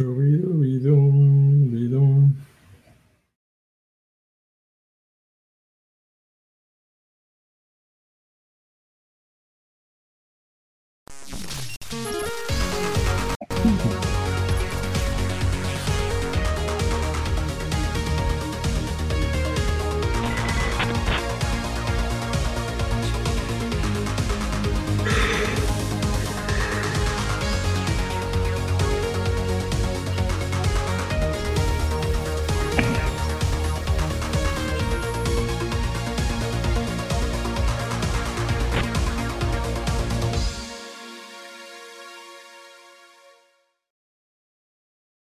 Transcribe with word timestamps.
Should 0.00 0.16
we 0.16 0.53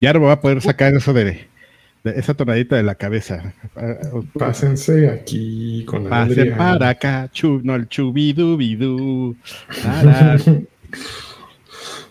Ya 0.00 0.12
no 0.14 0.20
me 0.20 0.26
va 0.26 0.32
a 0.32 0.40
poder 0.40 0.62
sacar 0.62 0.94
eso 0.94 1.12
de, 1.12 1.24
de 2.04 2.10
esa 2.16 2.32
tonadita 2.34 2.74
de 2.76 2.82
la 2.82 2.94
cabeza. 2.94 3.52
Pásense 4.38 5.10
aquí 5.10 5.84
con 5.84 6.04
Pase 6.08 6.40
Adrián. 6.40 6.56
para 6.58 6.88
acá, 6.88 7.28
chu, 7.32 7.60
no 7.62 7.74
el 7.74 7.86
chubidubidú. 7.88 9.36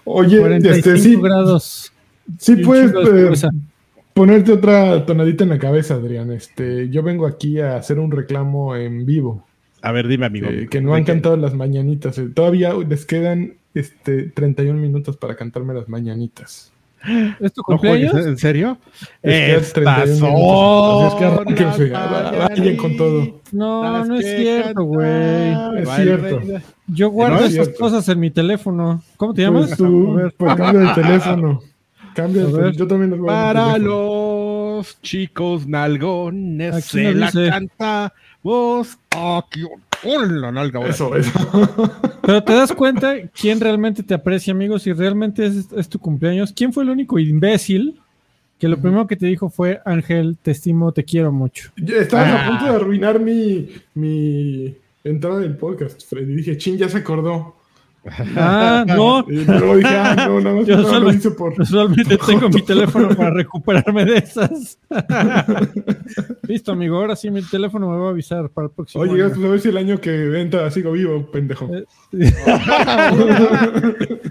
Oye, 0.05 0.39
45 0.39 0.89
este, 0.89 0.97
sí, 0.97 1.16
grados. 1.21 1.91
sí 2.38 2.55
puedes 2.57 2.91
eh, 2.91 3.49
ponerte 4.14 4.52
otra 4.53 5.05
tonadita 5.05 5.44
en 5.44 5.49
la 5.49 5.59
cabeza, 5.59 5.95
Adrián. 5.95 6.31
Este, 6.31 6.89
yo 6.89 7.02
vengo 7.03 7.25
aquí 7.25 7.59
a 7.59 7.77
hacer 7.77 7.97
un 7.99 8.11
reclamo 8.11 8.75
en 8.75 9.05
vivo. 9.05 9.45
A 9.81 9.92
ver, 9.92 10.08
dime, 10.08 10.25
amigo. 10.27 10.47
eh, 10.49 10.67
que 10.69 10.81
no 10.81 10.94
han 10.94 11.05
cantado 11.05 11.38
las 11.38 11.53
mañanitas. 11.55 12.17
eh, 12.19 12.30
Todavía 12.33 12.73
les 12.73 13.05
quedan 13.05 13.55
este, 13.73 14.23
31 14.30 14.80
minutos 14.80 15.17
para 15.17 15.36
cantarme 15.36 15.73
las 15.73 15.88
mañanitas. 15.89 16.71
¿Es 17.39 17.53
tu 17.53 17.61
¿No 17.61 17.66
cumpleaños? 17.78 18.14
¿En 18.25 18.38
serio? 18.38 18.78
Es 19.22 19.33
que 19.33 19.55
Estas 19.55 19.73
31 19.73 20.17
son 20.17 21.19
vayan 22.38 22.75
con 22.78 22.97
todo. 22.97 23.42
No, 23.52 24.05
no 24.05 24.16
es 24.16 24.25
cierto, 24.25 24.83
güey. 24.83 25.53
Es 25.81 25.89
cierto. 25.95 26.42
Yo 26.88 27.09
guardo 27.09 27.36
No 27.36 27.42
es 27.45 27.53
esas 27.53 27.66
cierto. 27.67 27.83
cosas 27.83 28.09
en 28.09 28.20
mi 28.20 28.31
teléfono. 28.31 29.02
¿Cómo 29.17 29.33
te 29.33 29.42
llamas? 29.44 29.67
Pues 29.67 29.77
tú, 29.77 30.11
A 30.11 30.16
ver. 30.23 30.33
pues 30.38 30.55
cambia 30.55 30.81
de 30.81 31.02
teléfono. 31.02 31.61
Cambia 32.16 32.45
de. 32.45 32.72
Yo 32.73 32.88
también 32.88 33.20
mi 33.22 33.25
Para 33.27 33.77
los 33.77 35.00
chicos 35.02 35.67
nalgones 35.67 36.86
se 36.86 37.14
la 37.14 37.31
canta 37.31 38.14
vos 38.44 38.97
aquí 39.11 39.64
con 40.03 40.42
la 40.42 40.52
nalga 40.52 40.80
ahora. 40.80 40.92
Eso, 40.92 41.16
eso. 41.16 41.31
Pero 42.22 42.44
te 42.44 42.53
das 42.53 42.72
cuenta 42.73 43.16
quién 43.39 43.59
realmente 43.59 44.03
te 44.03 44.14
aprecia, 44.14 44.53
amigo, 44.53 44.78
si 44.80 44.94
realmente 44.94 45.45
es, 45.45 45.72
es 45.75 45.89
tu 45.89 46.00
cumpleaños. 46.00 46.53
¿Quién 46.53 46.72
fue 46.73 46.83
el 46.83 46.89
único 46.89 47.17
imbécil 47.19 48.00
que 48.59 48.67
lo 48.67 48.77
primero 48.77 49.08
que 49.08 49.16
te 49.16 49.25
dijo 49.25 49.50
fue 49.50 49.80
Ángel, 49.86 50.38
te 50.42 50.52
estimo, 50.52 50.92
te 50.92 51.03
quiero 51.05 51.31
mucho? 51.31 51.72
Ya 51.77 51.95
Estabas 51.97 52.27
Ah. 52.27 52.45
a 52.45 52.50
punto 52.50 52.66
de 52.66 52.72
arruinar 52.72 53.20
mi, 53.20 53.70
mi 53.95 54.75
entrada 55.03 55.39
del 55.39 55.55
podcast, 55.55 56.08
Freddy. 56.09 56.33
Dije, 56.36 56.58
chin, 56.58 56.77
ya 56.77 56.89
se 56.89 56.97
acordó. 56.97 57.55
Ah, 58.36 58.86
no. 58.88 59.25
Y 59.30 59.44
luego 59.45 59.75
dije, 59.78 59.89
ah, 59.95 60.16
no, 60.28 60.39
no, 60.42 60.64
Yo 60.64 60.78
no, 60.78 60.81
lo 60.83 60.89
solo- 60.89 61.14
hice 61.14 61.31
por. 61.31 61.53
Tengo 62.25 62.50
mi 62.50 62.61
teléfono 62.61 63.09
para 63.16 63.31
recuperarme 63.31 64.05
de 64.05 64.17
esas. 64.17 64.80
Listo, 66.47 66.72
amigo. 66.72 66.97
Ahora 66.97 67.15
sí 67.15 67.30
mi 67.30 67.42
teléfono 67.42 67.89
me 67.89 67.98
va 67.98 68.08
a 68.08 68.10
avisar 68.11 68.49
para 68.49 68.67
el 68.67 68.73
próximo 68.73 69.04
Oye, 69.04 69.23
año. 69.23 69.33
a 69.45 69.49
ver 69.49 69.60
si 69.60 69.70
el 69.70 69.77
año 69.77 69.99
que 69.99 70.39
entra 70.42 70.70
sigo 70.71 70.92
vivo, 70.93 71.30
pendejo. 71.32 71.70
Eh, 71.73 71.86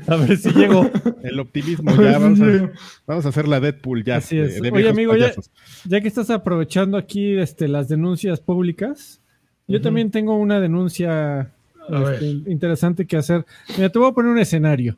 A 0.07 0.17
ver 0.17 0.37
si 0.37 0.51
llego. 0.53 0.91
El 1.23 1.39
optimismo 1.41 1.91
ya 2.03 2.19
vamos 2.19 2.41
a, 2.41 2.45
llego. 2.47 2.71
vamos 3.07 3.27
a 3.27 3.29
hacer 3.29 3.49
la 3.49 3.61
Deadpool 3.61 4.05
ya. 4.05 4.17
Así 4.17 4.39
es. 4.39 4.61
de 4.61 4.71
Oye, 4.71 4.89
amigo, 4.89 5.15
ya, 5.17 5.33
ya 5.85 6.01
que 6.01 6.09
estás 6.09 6.31
aprovechando 6.31 6.97
aquí 6.97 7.37
este, 7.39 7.69
las 7.69 7.89
denuncias 7.89 8.41
públicas, 8.41 9.21
yo 9.67 9.81
también 9.81 10.11
tengo 10.11 10.37
una 10.37 10.61
denuncia 10.61 11.53
este, 11.89 12.27
interesante 12.51 13.07
que 13.07 13.17
hacer. 13.17 13.45
Mira, 13.77 13.89
te 13.89 13.99
voy 13.99 14.09
a 14.09 14.13
poner 14.13 14.31
un 14.31 14.39
escenario. 14.39 14.97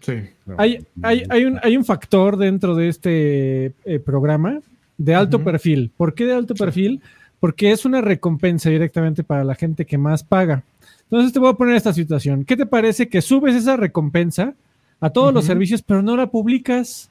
Sí. 0.00 0.14
Hay, 0.56 0.86
hay, 1.02 1.24
hay, 1.28 1.44
un, 1.44 1.58
hay 1.62 1.76
un 1.76 1.84
factor 1.84 2.36
dentro 2.36 2.74
de 2.74 2.88
este 2.88 3.72
eh, 3.84 3.98
programa 4.04 4.60
de 4.96 5.14
alto 5.14 5.42
perfil. 5.42 5.90
¿Por 5.96 6.14
qué 6.14 6.26
de 6.26 6.34
alto 6.34 6.54
perfil? 6.54 7.00
Porque 7.40 7.70
es 7.70 7.84
una 7.84 8.00
recompensa 8.00 8.70
directamente 8.70 9.22
para 9.22 9.44
la 9.44 9.54
gente 9.54 9.84
que 9.86 9.98
más 9.98 10.22
paga. 10.24 10.64
Entonces 11.04 11.32
te 11.32 11.38
voy 11.38 11.50
a 11.50 11.54
poner 11.54 11.76
esta 11.76 11.92
situación. 11.92 12.44
¿Qué 12.44 12.56
te 12.56 12.66
parece 12.66 13.08
que 13.08 13.22
subes 13.22 13.54
esa 13.54 13.76
recompensa 13.76 14.54
a 15.00 15.10
todos 15.10 15.32
los 15.32 15.44
servicios, 15.44 15.82
pero 15.82 16.02
no 16.02 16.16
la 16.16 16.26
publicas? 16.30 17.10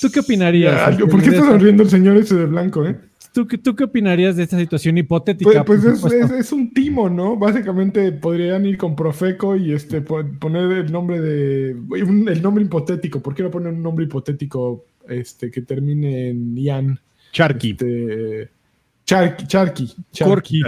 ¿Tú 0.00 0.10
qué 0.10 0.20
opinarías? 0.20 0.98
Ya, 0.98 1.06
¿Por 1.06 1.22
qué 1.22 1.30
está 1.30 1.46
sonriendo 1.46 1.82
el 1.82 1.90
señor 1.90 2.16
ese 2.16 2.34
de 2.34 2.46
blanco, 2.46 2.86
eh? 2.86 2.98
¿Tú, 3.32 3.46
qué- 3.46 3.58
tú 3.58 3.76
qué 3.76 3.84
opinarías 3.84 4.36
de 4.36 4.42
esta 4.42 4.58
situación 4.58 4.98
hipotética? 4.98 5.64
Pues, 5.64 5.80
pues 5.82 5.94
es, 5.94 6.00
supuesto? 6.00 6.34
es- 6.34 6.40
es 6.46 6.52
un 6.52 6.72
timo, 6.74 7.08
¿no? 7.08 7.36
Básicamente 7.36 8.10
podrían 8.12 8.66
ir 8.66 8.76
con 8.76 8.96
Profeco 8.96 9.54
y 9.56 9.72
este 9.72 10.00
po- 10.00 10.24
poner 10.38 10.70
el 10.72 10.90
nombre 10.92 11.20
de 11.20 11.74
un- 11.74 12.28
el 12.28 12.42
nombre 12.42 12.64
hipotético. 12.64 13.20
¿Por 13.20 13.34
qué 13.34 13.42
no 13.44 13.50
ponen 13.50 13.74
un 13.76 13.82
nombre 13.82 14.04
hipotético 14.04 14.84
este 15.08 15.50
que 15.50 15.62
termine 15.62 16.30
en 16.30 16.56
Ian? 16.56 16.98
Charky. 17.32 17.70
Este, 17.70 18.48
Charky, 19.04 19.46
Charky, 19.46 19.94
Charky. 20.12 20.60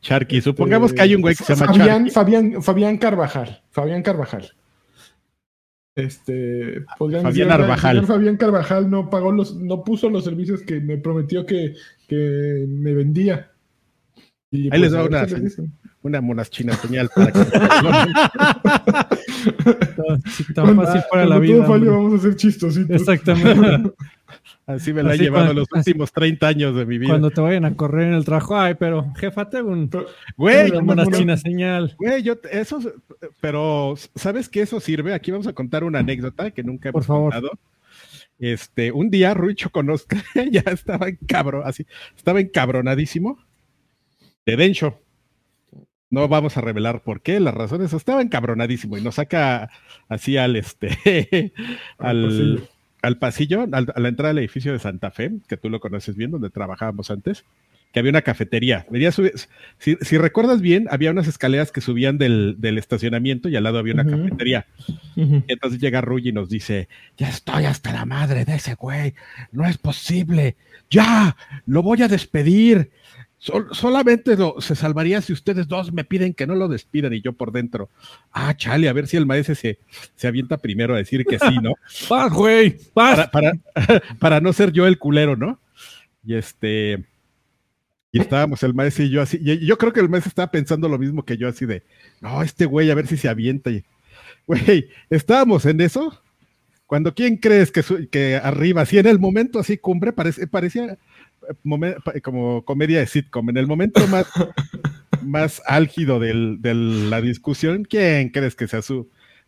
Charky. 0.00 0.36
Este, 0.38 0.50
Supongamos 0.50 0.92
que 0.92 1.02
hay 1.02 1.14
un 1.14 1.20
güey 1.22 1.34
que 1.34 1.44
se 1.44 1.54
llama 1.54 1.66
Fabián, 1.72 1.86
Charky. 2.06 2.10
Fabián, 2.10 2.62
Fabián 2.62 2.98
Carvajal. 2.98 3.62
Fabián 3.70 4.02
Carvajal. 4.02 4.50
Este, 6.00 6.84
podrían 6.98 7.22
Fabián 7.22 7.48
decir, 7.48 7.62
Arbajal. 7.62 7.96
"El 7.96 8.02
señor 8.02 8.16
Fabián 8.18 8.36
Carvajal 8.36 8.90
no 8.90 9.10
pagó 9.10 9.32
los, 9.32 9.54
no 9.56 9.84
puso 9.84 10.10
los 10.10 10.24
servicios 10.24 10.62
que 10.62 10.80
me 10.80 10.98
prometió 10.98 11.46
que, 11.46 11.74
que 12.08 12.66
me 12.68 12.94
vendía. 12.94 13.50
Y 14.50 14.68
pues, 14.68 14.72
Ahí 14.72 14.80
les 14.80 14.94
va 14.94 15.04
una-. 15.04 15.26
Una 16.02 16.22
monaschina 16.22 16.72
señal 16.76 17.10
para 17.14 17.30
que. 17.30 17.40
Si 20.30 20.52
tan 20.54 20.76
fácil 20.76 21.02
fuera 21.08 21.26
la 21.26 21.38
vida. 21.38 21.66
hombre. 21.66 21.90
vamos 21.90 22.14
a 22.14 22.16
hacer 22.16 22.36
chistositos. 22.36 23.00
Exactamente. 23.00 23.92
Así 24.74 24.92
me 24.92 25.02
la 25.02 25.14
he 25.14 25.18
llevado 25.18 25.46
cuando- 25.46 25.60
los 25.62 25.68
últimos 25.72 26.12
30 26.12 26.48
años 26.48 26.74
de 26.76 26.86
mi 26.86 26.98
vida. 26.98 27.10
Cuando 27.10 27.30
te 27.30 27.40
vayan 27.40 27.64
a 27.64 27.74
correr 27.76 28.08
en 28.08 28.14
el 28.14 28.24
trabajo, 28.24 28.58
ay, 28.58 28.74
pero 28.78 29.12
jefa, 29.16 29.48
te 29.48 29.62
un, 29.62 29.90
Güey, 30.36 30.70
una 30.72 31.06
china 31.06 31.36
señal. 31.36 31.94
güey, 31.98 32.22
yo, 32.22 32.34
eso, 32.50 32.80
pero, 33.40 33.94
¿sabes 34.14 34.48
qué 34.48 34.62
eso 34.62 34.80
sirve? 34.80 35.14
Aquí 35.14 35.30
vamos 35.30 35.46
a 35.46 35.52
contar 35.52 35.84
una 35.84 35.98
anécdota 36.00 36.50
que 36.50 36.62
nunca 36.62 36.88
hemos 36.90 37.06
Por 37.06 37.14
favor. 37.16 37.32
contado. 37.32 37.58
Este, 38.38 38.90
un 38.92 39.10
día 39.10 39.34
Ruicho 39.34 39.70
conozca, 39.70 40.16
ya 40.50 40.60
estaba 40.66 41.08
encabro, 41.08 41.64
así, 41.66 41.86
estaba 42.16 42.40
encabronadísimo 42.40 43.38
de 44.46 44.56
Dencho. 44.56 44.98
No 46.12 46.26
vamos 46.26 46.56
a 46.56 46.60
revelar 46.60 47.02
por 47.02 47.20
qué, 47.20 47.38
las 47.38 47.54
razones, 47.54 47.92
estaba 47.92 48.20
encabronadísimo 48.22 48.96
y 48.98 49.02
nos 49.02 49.14
saca 49.16 49.70
así 50.08 50.36
al 50.36 50.56
este, 50.56 51.52
Al 51.98 52.68
al, 53.02 53.18
pasillo. 53.18 53.66
al 53.72 53.92
a 53.94 54.00
la 54.00 54.08
entrada 54.08 54.28
del 54.34 54.38
edificio 54.38 54.72
de 54.72 54.78
Santa 54.78 55.10
Fe, 55.10 55.32
que 55.48 55.56
tú 55.56 55.70
lo 55.70 55.80
conoces 55.80 56.16
bien, 56.16 56.30
donde 56.30 56.50
trabajábamos 56.50 57.10
antes, 57.10 57.44
que 57.92 57.98
había 57.98 58.10
una 58.10 58.22
cafetería. 58.22 58.86
Si, 59.78 59.96
si 60.00 60.18
recuerdas 60.18 60.60
bien, 60.60 60.86
había 60.90 61.10
unas 61.10 61.26
escaleras 61.26 61.72
que 61.72 61.80
subían 61.80 62.18
del, 62.18 62.56
del 62.58 62.78
estacionamiento 62.78 63.48
y 63.48 63.56
al 63.56 63.64
lado 63.64 63.78
había 63.78 63.94
una 63.94 64.06
cafetería. 64.06 64.66
Ujú. 65.16 65.42
Entonces 65.48 65.80
llega 65.80 66.00
Ruy 66.00 66.28
y 66.28 66.32
nos 66.32 66.48
dice, 66.48 66.88
ya 67.16 67.28
estoy 67.28 67.64
hasta 67.64 67.92
la 67.92 68.04
madre 68.04 68.44
de 68.44 68.54
ese 68.54 68.74
güey, 68.74 69.14
no 69.50 69.66
es 69.66 69.76
posible, 69.76 70.56
ya, 70.88 71.36
lo 71.66 71.82
voy 71.82 72.02
a 72.02 72.08
despedir. 72.08 72.90
Sol- 73.42 73.68
solamente 73.72 74.36
lo- 74.36 74.60
se 74.60 74.76
salvaría 74.76 75.22
si 75.22 75.32
ustedes 75.32 75.66
dos 75.66 75.94
me 75.94 76.04
piden 76.04 76.34
que 76.34 76.46
no 76.46 76.54
lo 76.54 76.68
despidan 76.68 77.14
y 77.14 77.22
yo 77.22 77.32
por 77.32 77.52
dentro. 77.52 77.88
Ah, 78.32 78.54
chale, 78.54 78.86
a 78.88 78.92
ver 78.92 79.06
si 79.08 79.16
el 79.16 79.24
maestro 79.24 79.54
se, 79.54 79.78
se 80.14 80.28
avienta 80.28 80.58
primero 80.58 80.94
a 80.94 80.98
decir 80.98 81.24
que 81.24 81.38
sí, 81.38 81.56
¿no? 81.62 81.72
¡Vas, 82.10 82.30
güey! 82.30 82.76
¡Vas! 82.94 83.28
para, 83.30 83.54
para, 83.54 84.02
para 84.20 84.40
no 84.42 84.52
ser 84.52 84.72
yo 84.72 84.86
el 84.86 84.98
culero, 84.98 85.36
¿no? 85.36 85.58
Y 86.22 86.34
este. 86.34 87.02
Y 88.12 88.20
estábamos 88.20 88.62
el 88.62 88.74
maestro 88.74 89.04
y 89.04 89.10
yo 89.10 89.22
así. 89.22 89.38
Y 89.40 89.64
yo 89.64 89.78
creo 89.78 89.92
que 89.94 90.00
el 90.00 90.08
maestro 90.10 90.28
estaba 90.28 90.50
pensando 90.50 90.86
lo 90.88 90.98
mismo 90.98 91.24
que 91.24 91.38
yo, 91.38 91.48
así 91.48 91.64
de, 91.64 91.82
no, 92.20 92.42
este 92.42 92.66
güey, 92.66 92.90
a 92.90 92.94
ver 92.94 93.06
si 93.06 93.16
se 93.16 93.28
avienta. 93.30 93.70
Güey, 94.46 94.88
estábamos 95.08 95.64
en 95.64 95.80
eso. 95.80 96.20
Cuando 96.86 97.14
quién 97.14 97.36
crees 97.36 97.70
que, 97.70 97.82
su- 97.84 98.08
que 98.10 98.34
arriba, 98.36 98.82
así 98.82 98.98
en 98.98 99.06
el 99.06 99.18
momento 99.20 99.60
así 99.60 99.78
cumbre, 99.78 100.12
parece, 100.12 100.46
parecía 100.48 100.98
como 102.22 102.64
comedia 102.64 103.00
de 103.00 103.06
sitcom, 103.06 103.50
en 103.50 103.56
el 103.56 103.66
momento 103.66 104.06
más, 104.08 104.26
más 105.22 105.62
álgido 105.66 106.18
del- 106.20 106.58
de 106.60 106.74
la 106.74 107.20
discusión, 107.20 107.84
¿quién 107.84 108.28
crees 108.30 108.54
que 108.56 108.66
se, 108.68 108.80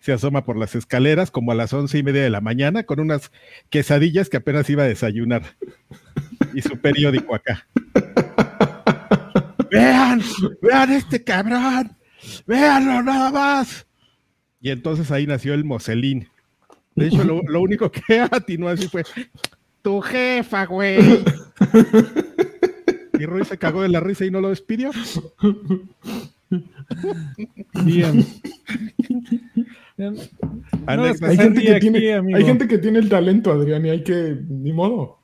se 0.01 0.13
asoma 0.13 0.45
por 0.45 0.57
las 0.57 0.75
escaleras 0.75 1.31
como 1.31 1.53
a 1.53 1.55
las 1.55 1.73
once 1.73 1.99
y 1.99 2.03
media 2.03 2.23
de 2.23 2.31
la 2.31 2.41
mañana 2.41 2.83
con 2.85 3.01
unas 3.01 3.31
quesadillas 3.71 4.29
que 4.29 4.37
apenas 4.39 4.69
iba 4.71 4.83
a 4.83 4.89
desayunar 4.89 5.43
y 6.55 6.61
su 6.63 6.77
periódico 6.79 7.35
acá. 7.35 7.67
vean, 9.71 10.21
vean 10.61 10.93
este 10.93 11.23
cabrón, 11.23 11.97
véanlo 12.47 13.03
nada 13.03 13.31
más. 13.31 13.87
Y 14.61 14.71
entonces 14.71 15.11
ahí 15.11 15.27
nació 15.27 15.55
el 15.55 15.65
Moselín. 15.65 16.29
De 16.95 17.07
hecho, 17.07 17.25
lo, 17.25 17.41
lo 17.43 17.61
único 17.63 17.91
que 17.91 18.21
atinó 18.31 18.69
así 18.69 18.87
fue, 18.89 19.03
tu 19.83 20.01
jefa, 20.01 20.67
güey. 20.67 20.99
Y 23.19 23.27
Roy 23.27 23.45
se 23.45 23.57
cagó 23.57 23.83
de 23.83 23.89
la 23.89 24.01
risa 24.01 24.25
y 24.25 24.31
no 24.33 24.41
lo 24.41 24.49
despidió. 24.49 24.91
Bien. 27.85 28.27
Hay 30.87 31.37
gente, 31.37 31.61
que 31.63 31.75
aquí, 31.77 31.91
tiene, 31.91 32.35
hay 32.37 32.45
gente 32.45 32.67
que 32.67 32.79
tiene 32.79 32.99
el 32.99 33.09
talento, 33.09 33.53
Adrián, 33.53 33.87
y 33.87 33.91
hay 33.91 34.03
que, 34.03 34.37
ni 34.49 34.73
modo. 34.73 35.19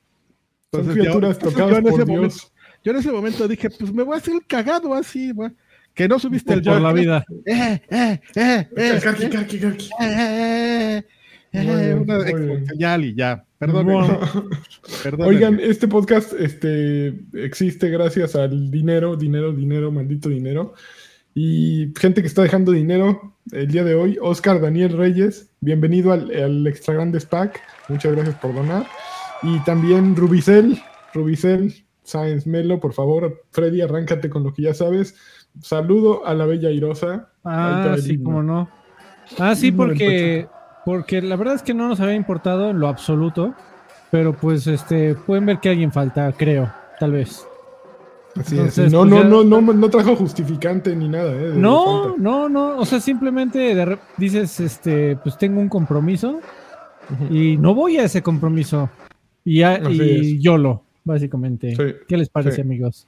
Son 0.73 0.81
Entonces, 0.83 0.95
yo- 0.95 1.01
criaturas 1.03 1.37
entonces 1.39 1.55
tocadas 1.59 1.73
yo 1.73 1.79
en 1.79 1.83
por 1.83 1.93
ese 1.93 2.05
Dios. 2.05 2.09
momento- 2.17 2.37
Yo 2.85 2.93
en 2.93 2.99
ese 2.99 3.11
momento 3.13 3.49
dije, 3.49 3.71
pues 3.71 3.93
me 3.93 4.03
voy 4.05 4.15
a 4.15 4.19
hacer 4.19 4.35
el 4.35 4.47
cagado 4.47 4.95
así, 4.95 5.33
güey. 5.33 5.51
Que 5.95 6.07
no 6.07 6.19
subiste 6.21 6.53
el 6.55 6.63
por 6.63 6.75
yo. 6.75 6.81
la 6.81 6.93
vida. 6.93 7.25
Eh, 7.45 7.81
eh, 7.91 8.21
eh, 8.37 8.69
eh, 8.77 9.01
Carqui, 9.03 9.25
eh, 9.25 9.31
carqui, 9.31 9.59
carqui. 9.59 9.87
eh, 10.01 11.03
eh, 11.03 11.03
Muy 11.03 11.18
una 11.53 12.99
y 12.99 13.15
ya. 13.15 13.45
Perdón. 13.59 13.87
Bueno. 13.87 14.21
Oigan, 15.27 15.59
este 15.61 15.89
podcast 15.89 16.33
este, 16.35 17.19
existe 17.33 17.89
gracias 17.91 18.37
al 18.37 18.71
dinero, 18.71 19.17
dinero, 19.17 19.53
dinero, 19.53 19.91
maldito 19.91 20.29
dinero. 20.29 20.75
Y 21.35 21.93
gente 21.99 22.21
que 22.21 22.27
está 22.27 22.43
dejando 22.43 22.73
dinero 22.73 23.35
el 23.53 23.69
día 23.69 23.85
de 23.85 23.95
hoy, 23.95 24.19
Oscar 24.21 24.61
Daniel 24.61 24.97
Reyes, 24.97 25.51
bienvenido 25.61 26.13
al, 26.13 26.31
al 26.35 26.67
Extra 26.67 26.95
Grandes 26.95 27.27
Pack. 27.27 27.61
Muchas 27.89 28.13
gracias 28.13 28.37
por 28.37 28.55
donar. 28.55 28.87
Y 29.43 29.59
también 29.61 30.17
Rubicel, 30.17 30.81
Rubicel, 31.15 31.73
Science 32.03 32.49
Melo, 32.49 32.81
por 32.81 32.93
favor, 32.93 33.45
Freddy, 33.51 33.83
arráncate 33.83 34.31
con 34.31 34.43
lo 34.43 34.53
que 34.53 34.63
ya 34.63 34.75
sabes. 34.75 35.15
Saludo 35.61 36.27
a 36.27 36.35
la 36.35 36.47
bella 36.47 36.71
Irosa. 36.71 37.31
Ah, 37.45 37.97
sí, 38.01 38.21
cómo 38.23 38.43
no. 38.43 38.69
Ah, 39.39 39.55
sí, 39.55 39.73
porque, 39.73 40.49
porque 40.89 41.21
la 41.21 41.37
verdad 41.37 41.55
es 41.55 41.63
que 41.63 41.75
no 41.75 41.87
nos 41.87 42.01
había 42.01 42.15
importado 42.15 42.71
en 42.71 42.81
lo 42.81 42.89
absoluto. 42.89 43.53
Pero 44.11 44.33
pues 44.33 44.67
este 44.67 45.15
pueden 45.15 45.45
ver 45.45 45.59
que 45.59 45.69
alguien 45.69 45.93
falta, 45.93 46.33
creo, 46.33 46.73
tal 46.99 47.13
vez. 47.13 47.47
Así 48.37 48.55
Entonces, 48.57 48.87
es. 48.87 48.93
No, 48.93 49.01
pues 49.01 49.11
no, 49.11 49.17
ya- 49.23 49.29
no, 49.29 49.45
no, 49.45 49.61
no 49.75 49.91
trajo 49.91 50.17
justificante 50.17 50.97
ni 50.97 51.11
nada. 51.11 51.31
eh, 51.35 51.53
No, 51.55 52.17
no, 52.17 52.49
no. 52.49 52.79
O 52.79 52.87
sea, 52.87 53.01
simplemente 53.01 53.75
de 53.75 53.99
dices, 54.17 54.61
este, 54.61 55.17
pues 55.17 55.37
tengo 55.37 55.61
un 55.61 55.69
compromiso 55.69 56.41
y 57.29 57.59
no 57.59 57.75
voy 57.75 57.99
a 57.99 58.05
ese 58.05 58.23
compromiso. 58.23 58.89
Y, 59.45 59.61
Así 59.63 60.03
y. 60.03 60.39
YOLO, 60.41 60.83
básicamente. 61.05 61.77
Sí, 61.77 61.83
¿Qué 62.09 62.17
les 62.17 62.31
parece, 62.31 62.57
sí. 62.57 62.61
amigos? 62.63 63.07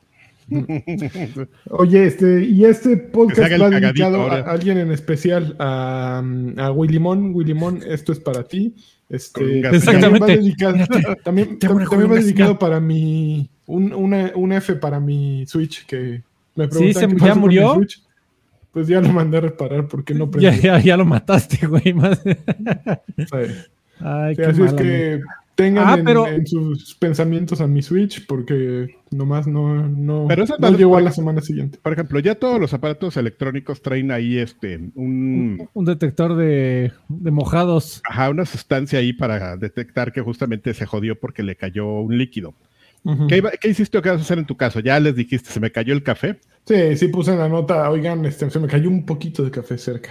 Oye, 1.70 2.06
este, 2.06 2.44
y 2.44 2.64
este 2.64 2.90
Que 2.90 2.96
se 2.96 3.02
podcast 3.02 3.60
va 3.60 3.70
dedicado 3.70 4.30
a, 4.30 4.36
alguien 4.40 4.78
en 4.78 4.92
especial, 4.92 5.56
a, 5.58 6.22
a 6.58 6.70
Willimón. 6.72 7.34
Willimón, 7.34 7.80
esto 7.86 8.12
es 8.12 8.20
para 8.20 8.44
ti. 8.44 8.74
Este, 9.08 9.42
un 9.42 9.62
también 9.62 9.74
Exactamente. 9.74 10.20
va 10.20 10.26
dedicado, 10.26 10.76
también, 11.24 11.58
también 11.58 12.10
va 12.10 12.14
dedicado 12.14 12.58
para 12.58 12.78
mi, 12.80 13.50
un, 13.66 13.92
una- 13.92 14.32
un 14.34 14.52
F 14.52 14.74
para 14.76 15.00
mi 15.00 15.44
Switch 15.46 15.84
que 15.86 16.22
me 16.54 16.64
Sí, 16.64 16.70
preguntan 16.70 16.92
se- 16.92 17.08
qué 17.08 17.12
¿ya 17.14 17.18
pasó 17.18 17.32
con 17.32 17.34
mi 17.40 17.40
murió? 17.40 17.74
Switch. 17.74 18.02
Pues 18.72 18.86
ya 18.86 19.00
lo 19.00 19.08
mandé 19.08 19.38
a 19.38 19.40
reparar 19.40 19.88
porque 19.88 20.14
no 20.14 20.26
Ya, 20.38 20.50
prende. 20.50 20.60
ya, 20.62 20.78
ya 20.80 20.96
lo 20.96 21.04
mataste, 21.04 21.66
güey. 21.66 21.92
más- 21.94 22.20
Sí. 22.22 23.26
Ay, 24.02 24.34
Sí, 24.34 24.40
qué 24.42 24.46
así 24.48 24.62
es 24.62 24.72
mal, 24.72 24.78
amigo. 24.78 25.28
Tengan 25.60 25.88
Ah, 25.88 25.94
en, 25.98 26.04
pero- 26.04 26.26
en 26.26 26.46
sus 26.46 26.94
pensamientos 26.94 27.60
a 27.60 27.66
mi 27.66 27.82
Switch 27.82 28.26
porque 28.26 28.96
nomás 29.10 29.46
no, 29.46 29.88
no, 29.88 30.26
Pero 30.28 30.44
eso 30.44 30.54
no 30.58 30.68
tal- 30.68 30.76
llegó 30.76 30.96
a 30.96 31.00
la 31.00 31.10
semana 31.12 31.40
siguiente. 31.40 31.78
Por 31.82 31.92
ejemplo, 31.92 32.18
ya 32.20 32.34
todos 32.34 32.60
los 32.60 32.72
aparatos 32.74 33.16
electrónicos 33.16 33.82
traen 33.82 34.10
ahí 34.12 34.38
este 34.38 34.76
un 34.94 35.68
Un 35.72 35.84
detector 35.84 36.36
de, 36.36 36.92
de 37.08 37.30
mojados. 37.30 38.00
ajá, 38.08 38.30
una 38.30 38.46
sustancia 38.46 38.98
ahí 38.98 39.12
para 39.12 39.56
detectar 39.56 40.12
que 40.12 40.20
justamente 40.20 40.72
se 40.74 40.86
jodió 40.86 41.18
porque 41.18 41.42
le 41.42 41.56
cayó 41.56 41.86
un 42.00 42.16
líquido. 42.16 42.54
¿Qué, 43.28 43.38
iba- 43.38 43.52
qué 43.52 43.68
hiciste 43.68 43.96
o 43.96 44.02
qué 44.02 44.10
vas 44.10 44.18
a 44.18 44.22
hacer 44.22 44.38
en 44.38 44.44
tu 44.44 44.56
caso? 44.58 44.80
Ya 44.80 45.00
les 45.00 45.14
dijiste, 45.16 45.50
se 45.50 45.58
me 45.58 45.72
cayó 45.72 45.94
el 45.94 46.02
café. 46.02 46.38
Sí, 46.66 46.96
sí 46.96 47.08
puse 47.08 47.32
en 47.32 47.38
la 47.38 47.48
nota, 47.48 47.88
oigan, 47.90 48.24
este, 48.26 48.50
se 48.50 48.58
me 48.60 48.68
cayó 48.68 48.90
un 48.90 49.06
poquito 49.06 49.42
de 49.42 49.50
café 49.50 49.78
cerca. 49.78 50.10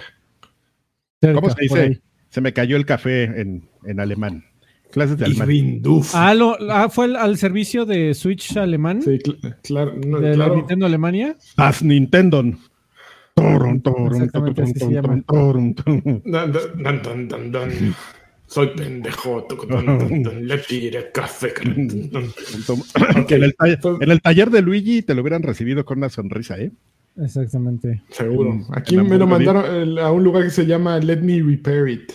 cerca, 1.20 1.40
¿Cómo 1.40 1.50
se 1.54 1.60
dice? 1.62 1.80
ahí. 1.80 2.00
Se 2.30 2.40
me 2.40 2.52
cayó 2.52 2.76
el 2.76 2.86
café 2.86 3.24
en, 3.40 3.68
en 3.84 4.00
alemán. 4.00 4.44
Clases 4.92 5.16
de 5.18 5.78
doof. 5.80 6.12
Ah, 6.14 6.34
lo, 6.34 6.56
ah, 6.70 6.88
fue 6.88 7.04
al, 7.06 7.16
al 7.16 7.36
servicio 7.38 7.86
de 7.86 8.12
Switch 8.14 8.56
alemán. 8.56 9.02
Sí, 9.02 9.18
cl- 9.18 9.56
claro, 9.62 9.94
no, 10.06 10.20
de 10.20 10.30
la 10.30 10.34
claro. 10.34 10.56
Nintendo 10.56 10.86
Alemania. 10.86 11.36
As 11.56 11.82
Nintendo. 11.82 12.42
Soy 18.46 18.66
pendejo. 18.76 19.46
Le 20.40 20.58
tiré 20.58 21.10
café. 21.12 21.52
En, 21.62 23.42
el 23.44 23.54
taller, 23.54 23.78
en 24.00 24.10
el 24.10 24.20
taller 24.20 24.50
de 24.50 24.62
Luigi 24.62 25.02
te 25.02 25.14
lo 25.14 25.22
hubieran 25.22 25.42
recibido 25.44 25.84
con 25.84 25.98
una 25.98 26.08
sonrisa, 26.08 26.58
¿eh? 26.58 26.72
Exactamente. 27.16 28.02
Seguro. 28.10 28.52
En- 28.52 28.64
Aquí 28.72 28.96
en 28.96 29.08
me 29.08 29.18
lo 29.18 29.26
mandaron 29.26 29.64
el- 29.72 29.98
a 29.98 30.10
un 30.10 30.24
lugar 30.24 30.42
que 30.44 30.50
se 30.50 30.66
llama 30.66 30.98
Let 30.98 31.18
Me 31.20 31.40
Repair 31.42 31.88
It. 31.88 32.12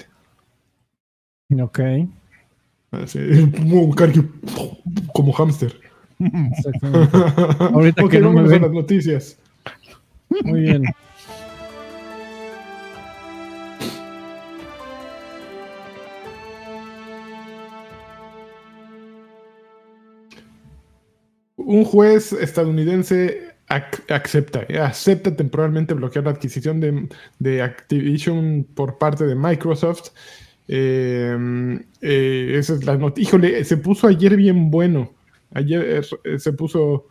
Ok. 1.61 1.79
Así, 3.03 3.19
como, 5.13 5.31
hámster. 5.33 5.79
Exactamente. 6.19 7.17
Ahorita 7.59 8.07
que 8.07 8.19
no 8.19 8.31
me 8.31 8.41
a 8.41 8.43
ven. 8.43 8.61
las 8.61 8.71
noticias. 8.71 9.37
Muy 10.43 10.61
bien. 10.61 10.83
Un 21.57 21.85
juez 21.85 22.33
estadounidense 22.33 23.55
ac- 23.69 24.03
acepta, 24.11 24.65
acepta 24.83 25.35
temporalmente 25.35 25.93
bloquear 25.93 26.25
la 26.25 26.31
adquisición 26.31 26.79
de, 26.79 27.07
de 27.39 27.61
Activision 27.61 28.67
por 28.75 28.97
parte 28.97 29.25
de 29.25 29.35
Microsoft. 29.35 30.09
Eh, 30.67 31.79
eh, 32.01 32.55
esa 32.57 32.73
es 32.73 32.83
la 32.85 32.97
not- 32.97 33.17
Híjole, 33.19 33.63
se 33.63 33.77
puso 33.77 34.07
ayer 34.07 34.35
bien 34.35 34.71
bueno. 34.71 35.13
Ayer 35.53 36.01
eh, 36.23 36.39
se 36.39 36.53
puso 36.53 37.07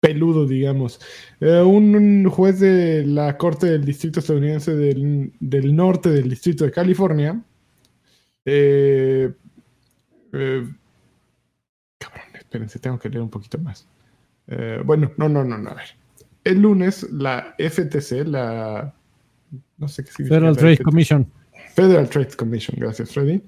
peludo, 0.00 0.46
digamos. 0.46 1.00
Eh, 1.40 1.60
un, 1.60 1.94
un 1.94 2.28
juez 2.30 2.60
de 2.60 3.04
la 3.06 3.36
Corte 3.36 3.66
del 3.66 3.84
Distrito 3.84 4.20
Estadounidense 4.20 4.74
del, 4.74 5.32
del 5.40 5.74
Norte 5.76 6.10
del 6.10 6.28
Distrito 6.30 6.64
de 6.64 6.70
California 6.70 7.42
Cabrón, 11.98 12.26
espérense, 12.34 12.78
tengo 12.78 12.98
que 12.98 13.08
leer 13.08 13.22
un 13.22 13.30
poquito 13.30 13.58
más. 13.58 13.86
Bueno, 14.84 15.12
no, 15.16 15.28
no, 15.28 15.44
no, 15.44 15.56
no, 15.58 15.70
a 15.70 15.74
ver. 15.74 15.86
El 16.44 16.60
lunes, 16.60 17.04
la 17.12 17.54
FTC, 17.58 18.26
la. 18.26 18.92
No 19.78 19.88
sé 19.88 20.02
qué 20.04 20.10
significa. 20.10 20.34
Federal 20.36 20.56
Trade. 20.56 20.78
Commission. 20.78 21.30
Federal 21.74 22.08
Trade 22.08 22.36
Commission, 22.36 22.76
gracias, 22.78 23.12
Freddy. 23.12 23.42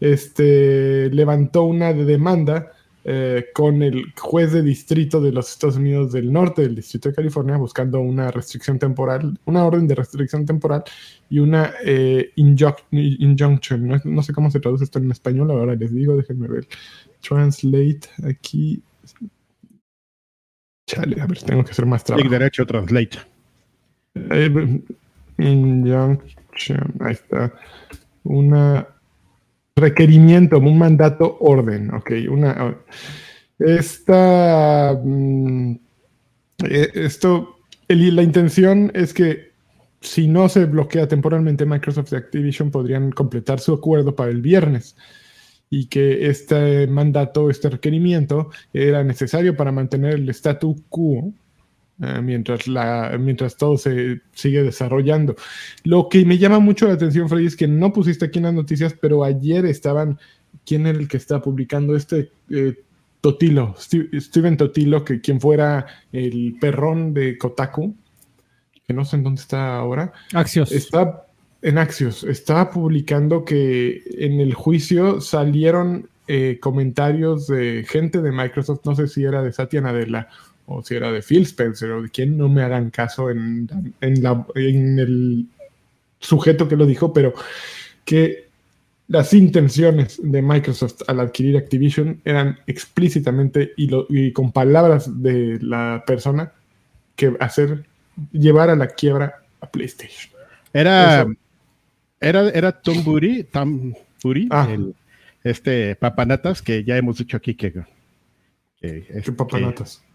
Este 0.00 1.08
levantó 1.10 1.64
una 1.64 1.92
demanda 1.92 2.72
eh, 3.04 3.46
con 3.54 3.82
el 3.82 4.12
juez 4.16 4.52
de 4.52 4.62
distrito 4.62 5.20
de 5.20 5.32
los 5.32 5.50
Estados 5.50 5.76
Unidos 5.76 6.12
del 6.12 6.32
norte 6.32 6.62
del 6.62 6.76
distrito 6.76 7.08
de 7.08 7.14
California, 7.14 7.56
buscando 7.56 8.00
una 8.00 8.30
restricción 8.30 8.78
temporal, 8.78 9.38
una 9.44 9.64
orden 9.64 9.88
de 9.88 9.94
restricción 9.96 10.46
temporal 10.46 10.84
y 11.30 11.38
una 11.40 11.72
eh, 11.84 12.30
injunc- 12.36 12.84
injunction. 12.90 13.88
No, 13.88 14.00
no 14.04 14.22
sé 14.22 14.32
cómo 14.32 14.50
se 14.50 14.60
traduce 14.60 14.84
esto 14.84 14.98
en 14.98 15.10
español, 15.10 15.50
ahora 15.50 15.74
les 15.74 15.92
digo, 15.92 16.16
déjenme 16.16 16.48
ver. 16.48 16.68
Translate 17.20 18.00
aquí. 18.24 18.82
Chale, 20.88 21.20
a 21.20 21.26
ver, 21.26 21.42
tengo 21.42 21.64
que 21.64 21.70
hacer 21.70 21.86
más 21.86 22.04
trabajo. 22.04 22.28
Clic 22.28 22.38
derecho, 22.38 22.66
translate. 22.66 23.18
Eh, 24.14 24.80
Injunction, 25.38 26.20
ahí 27.00 27.12
está. 27.12 27.52
Una 28.24 28.86
requerimiento, 29.76 30.58
un 30.58 30.78
mandato 30.78 31.36
orden, 31.40 31.92
ok. 31.94 32.12
Una, 32.30 32.76
esta, 33.58 34.98
mm, 35.02 35.72
eh, 36.64 36.90
esto, 36.94 37.56
la 37.88 38.22
intención 38.22 38.90
es 38.94 39.12
que 39.14 39.52
si 40.00 40.26
no 40.26 40.48
se 40.48 40.64
bloquea 40.66 41.06
temporalmente 41.06 41.64
Microsoft 41.64 42.12
y 42.12 42.16
Activision 42.16 42.70
podrían 42.70 43.12
completar 43.12 43.60
su 43.60 43.72
acuerdo 43.72 44.16
para 44.16 44.30
el 44.30 44.42
viernes 44.42 44.96
y 45.70 45.86
que 45.86 46.26
este 46.26 46.86
mandato, 46.86 47.48
este 47.50 47.70
requerimiento 47.70 48.50
era 48.72 49.04
necesario 49.04 49.56
para 49.56 49.72
mantener 49.72 50.14
el 50.14 50.28
statu 50.30 50.82
quo 50.88 51.32
mientras, 52.22 52.66
la, 52.66 53.16
mientras 53.18 53.56
todo 53.56 53.78
se 53.78 54.20
sigue 54.32 54.62
desarrollando. 54.62 55.36
Lo 55.84 56.08
que 56.08 56.24
me 56.24 56.38
llama 56.38 56.58
mucho 56.58 56.86
la 56.86 56.94
atención, 56.94 57.28
Freddy, 57.28 57.46
es 57.46 57.56
que 57.56 57.68
no 57.68 57.92
pusiste 57.92 58.24
aquí 58.24 58.38
en 58.38 58.44
las 58.44 58.54
noticias, 58.54 58.94
pero 59.00 59.24
ayer 59.24 59.64
estaban, 59.66 60.18
¿quién 60.66 60.86
era 60.86 60.98
el 60.98 61.08
que 61.08 61.16
está 61.16 61.40
publicando 61.40 61.94
este? 61.94 62.30
Eh, 62.50 62.74
Totilo, 63.20 63.76
Steven 63.78 64.56
Totilo, 64.56 65.04
que 65.04 65.20
quien 65.20 65.40
fuera 65.40 65.86
el 66.10 66.56
perrón 66.60 67.14
de 67.14 67.38
Kotaku, 67.38 67.94
que 68.84 68.92
no 68.92 69.04
sé 69.04 69.16
en 69.16 69.22
dónde 69.22 69.40
está 69.40 69.76
ahora. 69.76 70.12
Axios. 70.32 70.72
Está 70.72 71.26
en 71.62 71.78
Axios, 71.78 72.24
estaba 72.24 72.70
publicando 72.70 73.44
que 73.44 74.02
en 74.18 74.40
el 74.40 74.54
juicio 74.54 75.20
salieron 75.20 76.08
eh, 76.26 76.58
comentarios 76.60 77.46
de 77.46 77.84
gente 77.88 78.20
de 78.20 78.32
Microsoft, 78.32 78.80
no 78.84 78.96
sé 78.96 79.06
si 79.06 79.22
era 79.22 79.40
de 79.40 79.52
Satya 79.52 79.80
Nadella 79.80 80.28
o 80.66 80.82
si 80.82 80.94
era 80.94 81.10
de 81.12 81.22
Phil 81.22 81.42
Spencer 81.42 81.90
o 81.90 82.02
de 82.02 82.10
quien 82.10 82.36
no 82.36 82.48
me 82.48 82.62
hagan 82.62 82.90
caso 82.90 83.30
en, 83.30 83.68
en, 84.00 84.22
la, 84.22 84.46
en 84.54 84.98
el 84.98 85.46
sujeto 86.18 86.68
que 86.68 86.76
lo 86.76 86.86
dijo, 86.86 87.12
pero 87.12 87.34
que 88.04 88.48
las 89.08 89.34
intenciones 89.34 90.20
de 90.22 90.40
Microsoft 90.40 91.02
al 91.06 91.20
adquirir 91.20 91.56
Activision 91.56 92.20
eran 92.24 92.58
explícitamente 92.66 93.72
y, 93.76 93.88
lo, 93.88 94.06
y, 94.08 94.32
con 94.32 94.52
palabras 94.52 95.22
de 95.22 95.58
la 95.60 96.02
persona 96.06 96.52
que 97.16 97.36
hacer 97.40 97.84
llevar 98.32 98.70
a 98.70 98.76
la 98.76 98.88
quiebra 98.88 99.42
a 99.60 99.70
PlayStation. 99.70 100.32
Era, 100.72 101.26
era, 102.20 102.48
era 102.50 102.72
Tom 102.72 103.04
Buri, 103.04 103.44
Tom 103.44 103.92
Buri, 104.22 104.48
ah. 104.50 104.68
el, 104.70 104.94
este 105.44 105.96
papanatas 105.96 106.62
que 106.62 106.84
ya 106.84 106.96
hemos 106.96 107.18
dicho 107.18 107.36
aquí 107.36 107.54
que, 107.54 107.72
que, 108.80 109.06
es, 109.10 109.24
¿Qué 109.24 109.32
papanatas? 109.32 109.98
Que, 109.98 110.11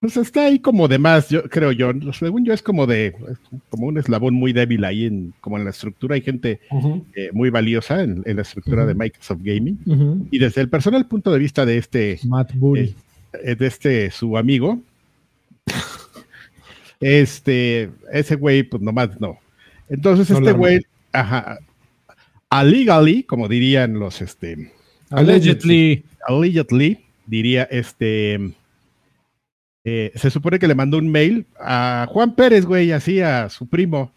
pues 0.00 0.16
está 0.16 0.46
ahí 0.46 0.58
como 0.58 0.88
de 0.88 0.98
más, 0.98 1.28
yo 1.30 1.42
creo 1.44 1.72
yo. 1.72 1.90
Según 2.12 2.44
yo 2.44 2.52
es 2.52 2.62
como 2.62 2.86
de 2.86 3.14
como 3.70 3.86
un 3.86 3.98
eslabón 3.98 4.34
muy 4.34 4.52
débil 4.52 4.84
ahí 4.84 5.06
en 5.06 5.32
como 5.40 5.56
en 5.56 5.64
la 5.64 5.70
estructura. 5.70 6.14
Hay 6.14 6.22
gente 6.22 6.60
uh 6.70 6.80
-huh. 6.80 7.04
eh, 7.14 7.30
muy 7.32 7.50
valiosa 7.50 8.02
en, 8.02 8.22
en 8.26 8.36
la 8.36 8.42
estructura 8.42 8.82
uh 8.82 8.84
-huh. 8.84 8.88
de 8.88 8.94
Microsoft 8.94 9.40
Gaming. 9.42 9.78
Uh 9.86 9.94
-huh. 9.94 10.28
Y 10.30 10.38
desde 10.38 10.60
el 10.60 10.68
personal 10.68 11.06
punto 11.06 11.32
de 11.32 11.38
vista 11.38 11.64
de 11.64 11.78
este 11.78 12.18
Matt 12.24 12.54
Bully. 12.54 12.94
Eh, 13.42 13.54
de 13.56 13.66
este 13.66 14.10
su 14.10 14.36
amigo, 14.36 14.80
este 17.00 17.90
ese 18.12 18.36
güey 18.36 18.62
pues 18.62 18.82
nomás 18.82 19.20
no. 19.20 19.38
Entonces 19.88 20.30
no 20.30 20.38
este 20.38 20.52
güey, 20.52 20.80
ajá, 21.12 21.58
allegedly, 22.50 23.22
como 23.24 23.48
dirían 23.48 23.98
los 23.98 24.20
este 24.20 24.72
allegedly, 25.10 26.04
allegedly 26.26 26.98
diría 27.26 27.64
este 27.64 28.52
eh, 29.88 30.10
se 30.16 30.30
supone 30.30 30.58
que 30.58 30.66
le 30.66 30.74
mandó 30.74 30.98
un 30.98 31.08
mail 31.08 31.46
a 31.60 32.08
Juan 32.10 32.34
Pérez, 32.34 32.66
güey, 32.66 32.90
así 32.90 33.20
a 33.20 33.48
su 33.48 33.68
primo, 33.68 34.10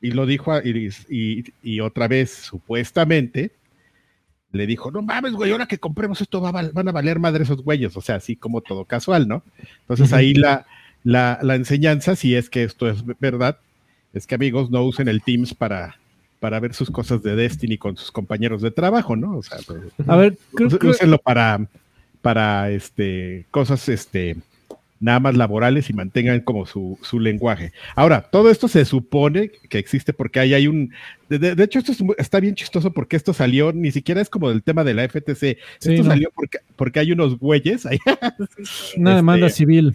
y 0.00 0.10
lo 0.10 0.26
dijo, 0.26 0.50
a, 0.50 0.62
y, 0.64 0.90
y, 1.08 1.44
y, 1.62 1.78
otra 1.78 2.08
vez, 2.08 2.32
supuestamente, 2.32 3.52
le 4.50 4.66
dijo, 4.66 4.90
no 4.90 5.02
mames, 5.02 5.34
güey, 5.34 5.52
ahora 5.52 5.66
que 5.66 5.78
compremos 5.78 6.20
esto 6.20 6.40
va, 6.40 6.50
van 6.50 6.88
a 6.88 6.90
valer 6.90 7.20
madre 7.20 7.44
esos 7.44 7.62
güeyes, 7.62 7.96
o 7.96 8.00
sea, 8.00 8.16
así 8.16 8.34
como 8.34 8.62
todo 8.62 8.84
casual, 8.84 9.28
¿no? 9.28 9.44
Entonces 9.82 10.12
ahí 10.12 10.34
la, 10.34 10.66
la, 11.04 11.38
la, 11.40 11.54
enseñanza, 11.54 12.16
si 12.16 12.34
es 12.34 12.50
que 12.50 12.64
esto 12.64 12.90
es 12.90 13.04
verdad, 13.20 13.60
es 14.12 14.26
que 14.26 14.34
amigos 14.34 14.72
no 14.72 14.82
usen 14.82 15.06
el 15.06 15.22
Teams 15.22 15.54
para, 15.54 16.00
para 16.40 16.58
ver 16.58 16.74
sus 16.74 16.90
cosas 16.90 17.22
de 17.22 17.36
Destiny 17.36 17.78
con 17.78 17.96
sus 17.96 18.10
compañeros 18.10 18.60
de 18.60 18.72
trabajo, 18.72 19.14
¿no? 19.14 19.36
O 19.36 19.42
sea, 19.44 19.58
pues, 19.64 19.78
a 20.04 20.16
ver, 20.16 20.36
creo, 20.52 20.68
úsenlo 20.90 21.18
para, 21.18 21.64
para 22.22 22.70
este, 22.72 23.46
cosas, 23.52 23.88
este, 23.88 24.36
nada 25.00 25.20
más 25.20 25.36
laborales 25.36 25.90
y 25.90 25.92
mantengan 25.92 26.40
como 26.40 26.66
su, 26.66 26.98
su, 27.02 27.20
lenguaje. 27.20 27.72
Ahora, 27.94 28.22
todo 28.22 28.50
esto 28.50 28.68
se 28.68 28.84
supone 28.84 29.50
que 29.68 29.78
existe 29.78 30.12
porque 30.12 30.40
ahí 30.40 30.54
hay 30.54 30.68
un... 30.68 30.92
De, 31.28 31.38
de, 31.38 31.54
de 31.54 31.64
hecho, 31.64 31.78
esto 31.78 31.92
es, 31.92 31.98
está 32.18 32.40
bien 32.40 32.54
chistoso 32.54 32.92
porque 32.92 33.16
esto 33.16 33.34
salió, 33.34 33.72
ni 33.72 33.90
siquiera 33.92 34.20
es 34.20 34.30
como 34.30 34.48
del 34.48 34.62
tema 34.62 34.84
de 34.84 34.94
la 34.94 35.08
FTC, 35.08 35.38
sí, 35.38 35.56
esto 35.80 36.02
no. 36.02 36.04
salió 36.04 36.30
porque, 36.34 36.58
porque 36.76 37.00
hay 37.00 37.12
unos 37.12 37.38
güeyes 37.38 37.84
ahí. 37.86 37.98
Una 38.96 39.10
este, 39.10 39.16
demanda 39.16 39.50
civil. 39.50 39.94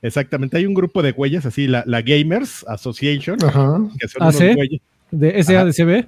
Exactamente, 0.00 0.56
hay 0.56 0.66
un 0.66 0.74
grupo 0.74 1.02
de 1.02 1.12
güeyes, 1.12 1.44
así, 1.44 1.66
la, 1.66 1.82
la 1.86 2.02
Gamers 2.02 2.64
Association, 2.68 3.42
Ajá. 3.42 3.80
que 3.98 4.08
son 4.08 4.22
¿Ah, 4.22 4.28
unos 4.28 4.54
güeyes. 4.54 4.80
¿De 5.10 5.42
SADCB? 5.42 6.06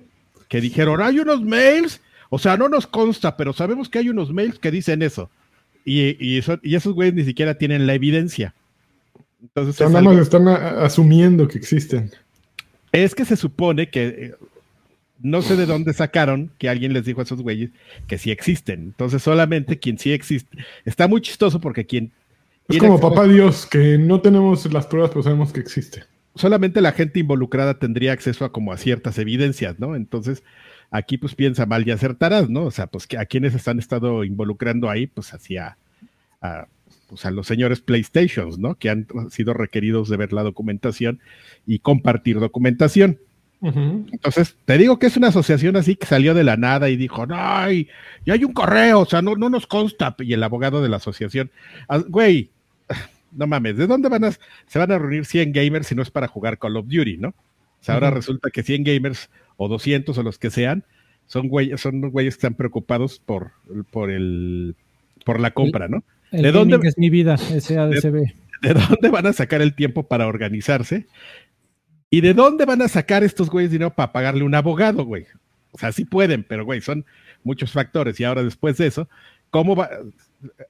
Que 0.48 0.60
dijeron, 0.60 1.00
hay 1.02 1.18
unos 1.18 1.42
mails, 1.42 2.00
o 2.28 2.38
sea, 2.38 2.56
no 2.56 2.68
nos 2.68 2.86
consta, 2.86 3.36
pero 3.36 3.52
sabemos 3.52 3.88
que 3.88 3.98
hay 3.98 4.08
unos 4.08 4.32
mails 4.32 4.58
que 4.58 4.70
dicen 4.70 5.02
eso. 5.02 5.30
Y, 5.84 6.16
y, 6.24 6.38
eso, 6.38 6.58
y, 6.62 6.74
esos 6.74 6.94
güeyes 6.94 7.14
ni 7.14 7.24
siquiera 7.24 7.54
tienen 7.54 7.86
la 7.86 7.94
evidencia. 7.94 8.54
Entonces, 9.42 9.80
nada 9.80 10.02
más 10.02 10.18
están 10.18 10.48
a, 10.48 10.84
asumiendo 10.84 11.48
que 11.48 11.58
existen. 11.58 12.10
Es 12.92 13.14
que 13.14 13.24
se 13.24 13.36
supone 13.36 13.88
que 13.88 14.06
eh, 14.06 14.34
no 15.22 15.42
sé 15.42 15.56
de 15.56 15.66
dónde 15.66 15.92
sacaron 15.92 16.50
que 16.58 16.68
alguien 16.68 16.92
les 16.92 17.04
dijo 17.04 17.20
a 17.20 17.24
esos 17.24 17.42
güeyes 17.42 17.70
que 18.06 18.18
sí 18.18 18.30
existen. 18.30 18.80
Entonces, 18.80 19.22
solamente 19.22 19.78
quien 19.78 19.98
sí 19.98 20.12
existe. 20.12 20.58
Está 20.84 21.08
muy 21.08 21.20
chistoso 21.20 21.60
porque 21.60 21.86
quien. 21.86 22.12
Es 22.68 22.78
como 22.78 23.00
papá 23.00 23.26
Dios, 23.26 23.66
que 23.66 23.98
no 23.98 24.20
tenemos 24.20 24.72
las 24.72 24.86
pruebas, 24.86 25.10
pero 25.10 25.22
sabemos 25.22 25.52
que 25.52 25.60
existe. 25.60 26.04
Solamente 26.36 26.80
la 26.80 26.92
gente 26.92 27.18
involucrada 27.18 27.78
tendría 27.78 28.12
acceso 28.12 28.44
a 28.44 28.52
como 28.52 28.72
a 28.72 28.76
ciertas 28.76 29.18
evidencias, 29.18 29.80
¿no? 29.80 29.96
Entonces, 29.96 30.44
aquí 30.90 31.18
pues 31.18 31.34
piensa 31.34 31.66
mal 31.66 31.86
y 31.86 31.90
acertarás, 31.90 32.48
¿no? 32.48 32.64
O 32.64 32.70
sea, 32.70 32.86
pues 32.86 33.06
a 33.18 33.24
quienes 33.26 33.54
están 33.54 33.78
estado 33.78 34.24
involucrando 34.24 34.90
ahí, 34.90 35.06
pues 35.06 35.32
hacia 35.32 35.76
a, 36.40 36.66
pues, 37.08 37.24
a 37.26 37.30
los 37.30 37.46
señores 37.46 37.80
PlayStations, 37.80 38.58
¿no? 38.58 38.76
Que 38.76 38.90
han 38.90 39.06
sido 39.30 39.54
requeridos 39.54 40.08
de 40.08 40.16
ver 40.16 40.32
la 40.32 40.42
documentación 40.42 41.20
y 41.66 41.80
compartir 41.80 42.38
documentación. 42.40 43.18
Uh 43.60 43.70
-huh. 43.70 44.08
Entonces, 44.12 44.56
te 44.64 44.78
digo 44.78 44.98
que 44.98 45.06
es 45.06 45.16
una 45.16 45.28
asociación 45.28 45.76
así 45.76 45.94
que 45.96 46.06
salió 46.06 46.32
de 46.32 46.44
la 46.44 46.56
nada 46.56 46.88
y 46.88 46.96
dijo, 46.96 47.26
no, 47.26 47.70
y, 47.70 47.88
y 48.24 48.30
hay 48.30 48.44
un 48.44 48.52
correo, 48.52 49.00
o 49.00 49.06
sea, 49.06 49.20
no, 49.22 49.36
no 49.36 49.50
nos 49.50 49.66
consta. 49.66 50.16
Y 50.20 50.32
el 50.32 50.42
abogado 50.42 50.82
de 50.82 50.88
la 50.88 50.96
asociación, 50.96 51.50
ah, 51.88 51.98
güey, 51.98 52.50
no 53.32 53.46
mames, 53.46 53.76
¿de 53.76 53.86
dónde 53.86 54.08
van 54.08 54.24
a, 54.24 54.32
se 54.32 54.78
van 54.78 54.92
a 54.92 54.98
reunir 54.98 55.26
100 55.26 55.52
gamers 55.52 55.88
si 55.88 55.94
no 55.94 56.02
es 56.02 56.10
para 56.10 56.26
jugar 56.26 56.58
Call 56.58 56.76
of 56.76 56.86
Duty, 56.86 57.18
¿no? 57.18 57.28
O 57.28 57.34
sea, 57.82 57.94
uh 57.94 57.98
-huh. 57.98 58.04
ahora 58.04 58.10
resulta 58.16 58.50
que 58.50 58.62
100 58.62 58.84
gamers 58.84 59.28
o 59.62 59.68
200 59.68 60.16
o 60.16 60.22
los 60.22 60.38
que 60.38 60.48
sean, 60.48 60.84
son 61.26 61.48
güeyes, 61.48 61.78
son 61.82 62.00
güeyes 62.00 62.34
que 62.34 62.38
están 62.38 62.54
preocupados 62.54 63.20
por, 63.20 63.52
por, 63.90 64.10
el, 64.10 64.74
por 65.26 65.38
la 65.38 65.50
compra, 65.50 65.86
¿no? 65.86 66.02
El 66.32 66.42
¿De 66.44 66.50
dónde 66.52 66.80
es 66.82 66.96
mi 66.96 67.10
vida, 67.10 67.36
SADCB. 67.36 68.14
De, 68.14 68.34
¿De 68.62 68.74
dónde 68.74 69.10
van 69.10 69.26
a 69.26 69.34
sacar 69.34 69.60
el 69.60 69.74
tiempo 69.74 70.08
para 70.08 70.28
organizarse? 70.28 71.08
¿Y 72.08 72.22
de 72.22 72.32
dónde 72.32 72.64
van 72.64 72.80
a 72.80 72.88
sacar 72.88 73.22
estos 73.22 73.50
güeyes 73.50 73.70
dinero 73.70 73.94
para 73.94 74.12
pagarle 74.12 74.44
un 74.44 74.54
abogado, 74.54 75.04
güey? 75.04 75.26
O 75.72 75.78
sea, 75.78 75.92
sí 75.92 76.06
pueden, 76.06 76.42
pero 76.42 76.64
güey, 76.64 76.80
son 76.80 77.04
muchos 77.44 77.70
factores. 77.70 78.18
Y 78.18 78.24
ahora 78.24 78.42
después 78.42 78.78
de 78.78 78.86
eso, 78.86 79.10
¿cómo 79.50 79.76
va? 79.76 79.90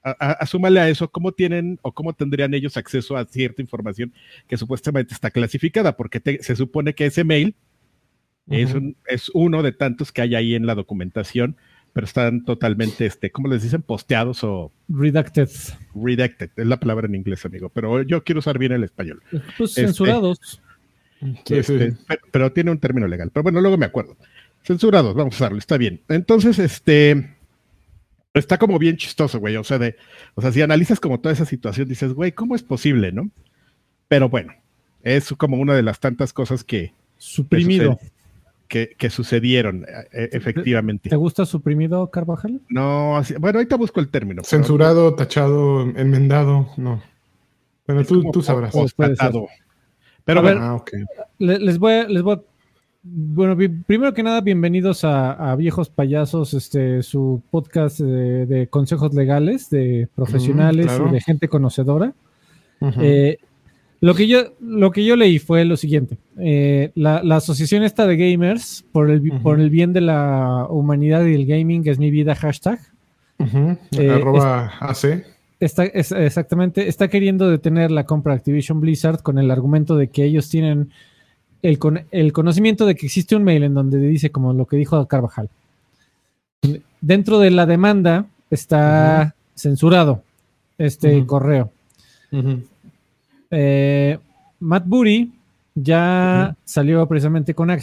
A, 0.03 0.11
a, 0.11 0.33
asúmale 0.33 0.81
a 0.81 0.89
eso, 0.89 1.09
¿cómo 1.09 1.31
tienen 1.31 1.79
o 1.83 1.93
cómo 1.93 2.13
tendrían 2.13 2.55
ellos 2.55 2.77
acceso 2.77 3.17
a 3.17 3.25
cierta 3.25 3.63
información 3.63 4.13
que 4.49 4.57
supuestamente 4.57 5.15
está 5.15 5.31
clasificada? 5.31 5.97
Porque 5.97 6.19
te, 6.19 6.43
se 6.43 6.57
supone 6.57 6.93
que 6.93 7.07
ese 7.07 7.23
mail 7.23 7.55
Uh 8.51 8.55
-huh. 8.55 8.59
es, 8.59 8.75
un, 8.75 8.97
es, 9.07 9.31
uno 9.33 9.63
de 9.63 9.73
tantos 9.73 10.13
que 10.13 10.23
hay 10.23 10.35
ahí 10.35 10.55
en 10.55 10.67
la 10.67 10.75
documentación, 10.75 11.57
pero 11.93 12.05
están 12.05 12.45
totalmente, 12.45 13.07
este, 13.07 13.31
¿cómo 13.31 13.49
les 13.49 13.63
dicen? 13.63 13.83
Posteados 13.83 14.45
o... 14.45 14.73
Redacted. 14.89 15.49
Redacted, 15.95 16.51
es 16.57 16.67
la 16.67 16.79
palabra 16.79 17.07
en 17.07 17.15
inglés, 17.15 17.45
amigo, 17.45 17.69
pero 17.69 18.03
yo 18.03 18.23
quiero 18.23 18.41
usar 18.41 18.59
bien 18.59 18.73
el 18.73 18.85
español. 18.85 19.23
Pues 19.57 19.71
este, 19.71 19.83
censurados. 19.83 20.63
Este, 21.49 21.95
pero, 22.07 22.23
pero, 22.31 22.53
tiene 22.53 22.71
un 22.71 22.79
término 22.79 23.07
legal, 23.07 23.31
pero 23.33 23.43
bueno, 23.43 23.61
luego 23.61 23.77
me 23.77 23.87
acuerdo. 23.87 24.17
Censurados, 24.63 25.15
vamos 25.15 25.35
a 25.35 25.37
usarlo, 25.37 25.59
está 25.59 25.77
bien. 25.79 26.01
Entonces, 26.09 26.59
este... 26.59 27.37
Está 28.33 28.59
como 28.59 28.79
bien 28.79 28.97
chistoso, 28.97 29.41
güey. 29.41 29.57
O 29.57 29.65
sea, 29.65 29.79
de, 29.79 29.97
o 30.37 30.41
sea, 30.41 30.53
si 30.53 30.63
analizas 30.63 31.01
como 31.01 31.19
toda 31.19 31.33
esa 31.33 31.45
situación, 31.45 31.89
dices, 31.89 32.13
güey, 32.13 32.31
¿cómo 32.31 32.55
es 32.55 32.63
posible, 32.63 33.11
no? 33.11 33.29
Pero 34.07 34.29
bueno, 34.29 34.55
es 35.03 35.35
como 35.37 35.57
una 35.57 35.75
de 35.75 35.83
las 35.83 35.99
tantas 35.99 36.33
cosas 36.33 36.63
que. 36.63 36.95
Suprimido. 37.17 37.99
Que 37.99 38.07
que, 38.71 38.95
que, 38.97 39.11
sucedieron, 39.11 39.85
e, 40.13 40.31
efectivamente. 40.33 41.11
¿Te 41.11 41.17
gusta 41.17 41.45
suprimido, 41.45 42.09
Carvajal? 42.11 42.61
No, 42.69 43.17
así, 43.17 43.35
bueno, 43.35 43.59
ahorita 43.59 43.77
busco 43.77 43.99
el 43.99 44.09
término. 44.09 44.43
Censurado, 44.45 45.11
pero... 45.11 45.17
tachado, 45.17 45.83
enmendado, 45.97 46.69
no. 46.77 47.03
Bueno, 47.87 48.05
tú, 48.05 48.31
tú 48.31 48.41
sabrás. 48.41 48.71
Constatado. 48.73 49.49
Pero 50.25 50.41
a 50.41 50.43
ver, 50.43 50.59
ah, 50.59 50.75
okay. 50.77 51.03
les, 51.39 51.79
voy 51.79 51.93
a, 51.95 52.09
les 52.09 52.23
voy 52.23 52.37
a, 52.37 52.41
bueno, 53.03 53.57
primero 53.87 54.15
que 54.15 54.23
nada, 54.23 54.41
bienvenidos 54.41 55.03
a, 55.03 55.33
a 55.33 55.57
Viejos 55.57 55.91
Payasos, 55.91 56.55
este, 56.55 57.03
su 57.03 57.43
podcast 57.51 57.99
de, 57.99 58.47
de, 58.47 58.69
consejos 58.69 59.13
legales 59.15 59.69
de 59.71 60.09
profesionales 60.15 60.87
-huh, 60.87 60.97
claro. 60.97 61.09
y 61.09 61.13
de 61.15 61.21
gente 61.21 61.49
conocedora. 61.49 62.13
Uh 62.79 62.87
-huh. 62.87 63.03
eh, 63.03 63.39
lo 64.01 64.15
que 64.15 64.27
yo, 64.27 64.55
lo 64.61 64.91
que 64.91 65.05
yo 65.05 65.15
leí 65.15 65.39
fue 65.39 65.65
lo 65.65 65.77
siguiente. 65.77 66.17
Eh, 66.39 66.91
la, 66.95 67.23
la, 67.23 67.37
asociación 67.37 67.83
esta 67.83 68.07
de 68.07 68.17
gamers, 68.17 68.85
por 68.93 69.11
el, 69.11 69.21
uh 69.21 69.25
-huh. 69.25 69.43
por 69.43 69.61
el 69.61 69.69
bien 69.69 69.93
de 69.93 70.01
la 70.01 70.67
humanidad 70.71 71.27
y 71.27 71.35
el 71.35 71.47
gaming, 71.47 71.87
es 71.87 71.99
mi 71.99 72.11
vida 72.11 72.35
hashtag. 72.35 72.81
Uh 73.39 73.45
-huh. 73.45 73.79
eh, 73.99 74.11
Arroba 74.11 74.73
AC. 74.81 75.25
está, 75.61 75.85
exactamente, 75.85 76.89
está 76.89 77.09
queriendo 77.09 77.51
detener 77.51 77.91
la 77.91 78.05
compra 78.05 78.33
de 78.33 78.39
Activision 78.39 78.81
Blizzard 78.81 79.21
con 79.21 79.39
el 79.39 79.51
argumento 79.51 79.97
de 79.97 80.09
que 80.09 80.25
ellos 80.25 80.49
tienen 80.49 80.91
el, 81.63 81.79
el 82.11 82.33
conocimiento 82.33 82.87
de 82.87 82.95
que 82.95 83.05
existe 83.07 83.37
un 83.37 83.45
mail 83.45 83.65
en 83.65 83.75
donde 83.75 83.99
dice 83.99 84.31
como 84.31 84.55
lo 84.55 84.65
que 84.65 84.77
dijo 84.77 85.07
Carvajal. 85.07 85.51
Dentro 87.03 87.39
de 87.39 87.51
la 87.51 87.67
demanda 87.67 88.27
está 88.51 89.35
censurado 89.55 90.23
este 90.79 91.25
correo. 91.27 91.71
Eh, 93.51 94.19
Matt 94.61 94.85
Booty 94.87 95.33
ya 95.75 96.57
salió 96.65 97.07
precisamente 97.07 97.55
con 97.55 97.71
a, 97.71 97.79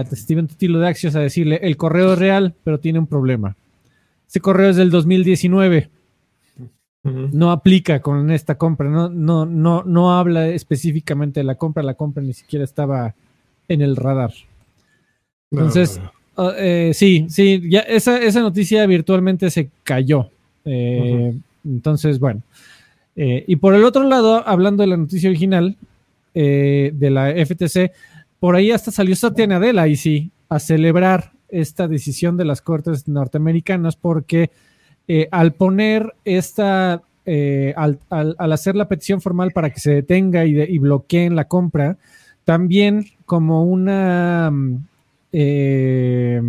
a, 0.00 0.04
Steven 0.12 0.46
Tutilo 0.46 0.78
de 0.78 0.88
Axios 0.88 1.14
a 1.14 1.20
decirle 1.20 1.60
el 1.62 1.76
correo 1.76 2.12
es 2.12 2.18
real, 2.18 2.54
pero 2.64 2.78
tiene 2.78 2.98
un 2.98 3.06
problema. 3.06 3.56
Ese 4.28 4.40
correo 4.40 4.70
es 4.70 4.76
del 4.76 4.90
2019. 4.90 5.90
No 7.04 7.52
aplica 7.52 8.02
con 8.02 8.30
esta 8.30 8.58
compra, 8.58 8.90
no, 8.90 9.08
no, 9.08 9.46
no, 9.46 9.82
no 9.82 10.18
habla 10.18 10.48
específicamente 10.48 11.40
de 11.40 11.44
la 11.44 11.54
compra, 11.54 11.82
la 11.82 11.94
compra 11.94 12.22
ni 12.22 12.34
siquiera 12.34 12.64
estaba 12.64 13.14
en 13.66 13.80
el 13.80 13.96
radar. 13.96 14.32
Entonces, 15.50 15.98
ah, 16.36 16.52
eh, 16.58 16.90
sí, 16.92 17.26
sí, 17.30 17.62
ya 17.70 17.80
esa, 17.80 18.20
esa, 18.20 18.40
noticia 18.40 18.84
virtualmente 18.84 19.48
se 19.48 19.70
cayó. 19.84 20.28
Eh, 20.66 21.34
entonces, 21.64 22.18
bueno. 22.18 22.42
Eh, 23.20 23.44
y 23.46 23.56
por 23.56 23.74
el 23.74 23.84
otro 23.84 24.04
lado, 24.04 24.46
hablando 24.46 24.82
de 24.82 24.86
la 24.86 24.96
noticia 24.96 25.28
original 25.28 25.76
de 26.34 27.10
la 27.10 27.30
FTC, 27.30 27.90
por 28.38 28.54
ahí 28.54 28.70
hasta 28.70 28.92
salió 28.92 29.16
Satya 29.16 29.48
Nadella 29.48 29.88
y 29.88 29.96
sí, 29.96 30.30
a 30.48 30.60
celebrar 30.60 31.32
esta 31.48 31.88
decisión 31.88 32.36
de 32.36 32.44
las 32.44 32.62
cortes 32.62 33.08
norteamericanas 33.08 33.96
porque 33.96 34.52
al 35.32 35.54
poner 35.54 36.14
esta, 36.24 37.02
al, 37.74 37.98
hacer 38.52 38.76
la 38.76 38.86
petición 38.86 39.20
formal 39.20 39.50
para 39.50 39.70
que 39.70 39.80
se 39.80 39.90
detenga 39.90 40.44
y, 40.44 40.78
bloqueen 40.78 41.34
la 41.34 41.48
compra, 41.48 41.96
también 42.44 43.06
como 43.26 43.64
una 43.64 44.52
eh, 45.32 46.40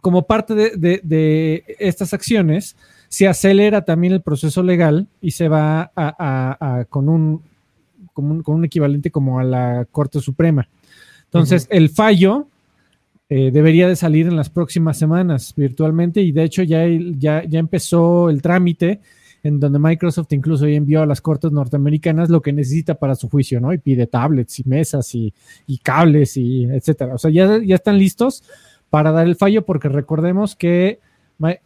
como 0.00 0.26
parte 0.26 0.54
de, 0.54 1.64
estas 1.78 2.14
acciones, 2.14 2.74
se 3.10 3.26
acelera 3.26 3.84
también 3.84 4.12
el 4.12 4.22
proceso 4.22 4.62
legal 4.62 5.08
y 5.20 5.32
se 5.32 5.48
va 5.48 5.90
a, 5.96 6.84
con, 6.88 7.08
un, 7.08 7.42
con, 8.14 8.42
un, 8.46 8.64
equivalente 8.64 9.10
como 9.10 9.40
a 9.40 9.44
la 9.44 9.84
Corte 9.90 10.20
Suprema. 10.20 10.68
Entonces, 11.24 11.66
el 11.70 11.90
fallo 11.90 12.46
eh, 13.28 13.50
debería 13.52 13.88
de 13.88 13.96
salir 13.96 14.28
en 14.28 14.36
las 14.36 14.48
próximas 14.48 14.96
semanas 14.96 15.52
virtualmente 15.56 16.22
y 16.22 16.30
de 16.30 16.44
hecho 16.44 16.62
ya, 16.62 16.86
ya, 17.18 17.42
ya 17.44 17.58
empezó 17.58 18.30
el 18.30 18.42
trámite 18.42 19.00
en 19.42 19.58
donde 19.58 19.80
Microsoft 19.80 20.32
incluso 20.32 20.68
ya 20.68 20.76
envió 20.76 21.02
a 21.02 21.06
las 21.06 21.20
cortes 21.20 21.50
norteamericanas 21.50 22.30
lo 22.30 22.40
que 22.42 22.52
necesita 22.52 22.94
para 22.94 23.16
su 23.16 23.28
juicio, 23.28 23.60
¿no? 23.60 23.72
Y 23.72 23.78
pide 23.78 24.06
tablets 24.06 24.60
y 24.60 24.64
mesas 24.68 25.12
y, 25.16 25.32
cables 25.82 26.36
y 26.36 26.64
etcétera. 26.64 27.14
O 27.14 27.18
sea, 27.18 27.32
ya, 27.32 27.58
ya 27.60 27.74
están 27.74 27.98
listos 27.98 28.44
para 28.88 29.10
dar 29.10 29.26
el 29.26 29.34
fallo 29.34 29.64
porque 29.64 29.88
recordemos 29.88 30.54
que 30.54 31.00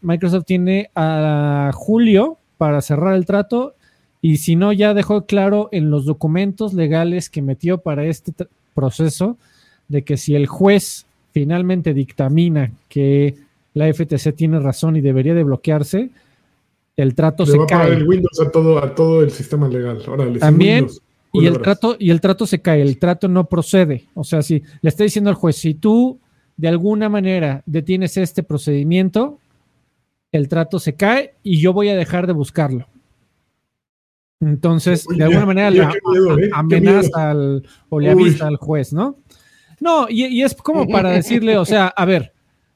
Microsoft 0.01 0.45
tiene 0.45 0.91
a 0.95 1.71
julio 1.75 2.39
para 2.59 2.81
cerrar 2.81 3.15
el 3.15 3.27
trato 3.27 3.75
y 4.21 4.39
si 4.39 4.57
no, 4.57 4.73
ya 4.73 4.95
dejó 4.95 5.27
claro 5.27 5.69
en 5.73 5.91
los 5.91 6.07
documentos 6.07 6.73
legales 6.73 7.29
que 7.29 7.43
metió 7.43 7.79
para 7.79 8.07
este 8.07 8.33
proceso 8.73 9.37
de 9.89 10.03
que 10.03 10.17
si 10.17 10.35
el 10.35 10.47
juez 10.47 11.05
finalmente 11.33 11.93
dictamina 11.93 12.71
que 12.89 13.35
la 13.75 13.93
FTC 13.93 14.35
tiene 14.35 14.61
razón 14.61 14.97
y 14.97 15.01
debería 15.01 15.35
de 15.35 15.43
bloquearse, 15.43 16.11
el 16.97 17.15
trato 17.15 17.45
se 17.45 17.59
cae. 17.67 17.93
el 17.93 18.07
Windows 18.07 18.41
a 18.41 18.51
todo, 18.51 18.83
a 18.83 18.95
todo 18.95 19.23
el 19.23 19.31
sistema 19.31 19.69
legal. 19.69 20.01
También, 20.39 20.87
y 21.33 21.47
el, 21.47 21.61
trato, 21.61 21.97
y 21.99 22.11
el 22.11 22.21
trato 22.21 22.47
se 22.47 22.61
cae, 22.61 22.81
el 22.81 22.99
trato 22.99 23.27
no 23.27 23.45
procede. 23.45 24.05
O 24.15 24.23
sea, 24.23 24.41
si 24.43 24.63
le 24.81 24.89
está 24.89 25.03
diciendo 25.03 25.31
al 25.31 25.37
juez, 25.37 25.57
si 25.57 25.75
tú 25.75 26.19
de 26.57 26.69
alguna 26.69 27.09
manera 27.09 27.63
detienes 27.67 28.17
este 28.17 28.45
procedimiento, 28.45 29.39
el 30.35 30.49
trato 30.49 30.81
se 30.81 30.97
cae 30.97 31.37
y 31.45 31.61
yo 31.61 31.73
voy 31.73 31.89
a 31.91 31.97
dejar 31.97 32.27
de 32.27 32.33
buscarlo. 32.33 32.89
Entonces, 34.41 35.07
de 35.07 35.23
alguna 35.23 35.47
manera 35.47 35.71
le 35.71 35.83
¿eh? 35.83 36.51
amenaza 36.53 37.31
al, 37.31 37.63
o 37.89 38.01
le 38.01 38.11
avisa 38.11 38.49
al 38.49 38.57
juez, 38.57 38.93
¿no? 38.93 39.19
No, 39.79 40.07
y, 40.09 40.43
es 40.43 40.57
como 40.57 40.89
para 40.89 41.11
decirle, 41.11 41.57
o 41.57 41.65
sea, 41.65 41.87
a 41.87 42.05
ver, 42.05 42.33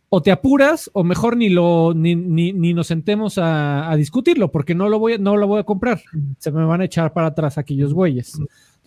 o 0.09 0.23
te 0.23 0.31
apuras 0.31 0.89
o 0.93 1.03
mejor 1.03 1.37
ni 1.37 1.49
lo 1.49 1.95
ni, 1.95 2.15
ni, 2.15 2.75
nos 2.75 2.87
sentemos 2.87 3.39
a, 3.39 3.93
discutirlo 3.97 4.53
porque 4.53 4.77
no 4.77 4.89
lo 4.89 5.01
voy 5.01 5.15
a, 5.15 5.19
no 5.19 5.37
lo 5.37 5.49
voy 5.49 5.59
a 5.59 5.65
comprar 5.65 6.01
se 6.39 6.51
me 6.51 6.65
van 6.65 6.81
a 6.81 6.85
echar 6.85 7.13
para 7.13 7.27
atrás 7.27 7.59
aquellos 7.59 7.93
güeyes 7.93 8.39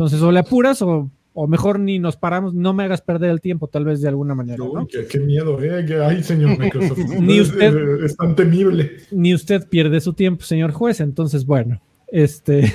entonces 0.02 0.22
o 0.24 0.32
le 0.32 0.40
apuras 0.40 0.82
o, 0.82 1.12
mejor 1.48 1.80
ni 1.80 2.00
nos 2.00 2.18
paramos 2.18 2.56
no 2.56 2.74
me 2.74 2.84
hagas 2.84 3.02
perder 3.02 3.30
el 3.30 3.40
tiempo 3.40 3.68
tal 3.68 3.86
vez 3.86 4.02
de 4.02 4.08
alguna 4.08 4.34
manera 4.34 4.58
¿no? 4.58 4.88
qué, 4.88 5.20
miedo 5.20 5.62
eh 5.64 6.04
hay 6.04 6.24
señor 6.24 6.58
Microsoft. 6.60 6.98
Ni 7.20 7.40
usted 7.40 8.04
es, 8.04 8.18
tan 8.18 8.36
temible. 8.36 8.98
ni 9.12 9.36
usted 9.36 9.70
pierde 9.70 10.02
su 10.02 10.14
tiempo 10.14 10.44
señor 10.44 10.72
juez. 10.72 11.02
Entonces 11.02 11.46
bueno 11.46 11.80
este 12.08 12.74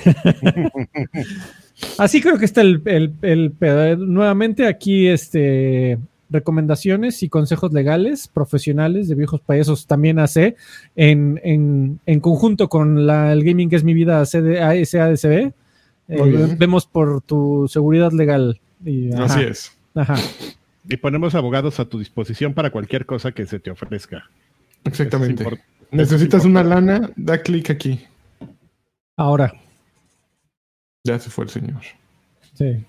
así 1.99 2.21
creo 2.21 2.39
que 2.39 2.45
está 2.45 2.61
el, 2.61 2.81
el, 2.85 3.13
el 3.23 3.53
nuevamente 3.99 4.69
aquí 4.69 5.09
este 5.09 5.99
recomendaciones 6.31 7.25
y 7.25 7.29
consejos 7.29 7.73
legales 7.73 8.29
profesionales 8.29 9.09
de 9.09 9.17
viejos 9.17 9.41
payasos 9.41 9.89
también 9.89 10.21
hace 10.21 10.55
en, 10.95 12.01
conjunto 12.21 12.69
con 12.69 13.05
la, 13.05 13.33
el 13.33 13.43
Gaming 13.43 13.69
que 13.69 13.77
es 13.77 13.85
mi 13.85 13.95
vida 13.95 14.25
SADCB. 14.25 15.53
Eh, 16.09 16.57
vemos 16.59 16.87
por 16.87 17.21
tu 17.23 17.67
seguridad 17.69 18.13
legal. 18.13 18.61
Y, 18.85 19.13
Así 19.15 19.43
es. 19.43 19.77
Y 20.89 20.97
ponemos 20.99 21.35
abogados 21.35 21.81
a 21.81 21.87
tu 21.87 21.99
disposición 21.99 22.55
para 22.55 22.71
cualquier 22.71 23.07
cosa 23.07 23.33
que 23.33 23.47
se 23.47 23.59
te 23.59 23.71
ofrezca. 23.71 24.31
Exactamente. 24.85 25.45
Necesitas 25.91 26.45
una 26.45 26.63
lana, 26.63 27.11
da 27.17 27.43
clic 27.43 27.71
aquí. 27.71 28.07
Ahora. 29.17 29.53
Ya 31.05 31.19
se 31.19 31.31
fue 31.31 31.45
el 31.45 31.51
señor. 31.51 31.83
Sí. 32.55 32.85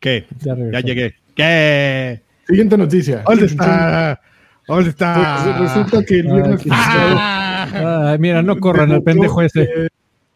¿Qué? 0.00 0.26
Ya, 0.40 0.56
ya 0.72 0.80
llegué. 0.80 1.14
¿Qué? 1.34 2.22
Siguiente 2.46 2.76
noticia. 2.76 3.22
¿Dónde 3.26 3.46
está? 3.46 4.20
¿Dónde 4.68 4.90
está? 4.90 5.58
Resulta 5.60 6.04
que 6.04 6.20
el 6.20 6.26
viernes 6.26 6.62
ah, 6.70 8.16
mira, 8.18 8.42
no 8.42 8.58
corran 8.58 8.90
el 8.92 9.02
pendejo 9.02 9.42
ese. 9.42 9.88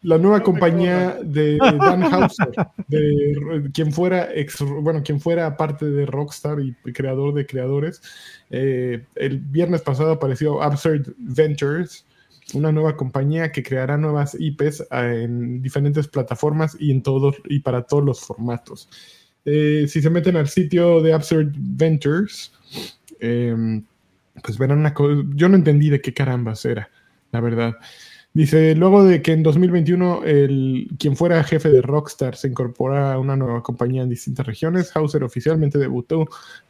La 0.03 0.17
nueva 0.17 0.41
compañía 0.41 1.19
de 1.23 1.57
Dan 1.57 2.03
Hauser, 2.03 2.49
de 2.87 3.69
quien 3.71 3.91
fuera 3.91 4.29
ex, 4.33 4.59
bueno, 4.59 5.03
quien 5.03 5.19
fuera 5.19 5.57
parte 5.57 5.85
de 5.85 6.07
Rockstar 6.07 6.59
y 6.59 6.73
creador 6.91 7.35
de 7.35 7.45
creadores, 7.45 8.01
eh, 8.49 9.05
el 9.15 9.37
viernes 9.39 9.81
pasado 9.81 10.11
apareció 10.11 10.63
Absurd 10.63 11.13
Ventures, 11.17 12.05
una 12.55 12.71
nueva 12.71 12.97
compañía 12.97 13.51
que 13.51 13.61
creará 13.61 13.97
nuevas 13.97 14.35
IPs 14.37 14.87
en 14.91 15.61
diferentes 15.61 16.07
plataformas 16.07 16.75
y 16.79 16.91
en 16.91 17.03
todos 17.03 17.35
y 17.45 17.59
para 17.59 17.83
todos 17.83 18.03
los 18.03 18.21
formatos. 18.21 18.89
Eh, 19.45 19.85
si 19.87 20.01
se 20.01 20.09
meten 20.09 20.35
al 20.35 20.47
sitio 20.47 21.01
de 21.01 21.13
Absurd 21.13 21.53
Ventures, 21.55 22.51
em, 23.19 23.83
pues 24.43 24.57
verán 24.57 24.79
una 24.79 24.93
cosa. 24.93 25.23
Yo 25.35 25.49
no 25.49 25.55
entendí 25.55 25.89
de 25.89 26.01
qué 26.01 26.13
carambas 26.13 26.65
era, 26.65 26.89
la 27.31 27.39
verdad. 27.41 27.75
Dice, 28.33 28.75
luego 28.75 29.03
de 29.03 29.21
que 29.21 29.33
en 29.33 29.43
2021 29.43 30.23
el, 30.23 30.87
quien 30.97 31.17
fuera 31.17 31.43
jefe 31.43 31.69
de 31.69 31.81
Rockstar 31.81 32.37
se 32.37 32.47
incorpora 32.47 33.13
a 33.13 33.19
una 33.19 33.35
nueva 33.35 33.61
compañía 33.61 34.03
en 34.03 34.09
distintas 34.09 34.45
regiones, 34.45 34.95
Hauser 34.95 35.25
oficialmente 35.25 35.77
debutó 35.77 36.29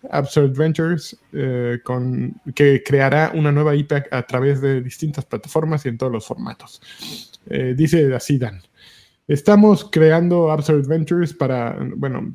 Absurd 0.09 0.57
Ventures, 0.57 1.15
eh, 1.33 1.79
con, 1.83 2.33
que 2.55 2.81
creará 2.81 3.31
una 3.35 3.51
nueva 3.51 3.75
IP 3.75 3.91
a, 4.09 4.23
través 4.23 4.59
de 4.59 4.81
distintas 4.81 5.23
plataformas 5.25 5.85
y 5.85 5.89
en 5.89 5.99
todos 5.99 6.11
los 6.11 6.25
formatos. 6.25 6.81
Eh, 7.47 7.75
dice 7.77 8.11
así 8.15 8.39
Dan. 8.39 8.59
Estamos 9.27 9.87
creando 9.91 10.51
Absurd 10.51 10.87
Ventures 10.87 11.31
para, 11.31 11.77
bueno, 11.95 12.33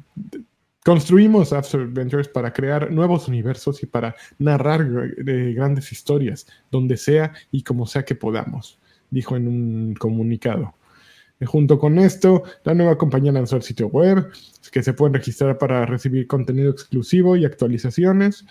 construimos 0.84 1.52
Absurd 1.52 1.92
Ventures 1.92 2.28
para 2.28 2.52
crear 2.52 2.92
nuevos 2.92 3.26
universos 3.26 3.82
y 3.82 3.86
para 3.86 4.14
narrar 4.38 4.88
grandes 5.16 5.90
historias, 5.90 6.46
donde 6.70 6.96
sea 6.96 7.32
y 7.50 7.64
como 7.64 7.88
sea 7.88 8.04
que 8.04 8.14
podamos, 8.14 8.78
dijo 9.10 9.36
en 9.36 9.48
un 9.48 9.94
comunicado. 9.94 10.74
Junto 11.44 11.78
con 11.78 11.98
esto, 11.98 12.44
la 12.64 12.74
nueva 12.74 12.96
compañía 12.96 13.30
lanzó 13.30 13.56
el 13.56 13.62
sitio 13.62 13.88
web, 13.88 14.30
que 14.72 14.82
se 14.82 14.94
pueden 14.94 15.14
registrar 15.14 15.58
para 15.58 15.84
recibir 15.84 16.26
contenido 16.26 16.70
exclusivo 16.70 17.36
y 17.36 17.44
actualizaciones. 17.44 18.46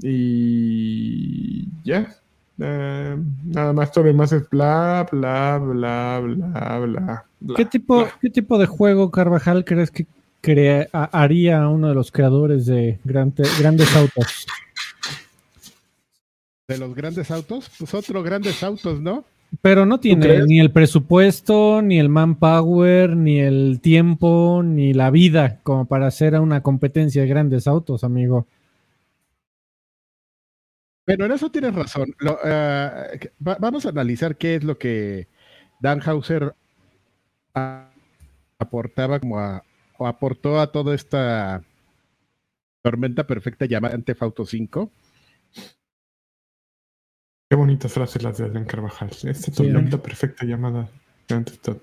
Y 0.00 1.68
ya, 1.84 2.16
eh, 2.58 3.16
nada 3.44 3.72
más, 3.72 3.92
todo 3.92 4.04
lo 4.04 4.08
demás 4.08 4.32
es 4.32 4.48
bla, 4.48 5.06
bla, 5.10 5.58
bla, 5.58 6.20
bla, 6.20 6.78
bla. 6.78 7.26
¿Qué, 7.56 7.66
tipo, 7.66 8.08
¿Qué 8.20 8.30
tipo 8.30 8.58
de 8.58 8.66
juego, 8.66 9.10
Carvajal, 9.10 9.64
crees 9.64 9.90
que 9.90 10.06
crea, 10.40 10.88
haría 10.92 11.68
uno 11.68 11.88
de 11.88 11.94
los 11.94 12.12
creadores 12.12 12.66
de 12.66 12.98
grandes 13.04 13.96
autos? 13.96 14.46
¿De 16.68 16.78
los 16.78 16.94
grandes 16.94 17.30
autos? 17.30 17.70
Pues 17.78 17.92
otro 17.94 18.22
grandes 18.22 18.62
autos, 18.62 19.00
¿no? 19.00 19.24
Pero 19.60 19.84
no 19.84 20.00
tiene 20.00 20.42
ni 20.46 20.60
el 20.60 20.72
presupuesto, 20.72 21.82
ni 21.82 21.98
el 21.98 22.08
manpower, 22.08 23.16
ni 23.16 23.38
el 23.38 23.80
tiempo, 23.82 24.62
ni 24.64 24.94
la 24.94 25.10
vida 25.10 25.60
como 25.62 25.84
para 25.84 26.06
hacer 26.06 26.38
una 26.40 26.62
competencia 26.62 27.22
de 27.22 27.28
grandes 27.28 27.66
autos, 27.66 28.02
amigo. 28.02 28.46
Bueno, 31.06 31.26
en 31.26 31.32
eso 31.32 31.50
tienes 31.50 31.74
razón. 31.74 32.14
Eh, 32.44 33.30
vamos 33.38 33.84
a 33.84 33.90
analizar 33.90 34.36
qué 34.36 34.54
es 34.54 34.64
lo 34.64 34.78
que 34.78 35.28
Dan 35.80 36.00
Hauser 36.04 36.54
aportaba 38.58 39.20
como 39.20 39.38
a, 39.38 39.64
o 39.98 40.06
aportó 40.06 40.60
a 40.60 40.72
toda 40.72 40.94
esta 40.94 41.62
tormenta 42.82 43.26
perfecta 43.26 43.66
llamada 43.66 43.94
Antefauto 43.94 44.46
5. 44.46 44.90
Qué 47.52 47.56
bonitas 47.56 47.92
frases 47.92 48.22
las 48.22 48.38
de 48.38 48.46
Adrián 48.46 48.64
Carvajal. 48.64 49.10
Esta 49.24 49.52
tormenta 49.52 49.98
perfecta 49.98 50.46
llamada 50.46 50.88
5. 51.28 51.82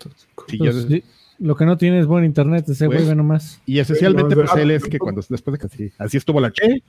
Pues, 0.57 1.03
lo 1.37 1.55
que 1.55 1.63
no 1.63 1.77
tiene 1.77 1.99
es 1.99 2.07
buen 2.07 2.25
internet, 2.25 2.67
ese 2.67 2.87
pues, 2.87 3.05
güey 3.05 3.15
nomás. 3.15 3.61
Y 3.67 3.77
esencialmente, 3.77 4.35
pues 4.35 4.51
él 4.55 4.71
es 4.71 4.85
que 4.85 4.97
cuando 4.97 5.21
después 5.29 5.53
de 5.53 5.59
que 5.59 5.67
así, 5.67 5.91
así 5.99 6.17
estuvo 6.17 6.41
la 6.41 6.51
che. 6.51 6.81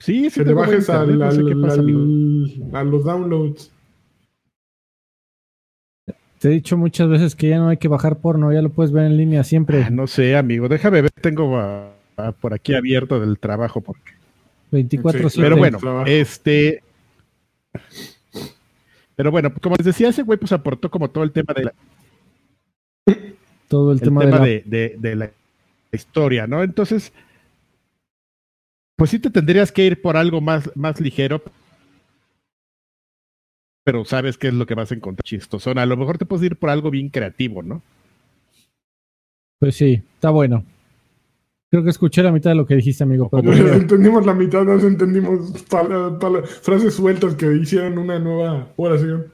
Sí, 0.00 0.30
sí, 0.30 0.42
te 0.42 0.52
bajes 0.52 0.90
a 0.90 1.04
los 1.04 3.04
downloads. 3.04 3.70
Te 6.40 6.48
he 6.48 6.50
dicho 6.50 6.76
muchas 6.76 7.08
veces 7.08 7.36
que 7.36 7.50
ya 7.50 7.58
no 7.58 7.68
hay 7.68 7.76
que 7.76 7.86
bajar 7.86 8.18
porno, 8.18 8.52
ya 8.52 8.62
lo 8.62 8.70
puedes 8.70 8.90
ver 8.90 9.04
en 9.04 9.16
línea 9.16 9.44
siempre. 9.44 9.84
Ah, 9.84 9.90
no 9.90 10.08
sé, 10.08 10.36
amigo, 10.36 10.68
déjame 10.68 11.02
ver, 11.02 11.12
tengo 11.12 11.56
por 12.40 12.52
aquí 12.52 12.74
abierto 12.74 13.20
del 13.20 13.38
trabajo 13.38 13.80
porque 13.80 14.10
24 14.72 15.28
Pero 15.36 15.56
bueno, 15.56 15.78
este 16.04 16.82
Pero 19.16 19.30
bueno, 19.30 19.52
como 19.60 19.76
les 19.76 19.86
decía, 19.86 20.08
ese 20.08 20.22
güey 20.22 20.38
pues 20.38 20.52
aportó 20.52 20.90
como 20.90 21.10
todo 21.10 21.24
el 21.24 21.32
tema 21.32 21.52
de 21.54 21.64
la 21.64 21.74
todo 23.68 23.92
el, 23.92 24.00
tema, 24.00 24.24
de, 24.24 25.14
la... 25.14 25.30
historia, 25.92 26.46
¿no? 26.46 26.62
Entonces, 26.62 27.12
pues 28.96 29.10
sí 29.10 29.18
te 29.18 29.30
tendrías 29.30 29.72
que 29.72 29.84
ir 29.84 30.00
por 30.00 30.16
algo 30.16 30.40
más, 30.40 30.70
más 30.74 31.00
ligero, 31.00 31.42
pero 33.84 34.04
sabes 34.04 34.38
qué 34.38 34.48
es 34.48 34.54
lo 34.54 34.66
que 34.66 34.74
vas 34.74 34.90
a 34.90 34.94
encontrar 34.94 35.22
chistosón. 35.24 35.78
A 35.78 35.86
lo 35.86 35.96
mejor 35.96 36.16
te 36.16 36.26
puedes 36.26 36.44
ir 36.44 36.56
por 36.56 36.70
algo 36.70 36.90
bien 36.90 37.10
creativo, 37.10 37.62
¿no? 37.62 37.82
Pues 39.58 39.76
sí, 39.76 40.02
está 40.14 40.30
bueno. 40.30 40.64
Creo 41.70 41.84
que 41.84 41.90
escuché 41.90 42.22
la 42.22 42.32
mitad 42.32 42.50
de 42.50 42.56
lo 42.56 42.66
que 42.66 42.76
dijiste, 42.76 43.04
amigo. 43.04 43.28
entendimos 43.32 44.24
la 44.24 44.34
mitad, 44.34 44.64
no 44.64 44.78
entendimos 44.78 45.52
frases 46.62 46.94
sueltas 46.94 47.34
que 47.34 47.54
hicieron 47.54 47.98
una 47.98 48.18
nueva 48.18 48.72
oración. 48.76 49.26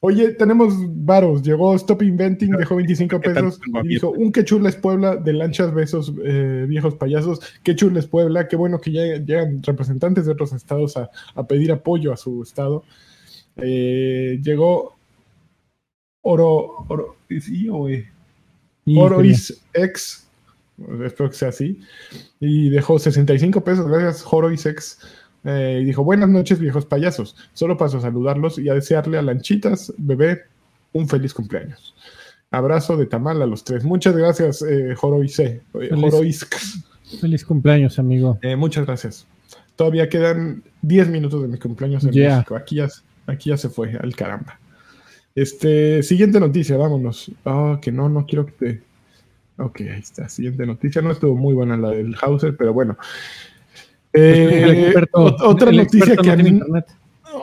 Oye, 0.00 0.32
tenemos 0.32 0.74
varos. 1.04 1.42
Llegó 1.42 1.74
Stop 1.74 2.02
Inventing, 2.02 2.50
dejó 2.52 2.76
25 2.76 3.20
pesos 3.20 3.60
y 3.84 3.88
dijo: 3.88 4.10
Un 4.10 4.32
que 4.32 4.44
chules 4.44 4.76
Puebla 4.76 5.16
de 5.16 5.32
lanchas 5.34 5.74
besos, 5.74 6.12
eh, 6.24 6.64
viejos 6.68 6.94
payasos. 6.94 7.40
Que 7.62 7.74
chules 7.74 8.06
Puebla. 8.06 8.48
Qué 8.48 8.56
bueno 8.56 8.80
que 8.80 8.92
ya 8.92 9.02
llegan 9.16 9.62
representantes 9.62 10.26
de 10.26 10.32
otros 10.32 10.52
estados 10.52 10.96
a, 10.96 11.10
a 11.34 11.46
pedir 11.46 11.72
apoyo 11.72 12.12
a 12.12 12.16
su 12.16 12.42
estado. 12.42 12.84
Eh, 13.56 14.38
llegó 14.42 14.96
Oro, 16.22 16.84
Oro, 16.88 17.16
¿sí 17.40 17.68
o 17.70 17.88
e? 17.88 18.10
Orois 18.96 19.62
X, 19.72 20.25
espero 21.04 21.30
que 21.30 21.36
sea 21.36 21.48
así, 21.48 21.80
y 22.40 22.68
dejó 22.70 22.98
65 22.98 23.62
pesos, 23.62 23.86
gracias 23.86 24.24
Orois 24.30 24.64
X. 24.64 24.98
Eh, 25.44 25.78
y 25.82 25.84
dijo, 25.84 26.02
buenas 26.02 26.28
noches 26.28 26.58
viejos 26.58 26.86
payasos, 26.86 27.36
solo 27.52 27.76
paso 27.76 27.98
a 27.98 28.00
saludarlos 28.00 28.58
y 28.58 28.68
a 28.68 28.74
desearle 28.74 29.18
a 29.18 29.22
Lanchitas, 29.22 29.92
bebé, 29.96 30.42
un 30.92 31.08
feliz 31.08 31.32
cumpleaños. 31.32 31.94
Abrazo 32.50 32.96
de 32.96 33.06
tamal 33.06 33.42
a 33.42 33.46
los 33.46 33.64
tres. 33.64 33.84
Muchas 33.84 34.16
gracias, 34.16 34.62
eh, 34.62 34.94
Jorois. 34.96 35.38
Eh, 35.40 35.60
feliz, 37.20 37.44
cumpleaños, 37.44 37.98
amigo. 37.98 38.38
Eh, 38.42 38.56
muchas 38.56 38.86
gracias. 38.86 39.26
Todavía 39.74 40.08
quedan 40.08 40.62
10 40.82 41.08
minutos 41.08 41.42
de 41.42 41.48
mi 41.48 41.58
cumpleaños 41.58 42.04
en 42.04 42.10
México. 42.10 42.56
Aquí 42.56 42.76
ya, 42.76 42.88
Aquí 43.26 43.50
ya 43.50 43.56
se 43.56 43.68
fue, 43.68 43.96
al 44.00 44.14
caramba. 44.14 44.58
Este, 45.34 46.02
siguiente 46.02 46.40
noticia, 46.40 46.76
vámonos. 46.76 47.30
Ah, 47.44 47.78
que 47.82 47.92
no, 47.92 48.08
no 48.08 48.24
quiero 48.26 48.46
que 48.46 48.52
te. 48.52 48.82
Ok, 49.58 49.80
ahí 49.80 50.00
está. 50.00 50.28
Siguiente 50.28 50.66
noticia. 50.66 51.02
No 51.02 51.10
estuvo 51.10 51.34
muy 51.36 51.54
buena 51.54 51.76
la 51.76 51.90
del 51.90 52.16
Hauser, 52.20 52.56
pero 52.56 52.72
bueno. 52.72 52.96
Eh, 54.12 54.94
otra 55.12 55.72
noticia 55.72 56.16
que 56.16 56.60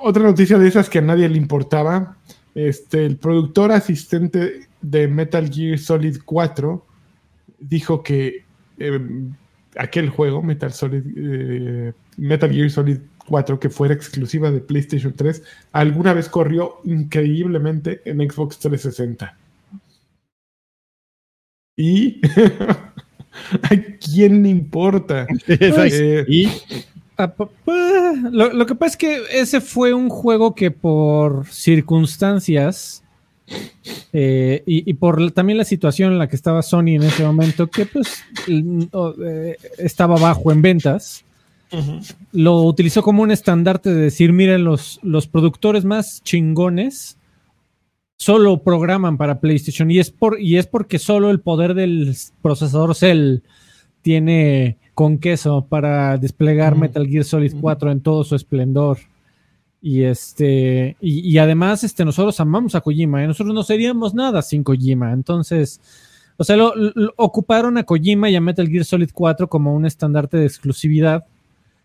otra 0.01 0.23
noticia 0.23 0.57
de 0.57 0.67
esas 0.67 0.89
que 0.89 0.99
a 0.99 1.01
nadie 1.01 1.29
le 1.29 1.37
importaba. 1.37 2.17
Este, 2.55 3.05
el 3.05 3.17
productor 3.17 3.71
asistente 3.71 4.67
de 4.81 5.07
Metal 5.07 5.49
Gear 5.49 5.79
Solid 5.79 6.17
4 6.23 6.85
dijo 7.59 8.03
que 8.03 8.43
em, 8.77 9.33
aquel 9.77 10.09
juego, 10.09 10.43
Metal 10.43 10.71
Solid, 10.71 11.03
eh, 11.15 11.93
Metal 12.17 12.51
Gear 12.51 12.69
Solid 12.69 12.97
4 13.27 13.59
que 13.59 13.69
fuera 13.69 13.93
exclusiva 13.93 14.51
de 14.51 14.59
PlayStation 14.59 15.13
3, 15.13 15.41
alguna 15.71 16.13
vez 16.13 16.29
corrió 16.29 16.81
increíblemente 16.83 18.01
en 18.05 18.17
Xbox 18.29 18.59
360. 18.59 19.37
Y 21.75 22.21
a 23.63 23.69
quién 23.99 24.43
le 24.43 24.49
importa. 24.49 25.27
Eh, 25.47 26.25
¿Y? 26.27 26.47
Ah, 27.17 27.31
lo, 28.31 28.65
que 28.65 28.75
pasa 28.75 28.91
es 28.91 28.97
que 28.97 29.21
ese 29.31 29.61
fue 29.61 29.93
un 29.93 30.09
juego 30.09 30.55
que 30.55 30.71
por 30.71 31.45
circunstancias 31.47 33.03
eh, 34.13 34.63
y, 34.65 34.93
por 34.95 35.31
también 35.31 35.57
la 35.57 35.63
situación 35.63 36.11
en 36.13 36.17
la 36.17 36.27
que 36.27 36.35
estaba 36.35 36.63
Sony 36.63 36.95
en 36.95 37.03
ese 37.03 37.23
momento, 37.23 37.67
que 37.67 37.85
pues 37.85 38.23
eh, 38.47 39.57
estaba 39.77 40.15
bajo 40.15 40.51
en 40.51 40.61
ventas, 40.63 41.23
lo 42.31 42.63
utilizó 42.63 43.03
como 43.03 43.23
un 43.23 43.31
estandarte 43.31 43.93
de 43.93 44.01
decir, 44.01 44.33
miren, 44.33 44.63
los, 44.63 44.99
los 45.03 45.27
productores 45.27 45.85
más 45.85 46.23
chingones 46.23 47.17
solo 48.23 48.63
programan 48.63 49.17
para 49.17 49.39
PlayStation 49.39 49.91
y 49.91 49.99
es, 49.99 50.09
por, 50.09 50.39
y 50.39 50.57
es 50.57 50.65
porque 50.65 50.97
solo 50.97 51.29
el 51.29 51.41
poder 51.41 51.73
del 51.73 52.15
procesador 52.41 52.95
Cell 52.95 53.39
tiene 54.01 54.77
con 54.93 55.17
queso 55.17 55.65
para 55.67 56.17
desplegar 56.17 56.77
Metal 56.77 57.07
Gear 57.07 57.23
Solid 57.23 57.53
4 57.59 57.91
en 57.91 58.01
todo 58.01 58.23
su 58.23 58.35
esplendor. 58.35 58.97
Y 59.81 60.03
este, 60.03 60.95
y, 61.01 61.37
además, 61.39 61.83
este, 61.83 62.05
nosotros 62.05 62.39
amamos 62.39 62.73
a 62.73 62.79
Kojima, 62.79 63.19
y 63.19 63.25
¿eh? 63.25 63.27
nosotros 63.27 63.53
no 63.53 63.63
seríamos 63.63 64.13
nada 64.13 64.41
sin 64.41 64.63
Kojima. 64.63 65.11
Entonces, 65.11 65.81
o 66.37 66.45
sea, 66.45 66.55
lo, 66.55 66.73
ocuparon 67.17 67.77
a 67.77 67.83
Kojima 67.83 68.29
y 68.29 68.35
a 68.37 68.41
Metal 68.41 68.67
Gear 68.69 68.85
Solid 68.85 69.09
4 69.13 69.49
como 69.49 69.75
un 69.75 69.85
estandarte 69.85 70.37
de 70.37 70.45
exclusividad 70.45 71.25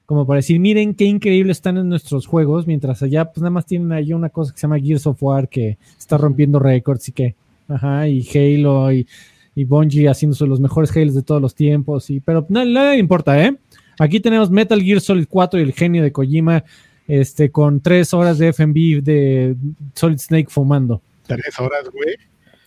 como 0.08 0.26
para 0.26 0.38
decir, 0.38 0.58
miren 0.58 0.94
qué 0.94 1.04
increíble 1.04 1.52
están 1.52 1.76
en 1.76 1.90
nuestros 1.90 2.26
juegos, 2.26 2.66
mientras 2.66 3.02
allá 3.02 3.26
pues 3.26 3.42
nada 3.42 3.50
más 3.50 3.66
tienen 3.66 3.92
ahí 3.92 4.14
una 4.14 4.30
cosa 4.30 4.54
que 4.54 4.58
se 4.58 4.62
llama 4.62 4.80
Gears 4.80 5.06
of 5.06 5.22
War 5.22 5.50
que 5.50 5.76
está 5.98 6.16
rompiendo 6.16 6.58
récords 6.58 7.10
y 7.10 7.12
que, 7.12 7.34
ajá, 7.68 8.08
y 8.08 8.26
Halo 8.34 8.90
y, 8.90 9.06
y 9.54 9.64
Bungie 9.64 10.08
haciéndose 10.08 10.46
los 10.46 10.60
mejores 10.60 10.96
Halos 10.96 11.14
de 11.14 11.20
todos 11.20 11.42
los 11.42 11.54
tiempos, 11.54 12.08
y, 12.08 12.20
pero 12.20 12.46
no, 12.48 12.64
le 12.64 12.96
importa, 12.96 13.38
¿eh? 13.44 13.54
Aquí 13.98 14.18
tenemos 14.18 14.50
Metal 14.50 14.80
Gear 14.80 15.02
Solid 15.02 15.26
4 15.28 15.60
y 15.60 15.62
el 15.62 15.74
genio 15.74 16.02
de 16.02 16.10
Kojima, 16.10 16.64
este, 17.06 17.50
con 17.50 17.82
tres 17.82 18.14
horas 18.14 18.38
de 18.38 18.48
FMV 18.54 19.02
de 19.02 19.56
Solid 19.92 20.20
Snake 20.20 20.48
fumando. 20.48 21.02
Tres 21.26 21.60
horas, 21.60 21.84
güey. 21.92 22.16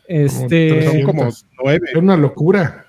Este, 0.08 0.86
son 0.86 1.02
como 1.02 1.28
nueve. 1.64 1.88
Es 1.90 1.96
una 1.96 2.16
locura. 2.16 2.86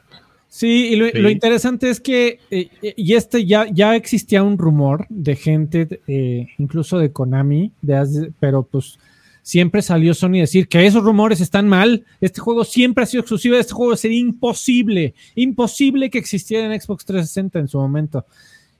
Sí, 0.54 0.88
y 0.92 0.96
lo, 0.96 1.30
interesante 1.30 1.88
es 1.88 1.98
que, 1.98 2.38
eh, 2.50 2.68
y 2.94 3.14
este 3.14 3.46
ya, 3.46 3.66
ya 3.72 3.96
existía 3.96 4.42
un 4.42 4.58
rumor 4.58 5.06
de 5.08 5.34
gente, 5.34 6.02
eh, 6.06 6.46
incluso 6.58 6.98
de 6.98 7.10
Konami, 7.10 7.72
de, 7.80 8.30
pero 8.38 8.62
pues 8.62 8.98
siempre 9.40 9.80
salió 9.80 10.12
Sony 10.12 10.36
a 10.36 10.40
decir 10.40 10.68
que 10.68 10.84
esos 10.84 11.02
rumores 11.02 11.40
están 11.40 11.68
mal, 11.68 12.04
este 12.20 12.42
juego 12.42 12.64
siempre 12.64 13.02
ha 13.02 13.06
sido 13.06 13.22
exclusivo, 13.22 13.56
este 13.56 13.72
juego 13.72 13.96
sería 13.96 14.18
imposible, 14.18 15.14
imposible 15.36 16.10
que 16.10 16.18
existiera 16.18 16.66
en 16.66 16.78
Xbox 16.78 17.06
360 17.06 17.58
en 17.58 17.68
su 17.68 17.78
momento. 17.78 18.26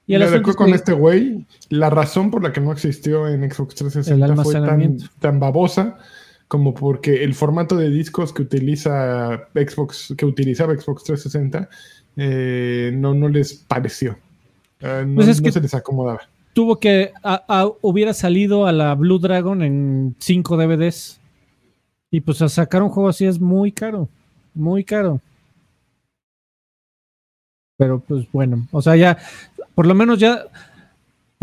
Y 0.06 0.18
Le 0.18 0.26
acuerdo 0.26 0.54
con 0.54 0.74
este 0.74 0.92
güey, 0.92 1.46
la 1.70 1.88
razón 1.88 2.30
por 2.30 2.42
la 2.42 2.52
que 2.52 2.60
no 2.60 2.70
existió 2.70 3.26
en 3.26 3.50
Xbox 3.50 3.76
360 3.76 4.44
fue 4.44 4.52
tan, 4.52 4.98
tan 5.20 5.40
babosa 5.40 5.96
como 6.52 6.74
porque 6.74 7.24
el 7.24 7.32
formato 7.32 7.76
de 7.76 7.88
discos 7.88 8.34
que 8.34 8.42
utiliza 8.42 9.48
Xbox, 9.54 10.12
que 10.18 10.26
utilizaba 10.26 10.74
Xbox 10.74 11.04
360, 11.04 11.70
eh, 12.18 12.90
no, 12.92 13.14
no 13.14 13.30
les 13.30 13.54
pareció. 13.54 14.18
Eh, 14.80 15.02
no, 15.06 15.14
pues 15.14 15.38
se 15.38 15.60
les 15.62 15.72
acomodaba. 15.72 16.20
Tuvo 16.52 16.78
que 16.78 17.10
hubiera 17.80 18.12
salido 18.12 18.66
a 18.66 18.72
la 18.72 18.94
Blue 18.94 19.18
Dragon 19.18 19.62
en 19.62 20.14
5 20.18 20.58
DVDs. 20.58 21.18
Y 22.10 22.20
pues 22.20 22.42
a 22.42 22.50
sacar 22.50 22.82
un 22.82 22.90
juego 22.90 23.08
así 23.08 23.24
es 23.24 23.40
muy 23.40 23.72
caro. 23.72 24.10
Muy 24.52 24.84
caro. 24.84 25.22
Pero 27.78 28.00
pues 28.00 28.30
bueno, 28.30 28.66
o 28.72 28.82
sea, 28.82 28.94
ya, 28.96 29.16
por 29.74 29.86
lo 29.86 29.94
menos 29.94 30.18
ya 30.18 30.44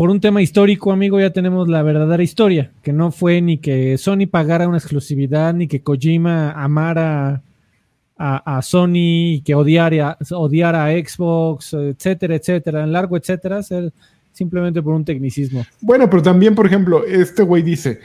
por 0.00 0.08
un 0.08 0.18
tema 0.18 0.40
histórico, 0.40 0.92
amigo, 0.92 1.20
ya 1.20 1.28
tenemos 1.28 1.68
la 1.68 1.82
verdadera 1.82 2.22
historia, 2.22 2.72
que 2.82 2.90
no 2.90 3.12
fue 3.12 3.42
ni 3.42 3.58
que 3.58 3.98
Sony 3.98 4.26
pagara 4.30 4.66
una 4.66 4.78
exclusividad, 4.78 5.52
ni 5.52 5.68
que 5.68 5.82
Kojima 5.82 6.52
amara 6.52 7.42
a, 8.16 8.62
Sony 8.62 8.94
y 9.34 9.42
que 9.42 9.54
odiara, 9.54 10.16
odiara 10.30 10.86
a 10.86 10.92
Xbox, 10.92 11.74
etcétera, 11.74 12.36
etcétera, 12.36 12.82
en 12.82 12.92
largo, 12.92 13.14
etcétera, 13.14 13.60
simplemente 14.32 14.80
por 14.80 14.94
un 14.94 15.04
tecnicismo. 15.04 15.66
Bueno, 15.82 16.08
pero 16.08 16.22
también, 16.22 16.54
por 16.54 16.64
ejemplo, 16.64 17.04
este 17.04 17.42
güey 17.42 17.62
dice 17.62 18.00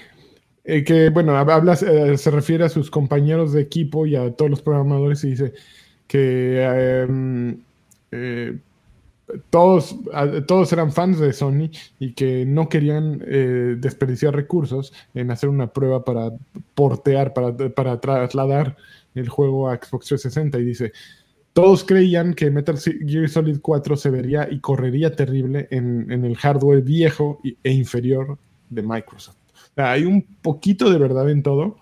eh, 0.66 0.84
que, 0.84 1.08
bueno, 1.12 1.38
habla, 1.38 1.76
eh, 1.76 2.18
se 2.18 2.30
refiere 2.30 2.66
a 2.66 2.70
sus 2.70 2.92
compañeros 2.92 3.54
de 3.54 3.62
equipo 3.62 4.06
y 4.06 4.18
a 4.18 4.32
todos 4.32 4.52
los 4.52 4.62
programadores 4.62 5.24
y 5.24 5.30
dice 5.30 5.54
que 6.08 6.62
em, 6.62 7.58
eh, 8.12 8.58
todos, 9.50 9.96
todos 10.48 10.72
eran 10.72 10.92
fans 10.92 11.20
de 11.20 11.34
Sony 11.34 11.72
y 12.00 12.14
que 12.14 12.46
no 12.46 12.70
querían 12.70 13.20
desperdiciar 13.80 14.36
recursos 14.36 14.94
en 15.14 15.32
hacer 15.32 15.50
una 15.50 15.74
prueba 15.74 16.06
para 16.06 16.32
portear, 16.76 17.34
para, 17.34 17.56
para 17.70 18.00
trasladar 18.00 18.78
el 19.16 19.30
juego 19.30 19.70
a 19.70 19.78
Xbox 19.78 20.08
360 20.08 20.60
y 20.60 20.64
dice, 20.66 20.92
todos 21.56 21.86
creían 21.86 22.34
que 22.34 22.52
Metal 22.52 22.78
Gear 22.78 23.30
Solid 23.30 23.60
4 23.62 23.96
se 23.96 24.10
vería 24.10 24.46
y 24.52 24.60
correría 24.60 25.16
terrible 25.16 25.70
en, 25.72 26.12
el 26.12 26.36
hardware 26.36 26.82
viejo 26.82 27.40
e 27.64 27.72
inferior 27.72 28.38
de 28.70 28.82
Microsoft. 28.82 29.38
hay 29.78 30.04
un 30.04 30.22
poquito 30.42 30.90
de 30.90 30.98
verdad 30.98 31.30
en 31.30 31.44
todo. 31.44 31.78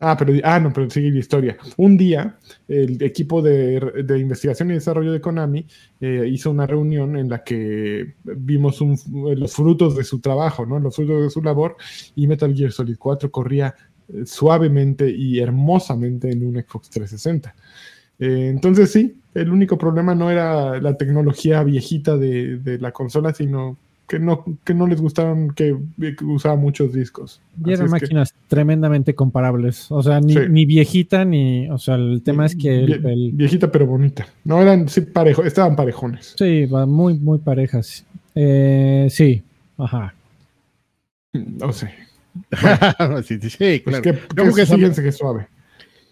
Ah, 0.00 0.16
pero, 0.16 0.32
ah, 0.44 0.58
no, 0.58 0.72
pero 0.72 0.88
sigue 0.88 1.10
la 1.10 1.18
historia. 1.18 1.58
Un 1.76 1.96
día, 1.96 2.38
el 2.66 3.02
equipo 3.02 3.42
de, 3.42 4.18
investigación 4.18 4.70
y 4.70 4.74
desarrollo 4.74 5.12
de 5.12 5.20
Konami 5.20 5.66
eh, 6.00 6.26
hizo 6.30 6.50
una 6.50 6.66
reunión 6.66 7.16
en 7.16 7.28
la 7.28 7.44
que 7.44 8.14
vimos 8.24 8.80
los 8.80 9.52
frutos 9.52 9.96
de 9.96 10.04
su 10.04 10.20
trabajo, 10.20 10.64
¿no? 10.64 10.78
Los 10.78 10.96
frutos 10.96 11.22
de 11.22 11.30
su 11.30 11.42
labor, 11.42 11.76
y 12.16 12.26
Metal 12.26 12.54
Gear 12.54 12.72
Solid 12.72 12.96
4 12.98 13.30
corría 13.30 13.74
suavemente 14.24 15.10
y 15.10 15.40
hermosamente 15.40 16.30
en 16.30 16.46
un 16.46 16.54
Xbox 16.54 16.90
360. 16.90 17.54
Eh, 18.18 18.48
entonces 18.48 18.92
sí, 18.92 19.20
el 19.34 19.50
único 19.50 19.78
problema 19.78 20.14
no 20.14 20.30
era 20.30 20.80
la 20.80 20.96
tecnología 20.96 21.62
viejita 21.62 22.16
de, 22.16 22.78
la 22.80 22.92
consola, 22.92 23.32
sino 23.32 23.78
que 24.10 24.18
no, 24.18 24.44
que 24.64 24.74
no 24.74 24.88
les 24.88 25.00
gustaron 25.00 25.52
que, 25.54 25.72
usaba 26.24 26.56
muchos 26.56 26.92
discos. 26.92 27.40
Y 27.64 27.72
eran 27.74 27.90
máquinas 27.90 28.34
tremendamente 28.48 29.14
comparables. 29.14 29.86
O 29.88 30.02
sea, 30.02 30.20
ni, 30.20 30.66
viejita 30.66 31.24
ni. 31.24 31.70
O 31.70 31.78
sea, 31.78 31.94
el 31.94 32.20
tema 32.24 32.44
es 32.44 32.56
que. 32.56 32.98
Viejita 33.32 33.70
pero 33.70 33.86
bonita. 33.86 34.26
No 34.42 34.60
eran 34.60 34.88
sí 34.88 35.02
parejo, 35.02 35.44
estaban 35.44 35.76
parejones. 35.76 36.34
Sí, 36.36 36.66
muy, 36.88 37.20
muy 37.20 37.38
parejas. 37.38 38.04
Eh, 38.34 39.06
sí, 39.10 39.44
ajá. 39.78 40.12
No 41.32 41.72
sé. 41.72 41.94
sí, 43.22 43.38
sí, 43.48 43.82
pues 43.84 44.00
claro. 44.00 44.02
que, 44.02 44.54
que 44.54 44.66
fíjense 44.66 45.04
que 45.04 45.12
suave. 45.12 45.46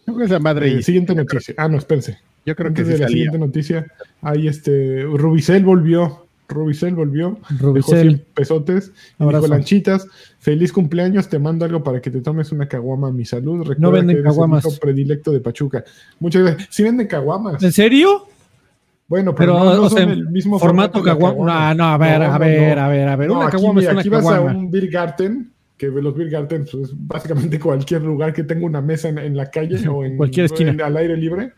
que 0.07 0.25
esa 0.25 0.39
madre. 0.39 0.73
Eh, 0.73 0.83
siguiente 0.85 1.17
noticia. 1.17 1.57
Ah, 1.59 1.67
no, 1.67 1.79
espérense. 1.79 2.19
Yo 2.47 2.55
creo 2.55 2.73
que 2.73 2.85
de 2.85 2.97
la 2.97 3.09
siguiente 3.09 3.39
noticia, 3.39 3.89
ahí 4.23 4.47
este, 4.47 5.03
Rubicel 5.03 5.65
volvió. 5.65 6.28
Rubicel 6.49 6.95
volvió. 6.95 7.39
Rubicel. 7.61 8.13
Dejó 8.13 8.25
pesotes. 8.35 8.93
Dijo 9.19 9.47
lanchitas. 9.47 10.07
Feliz 10.39 10.73
cumpleaños. 10.73 11.29
Te 11.29 11.39
mando 11.39 11.65
algo 11.65 11.83
para 11.83 12.01
que 12.01 12.11
te 12.11 12.21
tomes 12.21 12.53
una 12.53 12.67
caguama 12.67 13.09
a 13.09 13.13
mi 13.13 13.25
salud. 13.25 13.59
Recuerda 13.59 13.81
no 13.81 13.91
venden 13.91 14.17
que 14.17 14.21
eres 14.21 14.33
caguamas. 14.33 14.65
El 14.65 14.71
hijo 14.71 14.81
predilecto 14.81 15.31
de 15.33 15.41
Pachuca. 15.41 15.85
Muchas 16.21 16.43
gracias. 16.43 16.69
¿Sí 16.71 16.83
venden 16.83 17.07
caguamas? 17.07 17.63
¿En 17.63 17.73
serio? 17.73 18.27
Bueno, 19.09 19.35
pero, 19.35 19.55
no, 19.55 19.89
son 19.89 20.11
el 20.11 20.29
mismo 20.29 20.59
formato, 20.59 21.03
caguama. 21.03 21.75
No, 21.75 21.75
no, 21.75 21.85
a 21.85 21.99
ver, 21.99 22.23
a 22.23 22.37
ver, 22.37 22.79
a 22.79 22.89
ver, 22.89 23.09
a 23.09 23.17
ver. 23.17 23.31
una 23.31 23.49
caguama 23.49 23.81
es 23.81 23.89
una 23.89 24.01
aquí 24.01 24.09
vas 24.11 24.27
a 24.27 24.41
un 24.43 24.71
Beer 24.71 24.89
Garden 24.89 25.51
que 25.79 25.87
los 25.87 26.15
Beer 26.15 26.29
Garden 26.29 26.67
pues, 26.71 26.91
básicamente 26.95 27.59
cualquier 27.61 28.03
lugar 28.03 28.35
que 28.35 28.45
tenga 28.45 28.67
una 28.67 28.83
mesa 28.83 29.09
en, 29.09 29.37
la 29.37 29.51
calle 29.51 29.89
o 29.89 30.05
en 30.05 30.17
cualquier 30.17 30.47
esquina 30.47 30.85
al 30.85 30.97
aire 30.97 31.17
libre 31.17 31.53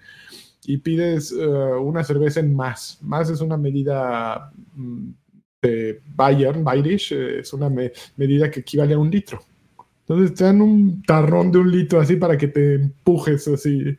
y 0.65 0.79
pides 0.79 1.33
eh, 1.33 1.47
una 1.47 2.05
cerveza 2.05 2.41
en 2.41 2.55
más. 2.55 2.99
Más 3.03 3.31
es 3.31 3.41
una 3.41 3.57
medida 3.57 4.53
mm, 4.75 5.11
de 5.63 6.01
Bayern, 6.15 6.65
Bayerish, 6.65 7.13
eh, 7.13 7.41
es 7.41 7.53
una 7.53 7.69
medida 7.69 8.51
que 8.51 8.61
equivale 8.61 8.95
a 8.95 8.99
un 8.99 9.11
litro. 9.11 9.41
Entonces 10.01 10.35
te 10.35 10.45
dan 10.45 10.61
un 10.61 11.03
tarrón 11.03 11.53
de 11.53 11.59
un 11.59 11.71
litro 11.71 12.01
así 12.01 12.17
para 12.17 12.37
que 12.37 12.49
te 12.49 12.75
empujes 12.75 13.47
así 13.47 13.97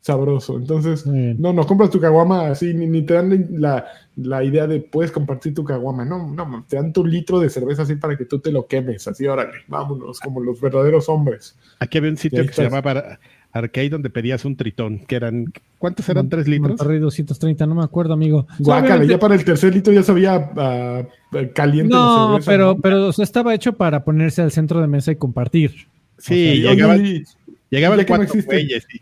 sabroso. 0.00 0.56
Entonces, 0.56 1.04
no, 1.06 1.52
no 1.52 1.66
compras 1.66 1.90
tu 1.90 2.00
caguama 2.00 2.48
así, 2.48 2.72
ni, 2.72 3.02
te 3.02 3.14
dan 3.14 3.46
la, 3.50 3.84
la, 4.16 4.44
idea 4.44 4.66
de 4.66 4.80
puedes 4.80 5.10
compartir 5.10 5.54
tu 5.54 5.64
caguama. 5.64 6.04
No, 6.04 6.32
no, 6.32 6.64
te 6.68 6.76
dan 6.76 6.92
tu 6.92 7.04
litro 7.04 7.40
de 7.40 7.50
cerveza 7.50 7.82
así 7.82 7.96
para 7.96 8.16
que 8.16 8.24
tú 8.24 8.38
te 8.38 8.52
lo 8.52 8.66
quemes. 8.66 9.06
Así, 9.08 9.26
órale, 9.26 9.58
vámonos, 9.66 10.20
como 10.20 10.40
los 10.40 10.60
verdaderos 10.60 11.08
hombres. 11.08 11.58
Aquí 11.80 11.98
había 11.98 12.10
un 12.10 12.16
sitio 12.16 12.46
que 12.46 12.52
se 12.52 12.62
llamaba 12.62 13.18
Arcade 13.52 13.88
donde 13.88 14.10
pedías 14.10 14.44
un 14.44 14.56
tritón, 14.56 15.00
que 15.00 15.16
eran, 15.16 15.52
¿cuántos 15.78 16.08
eran? 16.08 16.28
¿Tres 16.28 16.46
litros? 16.48 16.78
230, 16.78 17.66
no 17.66 17.74
me 17.74 17.84
acuerdo, 17.84 18.12
amigo. 18.12 18.46
Guácala, 18.58 19.04
ya 19.04 19.18
para 19.18 19.34
el 19.34 19.44
tercer 19.44 19.74
litro 19.74 19.92
ya 19.92 20.02
sabía 20.02 20.36
uh, 20.36 21.38
caliente. 21.54 21.94
No, 21.94 22.32
cerveza, 22.32 22.50
pero, 22.50 22.66
¿no? 22.74 22.80
pero 22.80 23.10
estaba 23.10 23.54
hecho 23.54 23.72
para 23.72 24.04
ponerse 24.04 24.42
al 24.42 24.52
centro 24.52 24.80
de 24.80 24.86
mesa 24.86 25.12
y 25.12 25.16
compartir. 25.16 25.88
Sí, 26.18 26.60
llegaba, 26.60 26.96
llegaba 27.70 27.94
el 27.94 28.06
cuatro 28.06 28.28
no 28.34 28.42
güeyes, 28.42 28.86
sí. 28.90 29.00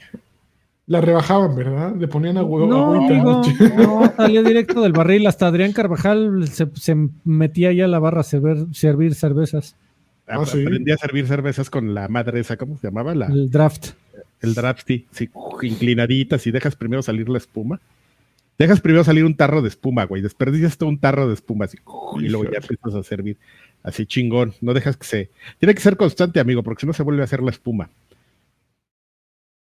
La 0.89 1.01
rebajaban, 1.01 1.57
¿verdad? 1.57 1.97
Le 1.97 2.07
ponían 2.07 2.37
a 2.37 2.45
huevo. 2.45 2.69
No, 2.69 2.95
amigo, 2.95 3.43
no, 3.77 4.13
salía 4.17 4.43
directo 4.43 4.81
del 4.81 4.93
barril. 4.93 5.27
Hasta 5.27 5.49
Adrián 5.49 5.73
Carvajal 5.73 6.47
se, 6.47 6.97
metía 7.25 7.73
ya 7.73 7.87
a 7.87 7.89
la 7.89 7.99
barra 7.99 8.21
a 8.21 8.25
servir, 8.25 9.15
cervezas. 9.17 9.75
Ah, 10.29 10.37
aprendí 10.41 10.93
a 10.93 10.97
servir 10.97 11.27
cervezas 11.27 11.71
con 11.71 11.93
la 11.93 12.07
madre 12.07 12.41
esa, 12.41 12.57
¿cómo 12.57 12.79
se 12.79 12.87
llamaba? 12.87 13.15
La, 13.17 13.27
el 13.27 13.51
draft. 13.51 13.91
El 14.47 14.55
draft, 14.55 14.87
sí, 14.87 15.07
sí, 15.11 15.29
inclinaditas 15.63 16.47
y 16.47 16.51
dejas 16.51 16.77
primero 16.77 17.03
salir 17.03 17.29
la 17.29 17.39
espuma. 17.39 17.81
Dejas 18.59 18.81
primero 18.81 19.05
salir 19.05 19.25
un 19.25 19.37
tarro 19.37 19.61
de 19.61 19.69
espuma, 19.69 20.05
güey. 20.05 20.23
Desperdicias 20.23 20.79
todo 20.79 20.89
un 20.89 20.99
tarro 20.99 21.29
de 21.29 21.35
espuma 21.35 21.67
así, 21.67 21.79
y 22.19 22.29
luego 22.29 22.45
ya 22.45 22.59
empiezas 22.59 22.95
a 22.95 23.03
servir 23.03 23.37
así 23.83 24.07
chingón. 24.07 24.55
No 24.61 24.73
dejas 24.73 24.97
que 24.97 25.07
se. 25.07 25.31
Tiene 25.59 25.75
que 25.75 25.81
ser 25.81 25.97
constante, 25.97 26.41
amigo, 26.41 26.63
porque 26.63 26.81
si 26.81 26.87
no 26.87 26.93
se 26.93 27.03
vuelve 27.03 27.21
a 27.21 27.25
hacer 27.25 27.43
la 27.43 27.51
espuma. 27.51 27.91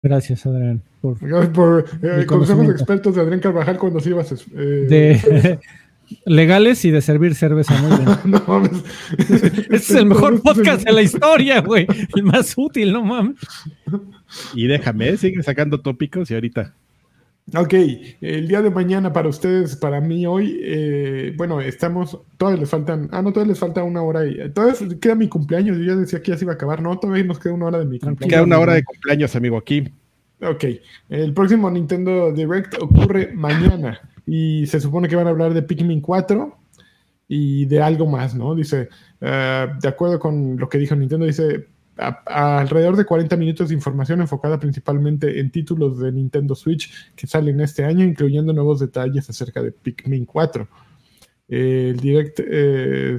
Gracias, 0.02 0.46
Adrián. 0.46 0.82
Por, 1.02 1.52
por 1.52 1.84
eh, 2.02 2.24
consejos 2.24 2.68
expertos 2.70 3.16
de 3.16 3.20
Adrián 3.20 3.40
Carvajal 3.40 3.78
cuando 3.78 4.00
sí 4.00 4.10
ibas. 4.10 4.32
Eh, 4.32 4.86
de, 4.88 5.58
legales 6.24 6.84
y 6.84 6.90
de 6.90 7.00
servir 7.00 7.34
cerveza. 7.34 7.76
Muy 7.80 7.96
bien. 7.96 8.18
no 8.24 8.42
mames. 8.46 8.84
Este 9.18 9.76
es 9.76 9.90
el 9.90 10.06
mejor 10.06 10.40
podcast 10.42 10.84
de 10.84 10.92
la 10.92 11.02
historia, 11.02 11.60
güey. 11.60 11.86
El 12.14 12.22
más 12.22 12.54
útil, 12.56 12.92
no 12.92 13.04
mames. 13.04 13.36
Y 14.54 14.66
déjame, 14.66 15.16
sigue 15.16 15.42
sacando 15.42 15.80
tópicos 15.80 16.30
y 16.30 16.34
ahorita. 16.34 16.74
Ok, 17.56 17.74
el 18.20 18.46
día 18.46 18.60
de 18.60 18.70
mañana 18.70 19.10
para 19.10 19.28
ustedes, 19.28 19.74
para 19.76 20.02
mí 20.02 20.26
hoy, 20.26 20.60
eh, 20.62 21.32
bueno, 21.34 21.62
estamos, 21.62 22.18
todavía 22.36 22.60
les 22.60 22.68
faltan, 22.68 23.08
ah, 23.10 23.22
no, 23.22 23.32
todavía 23.32 23.52
les 23.52 23.58
falta 23.58 23.82
una 23.82 24.02
hora 24.02 24.26
y 24.26 24.50
todavía 24.50 24.74
queda 25.00 25.14
mi 25.14 25.28
cumpleaños, 25.28 25.78
yo 25.78 25.84
ya 25.84 25.96
decía 25.96 26.20
que 26.20 26.32
ya 26.32 26.36
se 26.36 26.44
iba 26.44 26.52
a 26.52 26.56
acabar, 26.56 26.82
no, 26.82 26.98
todavía 26.98 27.24
nos 27.24 27.38
queda 27.38 27.54
una 27.54 27.66
hora 27.66 27.78
de 27.78 27.86
mi 27.86 27.98
cumpleaños. 27.98 28.34
Queda 28.34 28.42
una 28.42 28.58
hora 28.58 28.74
de 28.74 28.84
cumpleaños, 28.84 29.34
amigo, 29.34 29.56
aquí. 29.56 29.90
Ok, 30.42 30.64
el 31.08 31.32
próximo 31.32 31.70
Nintendo 31.70 32.32
Direct 32.32 32.74
ocurre 32.82 33.32
mañana 33.32 33.98
y 34.26 34.66
se 34.66 34.78
supone 34.78 35.08
que 35.08 35.16
van 35.16 35.26
a 35.26 35.30
hablar 35.30 35.54
de 35.54 35.62
Pikmin 35.62 36.02
4 36.02 36.54
y 37.28 37.64
de 37.64 37.82
algo 37.82 38.06
más, 38.06 38.34
¿no? 38.34 38.54
Dice, 38.54 38.90
uh, 39.22 39.80
de 39.80 39.88
acuerdo 39.88 40.18
con 40.20 40.58
lo 40.58 40.68
que 40.68 40.78
dijo 40.78 40.94
Nintendo, 40.94 41.24
dice, 41.24 41.66
alrededor 42.26 42.96
de 42.96 43.04
40 43.04 43.36
minutos 43.36 43.68
de 43.68 43.74
información 43.74 44.20
enfocada 44.20 44.58
principalmente 44.58 45.40
en 45.40 45.50
títulos 45.50 45.98
de 45.98 46.12
Nintendo 46.12 46.54
Switch 46.54 47.12
que 47.14 47.26
salen 47.26 47.60
este 47.60 47.84
año, 47.84 48.04
incluyendo 48.04 48.52
nuevos 48.52 48.80
detalles 48.80 49.28
acerca 49.28 49.62
de 49.62 49.72
Pikmin 49.72 50.24
4. 50.24 50.68
el 51.48 51.96
direct 51.98 52.40
eh, 52.40 53.16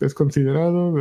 es 0.00 0.14
considerado. 0.14 0.92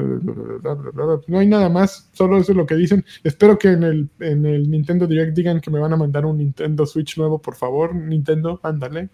no 1.27 1.39
hay 1.39 1.47
nada 1.47 1.69
más, 1.69 2.09
solo 2.13 2.37
eso 2.37 2.51
es 2.51 2.57
lo 2.57 2.65
que 2.65 2.75
dicen. 2.75 3.05
Espero 3.23 3.57
que 3.57 3.69
en 3.69 3.83
el, 3.83 4.09
en 4.19 4.45
el 4.45 4.69
Nintendo 4.69 5.07
Direct 5.07 5.35
digan 5.35 5.61
que 5.61 5.71
me 5.71 5.79
van 5.79 5.93
a 5.93 5.97
mandar 5.97 6.25
un 6.25 6.37
Nintendo 6.37 6.85
Switch 6.85 7.17
nuevo, 7.17 7.41
por 7.41 7.55
favor. 7.55 7.93
Nintendo, 7.93 8.59
ándale. 8.63 9.09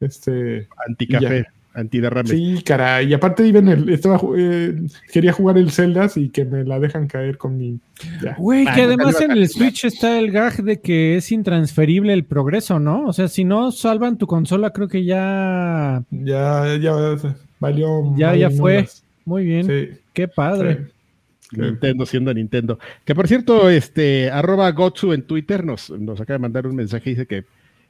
Este. 0.00 0.68
Anticafé 0.86 1.46
antiderrame. 1.78 2.28
Sí, 2.28 2.62
cara, 2.64 3.02
y 3.02 3.14
aparte 3.14 3.46
iban 3.46 3.68
el, 3.68 3.88
estaba, 3.88 4.20
eh, 4.36 4.74
quería 5.12 5.32
jugar 5.32 5.58
el 5.58 5.70
Zelda 5.70 6.08
y 6.16 6.28
que 6.30 6.44
me 6.44 6.64
la 6.64 6.78
dejan 6.78 7.06
caer 7.06 7.38
con 7.38 7.56
mi... 7.56 7.78
Güey, 8.36 8.64
que 8.64 8.82
además 8.82 9.20
en 9.20 9.32
el 9.32 9.48
Switch 9.48 9.84
está 9.84 10.18
el 10.18 10.30
gag 10.30 10.62
de 10.62 10.80
que 10.80 11.16
es 11.16 11.32
intransferible 11.32 12.12
el 12.12 12.24
progreso, 12.24 12.78
¿no? 12.78 13.06
O 13.06 13.12
sea, 13.12 13.28
si 13.28 13.44
no 13.44 13.70
salvan 13.70 14.18
tu 14.18 14.26
consola, 14.26 14.72
creo 14.72 14.88
que 14.88 15.04
ya... 15.04 16.02
Ya, 16.10 16.76
ya 16.76 16.94
valió... 17.60 18.14
Ya, 18.16 18.34
ya 18.34 18.50
fue. 18.50 18.88
Muy 19.24 19.44
bien. 19.44 19.66
Sí. 19.66 19.98
Qué 20.12 20.28
padre. 20.28 20.88
Nintendo 21.52 22.04
siendo 22.06 22.32
Nintendo. 22.34 22.78
Que 23.04 23.14
por 23.14 23.28
cierto, 23.28 23.70
este, 23.70 24.30
arroba 24.30 24.70
Gotsu 24.72 25.12
en 25.12 25.22
Twitter 25.22 25.64
nos, 25.64 25.90
nos 25.90 26.20
acaba 26.20 26.36
de 26.36 26.42
mandar 26.42 26.66
un 26.66 26.76
mensaje 26.76 27.10
y 27.10 27.14
dice 27.14 27.26
que 27.26 27.44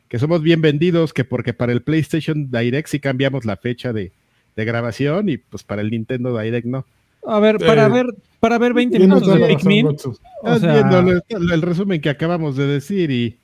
que 0.08 0.18
somos 0.18 0.42
bien 0.42 0.60
vendidos, 0.60 1.12
que 1.12 1.24
porque 1.24 1.52
para 1.52 1.72
el 1.72 1.82
PlayStation 1.82 2.50
Direct 2.50 2.88
sí 2.88 3.00
cambiamos 3.00 3.44
la 3.44 3.56
fecha 3.56 3.92
de, 3.92 4.12
grabación 4.56 5.28
y 5.28 5.36
pues 5.36 5.62
para 5.62 5.82
el 5.82 5.90
Nintendo 5.90 6.36
Direct 6.36 6.66
no. 6.66 6.84
A 7.26 7.38
ver, 7.40 7.58
para 7.58 7.86
Eh, 7.86 7.90
ver, 7.90 8.06
para 8.40 8.58
ver 8.58 8.74
20 8.74 8.96
Tienes 8.98 9.14
minutos 9.22 9.38
de 9.40 9.46
Pikmin. 9.54 9.86
O 9.86 9.90
Estás 9.92 10.60
sea, 10.60 10.72
viendo 10.72 10.98
el, 11.28 11.52
el 11.52 11.62
resumen 11.62 12.00
que 12.00 12.10
acabamos 12.10 12.56
de 12.56 12.66
decir 12.66 13.10
y 13.12 13.36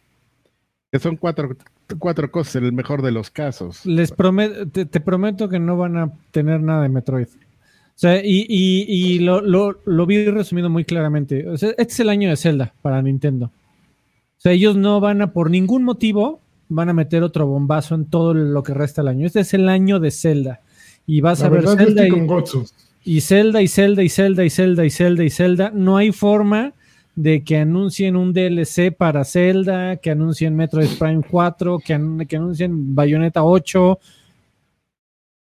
que 0.90 0.98
son 0.98 1.16
cuatro, 1.16 1.57
cuatro 1.98 2.31
cosas 2.33 2.57
en 2.57 2.64
el 2.64 2.72
mejor 2.72 3.03
de 3.03 3.12
los 3.12 3.31
casos. 3.31 3.85
les 3.87 4.11
prometo, 4.11 4.66
te, 4.68 4.87
te 4.87 5.00
prometo 5.00 5.48
que 5.48 5.59
no 5.61 5.77
van 5.77 5.96
a 5.96 6.12
tener 6.33 6.61
nada 6.62 6.83
de 6.83 6.88
Metroid. 6.88 7.27
O 7.29 7.96
sea, 7.96 8.24
y, 8.24 8.44
y- 8.48 8.87
y 8.88 9.18
lo, 9.20 9.40
lo, 9.40 9.79
lo 9.85 10.07
vi 10.07 10.24
resumido 10.27 10.68
muy 10.68 10.85
claramente. 10.85 11.46
O 11.48 11.57
sea, 11.57 11.70
este 11.70 11.92
es 11.92 12.00
el 12.00 12.09
año 12.09 12.29
de 12.29 12.37
Zelda 12.37 12.74
para 12.83 13.00
Nintendo. 13.03 13.46
O 13.46 14.40
sea, 14.40 14.50
ellos 14.53 14.74
no 14.77 14.98
van 14.98 15.22
a, 15.22 15.33
por 15.33 15.48
ningún 15.48 15.85
motivo, 15.85 16.40
van 16.68 16.88
a 16.88 16.92
meter 16.92 17.22
otro 17.22 17.46
bombazo 17.46 17.94
en 17.94 18.07
todo 18.07 18.35
lo 18.35 18.62
que 18.62 18.74
resta 18.74 19.03
del 19.03 19.09
año. 19.09 19.27
Este 19.27 19.40
es 19.40 19.55
el 19.55 19.68
año 19.68 20.00
de 20.00 20.11
Zelda. 20.11 20.61
Y 21.07 21.20
vas 21.20 21.40
La 21.40 21.46
a 21.46 21.50
ver 21.50 21.68
Zelda 21.68 22.07
y, 22.09 23.16
y 23.16 23.20
Zelda 23.20 23.62
y 23.62 23.68
Zelda 23.68 24.03
y 24.03 24.09
Zelda 24.09 24.44
y 24.44 24.50
Zelda 24.50 24.85
y 24.85 24.90
Zelda 24.90 25.24
y 25.24 25.31
Zelda. 25.31 25.70
No 25.74 25.96
hay 25.96 26.12
forma 26.12 26.72
de 27.14 27.44
que 27.44 27.59
anuncien 27.59 28.16
un 28.16 28.33
DLC 28.33 28.94
para 28.96 29.24
Zelda, 29.24 29.96
que 29.96 30.11
anuncien 30.11 30.57
Metroid 30.57 30.98
Prime 30.98 31.22
4, 31.29 31.79
que, 31.79 32.27
que 32.29 32.37
anuncien 32.37 32.94
Bayonetta 32.94 33.44
8. 33.44 33.98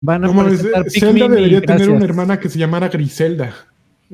Van 0.02 0.24
a 0.24 0.28
Zelda 0.88 1.28
debería 1.28 1.62
tener 1.62 1.90
una 1.90 2.04
hermana 2.04 2.38
que 2.38 2.48
se 2.48 2.58
llamara 2.58 2.88
Griselda. 2.88 3.54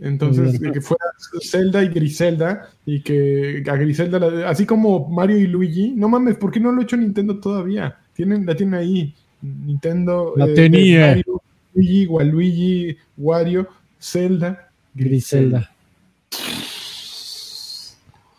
Entonces, 0.00 0.59
que 0.59 0.81
fuera 0.81 1.05
Zelda 1.42 1.83
y 1.83 1.88
Griselda, 1.88 2.70
y 2.87 3.02
que 3.02 3.62
a 3.70 3.76
Griselda, 3.76 4.18
la- 4.18 4.48
así 4.48 4.64
como 4.64 5.07
Mario 5.09 5.37
y 5.38 5.46
Luigi, 5.46 5.92
no 5.94 6.09
mames, 6.09 6.37
¿por 6.37 6.50
qué 6.50 6.61
no 6.61 6.72
lo 6.72 6.81
ha 6.81 6.85
hecho 6.85 6.96
Nintendo 6.96 7.38
todavía? 7.38 7.98
Tienen, 8.14 8.46
la 8.46 8.57
tienen 8.57 8.74
ahí. 8.74 9.14
Nintendo. 9.42 10.33
La 10.37 10.46
de 10.46 10.55
tenía. 10.55 11.09
Mario, 11.09 11.42
Luigi, 11.74 12.07
Waluigi, 12.07 12.96
Wario, 13.18 13.68
Zelda, 14.00 14.70
Griselda. 14.94 15.70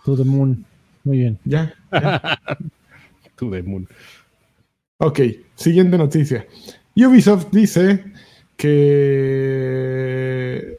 To 0.06 0.18
the 0.18 0.24
moon. 0.24 0.66
Muy 1.04 1.20
bien. 1.20 1.38
Ya. 1.46 1.74
ya. 1.92 2.40
To 3.36 3.50
the 3.50 3.64
moon. 3.64 3.88
Ok, 4.98 5.20
siguiente 5.56 5.98
noticia. 5.98 6.46
Ubisoft 6.96 7.48
dice 7.52 8.04
que 9.64 10.78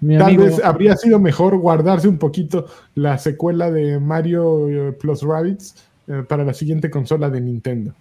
Mi 0.00 0.16
tal 0.16 0.28
amigo, 0.28 0.44
vez 0.44 0.62
habría 0.62 0.96
sido 0.96 1.18
mejor 1.18 1.56
guardarse 1.56 2.08
un 2.08 2.18
poquito 2.18 2.66
la 2.94 3.18
secuela 3.18 3.70
de 3.70 3.98
Mario 3.98 4.68
eh, 4.68 4.92
Plus 4.92 5.22
Rabbids 5.22 5.74
eh, 6.06 6.22
para 6.28 6.44
la 6.44 6.54
siguiente 6.54 6.90
consola 6.90 7.28
de 7.30 7.40
Nintendo. 7.40 7.94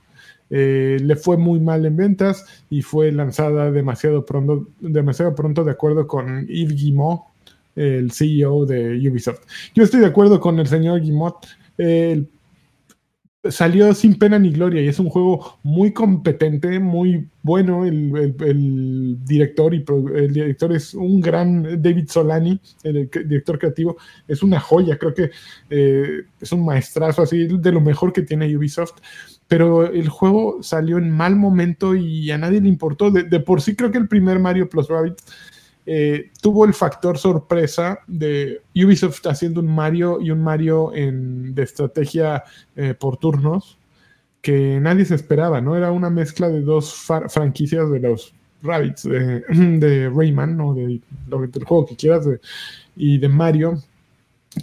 Eh, 0.49 0.97
le 1.01 1.15
fue 1.15 1.37
muy 1.37 1.59
mal 1.59 1.85
en 1.85 1.97
ventas 1.97 2.45
y 2.69 2.81
fue 2.81 3.11
lanzada 3.11 3.71
demasiado 3.71 4.25
pronto, 4.25 4.67
demasiado 4.79 5.35
pronto 5.35 5.63
de 5.63 5.71
acuerdo 5.71 6.07
con 6.07 6.47
Yves 6.47 6.75
Guillemot, 6.75 7.21
el 7.75 8.11
CEO 8.11 8.65
de 8.65 8.97
Ubisoft. 9.09 9.41
Yo 9.75 9.83
estoy 9.83 9.99
de 9.99 10.07
acuerdo 10.07 10.39
con 10.39 10.59
el 10.59 10.67
señor 10.67 11.01
Guillemot. 11.01 11.45
Eh, 11.77 12.23
salió 13.43 13.93
sin 13.93 14.17
pena 14.17 14.39
ni 14.39 14.51
gloria 14.51 14.81
y 14.81 14.87
es 14.87 14.99
un 14.99 15.09
juego 15.09 15.59
muy 15.63 15.93
competente, 15.93 16.79
muy 16.79 17.29
bueno. 17.43 17.85
El, 17.85 19.17
director 19.23 19.73
y 19.73 19.83
el 20.15 20.33
director 20.33 20.73
es 20.73 20.93
un 20.93 21.21
gran 21.21 21.81
David 21.81 22.09
Solani, 22.09 22.59
el, 22.83 23.09
director 23.09 23.59
creativo, 23.59 23.97
es 24.27 24.43
una 24.43 24.59
joya. 24.59 24.97
Creo 24.97 25.13
que 25.13 25.31
eh, 25.69 26.23
es 26.39 26.51
un 26.51 26.65
maestrazo 26.65 27.21
así 27.21 27.47
de 27.47 27.71
lo 27.71 27.81
mejor 27.81 28.13
que 28.13 28.23
tiene 28.23 28.55
Ubisoft. 28.55 28.99
Pero 29.47 29.85
el 29.85 30.09
juego 30.09 30.61
salió 30.61 30.97
en 30.97 31.09
mal 31.09 31.35
momento 31.35 31.95
y 31.95 32.29
a 32.31 32.37
nadie 32.37 32.59
le 32.59 32.67
importó. 32.67 33.11
De, 33.11 33.39
por 33.39 33.61
sí 33.61 33.75
creo 33.75 33.91
que 33.91 33.97
el 33.97 34.07
primer 34.07 34.39
Mario 34.39 34.69
Plus 34.69 34.89
Rabbids 34.89 35.23
eh, 35.87 36.31
tuvo 36.41 36.65
el 36.65 36.73
factor 36.73 37.17
sorpresa 37.17 37.99
de 38.07 38.61
Ubisoft 38.75 39.25
haciendo 39.25 39.61
un 39.61 39.73
Mario 39.73 40.19
y 40.21 40.31
un 40.31 40.43
Mario 40.43 40.93
en, 40.93 41.55
de 41.55 41.63
estrategia 41.63 42.43
eh, 42.75 42.93
por 42.93 43.17
turnos 43.17 43.77
que 44.41 44.79
nadie 44.81 45.05
se 45.05 45.15
esperaba, 45.15 45.61
¿no? 45.61 45.75
Era 45.75 45.91
una 45.91 46.09
mezcla 46.09 46.47
de 46.49 46.61
dos 46.61 46.93
franquicias 47.29 47.89
de 47.89 47.99
los 47.99 48.33
Rabbits, 48.63 49.03
de, 49.03 49.41
de 49.49 50.09
Rayman, 50.09 50.59
o 50.61 50.73
de 50.73 50.99
lo 51.29 51.41
que- 51.41 51.47
del 51.47 51.63
juego 51.63 51.85
que 51.85 51.95
quieras, 51.95 52.25
de- 52.25 52.39
y 52.95 53.17
de 53.17 53.29
Mario. 53.29 53.81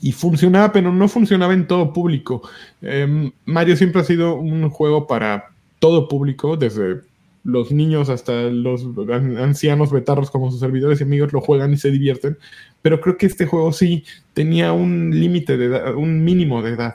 Y 0.03 0.13
funcionaba, 0.13 0.73
pero 0.73 0.93
no 0.93 1.09
funcionaba 1.09 1.55
en 1.55 1.67
todo 1.67 1.93
público. 1.93 2.43
Eh, 2.83 3.31
Mario 3.45 3.77
siempre 3.77 4.01
ha 4.01 4.05
sido 4.05 4.35
un 4.37 4.69
juego 4.71 5.07
para 5.07 5.51
todo 5.79 6.09
público, 6.09 6.57
desde 6.57 7.01
los 7.45 7.71
niños 7.71 8.09
hasta 8.09 8.33
los 8.45 8.85
an- 9.13 9.37
ancianos 9.37 9.93
betarros 9.93 10.31
como 10.31 10.51
sus 10.51 10.61
servidores 10.61 11.01
y 11.01 11.05
amigos 11.05 11.33
lo 11.33 11.41
juegan 11.41 11.73
y 11.73 11.77
se 11.77 11.91
divierten. 11.91 12.39
Pero 12.83 13.01
creo 13.01 13.17
que 13.17 13.27
este 13.27 13.47
juego 13.47 13.73
sí 13.73 14.05
tenía 14.33 14.73
un 14.73 15.11
límite 15.11 15.57
de 15.57 15.67
edad, 15.67 15.95
un 15.95 16.25
mínimo 16.25 16.63
de 16.63 16.71
edad. 16.71 16.95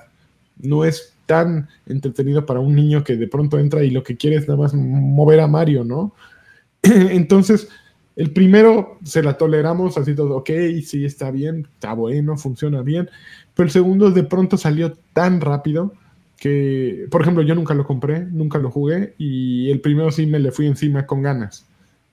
No 0.57 0.83
es 0.83 1.15
tan 1.25 1.69
entretenido 1.85 2.45
para 2.45 2.59
un 2.59 2.75
niño 2.75 3.03
que 3.03 3.15
de 3.15 3.27
pronto 3.27 3.59
entra 3.59 3.83
y 3.83 3.91
lo 3.91 4.01
que 4.03 4.17
quiere 4.17 4.37
es 4.37 4.47
nada 4.47 4.59
más 4.59 4.73
mover 4.73 5.39
a 5.39 5.47
Mario, 5.47 5.83
¿no? 5.83 6.13
Entonces, 6.81 7.69
el 8.15 8.31
primero 8.31 8.97
se 9.03 9.21
la 9.21 9.37
toleramos 9.37 9.97
así 9.97 10.15
todo, 10.15 10.37
ok, 10.37 10.49
sí, 10.83 11.05
está 11.05 11.31
bien, 11.31 11.67
está 11.75 11.93
bueno, 11.93 12.35
funciona 12.37 12.81
bien. 12.81 13.09
Pero 13.53 13.67
el 13.67 13.71
segundo 13.71 14.09
de 14.11 14.23
pronto 14.23 14.57
salió 14.57 14.93
tan 15.13 15.39
rápido 15.39 15.93
que, 16.39 17.05
por 17.11 17.21
ejemplo, 17.21 17.43
yo 17.43 17.53
nunca 17.55 17.73
lo 17.73 17.85
compré, 17.85 18.21
nunca 18.25 18.57
lo 18.59 18.71
jugué 18.71 19.13
y 19.17 19.69
el 19.71 19.81
primero 19.81 20.11
sí 20.11 20.25
me 20.25 20.39
le 20.39 20.51
fui 20.51 20.67
encima 20.67 21.05
con 21.05 21.21
ganas. 21.21 21.65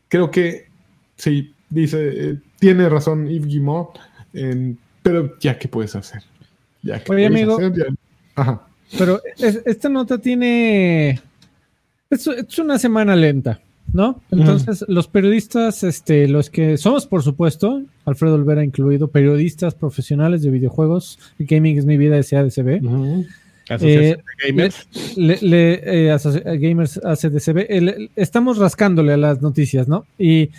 Creo 0.09 0.31
que 0.31 0.67
sí, 1.17 1.53
dice, 1.71 2.31
eh, 2.31 2.39
tiene 2.59 2.89
razón 2.89 3.29
Yves 3.29 3.47
Guillemot, 3.47 3.99
en- 4.35 4.79
pero 5.03 5.39
ya, 5.39 5.59
¿qué 5.59 5.69
puedes 5.69 5.95
hacer? 5.95 6.23
Ya, 6.83 7.03
¿qué 7.03 7.13
Oye, 7.13 7.29
puedes 7.29 7.31
amigo. 7.31 7.55
hacer? 7.57 7.73
Ya- 7.75 7.95
Ajá. 8.35 8.67
Pero 8.99 9.21
es- 9.39 9.63
esta 9.65 9.89
nota 9.89 10.19
tiene. 10.19 11.21
Es, 12.11 12.27
es 12.27 12.59
una 12.59 12.79
semana 12.79 13.17
lenta, 13.17 13.61
¿no? 13.93 14.21
Entonces, 14.31 14.85
los 14.89 15.09
periodistas, 15.09 15.83
este, 15.83 16.29
los 16.29 16.51
que 16.51 16.77
somos, 16.77 17.07
por 17.07 17.23
supuesto, 17.23 17.83
Alfredo 18.05 18.35
Olvera 18.35 18.63
incluido, 18.65 19.09
periodistas 19.09 19.75
profesionales 19.75 20.43
de 20.43 20.51
videojuegos, 20.51 21.19
Gaming 21.39 21.79
es 21.79 21.85
mi 21.85 21.97
vida 21.97 22.21
SADCB. 22.23 22.81
Ujú. 22.85 23.25
Asociación 23.69 24.05
Eh, 24.21 24.23
de 24.43 24.49
Gamers. 24.53 24.89
Le, 25.17 25.39
le- 25.43 26.07
eh, 26.07 26.13
asoci- 26.13 26.43
Gamers 26.61 27.01
ACDCB, 27.05 27.67
eh, 27.69 28.09
estamos 28.17 28.59
rascándole 28.59 29.13
a 29.13 29.17
las 29.17 29.43
noticias, 29.43 29.89
¿no? 29.89 30.07
Y 30.19 30.51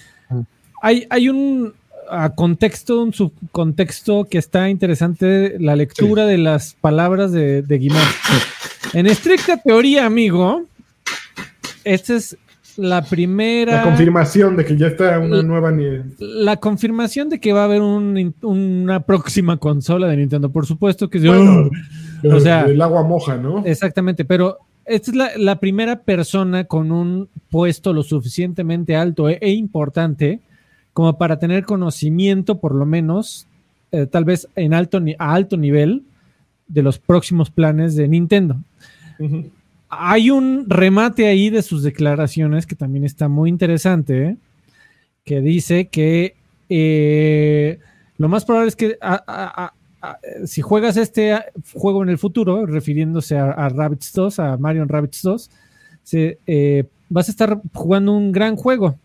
hay, 0.81 1.07
hay 1.09 1.29
un 1.29 1.73
ah, 2.09 2.33
contexto, 2.35 3.01
un 3.01 3.13
subcontexto 3.13 4.25
que 4.25 4.37
está 4.37 4.69
interesante, 4.69 5.55
la 5.59 5.75
lectura 5.75 6.25
de 6.25 6.37
las 6.37 6.73
palabras 6.79 7.31
de, 7.31 7.61
de 7.61 7.77
Guimón. 7.77 8.03
En 8.93 9.07
estricta 9.07 9.57
teoría, 9.57 10.05
amigo, 10.05 10.63
esta 11.83 12.15
es 12.15 12.37
la 12.77 13.01
primera... 13.01 13.77
La 13.77 13.83
confirmación 13.83 14.55
de 14.55 14.65
que 14.65 14.77
ya 14.77 14.87
está 14.87 15.19
una 15.19 15.37
La- 15.37 15.43
nueva 15.43 15.71
la 16.19 16.57
confirmación 16.57 17.29
de 17.29 17.39
que 17.39 17.53
va 17.53 17.61
a 17.61 17.65
haber 17.65 17.81
un- 17.81 18.33
una 18.41 18.99
próxima 19.01 19.57
consola 19.57 20.07
de 20.07 20.17
Nintendo, 20.17 20.49
por 20.51 20.65
supuesto 20.65 21.09
que 21.09 21.17
es- 21.17 21.23
Bueno, 21.25 21.69
o 22.31 22.39
sea- 22.39 22.65
el 22.65 22.81
agua 22.81 23.03
moja, 23.03 23.37
¿no? 23.37 23.63
Exactamente, 23.65 24.25
pero 24.25 24.59
esta 24.85 25.11
es 25.11 25.17
la, 25.17 25.29
la 25.37 25.59
primera 25.59 25.99
persona 26.01 26.63
con 26.65 26.91
un 26.91 27.27
puesto 27.49 27.93
lo 27.93 28.03
suficientemente 28.03 28.95
alto 28.95 29.27
e, 29.29 29.37
e 29.41 29.51
importante 29.51 30.39
como 30.93 31.17
para 31.17 31.37
tener 31.39 31.63
conocimiento, 31.65 32.59
por 32.59 32.73
lo 32.73 32.85
menos, 32.85 33.45
eh, 33.91 34.05
tal 34.07 34.25
vez 34.25 34.47
en 34.55 34.73
alto 34.73 34.99
a 35.19 35.33
alto 35.33 35.57
nivel, 35.57 36.03
de 36.67 36.81
los 36.83 36.99
próximos 36.99 37.49
planes 37.49 37.95
de 37.95 38.07
Nintendo. 38.07 38.57
Hay 39.89 40.29
un 40.29 40.65
remate 40.69 41.27
ahí 41.27 41.49
de 41.49 41.61
sus 41.61 41.83
declaraciones 41.83 42.65
que 42.65 42.75
también 42.75 43.05
está 43.05 43.27
muy 43.27 43.49
interesante, 43.49 44.23
¿eh? 44.25 44.37
que 45.23 45.41
dice 45.41 45.87
que 45.87 46.35
eh, 46.69 47.79
lo 48.17 48.27
más 48.27 48.43
probable 48.45 48.69
es 48.69 48.75
que 48.75 48.97
a- 49.01 49.73
si 50.45 50.61
juegas 50.61 50.97
este 50.97 51.37
juego 51.73 52.03
en 52.03 52.09
el 52.09 52.17
futuro, 52.17 52.65
refiriéndose 52.65 53.37
a, 53.37 53.69
Rabbids 53.69 54.13
2, 54.13 54.39
a 54.39 54.57
Mario 54.57 54.85
Rabbids 54.85 55.21
2, 55.21 55.49
se, 56.03 56.37
eh, 56.47 56.85
vas 57.09 57.27
a 57.27 57.31
estar 57.31 57.59
jugando 57.73 58.13
un 58.13 58.31
gran 58.31 58.55
juego. 58.55 58.97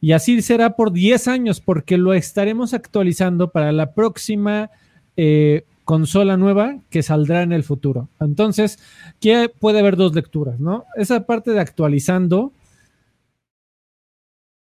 Y 0.00 0.12
así 0.12 0.42
será 0.42 0.76
por 0.76 0.92
10 0.92 1.28
años, 1.28 1.60
porque 1.60 1.96
lo 1.96 2.12
estaremos 2.12 2.74
actualizando 2.74 3.50
para 3.50 3.72
la 3.72 3.94
próxima 3.94 4.70
eh, 5.16 5.64
consola 5.84 6.36
nueva 6.36 6.78
que 6.90 7.02
saldrá 7.02 7.42
en 7.42 7.52
el 7.52 7.62
futuro. 7.62 8.08
Entonces, 8.20 8.78
que 9.20 9.48
puede 9.48 9.80
haber 9.80 9.96
dos 9.96 10.14
lecturas, 10.14 10.58
¿no? 10.60 10.84
Esa 10.96 11.26
parte 11.26 11.52
de 11.52 11.60
actualizando. 11.60 12.52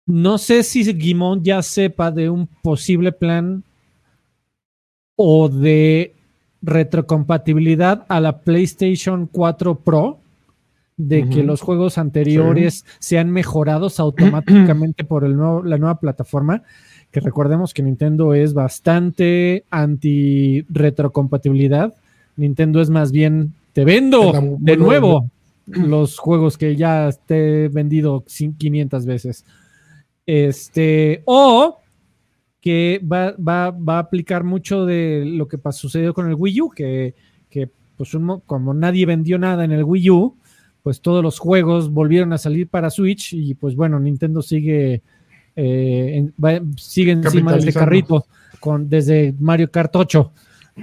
No 0.05 0.37
sé 0.37 0.63
si 0.63 0.83
Guimón 0.93 1.43
ya 1.43 1.61
sepa 1.61 2.11
de 2.11 2.29
un 2.29 2.47
posible 2.47 3.11
plan 3.11 3.63
o 5.15 5.47
de 5.47 6.13
retrocompatibilidad 6.61 8.05
a 8.09 8.19
la 8.19 8.39
PlayStation 8.39 9.27
4 9.27 9.75
Pro, 9.75 10.19
de 10.97 11.27
que 11.29 11.43
los 11.43 11.61
juegos 11.61 11.97
anteriores 11.97 12.85
sean 12.99 13.31
mejorados 13.31 13.99
automáticamente 13.99 15.03
por 15.03 15.23
el 15.25 15.35
nuevo, 15.35 15.63
la 15.63 15.77
nueva 15.77 15.99
plataforma, 15.99 16.63
que 17.13 17.19
recordemos 17.19 17.75
que 17.75 17.83
Nintendo 17.83 18.33
es 18.33 18.55
bastante 18.55 19.65
anti 19.69 20.65
retrocompatibilidad. 20.67 21.93
Nintendo 22.35 22.81
es 22.81 22.89
más 22.89 23.11
bien, 23.11 23.53
te 23.71 23.85
vendo 23.85 24.57
de 24.57 24.77
nuevo 24.77 25.29
los 25.67 26.17
juegos 26.17 26.57
que 26.57 26.75
ya 26.75 27.11
te 27.27 27.65
he 27.65 27.67
vendido 27.67 28.25
500 28.25 29.05
veces. 29.05 29.45
Este, 30.25 31.21
o 31.25 31.77
que 32.59 32.99
va, 32.99 33.35
a 33.37 33.99
aplicar 33.99 34.43
mucho 34.43 34.85
de 34.87 35.23
lo 35.23 35.47
que 35.47 35.59
sucedió 35.71 36.15
con 36.15 36.27
el 36.27 36.33
Wii 36.33 36.61
U, 36.61 36.69
que, 36.71 37.13
que 37.47 37.69
pues 37.95 38.17
como 38.47 38.73
nadie 38.73 39.05
vendió 39.05 39.37
nada 39.37 39.65
en 39.65 39.71
el 39.71 39.83
Wii 39.83 40.09
U, 40.09 40.35
pues 40.81 40.99
todos 40.99 41.21
los 41.21 41.37
juegos 41.37 41.91
volvieron 41.91 42.33
a 42.33 42.39
salir 42.39 42.67
para 42.69 42.89
Switch 42.89 43.33
y 43.33 43.53
pues 43.53 43.75
bueno, 43.75 43.99
Nintendo 43.99 44.41
sigue, 44.41 45.03
eh, 45.55 46.29
sigue 46.77 47.11
encima 47.11 47.53
de 47.53 47.59
este 47.59 47.73
carrito 47.73 48.25
con, 48.59 48.89
desde 48.89 49.33
Mario 49.39 49.69
Kart 49.69 49.95
8, 49.95 50.31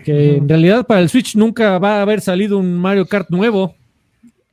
que 0.04 0.36
en 0.36 0.48
realidad 0.48 0.86
para 0.86 1.00
el 1.00 1.08
Switch 1.08 1.36
nunca 1.36 1.78
va 1.78 1.98
a 1.98 2.02
haber 2.02 2.20
salido 2.20 2.58
un 2.58 2.74
Mario 2.74 3.06
Kart 3.06 3.30
nuevo, 3.30 3.74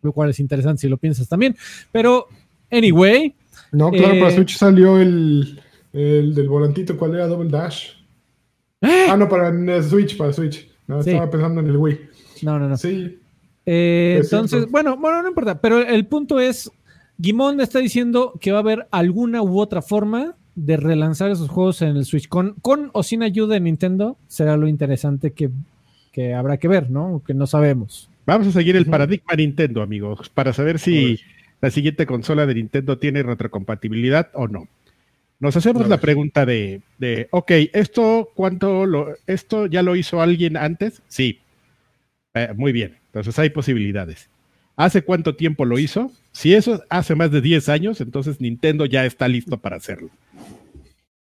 lo 0.01 0.11
cual 0.11 0.29
es 0.29 0.39
interesante 0.39 0.81
si 0.81 0.87
lo 0.87 0.97
piensas 0.97 1.27
también, 1.27 1.55
pero 1.91 2.27
anyway. 2.71 3.33
No, 3.71 3.91
claro, 3.91 4.19
para 4.19 4.29
eh, 4.29 4.35
Switch 4.35 4.57
salió 4.57 4.99
el, 4.99 5.59
del 5.91 6.47
volantito, 6.47 6.97
¿cuál 6.97 7.15
era? 7.15 7.27
Double 7.27 7.49
Dash. 7.49 7.89
¿Eh? 8.81 9.07
Ah, 9.09 9.17
no, 9.17 9.27
para 9.27 9.51
Switch, 9.83 10.15
para 10.15 10.31
Switch. 10.31 10.69
No, 10.87 10.99
estaba 10.99 11.29
pensando 11.29 11.61
en 11.61 11.67
el 11.67 11.77
Wii. 11.77 11.99
No, 12.43 12.59
no, 12.59 12.69
no. 12.69 12.77
Sí. 12.77 13.19
Eh, 13.65 14.21
entonces, 14.23 14.69
bueno, 14.71 14.95
bueno, 14.95 15.21
no 15.21 15.27
importa, 15.27 15.59
pero 15.59 15.81
el 15.81 16.05
punto 16.05 16.39
es, 16.39 16.71
Guimón 17.17 17.57
me 17.57 17.63
está 17.63 17.79
diciendo 17.79 18.33
que 18.39 18.51
va 18.51 18.57
a 18.57 18.61
haber 18.61 18.87
alguna 18.91 19.41
u 19.41 19.59
otra 19.59 19.81
forma 19.81 20.35
de 20.55 20.77
relanzar 20.77 21.31
esos 21.31 21.49
juegos 21.49 21.81
en 21.81 21.97
el 21.97 22.05
Switch. 22.05 22.27
Con, 22.27 22.55
con 22.61 22.89
o 22.93 23.03
sin 23.03 23.23
ayuda 23.23 23.55
de 23.55 23.61
Nintendo, 23.61 24.17
será 24.27 24.57
lo 24.57 24.67
interesante 24.67 25.31
que, 25.31 25.49
habrá 26.33 26.57
que 26.57 26.67
ver, 26.67 26.89
¿no? 26.89 27.21
Que 27.25 27.33
no 27.33 27.45
sabemos. 27.47 28.09
Vamos 28.25 28.47
a 28.47 28.51
seguir 28.51 28.75
el 28.75 28.87
paradigma 28.87 29.35
Nintendo, 29.35 29.81
amigos, 29.81 30.29
para 30.29 30.53
saber 30.53 30.79
si 30.79 31.19
la 31.61 31.69
siguiente 31.69 32.05
consola 32.05 32.45
de 32.45 32.55
Nintendo 32.55 32.97
tiene 32.97 33.23
retrocompatibilidad 33.23 34.29
o 34.33 34.47
no. 34.47 34.67
Nos 35.39 35.55
hacemos 35.55 35.87
la 35.87 35.99
pregunta 35.99 36.45
de, 36.45 36.81
de, 36.97 37.27
ok, 37.29 37.51
¿esto 37.73 38.31
cuánto 38.33 38.87
lo, 38.87 39.09
esto 39.27 39.67
ya 39.67 39.83
lo 39.83 39.95
hizo 39.95 40.21
alguien 40.21 40.57
antes? 40.57 41.03
Sí. 41.07 41.39
Eh, 42.33 42.49
muy 42.55 42.71
bien. 42.71 42.97
Entonces 43.07 43.37
hay 43.37 43.51
posibilidades. 43.51 44.29
¿Hace 44.77 45.01
cuánto 45.01 45.35
tiempo 45.35 45.65
lo 45.65 45.79
hizo? 45.79 46.11
Si 46.31 46.53
eso 46.53 46.83
hace 46.89 47.15
más 47.15 47.31
de 47.31 47.41
10 47.41 47.67
años, 47.67 47.99
entonces 47.99 48.39
Nintendo 48.39 48.85
ya 48.85 49.05
está 49.05 49.27
listo 49.27 49.57
para 49.57 49.77
hacerlo. 49.77 50.09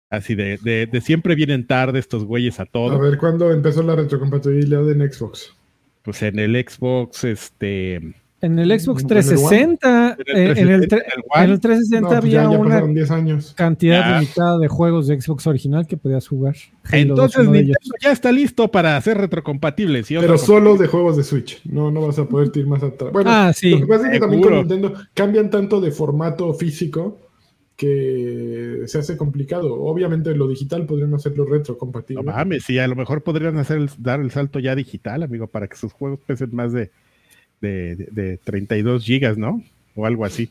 Así 0.10 0.36
de, 0.36 0.58
de, 0.58 1.02
siempre 1.02 1.34
vienen 1.34 1.66
tarde 1.66 2.00
estos 2.00 2.26
güeyes 2.26 2.60
a 2.60 2.66
todo. 2.66 2.96
A 2.96 2.98
ver, 3.00 3.18
¿cuándo 3.18 3.52
empezó 3.52 3.84
la 3.84 3.96
retrocompatibilidad 3.96 4.90
en 4.92 5.12
Xbox? 5.12 5.54
Pues 6.04 6.22
en 6.24 6.40
el 6.40 6.56
Xbox, 6.56 7.24
este, 7.24 8.16
en 8.40 8.60
el 8.60 8.80
Xbox 8.80 9.06
360, 9.08 10.18
en 10.28 10.70
el, 10.70 10.88
360 10.88 12.08
pues 12.08 12.18
había 12.18 12.50
una 12.50 12.84
cantidad 13.56 14.20
limitada 14.20 14.60
de 14.60 14.68
juegos 14.68 15.08
de 15.08 15.20
Xbox 15.20 15.48
original 15.48 15.88
que 15.88 15.98
podías 15.98 16.28
jugar. 16.28 16.56
Entonces 16.92 17.50
Nintendo 17.50 17.96
ya 18.00 18.12
está 18.12 18.32
listo 18.32 18.70
para 18.70 18.96
hacer 18.96 19.18
retrocompatible. 19.18 20.04
Pero 20.08 20.38
solo 20.38 20.78
de 20.78 20.88
juegos 20.88 21.18
de 21.18 21.24
Switch. 21.24 21.62
No, 21.66 21.90
no 21.90 22.06
vas 22.06 22.20
a 22.20 22.26
poder 22.26 22.52
ir 22.56 22.68
más 22.68 22.84
atrás. 22.84 23.12
Bueno, 23.12 23.32
ah, 23.32 23.52
sí. 23.54 23.72
lo 23.72 23.80
que 23.80 23.88
pasa 23.88 24.08
es 24.08 24.14
que 24.14 24.20
también 24.20 24.44
con 24.44 24.54
Nintendo 24.54 24.94
cambian 25.16 25.50
tanto 25.50 25.82
de 25.82 25.92
formato 25.92 26.54
físico 26.54 27.18
que 27.76 28.84
se 28.86 29.00
hace 29.00 29.18
complicado. 29.18 29.82
Obviamente 29.82 30.36
lo 30.36 30.48
digital 30.48 30.86
podrían 30.86 31.14
hacerlo 31.16 31.46
retrocompatible. 31.46 32.24
No 32.24 32.32
mames, 32.32 32.64
sí, 32.64 32.78
a 32.78 32.88
lo 32.88 32.96
mejor 32.96 33.24
podrían 33.24 33.58
hacer 33.58 33.90
dar 33.98 34.20
el 34.20 34.30
salto 34.30 34.60
ya 34.60 34.76
digital, 34.76 35.24
amigo, 35.24 35.48
para 35.48 35.68
que 35.68 35.76
sus 35.76 35.94
juegos 35.94 36.20
pesen 36.26 36.50
más 36.54 36.72
de 36.72 36.92
de, 37.62 38.40
32 38.44 39.04
gigas, 39.04 39.38
¿no? 39.38 39.64
O 39.96 40.06
algo 40.06 40.26
así. 40.26 40.50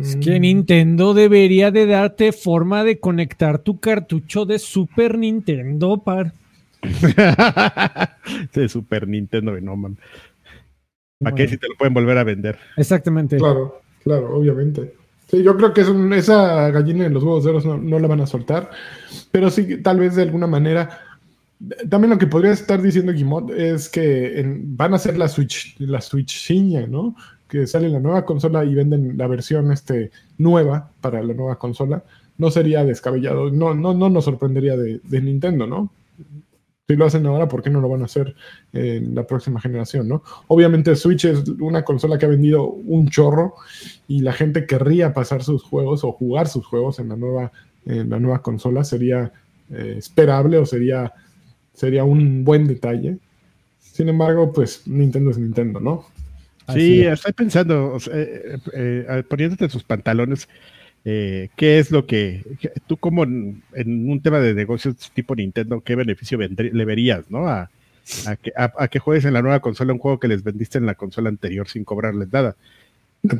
Es 0.00 0.16
que 0.16 0.40
Nintendo 0.40 1.12
debería 1.12 1.70
de 1.70 1.86
darte 1.86 2.32
forma 2.32 2.82
de 2.82 2.98
conectar 2.98 3.58
tu 3.58 3.78
cartucho 3.78 4.46
de 4.46 4.58
Super 4.58 5.18
Nintendo 5.18 5.98
para... 5.98 6.32
de 8.54 8.68
Super 8.68 9.06
Nintendo, 9.06 9.60
no 9.60 9.76
man. 9.76 9.98
¿Para 11.18 11.34
qué 11.34 11.48
si 11.48 11.58
te 11.58 11.68
lo 11.68 11.74
pueden 11.76 11.94
volver 11.94 12.16
a 12.18 12.24
vender? 12.24 12.58
Exactamente. 12.76 13.36
Claro, 13.36 13.80
claro, 14.02 14.36
obviamente. 14.36 14.94
Sí, 15.28 15.42
yo 15.42 15.56
creo 15.56 15.72
que 15.72 15.80
es 15.80 15.88
esa 15.88 16.70
gallina 16.70 17.06
en 17.06 17.14
los 17.14 17.22
huevos 17.22 17.44
de 17.44 17.50
oro 17.50 17.60
no, 17.60 17.78
no, 17.78 17.98
la 17.98 18.06
van 18.06 18.20
a 18.20 18.26
soltar, 18.26 18.70
pero 19.32 19.50
sí, 19.50 19.78
tal 19.82 19.98
vez 19.98 20.14
de 20.14 20.22
alguna 20.22 20.46
manera 20.46 21.15
también 21.88 22.10
lo 22.10 22.18
que 22.18 22.26
podría 22.26 22.52
estar 22.52 22.82
diciendo 22.82 23.12
Guimot 23.12 23.50
es 23.50 23.88
que 23.88 24.44
van 24.62 24.94
a 24.94 24.98
ser 24.98 25.16
la 25.16 25.28
Switch, 25.28 25.74
la 25.78 26.00
Switch 26.00 26.50
¿no? 26.88 27.16
Que 27.48 27.66
sale 27.66 27.88
la 27.88 28.00
nueva 28.00 28.24
consola 28.24 28.64
y 28.64 28.74
venden 28.74 29.16
la 29.16 29.26
versión 29.26 29.72
este, 29.72 30.10
nueva 30.36 30.90
para 31.00 31.22
la 31.22 31.32
nueva 31.32 31.58
consola. 31.58 32.04
No 32.38 32.50
sería 32.50 32.84
descabellado, 32.84 33.50
no, 33.50 33.74
no, 33.74 33.94
no 33.94 34.10
nos 34.10 34.24
sorprendería 34.24 34.76
de, 34.76 35.20
Nintendo, 35.22 35.66
¿no? 35.66 35.90
Si 36.88 36.94
lo 36.94 37.06
hacen 37.06 37.26
ahora, 37.26 37.48
¿por 37.48 37.62
qué 37.62 37.70
no 37.70 37.80
lo 37.80 37.88
van 37.88 38.02
a 38.02 38.04
hacer 38.04 38.36
en 38.72 39.14
la 39.14 39.26
próxima 39.26 39.60
generación, 39.60 40.06
no? 40.06 40.22
Obviamente 40.48 40.94
Switch 40.94 41.24
es 41.24 41.48
una 41.48 41.84
consola 41.84 42.18
que 42.18 42.26
ha 42.26 42.28
vendido 42.28 42.64
un 42.64 43.08
chorro 43.08 43.54
y 44.06 44.20
la 44.20 44.32
gente 44.32 44.66
querría 44.66 45.14
pasar 45.14 45.42
sus 45.42 45.62
juegos 45.62 46.04
o 46.04 46.12
jugar 46.12 46.48
sus 46.48 46.66
juegos 46.66 46.98
en 46.98 47.08
la 47.08 47.16
nueva, 47.16 47.50
en 47.86 48.10
la 48.10 48.20
nueva 48.20 48.42
consola. 48.42 48.84
Sería 48.84 49.32
eh, 49.70 49.94
esperable 49.96 50.58
o 50.58 50.66
sería 50.66 51.12
sería 51.76 52.04
un 52.04 52.44
buen 52.44 52.66
detalle. 52.66 53.18
Sin 53.78 54.08
embargo, 54.08 54.52
pues 54.52 54.82
Nintendo 54.86 55.30
es 55.30 55.38
Nintendo, 55.38 55.78
¿no? 55.78 56.06
Sí, 56.72 57.02
estoy 57.02 57.32
pensando, 57.32 57.96
eh, 58.12 58.58
eh, 58.72 59.22
poniéndote 59.28 59.68
tus 59.68 59.84
pantalones, 59.84 60.48
eh, 61.04 61.48
¿qué 61.56 61.78
es 61.78 61.92
lo 61.92 62.06
que, 62.06 62.42
tú 62.88 62.96
como 62.96 63.22
en, 63.22 63.62
un 64.10 64.20
tema 64.20 64.40
de 64.40 64.52
negocios 64.52 64.96
tipo 65.14 65.36
Nintendo, 65.36 65.80
qué 65.82 65.94
beneficio 65.94 66.38
le 66.38 66.84
verías, 66.84 67.30
¿no? 67.30 67.46
A, 67.46 67.70
que, 68.42 68.52
a, 68.56 68.88
que 68.88 68.98
juegues 68.98 69.24
en 69.24 69.34
la 69.34 69.42
nueva 69.42 69.60
consola 69.60 69.92
un 69.92 70.00
juego 70.00 70.18
que 70.18 70.28
les 70.28 70.42
vendiste 70.42 70.78
en 70.78 70.86
la 70.86 70.94
consola 70.94 71.28
anterior 71.28 71.68
sin 71.68 71.84
cobrarles 71.84 72.32
nada. 72.32 72.56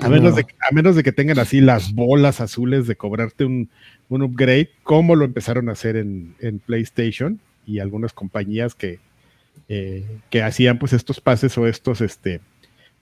A 0.00 0.08
menos, 0.08 0.34
de, 0.36 0.42
a 0.42 0.74
menos 0.74 0.96
de 0.96 1.02
que 1.02 1.12
tengan 1.12 1.38
así 1.38 1.60
las 1.60 1.92
bolas 1.92 2.40
azules 2.40 2.86
de 2.86 2.96
cobrarte 2.96 3.44
un, 3.44 3.68
un 4.08 4.22
upgrade, 4.22 4.70
como 4.82 5.14
lo 5.14 5.24
empezaron 5.24 5.68
a 5.68 5.72
hacer 5.72 5.96
en, 5.96 6.34
en 6.40 6.58
PlayStation, 6.60 7.40
y 7.66 7.80
algunas 7.80 8.12
compañías 8.12 8.74
que, 8.74 9.00
eh, 9.68 10.06
que 10.30 10.42
hacían 10.42 10.78
pues 10.78 10.92
estos 10.92 11.20
pases 11.20 11.58
o 11.58 11.66
estos, 11.66 12.00
este, 12.00 12.40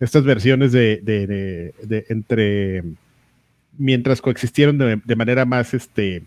estas 0.01 0.25
versiones 0.25 0.73
de, 0.73 1.01
de, 1.03 2.07
entre, 2.09 2.83
mientras 3.77 4.21
coexistieron 4.21 4.79
de, 4.79 5.17
manera 5.17 5.45
más, 5.45 5.75
este, 5.75 6.25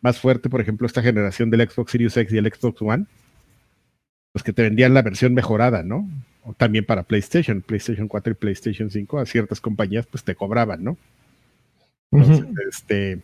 más 0.00 0.18
fuerte, 0.18 0.48
por 0.48 0.60
ejemplo, 0.60 0.86
esta 0.86 1.02
generación 1.02 1.50
del 1.50 1.68
Xbox 1.68 1.92
Series 1.92 2.16
X 2.16 2.32
y 2.32 2.38
el 2.38 2.52
Xbox 2.52 2.80
One, 2.80 3.06
pues 4.32 4.42
que 4.42 4.52
te 4.52 4.62
vendían 4.62 4.94
la 4.94 5.02
versión 5.02 5.34
mejorada, 5.34 5.82
¿no? 5.82 6.08
O 6.44 6.54
también 6.54 6.84
para 6.84 7.04
PlayStation, 7.04 7.62
PlayStation 7.62 8.08
4 8.08 8.32
y 8.32 8.36
PlayStation 8.36 8.90
5, 8.90 9.18
a 9.18 9.26
ciertas 9.26 9.60
compañías 9.60 10.06
pues 10.06 10.24
te 10.24 10.34
cobraban, 10.34 10.84
¿no? 10.84 10.96
Entonces, 12.10 12.46
este, 12.70 13.20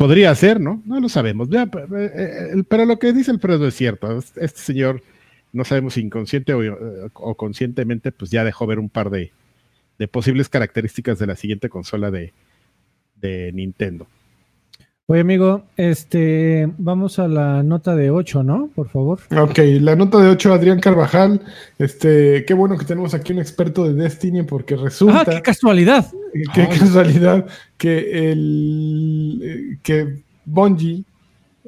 Podría 0.00 0.34
ser, 0.34 0.62
¿no? 0.62 0.82
No 0.86 0.98
lo 0.98 1.10
sabemos. 1.10 1.50
Eh, 1.52 1.68
eh, 1.92 2.64
pero 2.66 2.86
lo 2.86 2.98
que 2.98 3.12
dice 3.12 3.32
Alfredo 3.32 3.68
es 3.68 3.74
cierto. 3.74 4.16
Este 4.16 4.58
señor, 4.58 5.02
no 5.52 5.62
sabemos 5.62 5.92
si 5.92 6.00
inconsciente 6.00 6.52
eh, 6.52 6.72
o, 7.12 7.34
conscientemente, 7.34 8.10
pues 8.10 8.30
ya 8.30 8.42
dejó 8.42 8.66
ver 8.66 8.78
un 8.78 8.88
par 8.88 9.10
de, 9.10 9.30
posibles 10.10 10.48
características 10.48 11.18
de 11.18 11.26
la 11.26 11.36
siguiente 11.36 11.68
consola 11.68 12.10
de 12.10 12.32
Nintendo. 13.52 14.06
Oye, 15.10 15.22
amigo, 15.22 15.64
este, 15.76 16.72
vamos 16.78 17.18
a 17.18 17.26
la 17.26 17.64
nota 17.64 17.96
de 17.96 18.12
8, 18.12 18.44
¿no? 18.44 18.70
Por 18.76 18.88
favor. 18.90 19.18
Ok, 19.36 19.58
la 19.80 19.96
nota 19.96 20.18
de 20.18 20.28
8, 20.28 20.54
Adrián 20.54 20.78
Carvajal. 20.78 21.40
Este, 21.80 22.44
qué 22.44 22.54
bueno 22.54 22.78
que 22.78 22.84
tenemos 22.84 23.12
aquí 23.12 23.32
un 23.32 23.40
experto 23.40 23.82
de 23.82 24.00
Destiny 24.00 24.44
porque 24.44 24.76
resulta. 24.76 25.22
¡Ah, 25.22 25.24
qué 25.24 25.42
casualidad! 25.42 26.06
Qué 26.54 26.68
casualidad 26.68 27.44
que 27.76 28.30
el 28.30 29.80
que 29.82 30.22
Bungie, 30.44 31.02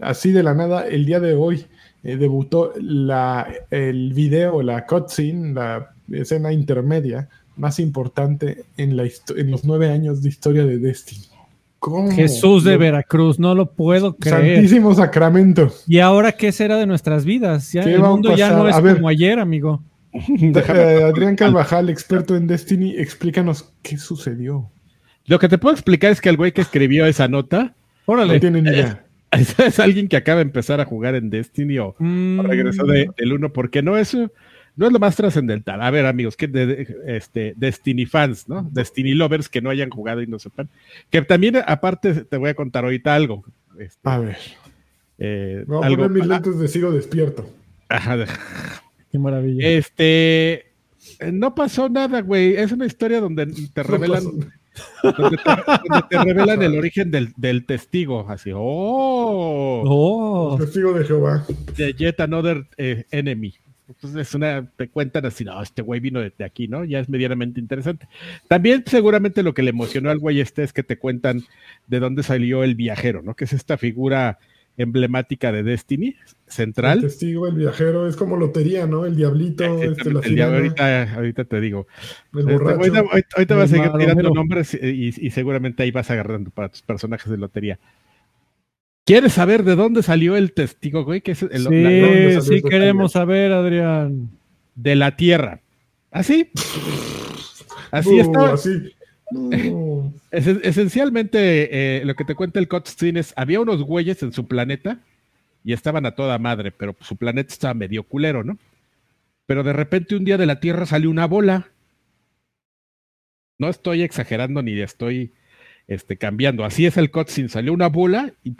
así 0.01 0.31
de 0.31 0.45
la 0.45 0.55
nada, 0.55 0.87
el 0.87 1.05
día 1.05 1.19
de 1.19 1.35
hoy 1.35 1.67
eh, 2.05 2.17
debutó 2.17 2.73
la, 2.77 3.53
el 3.73 4.13
video, 4.13 4.63
la 4.63 4.87
cutscene, 4.87 5.53
la 5.53 5.91
escena 6.13 6.53
intermedia 6.53 7.29
más 7.57 7.81
importante 7.81 8.67
en, 8.77 8.97
la 8.97 9.03
en 9.03 9.51
los 9.51 9.65
nueve 9.65 9.91
años 9.91 10.23
de 10.23 10.29
historia 10.29 10.65
de 10.65 10.79
Destiny. 10.79 11.32
Jesús 12.15 12.65
de 12.65 12.77
Veracruz, 12.77 13.39
no 13.39 13.55
lo 13.55 13.73
puedo 13.73 14.17
creer. 14.17 14.57
Santísimo 14.57 14.95
Sacramento. 14.95 15.73
¿Y 15.87 15.99
ahora 15.99 16.33
qué 16.33 16.53
será 16.53 16.77
de 16.77 16.87
nuestras 16.87 17.25
vidas? 17.25 17.73
Ya, 17.73 17.83
el 17.83 18.01
mundo 18.01 18.37
ya 18.37 18.51
no 18.51 18.69
es 18.69 18.77
como 18.77 19.09
ayer, 19.09 19.39
amigo. 19.39 19.83
Eh, 20.15 21.03
Adrián 21.03 21.37
Carvajal, 21.37 21.89
experto 21.89 22.37
en 22.37 22.47
Destiny, 22.47 22.97
explícanos 22.99 23.73
qué 23.81 23.97
sucedió. 23.97 24.71
Lo 25.25 25.39
que 25.39 25.49
te 25.49 25.57
puedo 25.57 25.75
explicar 25.75 26.13
es 26.13 26.21
que 26.21 26.29
el 26.29 26.37
güey 26.37 26.53
que 26.53 26.61
escribió 26.61 27.07
esa 27.07 27.29
nota, 27.29 27.75
órale, 28.05 28.35
no 28.35 28.41
tiene 28.41 28.61
ni 28.61 28.69
idea. 28.69 29.07
Es, 29.31 29.81
alguien 29.81 30.09
que 30.09 30.17
acaba 30.17 30.37
de 30.37 30.43
empezar 30.43 30.83
a 30.83 30.85
jugar 30.85 31.15
en 31.15 31.31
Destiny 31.31 31.79
o, 31.79 31.97
mm. 31.99 32.41
regresó 32.41 32.85
del 32.85 33.33
1, 33.33 33.53
porque 33.55 33.83
no 33.83 33.97
es, 33.97 34.15
no 34.83 34.89
es 34.89 34.93
lo 34.93 34.99
más 34.99 35.15
trascendental. 35.15 35.81
A 35.81 35.91
ver, 35.91 36.07
amigos, 36.07 36.37
que 36.37 36.87
este, 37.07 37.55
Destiny 37.57 38.05
fans, 38.05 38.49
¿no? 38.49 38.69
Destiny 38.73 39.15
lovers 39.15 39.49
que 39.49 39.63
no 39.63 39.71
hayan 39.71 39.91
jugado 39.91 40.23
y 40.23 40.27
no 40.27 40.41
sepan. 40.41 40.69
Que 41.09 41.23
también, 41.23 41.59
aparte, 41.65 42.25
te 42.25 42.37
voy 42.37 42.51
a 42.51 42.55
contar 42.55 42.83
ahorita 42.83 43.15
algo. 43.15 43.45
Este, 43.79 44.01
a 44.03 44.19
ver. 44.19 44.39
Eh, 45.19 45.63
voy 45.69 45.87
a 45.87 45.89
poner 45.89 46.11
mis 46.11 46.27
lentes 46.27 46.59
de 46.59 46.67
sigo 46.67 46.91
despierto. 46.91 47.49
Ajá. 47.89 48.25
Qué 49.13 49.19
maravilla. 49.21 49.69
Este. 49.69 50.73
No 51.33 51.55
pasó 51.55 51.89
nada, 51.89 52.21
güey. 52.23 52.57
Es 52.57 52.73
una 52.73 52.87
historia 52.87 53.21
donde 53.21 53.47
te 53.73 53.83
revelan. 53.85 54.25
donde, 55.05 55.39
te, 56.09 56.19
revelan 56.25 56.63
el 56.63 56.77
origen 56.77 57.13
del, 57.13 57.67
testigo. 57.67 58.27
Así, 58.29 58.51
oh, 58.53 59.83
oh. 59.87 60.57
testigo 60.59 60.93
de 60.93 61.05
Jehová. 61.05 61.47
De 61.77 61.93
Yet 61.93 62.19
Another 62.19 62.67
eh, 62.77 63.05
Enemy. 63.13 63.55
Entonces 63.95 64.29
es 64.29 64.35
una, 64.35 64.67
te 64.77 64.89
cuentan 64.89 65.27
así, 65.27 65.45
no, 65.45 65.63
este 65.63 65.83
güey 65.83 66.01
vino 66.01 66.21
desde 66.21 66.45
aquí, 66.45 66.69
¿no? 66.69 66.85
Ya 66.85 67.01
es 67.01 67.09
medianamente 67.09 67.61
interesante. 67.61 68.09
También 68.49 68.85
seguramente 68.87 69.43
lo 69.43 69.55
que 69.55 69.63
le 69.63 69.71
emocionó 69.71 70.11
al 70.11 70.19
güey 70.19 70.41
este 70.41 70.63
es 70.63 70.73
que 70.73 70.83
te 70.83 70.99
cuentan 70.99 71.43
de 71.87 72.01
dónde 72.01 72.23
salió 72.23 72.65
el 72.65 72.75
viajero, 72.75 73.23
¿no? 73.23 73.35
Que 73.35 73.45
es 73.45 73.53
esta 73.53 73.77
figura 73.79 74.39
emblemática 74.77 75.53
de 75.53 75.63
Destiny, 75.63 76.17
central. 76.47 76.99
El 76.99 77.05
testigo, 77.05 77.47
el 77.47 77.55
viajero, 77.55 78.07
es 78.07 78.17
como 78.17 78.37
lotería, 78.37 78.87
¿no? 78.87 79.05
El 79.05 79.17
diablito, 79.17 79.83
este, 79.83 80.13
la 80.13 80.21
el 80.21 80.41
ahorita, 80.41 81.15
ahorita 81.15 81.45
te 81.45 81.61
digo. 81.61 81.87
Este, 82.35 82.53
ahorita, 82.53 83.55
vas 83.55 83.65
a 83.65 83.75
seguir 83.75 83.93
tirando 83.99 84.31
nombres 84.31 84.75
y, 84.75 85.31
seguramente 85.31 85.83
ahí 85.83 85.91
vas 85.91 86.11
agarrando 86.11 86.51
para 86.51 86.69
tus 86.69 86.83
personajes 86.83 87.31
de 87.31 87.39
lotería. 87.39 87.79
¿Quieres 89.05 89.33
saber 89.33 89.65
de 89.65 89.75
dónde 89.75 90.03
salió 90.03 90.37
el 90.37 90.53
testigo, 90.53 91.05
güey? 91.05 91.23
sí, 91.25 91.35
sí 91.35 92.63
queremos 92.63 93.13
saber, 93.13 93.53
Adrián. 93.53 94.31
De 94.75 94.95
la 94.95 95.17
Tierra. 95.17 95.61
¿Así? 96.11 96.51
Así 97.91 98.19
está. 98.19 98.53
Así. 98.53 98.93
esencialmente, 100.31 101.99
eh, 101.99 102.05
lo 102.05 102.15
que 102.15 102.25
te 102.25 102.35
cuenta 102.35 102.59
el 102.59 102.69
cutscene 102.69 103.21
es, 103.21 103.33
había 103.37 103.61
unos 103.61 103.83
güeyes 103.83 104.23
en 104.23 104.33
su 104.33 104.47
planeta 104.47 105.01
y 105.65 105.73
estaban 105.73 106.07
a 106.07 106.15
toda 106.15 106.39
madre, 106.39 106.71
pero 106.71 106.97
su 107.01 107.17
planeta 107.17 107.53
estaba 107.53 107.75
medio 107.75 108.03
culero, 108.03 108.45
¿no? 108.45 108.59
Pero 109.47 109.63
de 109.63 109.73
repente 109.73 110.17
un 110.17 110.25
día 110.25 110.39
de 110.39 110.47
la 110.47 110.61
Tierra 110.61 110.87
salió 110.87 111.11
una 111.11 111.27
bola. 111.27 111.69
No 113.59 113.69
estoy 113.69 114.03
exagerando 114.03 114.63
ni 114.63 114.81
estoy 114.81 115.33
este, 115.89 116.17
cambiando. 116.17 116.65
Así 116.65 116.87
es 116.87 116.97
el 116.97 117.11
cutscene. 117.11 117.49
Salió 117.49 117.73
una 117.73 117.89
bola 117.89 118.33
y 118.43 118.55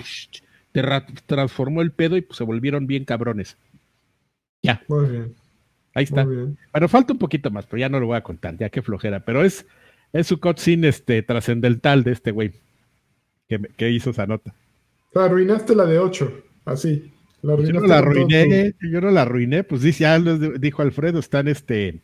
te 0.73 0.83
transformó 1.27 1.83
el 1.83 1.93
pedo 1.93 2.17
y 2.17 2.23
pues, 2.23 2.39
se 2.39 2.45
volvieron 2.45 2.87
bien 2.87 3.05
cabrones. 3.05 3.57
Ya. 4.63 4.83
Muy 4.89 5.09
bien. 5.09 5.35
Ahí 5.95 6.05
está. 6.05 6.25
Bueno, 6.25 6.89
falta 6.89 7.13
un 7.13 7.19
poquito 7.19 7.51
más, 7.51 7.67
pero 7.67 7.81
ya 7.81 7.89
no 7.89 8.01
lo 8.01 8.07
voy 8.07 8.17
a 8.17 8.23
contar, 8.23 8.57
ya 8.57 8.71
que 8.71 8.83
flojera. 8.83 9.21
Pero 9.21 9.45
es, 9.45 9.67
es 10.13 10.27
su 10.27 10.41
cutscene 10.41 10.89
este, 10.89 11.23
trascendental 11.23 12.03
de 12.05 12.13
este 12.13 12.31
güey 12.31 12.53
que, 13.77 13.91
hizo 13.91 14.11
esa 14.11 14.27
nota. 14.27 14.55
arruinaste 15.15 15.75
la 15.75 15.85
de 15.85 15.99
8, 15.99 16.45
así. 16.65 17.13
yo 17.43 17.57
no 17.57 17.81
la 17.87 17.99
arruiné, 17.99 18.75
yo 18.81 19.01
no 19.01 19.11
la 19.11 19.23
arruiné, 19.23 19.65
pues 19.65 19.83
dice, 19.83 20.05
ya 20.05 20.19
dijo 20.19 20.81
Alfredo, 20.81 21.19
están 21.19 21.49
este 21.49 22.01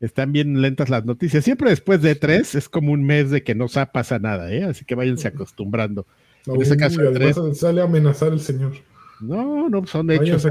están 0.00 0.32
bien 0.32 0.60
lentas 0.60 0.88
las 0.88 1.04
noticias. 1.04 1.44
Siempre 1.44 1.70
después 1.70 2.02
de 2.02 2.14
tres 2.14 2.54
es 2.54 2.68
como 2.68 2.92
un 2.92 3.04
mes 3.04 3.30
de 3.30 3.42
que 3.42 3.54
no 3.54 3.66
pasa 3.92 4.18
nada, 4.18 4.52
¿eh? 4.52 4.64
Así 4.64 4.84
que 4.84 4.94
váyanse 4.94 5.28
acostumbrando. 5.28 6.06
en 6.46 6.60
ese 6.60 6.76
caso, 6.76 7.00
tres, 7.12 7.36
sale 7.54 7.80
a 7.80 7.84
amenazar 7.84 8.32
el 8.32 8.40
señor. 8.40 8.72
No, 9.20 9.68
no, 9.68 9.86
son 9.86 10.10
hechos. 10.10 10.46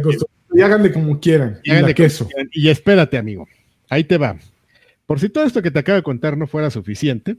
Y 0.53 0.61
háganle 0.61 0.91
como 0.91 1.19
quieran. 1.19 1.59
Y, 1.63 1.71
háganle 1.71 1.93
queso. 1.93 2.27
y 2.51 2.69
espérate, 2.69 3.17
amigo. 3.17 3.47
Ahí 3.89 4.03
te 4.03 4.17
va. 4.17 4.37
Por 5.05 5.19
si 5.19 5.29
todo 5.29 5.43
esto 5.43 5.61
que 5.61 5.71
te 5.71 5.79
acabo 5.79 5.97
de 5.97 6.03
contar 6.03 6.37
no 6.37 6.47
fuera 6.47 6.71
suficiente, 6.71 7.37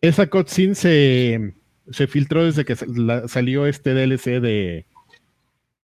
esa 0.00 0.28
cutscene 0.28 0.74
se, 0.74 1.54
se 1.90 2.06
filtró 2.06 2.44
desde 2.44 2.64
que 2.64 2.76
salió 3.28 3.66
este 3.66 3.92
DLC 3.92 4.40
de, 4.40 4.86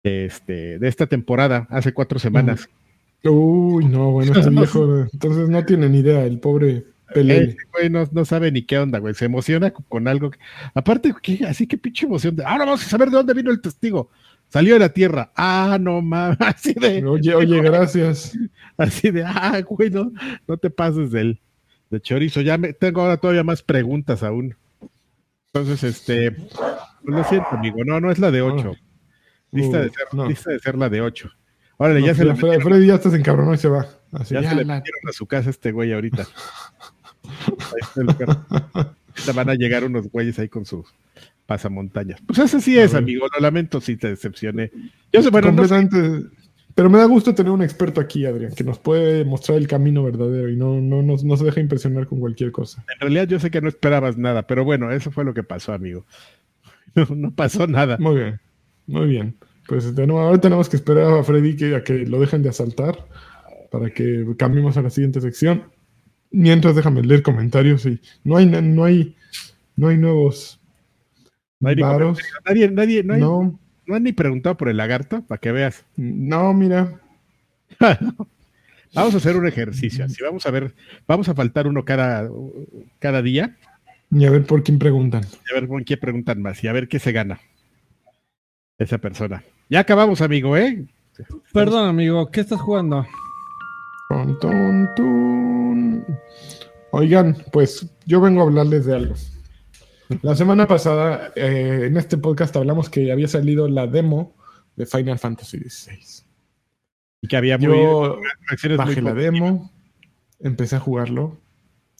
este, 0.02 0.78
de 0.78 0.88
esta 0.88 1.06
temporada, 1.06 1.68
hace 1.70 1.92
cuatro 1.92 2.18
semanas. 2.18 2.68
Uy, 3.24 3.86
no, 3.86 4.12
bueno, 4.12 4.32
este 4.32 4.50
viejo, 4.50 5.06
entonces 5.12 5.48
no 5.48 5.64
tiene 5.64 5.88
ni 5.88 5.98
idea, 5.98 6.24
el 6.24 6.38
pobre 6.38 6.84
Pelé. 7.12 7.56
güey 7.72 7.90
no, 7.90 8.24
sabe 8.24 8.52
ni 8.52 8.62
qué 8.62 8.78
onda, 8.78 8.98
güey. 8.98 9.14
Se 9.14 9.24
emociona 9.24 9.70
con 9.72 10.08
algo. 10.08 10.30
Aparte, 10.74 11.14
así 11.46 11.66
que 11.66 11.76
pinche 11.76 12.06
emoción. 12.06 12.36
De, 12.36 12.44
ahora 12.44 12.64
vamos 12.64 12.84
a 12.84 12.88
saber 12.88 13.10
de 13.10 13.16
dónde 13.16 13.34
vino 13.34 13.50
el 13.50 13.60
testigo. 13.60 14.10
Salió 14.48 14.74
de 14.74 14.80
la 14.80 14.92
tierra. 14.92 15.32
Ah, 15.36 15.78
no 15.80 16.02
mames. 16.02 16.38
Así 16.40 16.74
de. 16.74 17.04
Oye, 17.04 17.34
oye, 17.34 17.60
gracias. 17.62 18.36
Así 18.76 19.10
de, 19.10 19.24
ah, 19.24 19.60
güey, 19.68 19.90
no, 19.90 20.56
te 20.56 20.70
pases 20.70 21.12
del, 21.12 21.40
de 21.88 22.00
chorizo. 22.00 22.40
Ya 22.40 22.58
me, 22.58 22.72
tengo 22.72 23.00
ahora 23.00 23.16
todavía 23.16 23.44
más 23.44 23.62
preguntas 23.62 24.22
aún. 24.22 24.56
Entonces, 25.52 25.84
este. 25.84 26.32
Pues 26.32 26.50
lo 27.04 27.24
siento, 27.24 27.48
amigo. 27.52 27.84
No, 27.84 28.00
no 28.00 28.10
es 28.10 28.18
la 28.18 28.30
de 28.30 28.42
8. 28.42 28.74
Lista, 29.52 29.80
de 29.82 29.90
ser, 29.90 30.28
lista 30.28 30.50
de 30.50 30.58
ser 30.58 30.76
la 30.76 30.88
de 30.88 31.00
8. 31.00 31.30
Órale, 31.82 32.02
ya 32.02 32.14
se 32.14 32.26
le 32.26 32.36
Freddy, 32.36 32.60
Freddy 32.60 32.86
ya 32.88 32.96
estás 32.96 33.14
encabronó 33.14 33.54
y 33.54 33.56
se 33.56 33.68
va. 33.68 33.86
Así, 34.12 34.34
ya, 34.34 34.42
se 34.42 34.54
le 34.54 34.66
metieron 34.66 35.00
a 35.08 35.12
su 35.12 35.24
casa 35.24 35.48
este 35.48 35.72
güey 35.72 35.94
ahorita. 35.94 36.26
Ahí 37.24 37.80
está 37.80 38.02
el 38.02 38.14
perro. 38.14 38.44
Ahorita 38.50 39.32
van 39.34 39.48
a 39.48 39.54
llegar 39.54 39.84
unos 39.84 40.10
güeyes 40.10 40.38
ahí 40.38 40.50
con 40.50 40.66
sus 40.66 40.84
pasamontañas. 41.46 42.20
Pues 42.26 42.38
ese 42.38 42.60
sí 42.60 42.78
es, 42.78 42.94
amigo. 42.94 43.26
Lo 43.34 43.40
lamento 43.40 43.80
si 43.80 43.96
te 43.96 44.08
decepcioné. 44.08 44.70
Yo 45.10 45.22
sé, 45.22 45.30
bueno, 45.30 45.56
Pero 46.74 46.90
me 46.90 46.98
da 46.98 47.06
gusto 47.06 47.34
tener 47.34 47.50
un 47.50 47.62
experto 47.62 47.98
aquí, 47.98 48.26
Adrián, 48.26 48.52
que 48.54 48.62
nos 48.62 48.78
puede 48.78 49.24
mostrar 49.24 49.56
el 49.56 49.66
camino 49.66 50.04
verdadero 50.04 50.50
y 50.50 50.56
no, 50.56 50.82
no, 50.82 51.02
no, 51.02 51.16
no 51.16 51.36
se 51.38 51.44
deja 51.44 51.60
impresionar 51.60 52.06
con 52.06 52.20
cualquier 52.20 52.52
cosa. 52.52 52.84
En 52.92 53.00
realidad 53.00 53.26
yo 53.26 53.40
sé 53.40 53.50
que 53.50 53.62
no 53.62 53.68
esperabas 53.68 54.18
nada, 54.18 54.46
pero 54.46 54.64
bueno, 54.64 54.90
eso 54.92 55.10
fue 55.10 55.24
lo 55.24 55.32
que 55.32 55.44
pasó, 55.44 55.72
amigo. 55.72 56.04
No, 57.16 57.30
pasó 57.30 57.66
nada. 57.66 57.96
Muy 57.98 58.16
bien, 58.16 58.40
muy 58.86 59.06
bien. 59.06 59.34
Pues 59.70 59.86
ahora 59.96 60.40
tenemos 60.40 60.68
que 60.68 60.74
esperar 60.74 61.12
a 61.12 61.22
Freddy 61.22 61.54
que, 61.54 61.76
a 61.76 61.84
que 61.84 62.04
lo 62.04 62.18
dejen 62.18 62.42
de 62.42 62.48
asaltar 62.48 63.06
para 63.70 63.88
que 63.90 64.26
cambiemos 64.36 64.76
a 64.76 64.82
la 64.82 64.90
siguiente 64.90 65.20
sección. 65.20 65.62
Mientras 66.32 66.74
déjame 66.74 67.02
leer 67.02 67.22
comentarios 67.22 67.86
y 67.86 68.00
no 68.24 68.36
hay, 68.36 68.46
no 68.46 68.84
hay, 68.84 69.14
no 69.76 69.86
hay 69.86 69.96
nuevos 69.96 70.60
nadie, 71.60 71.84
nadie, 72.68 73.04
no, 73.04 73.14
hay, 73.14 73.20
no. 73.20 73.60
han 73.94 74.02
ni 74.02 74.12
preguntado 74.12 74.56
por 74.56 74.68
el 74.68 74.76
lagarto, 74.76 75.22
para 75.22 75.40
que 75.40 75.52
veas. 75.52 75.84
No, 75.94 76.52
mira. 76.52 77.00
vamos 78.92 79.14
a 79.14 79.18
hacer 79.18 79.36
un 79.36 79.46
ejercicio, 79.46 80.04
así 80.04 80.20
vamos 80.20 80.46
a 80.46 80.50
ver, 80.50 80.74
vamos 81.06 81.28
a 81.28 81.34
faltar 81.34 81.68
uno 81.68 81.84
cada, 81.84 82.28
cada 82.98 83.22
día. 83.22 83.56
Y 84.10 84.24
a 84.24 84.32
ver 84.32 84.46
por 84.46 84.64
quién 84.64 84.80
preguntan. 84.80 85.22
Y 85.22 85.52
a 85.52 85.60
ver 85.60 85.68
por 85.68 85.84
quién 85.84 86.00
preguntan 86.00 86.42
más 86.42 86.64
y 86.64 86.66
a 86.66 86.72
ver 86.72 86.88
qué 86.88 86.98
se 86.98 87.12
gana 87.12 87.40
esa 88.78 88.98
persona. 88.98 89.44
Ya 89.70 89.78
acabamos, 89.78 90.20
amigo, 90.20 90.56
¿eh? 90.56 90.84
Perdón, 91.52 91.88
amigo, 91.88 92.28
¿qué 92.32 92.40
estás 92.40 92.60
jugando? 92.60 93.06
Oigan, 96.90 97.36
pues 97.52 97.88
yo 98.04 98.20
vengo 98.20 98.40
a 98.40 98.44
hablarles 98.46 98.84
de 98.86 98.96
algo. 98.96 99.14
La 100.22 100.34
semana 100.34 100.66
pasada, 100.66 101.32
eh, 101.36 101.84
en 101.84 101.96
este 101.96 102.18
podcast 102.18 102.56
hablamos 102.56 102.90
que 102.90 103.12
había 103.12 103.28
salido 103.28 103.68
la 103.68 103.86
demo 103.86 104.34
de 104.74 104.86
Final 104.86 105.20
Fantasy 105.20 105.58
XVI. 105.58 106.24
Y 107.22 107.28
que 107.28 107.36
había 107.36 107.56
yo 107.56 108.18
bajé 108.76 109.02
la 109.02 109.14
demo, 109.14 109.70
empecé 110.40 110.74
a 110.74 110.80
jugarlo 110.80 111.38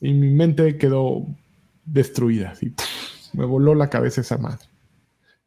y 0.01 0.13
mi 0.13 0.31
mente 0.31 0.77
quedó 0.77 1.25
destruida. 1.85 2.55
me 3.33 3.45
voló 3.45 3.77
la 3.77 3.91
cabeza 3.91 4.23
esa 4.23 4.39
madre. 4.39 4.67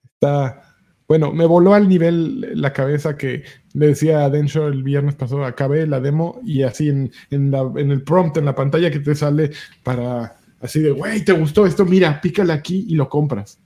Está 0.05 0.72
bueno, 1.07 1.31
me 1.31 1.45
voló 1.45 1.73
al 1.73 1.87
nivel 1.87 2.59
la 2.59 2.73
cabeza 2.73 3.17
que 3.17 3.43
le 3.73 3.87
decía 3.87 4.23
a 4.23 4.29
Densho 4.29 4.67
el 4.67 4.83
viernes 4.83 5.15
pasado, 5.15 5.45
acabé 5.45 5.85
la 5.87 5.99
demo 5.99 6.39
y 6.43 6.63
así 6.63 6.89
en, 6.89 7.11
el 7.29 8.03
prompt, 8.03 8.37
en 8.37 8.45
la 8.45 8.55
pantalla 8.55 8.91
que 8.91 8.99
te 8.99 9.15
sale 9.15 9.51
para 9.83 10.37
así 10.61 10.79
de, 10.79 10.91
güey, 10.91 11.23
¿te 11.25 11.33
gustó 11.33 11.65
esto? 11.65 11.85
Mira, 11.85 12.21
pícale 12.21 12.53
aquí 12.53 12.85
y 12.87 12.95
lo 12.95 13.09
compras. 13.09 13.59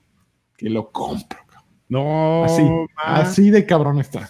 Que 0.58 0.70
lo 0.70 0.92
compro. 0.92 1.40
No. 1.90 2.44
Así, 2.44 2.64
así 2.96 3.50
de 3.52 3.66
cabrón 3.66 4.00
está. 4.00 4.30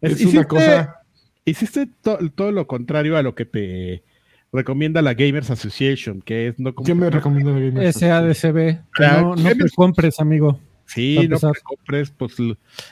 Es, 0.00 0.24
una 0.24 0.44
cosa... 0.44 0.96
Hiciste 1.44 1.88
todo 2.02 2.52
lo 2.52 2.66
contrario 2.68 3.16
a 3.16 3.22
lo 3.22 3.34
que 3.34 3.44
te 3.44 4.04
recomienda 4.52 5.02
la 5.02 5.14
Gamers 5.14 5.50
Association, 5.50 6.20
que 6.20 6.48
es 6.48 6.58
no 6.60 6.72
¿Qué 6.74 6.94
me 6.94 7.10
recomienda 7.10 7.50
la 7.50 7.58
Gamers 7.58 7.96
SADCB. 7.96 8.78
no, 9.00 9.34
no 9.34 9.50
te 9.50 9.70
compres, 9.74 10.20
amigo. 10.20 10.60
Sí, 10.94 11.26
no 11.28 11.38
compres, 11.62 12.10
pues 12.10 12.34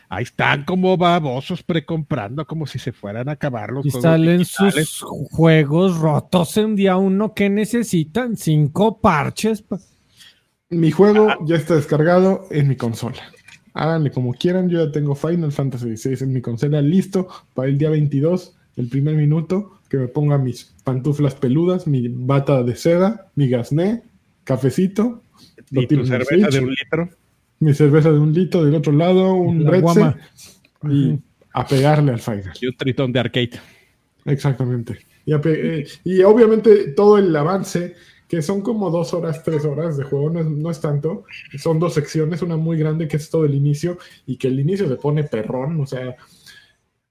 ahí 0.08 0.22
están 0.22 0.64
como 0.64 0.96
babosos 0.96 1.62
precomprando 1.62 2.46
como 2.46 2.66
si 2.66 2.78
se 2.78 2.92
fueran 2.92 3.28
a 3.28 3.32
acabar 3.32 3.70
los 3.70 3.84
y 3.84 3.90
salen 3.90 4.44
sus 4.44 5.00
juegos 5.30 5.98
rotos 5.98 6.56
en 6.56 6.76
día 6.76 6.96
uno 6.96 7.34
que 7.34 7.50
necesitan 7.50 8.36
cinco 8.36 9.00
parches. 9.00 9.64
Mi 10.70 10.90
juego 10.90 11.28
ya 11.44 11.56
está 11.56 11.74
descargado 11.74 12.46
en 12.50 12.68
mi 12.68 12.76
consola. 12.76 13.20
Háganle 13.74 14.10
como 14.10 14.32
quieran, 14.32 14.68
yo 14.68 14.84
ya 14.84 14.92
tengo 14.92 15.14
Final 15.14 15.52
Fantasy 15.52 15.94
VI 15.94 16.24
en 16.24 16.32
mi 16.32 16.40
consola 16.40 16.80
listo 16.80 17.28
para 17.54 17.68
el 17.68 17.76
día 17.76 17.90
22, 17.90 18.56
el 18.76 18.88
primer 18.88 19.14
minuto, 19.14 19.78
que 19.88 19.98
me 19.98 20.08
ponga 20.08 20.38
mis 20.38 20.72
pantuflas 20.84 21.34
peludas, 21.34 21.86
mi 21.86 22.08
bata 22.08 22.62
de 22.62 22.76
seda, 22.76 23.30
mi 23.34 23.48
gasné, 23.48 24.02
cafecito. 24.44 25.22
¿Y 25.70 25.86
tu 25.86 26.06
cerveza 26.06 26.48
de 26.48 26.60
un 26.60 26.70
litro? 26.70 27.08
Mi 27.60 27.74
cerveza 27.74 28.10
de 28.10 28.18
un 28.18 28.32
litro 28.32 28.64
del 28.64 28.74
otro 28.74 28.92
lado, 28.92 29.34
un 29.34 29.64
bretzel 29.64 30.14
y 30.88 31.18
a 31.52 31.66
pegarle 31.66 32.12
al 32.12 32.20
Final. 32.20 32.52
Y 32.60 32.66
un 32.66 32.76
tritón 32.76 33.12
de 33.12 33.20
arcade. 33.20 33.60
Exactamente. 34.24 34.98
Y, 35.26 35.32
eh, 35.34 35.86
y 36.04 36.22
obviamente 36.22 36.88
todo 36.92 37.18
el 37.18 37.34
avance 37.36 37.94
que 38.30 38.42
son 38.42 38.62
como 38.62 38.90
dos 38.90 39.12
horas, 39.12 39.42
tres 39.42 39.64
horas 39.64 39.96
de 39.96 40.04
juego, 40.04 40.30
no 40.30 40.70
es, 40.70 40.80
tanto. 40.80 41.24
Son 41.58 41.80
dos 41.80 41.94
secciones, 41.94 42.42
una 42.42 42.56
muy 42.56 42.78
grande 42.78 43.08
que 43.08 43.16
es 43.16 43.28
todo 43.28 43.44
el 43.44 43.56
inicio 43.56 43.98
y 44.24 44.36
que 44.36 44.46
el 44.46 44.60
inicio 44.60 44.88
se 44.88 44.94
pone 44.94 45.24
perrón, 45.24 45.80
o 45.80 45.86
sea, 45.86 46.16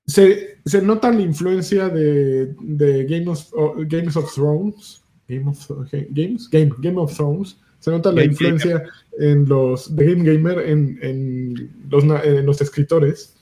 se, 0.06 0.82
nota 0.82 1.12
la 1.12 1.22
influencia 1.22 1.90
de, 1.90 2.56
de 2.62 3.04
Game 3.04 3.28
of, 3.30 3.52
Games 3.88 4.16
of 4.16 4.34
Thrones, 4.34 5.04
Game 5.28 5.50
of, 5.50 5.70
Games, 6.10 6.50
Game, 6.50 6.72
Game 6.80 6.98
of 6.98 7.14
Thrones, 7.14 7.60
se 7.80 7.92
nota 7.92 8.12
la 8.12 8.24
influencia 8.24 8.84
en 9.18 9.48
los 9.48 9.96
de 9.96 10.06
Game 10.06 10.24
Gamer 10.24 10.60
en, 10.60 11.00
en, 11.02 11.72
los, 11.90 12.04
en 12.04 12.46
los 12.46 12.62
escritores, 12.62 13.36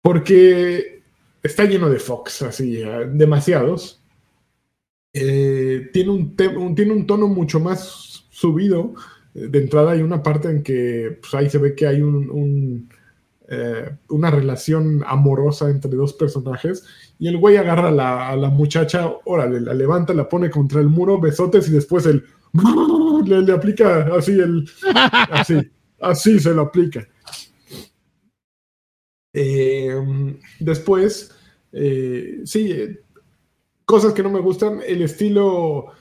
porque 0.00 1.02
está 1.42 1.64
lleno 1.64 1.90
de 1.90 1.98
Fox, 1.98 2.42
así, 2.42 2.82
demasiados 3.12 4.02
eh, 5.14 5.90
tiene, 5.92 6.10
un 6.10 6.34
tiene 6.74 6.92
un 6.92 7.06
tono 7.06 7.28
mucho 7.28 7.60
más 7.60 8.26
subido. 8.30 8.94
De 9.34 9.58
entrada 9.58 9.92
hay 9.92 10.02
una 10.02 10.22
parte 10.22 10.48
en 10.48 10.62
que 10.62 11.18
pues, 11.20 11.34
ahí 11.34 11.48
se 11.50 11.58
ve 11.58 11.74
que 11.74 11.86
hay 11.86 12.02
un, 12.02 12.88
eh, 13.48 13.90
una 14.10 14.30
relación 14.30 15.02
amorosa 15.06 15.70
entre 15.70 15.90
dos 15.90 16.12
personajes 16.14 16.84
y 17.18 17.28
el 17.28 17.38
güey 17.38 17.56
agarra 17.56 17.88
a 17.88 18.36
la, 18.36 18.48
muchacha, 18.50 19.10
órale, 19.24 19.60
la 19.60 19.74
levanta, 19.74 20.14
la 20.14 20.28
pone 20.28 20.50
contra 20.50 20.80
el 20.80 20.88
muro, 20.88 21.20
besotes 21.20 21.68
y 21.68 21.72
después 21.72 22.06
el 22.06 22.24
le, 23.26 23.52
aplica 23.52 24.14
así 24.16 24.32
el 24.32 24.68
así, 25.30 25.70
así 26.00 26.38
se 26.38 26.52
lo 26.52 26.62
aplica. 26.62 27.06
Eh, 29.34 29.94
después, 30.60 31.34
sí, 32.44 32.98
cosas 33.84 34.12
que 34.12 34.22
no 34.22 34.30
me 34.30 34.40
gustan, 34.40 34.80
el 34.86 35.02
estilo 35.02 35.92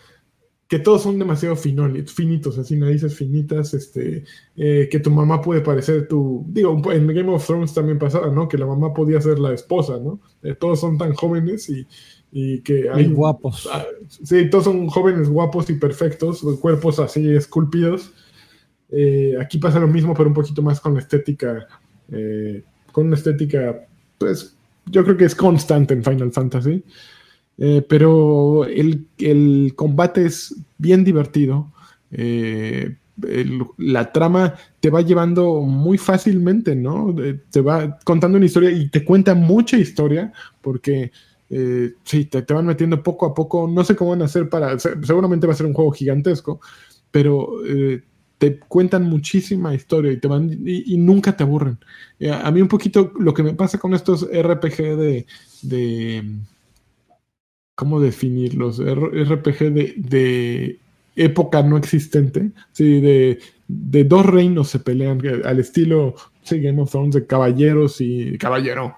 que 0.72 0.80
todos 0.80 1.02
son 1.02 1.20
demasiado 1.20 1.58
finitos, 1.58 2.58
así 2.58 2.78
narices 2.78 3.14
finitas, 3.14 3.74
este, 3.74 4.24
eh, 4.56 4.88
que 4.90 5.02
tu 5.02 5.12
mamá 5.12 5.42
puede 5.42 5.60
parecer 5.60 6.08
tu, 6.08 6.46
digo, 6.48 6.82
en 6.94 7.08
Game 7.08 7.30
of 7.30 7.46
Thrones 7.46 7.74
también 7.74 8.00
pasaba, 8.00 8.28
¿no? 8.30 8.48
Que 8.48 8.58
la 8.58 8.66
mamá 8.66 8.94
podía 8.94 9.20
ser 9.20 9.38
la 9.38 9.52
esposa, 9.52 10.00
¿no? 10.00 10.22
Eh, 10.42 10.56
todos 10.56 10.80
son 10.80 10.98
tan 10.98 11.14
jóvenes 11.14 11.70
y, 11.70 11.86
que 12.32 12.90
hay... 12.94 13.08
guapos. 13.08 13.68
Ah, 13.72 13.86
sí, 14.08 14.50
todos 14.50 14.66
son 14.66 14.88
jóvenes 14.88 15.30
guapos 15.30 15.70
y 15.70 15.74
perfectos, 15.74 16.42
cuerpos 16.60 17.00
así 17.00 17.30
esculpidos. 17.30 18.12
Eh, 18.90 19.36
aquí 19.40 19.58
pasa 19.58 19.80
lo 19.80 19.88
mismo, 19.88 20.14
pero 20.14 20.30
un 20.30 20.36
poquito 20.36 20.62
más 20.62 20.80
con 20.80 20.94
la 20.94 21.00
estética, 21.00 21.68
con 22.92 23.08
una 23.08 23.16
estética, 23.16 23.88
pues, 24.18 24.56
yo 24.86 25.04
creo 25.04 25.18
que 25.18 25.26
es 25.26 25.36
constante 25.36 25.94
en 25.94 26.04
Final 26.04 26.32
Fantasy. 26.32 26.84
Eh, 27.58 27.86
pero 27.88 28.66
el, 28.66 29.74
combate 29.76 30.26
es 30.26 30.56
bien 30.78 31.04
divertido. 31.04 31.72
Eh, 32.12 32.98
la 33.78 34.12
trama 34.12 34.56
te 34.80 34.90
va 34.90 35.02
llevando 35.02 35.62
muy 35.62 36.00
fácilmente, 36.00 36.76
¿no? 36.76 37.16
te 37.52 37.62
va 37.62 38.00
contando 38.04 38.38
una 38.38 38.48
historia 38.48 38.72
y 38.72 38.90
te 38.90 39.06
cuenta 39.06 39.36
mucha 39.36 39.78
historia 39.78 40.34
porque 40.62 41.12
eh, 41.52 41.94
sí, 42.04 42.26
te, 42.26 42.42
van 42.54 42.66
metiendo 42.66 43.04
poco 43.04 43.26
a 43.26 43.34
poco. 43.34 43.68
No 43.68 43.84
sé 43.84 43.96
cómo 43.96 44.12
van 44.12 44.22
a 44.22 44.26
hacer 44.26 44.50
para. 44.50 44.80
Seguramente 44.80 45.48
va 45.48 45.54
a 45.54 45.58
ser 45.58 45.66
un 45.66 45.74
juego 45.74 45.92
gigantesco, 45.92 46.62
pero 47.12 47.50
te 48.38 48.58
cuentan 48.58 49.04
muchísima 49.04 49.76
historia 49.76 50.12
y 50.12 50.18
te 50.18 50.28
van 50.28 50.50
y, 50.66 50.98
nunca 50.98 51.38
te 51.38 51.44
aburren. 51.44 51.78
a 52.32 52.50
mí 52.52 52.62
un 52.62 52.68
poquito 52.68 53.12
lo 53.20 53.34
que 53.34 53.44
me 53.44 53.54
pasa 53.54 53.78
con 53.78 53.94
estos 53.94 54.28
RPG 54.32 54.98
de 55.62 56.24
¿cómo 57.82 58.00
definirlos? 58.00 58.80
RPG 58.80 59.74
de, 59.74 60.78
época 61.16 61.64
no 61.64 61.78
existente, 61.78 62.52
sí, 62.72 63.02
de, 63.02 63.40
dos 63.68 64.24
reinos 64.24 64.70
se 64.70 64.78
pelean 64.78 65.20
al 65.44 65.60
estilo 65.60 66.14
Game 66.48 66.80
of 66.80 66.92
Thrones 66.92 67.16
de 67.16 67.26
caballeros 67.26 68.00
y 68.00 68.38
caballero. 68.38 68.96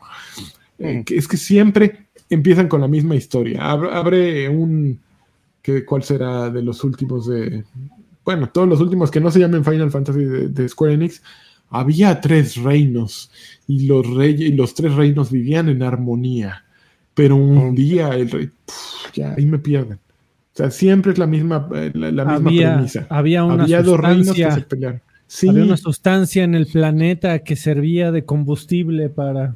Eh, 0.80 0.97
mm. 0.97 1.14
es 1.14 1.30
que 1.30 1.38
siempre 1.38 2.03
empiezan 2.30 2.67
con 2.67 2.82
la 2.82 2.88
misma 2.88 3.15
historia. 3.15 3.71
Abre, 3.71 4.49
un... 4.49 4.99
Que, 5.61 5.86
¿Cuál 5.86 6.03
será 6.03 6.49
de 6.49 6.61
los 6.61 6.84
últimos 6.84 7.28
de... 7.28 7.63
Bueno, 8.26 8.49
todos 8.49 8.67
los 8.67 8.82
últimos 8.82 9.11
que 9.11 9.19
no 9.19 9.32
se 9.32 9.39
llamen 9.39 9.63
Final 9.63 9.91
Fantasy 9.91 10.24
de, 10.24 10.47
de 10.49 10.69
Square 10.69 10.93
Enix, 10.93 11.21
había 11.69 12.19
tres 12.21 12.57
reinos 12.57 13.32
y 13.67 13.86
los, 13.88 14.07
reyes, 14.07 14.49
y 14.49 14.53
los 14.53 14.74
tres 14.74 14.93
reinos 14.93 15.32
vivían 15.32 15.69
en 15.69 15.84
armonía 15.84 16.63
pero 17.13 17.36
un 17.36 17.76
día 17.76 18.09
el 18.09 18.30
rey, 18.30 18.49
ya 19.13 19.34
ahí 19.38 19.45
me 19.45 19.59
pierden. 19.59 19.97
O 19.97 20.55
sea, 20.55 20.71
siempre 20.71 21.11
es 21.11 21.17
la 21.17 21.28
misma, 21.28 21.67
eh, 21.74 21.91
la, 21.93 22.26
misma 22.26 22.49
premisa. 22.49 23.07
Había 23.09 23.43
una 23.43 23.67
sustancia, 23.67 24.65
Había 25.47 25.63
una 25.63 25.78
sustancia 25.78 26.43
en 26.43 26.55
el 26.55 26.67
planeta 26.67 27.39
que 27.39 27.55
servía 27.55 28.11
de 28.11 28.26
combustible 28.26 29.09
para. 29.09 29.55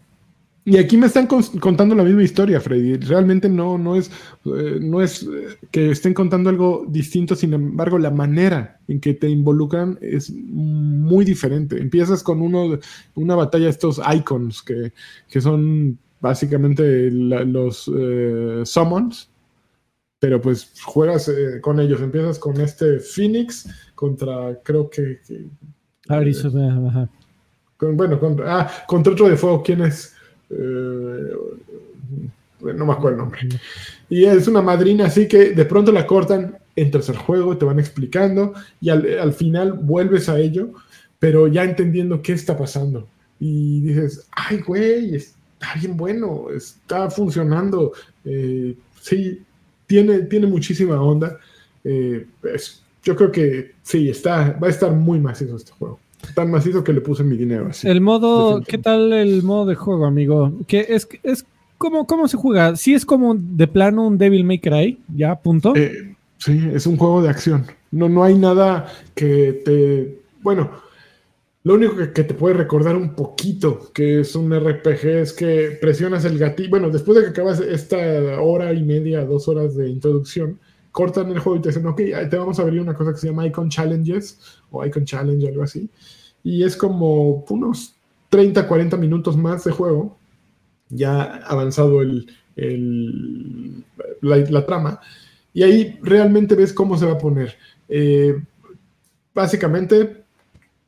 Y 0.68 0.78
aquí 0.78 0.98
me 0.98 1.08
están 1.08 1.28
contando 1.28 1.96
la 1.96 2.04
misma 2.04 2.24
historia, 2.24 2.60
Freddy. 2.60 2.98
Realmente 2.98 3.48
no, 3.48 3.78
no, 3.78 3.96
es, 3.96 4.12
eh, 4.44 4.80
no 4.82 5.02
es 5.02 5.24
eh, 5.24 5.58
que 5.72 5.92
estén 5.92 6.14
contando 6.14 6.50
algo 6.50 6.86
distinto, 6.90 7.38
sin 7.38 7.54
embargo, 7.54 7.98
la 7.98 8.12
manera 8.12 8.78
en 8.90 9.00
que 9.00 9.14
te 9.14 9.30
involucran 9.30 9.98
es 10.02 10.30
muy 10.30 11.24
diferente. 11.24 11.82
Empiezas 11.82 12.22
con 12.22 12.42
uno, 12.42 12.78
una 13.16 13.36
batalla 13.36 13.64
de 13.64 13.70
estos 13.70 14.02
icons 14.14 14.62
que, 14.62 14.92
que 15.30 15.40
son 15.40 15.98
básicamente 16.20 17.12
los 17.12 17.90
eh, 17.96 18.64
summons, 18.66 19.30
pero 20.20 20.42
pues 20.42 20.74
juegas 20.84 21.30
eh, 21.30 21.62
con 21.62 21.80
ellos, 21.80 22.02
empiezas 22.02 22.40
con 22.40 22.60
este 22.60 23.00
Phoenix 23.00 23.70
contra, 23.96 24.60
creo 24.66 24.90
que... 24.90 25.22
Arizona, 26.10 27.10
bueno, 27.80 28.20
contra, 28.20 28.60
ah, 28.60 28.72
contra 28.86 29.14
otro 29.14 29.30
de 29.30 29.38
fuego, 29.38 29.64
¿quién 29.64 29.82
es? 29.84 30.17
Eh, 30.50 31.32
no 32.60 32.86
me 32.86 32.94
acuerdo 32.94 33.10
el 33.10 33.18
nombre. 33.18 33.40
Y 34.10 34.26
es 34.26 34.48
una 34.48 34.62
madrina 34.62 35.06
así 35.06 35.28
que 35.28 35.52
de 35.52 35.66
pronto 35.66 35.92
la 35.92 36.08
cortan, 36.08 36.58
entras 36.76 37.10
al 37.10 37.18
juego, 37.18 37.58
te 37.58 37.66
van 37.66 37.80
explicando 37.80 38.54
y 38.82 38.90
al, 38.90 39.20
al 39.20 39.34
final 39.34 39.74
vuelves 39.74 40.30
a 40.30 40.40
ello, 40.40 40.74
pero 41.20 41.48
ya 41.48 41.64
entendiendo 41.64 42.22
qué 42.22 42.34
está 42.34 42.58
pasando. 42.58 43.08
Y 43.40 43.82
dices, 43.82 44.28
ay, 44.32 44.60
güey, 44.60 45.16
está 45.16 45.76
bien 45.80 45.98
bueno, 45.98 46.48
está 46.56 47.10
funcionando. 47.10 47.94
Eh, 48.26 48.76
sí, 49.02 49.42
tiene, 49.86 50.20
tiene 50.22 50.48
muchísima 50.48 51.02
onda. 51.02 51.38
Eh, 51.84 52.26
yo 53.04 53.16
creo 53.16 53.32
que 53.32 53.76
sí, 53.84 54.10
está, 54.10 54.52
va 54.62 54.68
a 54.68 54.72
estar 54.72 54.92
muy 54.92 55.20
macizo 55.20 55.56
este 55.56 55.72
juego. 55.72 56.00
Tan 56.34 56.52
macizo 56.52 56.84
que 56.84 56.94
le 56.94 57.02
puse 57.02 57.24
mi 57.24 57.38
dinero. 57.38 57.70
el 57.84 58.02
modo, 58.02 58.62
¿qué 58.62 58.78
tal 58.78 59.14
el 59.14 59.44
modo 59.44 59.66
de 59.68 59.76
juego, 59.76 60.06
amigo? 60.06 60.54
¿Qué 60.68 60.86
es, 60.90 61.08
es 61.24 61.46
¿cómo, 61.78 62.06
¿Cómo 62.08 62.28
se 62.28 62.38
juega? 62.38 62.76
¿Sí 62.76 62.94
es 62.94 63.06
como 63.06 63.36
de 63.36 63.68
plano 63.68 64.08
un 64.08 64.18
Devil 64.18 64.44
May 64.44 64.60
Cry? 64.60 65.00
¿Ya? 65.16 65.36
¿Punto? 65.36 65.76
Eh, 65.76 66.16
sí, 66.38 66.70
es 66.74 66.88
un 66.88 66.98
juego 66.98 67.22
de 67.22 67.30
acción. 67.30 67.66
No, 67.92 68.10
no 68.10 68.24
hay 68.24 68.38
nada 68.38 68.88
que 69.16 69.62
te... 69.64 70.20
Bueno, 70.42 70.70
lo 71.68 71.74
único 71.74 71.98
que, 71.98 72.24
te 72.24 72.34
puede 72.34 72.56
recordar 72.56 72.96
un 72.96 73.14
poquito 73.14 73.92
que 73.94 74.22
es 74.22 74.36
un 74.36 74.58
RPG 74.58 75.06
es 75.06 75.34
que 75.34 75.78
presionas 75.82 76.24
el 76.24 76.38
gatillo. 76.38 76.70
Bueno, 76.70 76.90
después 76.90 77.18
de 77.18 77.26
que 77.26 77.32
acabas 77.32 77.60
esta 77.60 77.98
hora 78.42 78.72
y 78.72 78.84
media, 78.84 79.26
dos 79.26 79.50
horas 79.50 79.76
de 79.76 79.90
introducción, 79.90 80.60
cortan 80.92 81.30
el 81.30 81.40
juego 81.40 81.60
y 81.60 81.62
te 81.62 81.70
dicen, 81.70 81.86
ok, 81.86 81.98
te 82.30 82.38
vamos 82.38 82.58
a 82.58 82.62
abrir 82.62 82.80
una 82.80 82.94
cosa 82.94 83.12
que 83.12 83.18
se 83.18 83.28
llama 83.28 83.46
Icon 83.46 83.70
Challenges 83.70 84.40
o 84.72 84.86
Icon 84.86 85.04
Challenge, 85.04 85.46
algo 85.46 85.64
así. 85.64 85.90
Y 86.48 86.64
es 86.64 86.78
como 86.78 87.44
unos 87.50 87.94
30, 88.30 88.70
40 88.70 88.96
minutos 88.96 89.36
más 89.36 89.66
de 89.66 89.72
juego, 89.72 90.18
ya 90.88 91.42
avanzado 91.46 92.02
el, 92.02 92.26
la, 94.22 94.66
trama. 94.66 95.02
Y 95.54 95.64
ahí 95.64 96.00
realmente 96.02 96.56
ves 96.56 96.72
cómo 96.72 96.98
se 96.98 97.06
va 97.06 97.14
a 97.14 97.18
poner. 97.18 97.58
Eh, 97.90 98.42
básicamente 99.34 100.24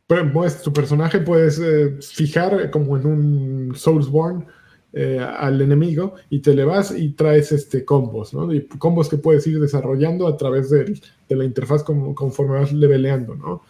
pues, 0.08 0.62
tu 0.62 0.72
personaje 0.72 1.20
puedes 1.20 1.60
eh, 1.60 1.98
fijar 2.00 2.72
como 2.72 2.96
en 2.96 3.06
un 3.06 3.76
Soulsborne 3.76 4.46
eh, 4.94 5.20
al 5.20 5.62
enemigo 5.62 6.16
y 6.30 6.40
te 6.40 6.54
le 6.54 6.64
vas 6.64 6.98
y 6.98 7.10
traes 7.10 7.52
este 7.52 7.84
combos, 7.84 8.34
¿no? 8.34 8.48
Combos 8.78 9.10
que 9.10 9.18
puedes 9.18 9.46
ir 9.46 9.60
desarrollando 9.60 10.26
a 10.26 10.38
través 10.38 10.70
de, 10.70 11.02
la 11.28 11.44
interfaz 11.44 11.84
conforme 11.84 12.60
vas 12.60 12.72
leveleando, 12.72 13.36
¿no? 13.36 13.62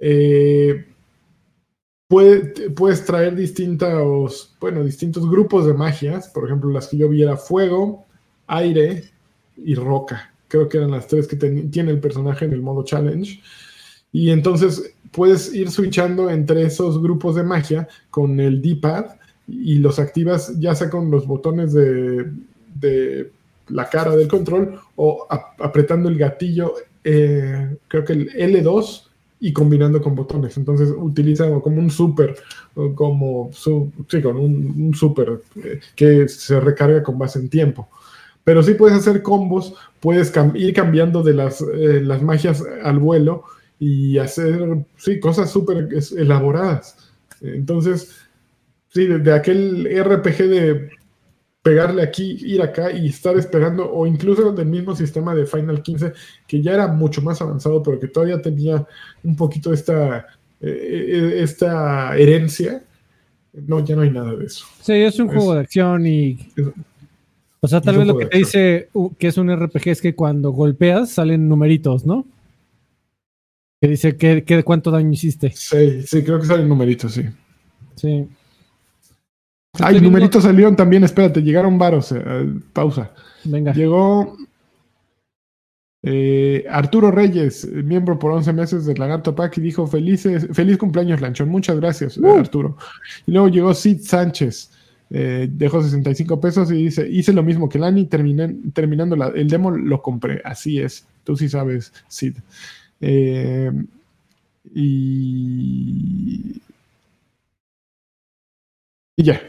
Eh, 0.00 0.86
puedes 2.08 3.04
traer 3.04 3.34
distintos, 3.34 4.54
bueno, 4.60 4.84
distintos 4.84 5.28
grupos 5.28 5.66
de 5.66 5.74
magias, 5.74 6.28
por 6.28 6.44
ejemplo, 6.44 6.70
las 6.70 6.88
que 6.88 6.98
yo 6.98 7.08
vi 7.08 7.22
era 7.22 7.36
fuego, 7.36 8.06
aire 8.46 9.04
y 9.56 9.74
roca. 9.74 10.32
Creo 10.48 10.68
que 10.68 10.78
eran 10.78 10.90
las 10.90 11.06
tres 11.06 11.26
que 11.26 11.36
tiene 11.36 11.90
el 11.90 12.00
personaje 12.00 12.44
en 12.44 12.52
el 12.52 12.62
modo 12.62 12.84
challenge. 12.84 13.40
Y 14.12 14.30
entonces 14.30 14.94
puedes 15.10 15.52
ir 15.54 15.70
switchando 15.70 16.30
entre 16.30 16.62
esos 16.62 17.02
grupos 17.02 17.34
de 17.36 17.42
magia 17.42 17.88
con 18.10 18.38
el 18.38 18.60
D-pad 18.62 19.16
y 19.48 19.78
los 19.78 19.98
activas 19.98 20.58
ya 20.58 20.74
sea 20.74 20.90
con 20.90 21.10
los 21.10 21.26
botones 21.26 21.72
de, 21.72 23.30
la 23.68 23.88
cara 23.88 24.14
del 24.14 24.28
control 24.28 24.78
o 24.96 25.26
apretando 25.58 26.08
el 26.08 26.18
gatillo, 26.18 26.74
eh, 27.02 27.76
creo 27.88 28.04
que 28.04 28.12
el 28.12 28.30
L2 28.32 29.03
y 29.40 29.52
combinando 29.52 30.00
con 30.00 30.14
botones. 30.14 30.56
Entonces 30.56 30.90
utiliza 30.96 31.48
como 31.60 31.78
un 31.78 31.90
super, 31.90 32.36
como 32.94 33.50
sí, 33.52 34.22
con 34.22 34.36
un, 34.36 34.94
super 34.94 35.40
eh, 35.62 35.80
que 35.94 36.28
se 36.28 36.60
recarga 36.60 37.02
con 37.02 37.18
base 37.18 37.38
en 37.38 37.48
tiempo. 37.48 37.88
Pero 38.42 38.62
sí 38.62 38.74
puedes 38.74 38.98
hacer 38.98 39.22
combos, 39.22 39.74
puedes 40.00 40.32
ir 40.54 40.74
cambiando 40.74 41.22
de 41.22 41.34
las, 41.34 41.60
eh, 41.60 42.00
las 42.02 42.22
magias 42.22 42.62
al 42.82 42.98
vuelo 42.98 43.44
y 43.78 44.18
hacer 44.18 44.84
sí, 44.96 45.18
cosas 45.18 45.50
súper 45.50 45.88
elaboradas. 46.16 47.10
Entonces, 47.40 48.24
Sí, 48.94 49.06
de, 49.06 49.32
aquel 49.32 49.88
RPG 49.88 50.36
de 50.48 50.90
pegarle 51.64 52.02
aquí, 52.02 52.36
ir 52.42 52.60
acá 52.60 52.92
y 52.92 53.08
estar 53.08 53.34
esperando, 53.38 53.90
o 53.90 54.06
incluso 54.06 54.52
del 54.52 54.66
mismo 54.66 54.94
sistema 54.94 55.34
de 55.34 55.46
Final 55.46 55.82
15, 55.82 56.12
que 56.46 56.60
ya 56.60 56.74
era 56.74 56.88
mucho 56.88 57.22
más 57.22 57.40
avanzado, 57.40 57.82
pero 57.82 57.98
que 57.98 58.08
todavía 58.08 58.40
tenía 58.42 58.86
un 59.22 59.34
poquito 59.34 59.72
esta, 59.72 60.26
eh, 60.60 61.06
eh, 61.10 61.42
esta 61.42 62.14
herencia. 62.18 62.84
No, 63.54 63.82
ya 63.82 63.96
no 63.96 64.02
hay 64.02 64.10
nada 64.10 64.34
de 64.34 64.44
eso. 64.44 64.66
Sí, 64.82 64.92
es 64.92 65.18
un 65.18 65.28
juego 65.28 65.54
de 65.54 65.60
acción 65.60 66.06
y. 66.06 66.38
o 67.60 67.66
sea, 67.66 67.80
tal 67.80 67.96
vez 67.96 68.06
lo 68.08 68.18
que 68.18 68.26
te 68.26 68.38
dice 68.38 68.90
que 69.18 69.28
es 69.28 69.38
un 69.38 69.50
RPG 69.50 69.88
es 69.88 70.02
que 70.02 70.14
cuando 70.14 70.50
golpeas 70.50 71.12
salen 71.12 71.48
numeritos, 71.48 72.04
¿no? 72.04 72.26
Que 73.80 73.88
dice 73.88 74.18
que, 74.18 74.44
que 74.44 74.62
cuánto 74.64 74.90
daño 74.90 75.10
hiciste. 75.10 75.50
Sí, 75.56 76.02
sí, 76.02 76.22
creo 76.22 76.38
que 76.38 76.46
salen 76.46 76.68
numeritos, 76.68 77.14
sí. 77.14 77.22
Sí. 77.96 78.28
Ay, 79.80 80.00
numeritos 80.00 80.44
salieron 80.44 80.76
también, 80.76 81.04
espérate, 81.04 81.42
llegaron 81.42 81.78
varos. 81.78 82.12
Eh, 82.12 82.54
pausa. 82.72 83.10
Venga. 83.44 83.72
Llegó 83.72 84.36
eh, 86.02 86.64
Arturo 86.70 87.10
Reyes, 87.10 87.66
miembro 87.66 88.18
por 88.18 88.32
11 88.32 88.52
meses 88.52 88.86
del 88.86 88.98
Lagarto 88.98 89.34
Pack, 89.34 89.58
y 89.58 89.62
dijo: 89.62 89.86
Felices, 89.86 90.46
Feliz 90.52 90.78
cumpleaños, 90.78 91.20
Lanchón. 91.20 91.48
Muchas 91.48 91.76
gracias, 91.80 92.16
eh, 92.16 92.20
uh. 92.22 92.38
Arturo. 92.38 92.76
Y 93.26 93.32
luego 93.32 93.48
llegó 93.48 93.74
Sid 93.74 94.00
Sánchez, 94.02 94.70
dejó 95.08 95.82
65 95.82 96.40
pesos 96.40 96.70
y 96.70 96.76
dice: 96.84 97.08
Hice 97.08 97.32
lo 97.32 97.42
mismo 97.42 97.68
que 97.68 97.78
Lani, 97.78 98.06
terminé, 98.06 98.54
terminando 98.72 99.16
el 99.34 99.48
demo, 99.48 99.70
lo 99.70 100.02
compré. 100.02 100.40
Así 100.44 100.78
es, 100.80 101.04
tú 101.24 101.36
sí 101.36 101.48
sabes, 101.48 101.92
Sid. 102.08 102.36
y 104.76 106.62
y 109.16 109.24
ya. 109.24 109.40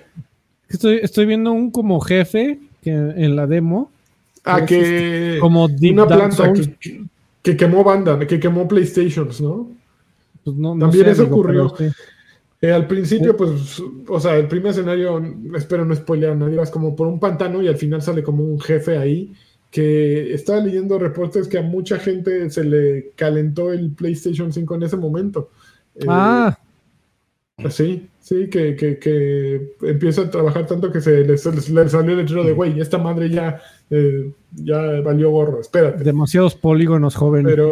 Estoy, 0.67 0.99
estoy 1.01 1.25
viendo 1.25 1.51
un 1.51 1.71
como 1.71 1.99
jefe 1.99 2.59
que 2.81 2.91
en 2.91 3.35
la 3.35 3.47
demo. 3.47 3.91
Ah, 4.43 4.65
que. 4.65 4.79
Este, 4.79 5.39
como 5.39 5.65
una 5.65 6.07
planta 6.07 6.53
que, 7.41 7.57
quemó 7.57 7.83
banda, 7.83 8.19
que 8.19 8.39
quemó 8.39 8.67
PlayStations, 8.67 9.41
¿no? 9.41 9.69
Pues 10.43 10.55
no, 10.55 10.77
También 10.77 11.07
eso 11.07 11.25
ocurrió. 11.25 11.73
Eh, 12.61 12.71
al 12.71 12.87
principio, 12.87 13.35
pues, 13.35 13.81
o 14.07 14.19
sea, 14.19 14.37
el 14.37 14.47
primer 14.47 14.71
escenario, 14.71 15.21
espero 15.55 15.85
no 15.85 15.95
spoilear 15.95 16.31
a 16.31 16.35
nadie, 16.35 16.55
vas 16.55 16.71
como 16.71 16.95
por 16.95 17.07
un 17.07 17.19
pantano 17.19 17.61
y 17.61 17.67
al 17.67 17.77
final 17.77 18.01
sale 18.01 18.23
como 18.23 18.43
un 18.43 18.59
jefe 18.59 18.97
ahí 18.97 19.33
que 19.69 20.33
estaba 20.33 20.61
leyendo 20.61 20.97
reportes 20.97 21.47
que 21.47 21.57
a 21.57 21.61
mucha 21.61 21.99
gente 21.99 22.49
se 22.49 22.63
le 22.63 23.11
calentó 23.15 23.73
el 23.73 23.91
PlayStation 23.91 24.53
5 24.53 24.75
en 24.75 24.83
ese 24.83 24.97
momento. 24.97 25.49
Eh, 25.95 26.05
ah. 26.07 26.57
Sí, 27.69 28.07
sí, 28.25 28.49
que, 28.49 28.75
que, 28.75 29.75
empieza 29.83 30.23
a 30.23 30.31
trabajar 30.31 30.65
tanto 30.65 30.91
que 30.91 30.99
se 30.99 31.23
le, 31.23 31.37
salió 31.37 32.11
el 32.11 32.17
letrero 32.17 32.43
de, 32.43 32.53
güey, 32.53 32.79
esta 32.79 32.97
madre 32.97 33.29
ya, 33.29 33.61
eh, 33.91 34.31
ya 34.55 35.01
valió 35.01 35.29
gorro, 35.29 35.61
espérate. 35.61 36.03
Demasiados 36.03 36.55
polígonos, 36.55 37.15
joven, 37.15 37.45
pero, 37.45 37.71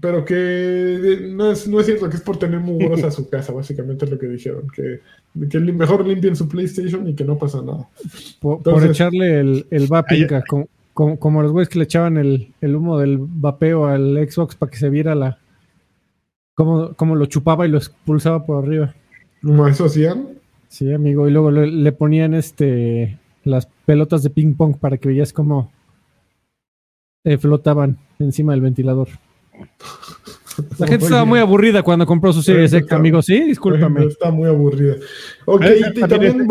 Pero 0.00 0.24
que 0.24 1.28
no 1.32 1.50
es, 1.50 1.66
no 1.66 1.80
es 1.80 1.86
cierto, 1.86 2.08
que 2.08 2.16
es 2.16 2.22
por 2.22 2.38
tener 2.38 2.60
mugrosa 2.60 3.10
su 3.10 3.28
casa, 3.28 3.52
básicamente 3.52 4.04
es 4.04 4.10
lo 4.12 4.18
que 4.18 4.28
dijeron, 4.28 4.68
que, 4.68 5.00
que 5.48 5.58
mejor 5.58 6.06
limpien 6.06 6.36
su 6.36 6.48
PlayStation 6.48 7.08
y 7.08 7.14
que 7.16 7.24
no 7.24 7.36
pasa 7.36 7.60
nada. 7.60 7.88
Por, 8.40 8.62
echarle 8.84 9.40
el, 9.40 9.66
el 9.72 9.88
vaping, 9.88 10.28
como, 10.94 11.18
como, 11.18 11.42
los 11.42 11.50
güeyes 11.50 11.68
que 11.68 11.78
le 11.78 11.84
echaban 11.86 12.18
el, 12.18 12.52
el 12.60 12.76
humo 12.76 13.00
del 13.00 13.18
vapeo 13.18 13.86
al 13.86 14.16
Xbox 14.30 14.54
para 14.54 14.70
que 14.70 14.78
se 14.78 14.90
viera 14.90 15.16
la, 15.16 15.38
como, 16.54 17.16
lo 17.16 17.26
chupaba 17.26 17.66
y 17.66 17.70
lo 17.70 17.78
expulsaba 17.78 18.44
por 18.44 18.62
arriba. 18.62 18.94
¿Cómo 19.42 19.66
eso 19.66 19.86
hacían? 19.86 20.28
Sí, 20.68 20.92
amigo. 20.92 21.28
Y 21.28 21.32
luego 21.32 21.50
le, 21.50 21.92
ponían 21.92 22.34
este 22.34 23.18
las 23.44 23.66
pelotas 23.86 24.22
de 24.22 24.30
ping 24.30 24.54
pong 24.54 24.76
para 24.76 24.98
que 24.98 25.08
veías 25.08 25.32
cómo 25.32 25.72
eh, 27.24 27.38
flotaban 27.38 27.98
encima 28.18 28.52
del 28.52 28.60
ventilador. 28.60 29.08
La 30.78 30.86
gente 30.86 31.04
estaba 31.04 31.24
muy 31.24 31.38
aburrida 31.38 31.82
cuando 31.82 32.06
compró 32.06 32.32
su 32.32 32.42
serie 32.42 32.66
X, 32.66 32.92
amigo. 32.92 33.22
Sí, 33.22 33.44
discúlpame. 33.44 34.04
Está 34.04 34.30
muy 34.30 34.48
aburrida. 34.48 34.96
Ok, 35.46 35.64
y 35.96 36.00
también. 36.00 36.46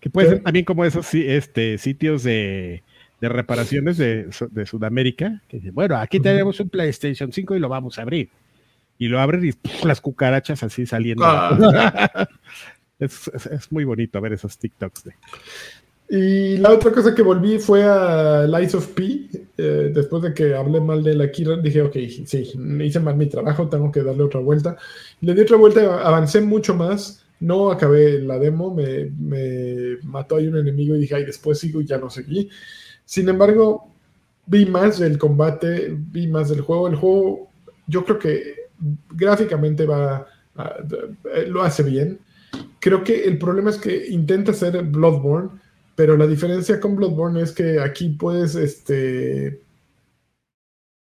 Que 0.00 0.08
puede 0.08 0.28
ser 0.28 0.42
también 0.42 0.64
como 0.64 0.84
esos 0.84 1.12
este, 1.14 1.76
sitios 1.76 2.22
de, 2.22 2.82
reparaciones 3.20 3.98
de, 3.98 4.30
Sudamérica. 4.66 5.42
Que 5.48 5.58
dicen, 5.58 5.74
bueno, 5.74 5.96
aquí 5.96 6.20
tenemos 6.20 6.58
un 6.60 6.70
PlayStation 6.70 7.30
5 7.30 7.56
y 7.56 7.60
lo 7.60 7.68
vamos 7.68 7.98
a 7.98 8.02
abrir 8.02 8.30
y 9.00 9.08
lo 9.08 9.18
abren 9.18 9.42
y 9.42 9.52
las 9.86 10.02
cucarachas 10.02 10.62
así 10.62 10.84
saliendo. 10.84 11.24
Ah. 11.24 12.28
es, 12.98 13.30
muy 13.70 13.84
bonito 13.84 14.20
ver 14.20 14.34
esos 14.34 14.58
TikToks. 14.58 15.04
Y 16.10 16.58
la 16.58 16.70
otra 16.70 16.92
cosa 16.92 17.14
que 17.14 17.22
volví 17.22 17.58
fue 17.58 17.82
a 17.82 18.46
Lies 18.46 18.74
of 18.74 18.88
P. 18.88 19.26
Eh, 19.56 19.90
después 19.94 20.22
de 20.22 20.34
que 20.34 20.54
hablé 20.54 20.82
mal 20.82 21.02
de 21.02 21.14
la 21.14 21.30
Kira, 21.30 21.56
dije, 21.56 21.80
ok, 21.80 21.96
sí, 22.26 22.52
hice 22.84 23.00
mal 23.00 23.16
mi 23.16 23.26
trabajo, 23.26 23.70
tengo 23.70 23.90
que 23.90 24.02
darle 24.02 24.22
otra 24.22 24.40
vuelta. 24.40 24.76
Le 25.22 25.32
di 25.32 25.40
otra 25.40 25.56
vuelta, 25.56 26.06
avancé 26.06 26.42
mucho 26.42 26.74
más. 26.74 27.24
No 27.40 27.70
acabé 27.70 28.20
la 28.20 28.38
demo, 28.38 28.74
me, 28.74 29.06
me 29.06 29.96
mató 30.02 30.36
ahí 30.36 30.46
un 30.46 30.58
enemigo 30.58 30.94
y 30.94 30.98
dije, 30.98 31.14
ay, 31.14 31.24
después 31.24 31.58
sigo 31.58 31.80
y 31.80 31.86
ya 31.86 31.96
no 31.96 32.10
seguí. 32.10 32.50
Sin 33.06 33.30
embargo, 33.30 33.94
vi 34.44 34.66
más 34.66 34.98
del 34.98 35.16
combate, 35.16 35.88
vi 35.90 36.26
más 36.26 36.50
del 36.50 36.60
juego. 36.60 36.86
El 36.86 36.96
juego, 36.96 37.48
yo 37.86 38.04
creo 38.04 38.18
que 38.18 38.59
gráficamente 39.10 39.86
va, 39.86 40.26
eh, 41.34 41.46
lo 41.46 41.62
hace 41.62 41.82
bien. 41.82 42.18
Creo 42.78 43.04
que 43.04 43.24
el 43.24 43.38
problema 43.38 43.70
es 43.70 43.78
que 43.78 44.08
intenta 44.08 44.52
ser 44.52 44.82
Bloodborne, 44.84 45.50
pero 45.94 46.16
la 46.16 46.26
diferencia 46.26 46.80
con 46.80 46.96
Bloodborne 46.96 47.42
es 47.42 47.52
que 47.52 47.80
aquí 47.80 48.08
puedes 48.08 48.54
este, 48.54 49.60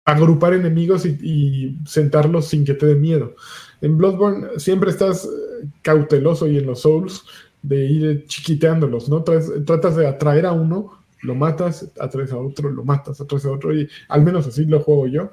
agrupar 0.05 0.53
enemigos 0.53 1.05
y, 1.05 1.77
sentarlos 1.85 2.47
sin 2.47 2.65
que 2.65 2.75
te 2.75 2.85
dé 2.85 2.95
miedo. 2.95 3.35
En 3.81 3.97
Bloodborne 3.97 4.47
siempre 4.57 4.91
estás 4.91 5.25
eh, 5.25 5.67
cauteloso 5.81 6.47
y 6.47 6.57
en 6.57 6.65
los 6.65 6.81
Souls 6.81 7.23
de 7.61 7.85
ir 7.85 8.25
chiquiteándolos, 8.27 9.07
¿no? 9.07 9.23
tratas 9.23 9.95
de 9.95 10.05
atraer 10.05 10.45
a 10.45 10.51
uno, 10.51 10.99
lo 11.21 11.33
matas, 11.33 11.89
atraes 11.97 12.33
a 12.33 12.37
otro, 12.37 12.69
lo 12.69 12.83
matas, 12.83 13.21
atraes 13.21 13.45
a 13.45 13.51
otro, 13.51 13.73
y 13.73 13.87
al 14.09 14.21
menos 14.21 14.45
así 14.45 14.65
lo 14.65 14.81
juego 14.81 15.07
yo 15.07 15.31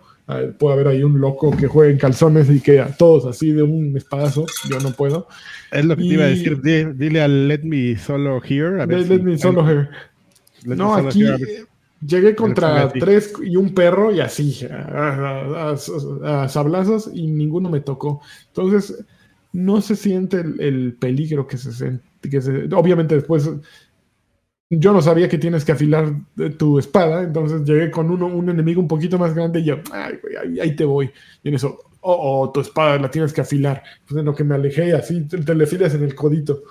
puede 0.58 0.74
haber 0.74 0.88
ahí 0.88 1.02
un 1.02 1.20
loco 1.20 1.56
que 1.56 1.66
juegue 1.66 1.92
en 1.92 1.98
calzones 1.98 2.50
y 2.50 2.60
que 2.60 2.80
a 2.80 2.96
todos 2.96 3.26
así 3.26 3.52
de 3.52 3.62
un 3.62 3.96
espadazo, 3.96 4.46
yo 4.68 4.78
no 4.80 4.92
puedo. 4.92 5.28
Es 5.70 5.84
lo 5.84 5.96
que 5.96 6.02
te 6.02 6.08
iba 6.08 6.24
a 6.24 6.28
decir, 6.28 6.60
dile 6.60 7.22
al 7.22 7.48
Let 7.48 7.62
Me 7.62 7.96
Solo 7.96 8.40
Here. 8.42 8.86
let, 8.86 9.22
Me 9.22 9.38
Solo 9.38 9.68
Here. 9.68 9.88
no, 10.64 10.94
aquí 10.94 11.24
llegué 12.06 12.34
contra 12.34 12.90
tres 12.92 13.32
y 13.42 13.56
un 13.56 13.74
perro 13.74 14.12
y 14.12 14.20
así, 14.20 14.66
a, 14.70 15.76
sablazos 16.48 17.10
y 17.12 17.26
ninguno 17.26 17.70
me 17.70 17.80
tocó. 17.80 18.20
Entonces, 18.48 19.04
no 19.52 19.80
se 19.80 19.96
siente 19.96 20.40
el, 20.40 20.96
peligro 20.98 21.46
que 21.46 21.58
se, 21.58 22.00
que 22.22 22.40
se... 22.40 22.68
Obviamente 22.74 23.16
después 23.16 23.50
yo 24.70 24.92
no 24.92 25.02
sabía 25.02 25.28
que 25.28 25.38
tienes 25.38 25.64
que 25.64 25.72
afilar 25.72 26.14
tu 26.56 26.78
espada, 26.78 27.24
entonces 27.24 27.64
llegué 27.64 27.90
con 27.90 28.08
uno, 28.08 28.26
un 28.26 28.48
enemigo 28.48 28.80
un 28.80 28.86
poquito 28.86 29.18
más 29.18 29.34
grande 29.34 29.60
y 29.60 29.64
yo, 29.64 29.78
ay, 29.92 30.14
ahí, 30.60 30.76
te 30.76 30.84
voy. 30.84 31.10
Y 31.42 31.48
en 31.48 31.56
eso, 31.56 31.78
oh, 32.00 32.50
tu 32.54 32.60
espada 32.60 32.96
la 32.98 33.10
tienes 33.10 33.32
que 33.32 33.40
afilar. 33.40 33.82
Pues 34.06 34.20
en 34.20 34.26
lo 34.26 34.34
que 34.34 34.44
me 34.44 34.54
alejé, 34.54 34.94
así 34.94 35.26
te 35.26 35.54
le 35.56 35.64
afilas 35.64 35.94
en 35.94 36.04
el 36.04 36.14
codito. 36.14 36.62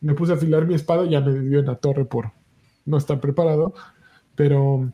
Me 0.00 0.14
puse 0.14 0.32
a 0.32 0.36
afilar 0.36 0.66
mi 0.66 0.74
espada 0.74 1.04
y 1.04 1.10
ya 1.10 1.20
me 1.20 1.36
dio 1.40 1.58
en 1.58 1.66
la 1.66 1.74
torre 1.74 2.04
por 2.04 2.30
no 2.84 2.96
estar 2.96 3.18
preparado. 3.18 3.74
Pero 4.36 4.92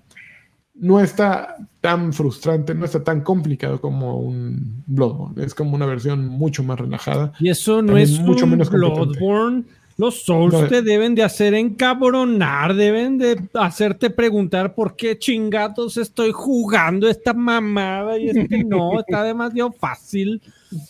no 0.75 1.01
está 1.01 1.57
tan 1.83 2.15
frustrante, 2.15 2.75
no 2.75 2.87
está 2.87 3.05
tan 3.05 3.21
complicado 3.21 3.79
como 3.79 4.19
un 4.21 4.83
Bloodborne. 4.87 5.45
Es 5.45 5.55
como 5.55 5.75
una 5.75 5.85
versión 5.85 6.29
mucho 6.29 6.65
más 6.65 6.81
relajada. 6.81 7.35
Y 7.41 7.51
eso 7.51 7.83
no 7.83 7.99
es 7.99 8.21
mucho 8.21 8.47
un 8.47 8.53
menos 8.53 8.71
Bloodborne. 8.71 9.65
Los 9.97 10.25
Souls 10.25 10.69
te 10.69 10.83
deben 10.83 11.15
de 11.15 11.23
hacer 11.23 11.55
encabronar, 11.55 12.75
deben 12.75 13.19
de 13.19 13.41
hacerte 13.55 14.11
preguntar 14.11 14.75
por 14.75 14.97
qué 14.97 15.19
chingados 15.19 15.97
estoy 15.97 16.33
jugando 16.33 17.09
esta 17.09 17.33
mamada 17.33 18.19
y 18.19 18.29
es 18.29 18.49
que 18.49 18.65
no, 18.65 18.99
está 19.07 19.23
demasiado 19.23 19.71
fácil. 19.73 20.43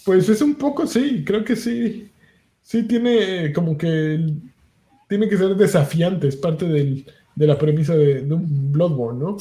Pues 0.05 0.29
es 0.29 0.41
un 0.41 0.55
poco, 0.55 0.87
sí, 0.87 1.23
creo 1.25 1.45
que 1.45 1.57
sí. 1.57 2.09
Sí 2.63 2.85
tiene 2.85 3.53
como 3.53 3.77
que 3.77 4.27
tiene 5.07 5.29
que 5.29 5.37
ser 5.37 5.55
desafiante, 5.55 6.29
es 6.29 6.37
parte 6.37 6.67
del, 6.67 7.05
de 7.35 7.47
la 7.47 7.59
premisa 7.59 7.95
de, 7.95 8.23
un 8.23 8.73
Bloodborne, 8.73 9.21
¿no? 9.21 9.37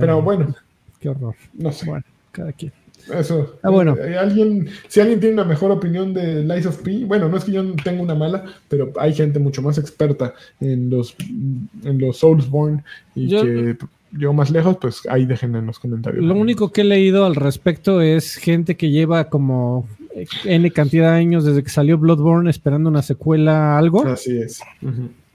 Pero 0.00 0.20
bueno. 0.22 0.54
Qué 0.98 1.08
horror. 1.08 1.36
No 1.52 1.70
sé. 1.70 1.86
Bueno, 1.86 2.04
cada 2.32 2.52
quien. 2.52 2.72
Eso. 3.12 3.58
Ah, 3.62 3.70
bueno. 3.70 3.96
Eh, 3.96 4.16
alguien, 4.16 4.68
si 4.88 5.00
alguien 5.00 5.20
tiene 5.20 5.34
una 5.34 5.44
mejor 5.44 5.70
opinión 5.70 6.14
de 6.14 6.44
Lies 6.44 6.66
of 6.66 6.78
P, 6.82 7.04
bueno, 7.04 7.28
no 7.28 7.36
es 7.36 7.44
que 7.44 7.52
yo 7.52 7.64
tenga 7.82 8.02
una 8.02 8.14
mala, 8.14 8.44
pero 8.68 8.92
hay 8.98 9.14
gente 9.14 9.38
mucho 9.38 9.62
más 9.62 9.78
experta 9.78 10.34
en 10.60 10.90
los, 10.90 11.16
en 11.84 11.98
los 11.98 12.18
Soulsborne 12.18 12.82
y 13.14 13.28
que 13.28 13.76
yo 14.12 14.32
más 14.32 14.50
lejos, 14.50 14.76
pues 14.80 15.02
ahí 15.08 15.26
dejen 15.26 15.56
en 15.56 15.66
los 15.66 15.78
comentarios. 15.78 16.24
Lo 16.24 16.34
único 16.34 16.70
que 16.70 16.82
he 16.82 16.84
leído 16.84 17.24
al 17.24 17.34
respecto 17.34 18.00
es 18.00 18.36
gente 18.36 18.76
que 18.76 18.90
lleva 18.90 19.28
como 19.28 19.88
N 20.44 20.70
cantidad 20.70 21.12
de 21.12 21.18
años 21.18 21.44
desde 21.44 21.62
que 21.62 21.70
salió 21.70 21.98
Bloodborne 21.98 22.48
esperando 22.48 22.88
una 22.88 23.02
secuela, 23.02 23.76
algo. 23.76 24.06
Así 24.06 24.38
es 24.38 24.60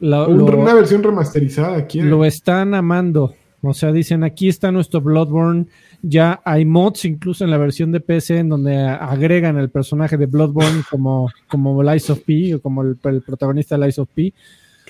una 0.02 0.74
versión 0.74 1.04
remasterizada 1.04 1.78
aquí. 1.78 2.02
Lo 2.02 2.26
están 2.26 2.74
amando. 2.74 3.34
O 3.62 3.74
sea, 3.74 3.92
dicen, 3.92 4.24
aquí 4.24 4.48
está 4.48 4.72
nuestro 4.72 5.02
Bloodborne. 5.02 5.66
Ya 6.02 6.42
hay 6.46 6.64
mods 6.66 7.06
incluso 7.06 7.44
en 7.44 7.52
la 7.52 7.58
versión 7.58 7.92
de 7.92 8.00
PC 8.00 8.40
en 8.40 8.50
donde 8.50 8.78
agregan 8.78 9.58
el 9.58 9.70
personaje 9.70 10.18
de 10.18 10.28
Bloodborne 10.28 10.84
como, 10.90 11.30
como 11.48 11.84
Lies 11.84 12.10
of 12.10 12.22
P 12.22 12.56
o 12.56 12.62
como 12.62 12.84
el, 12.84 12.96
protagonista 12.96 13.78
de 13.78 13.86
Lies 13.86 14.00
of 14.00 14.10
P. 14.14 14.34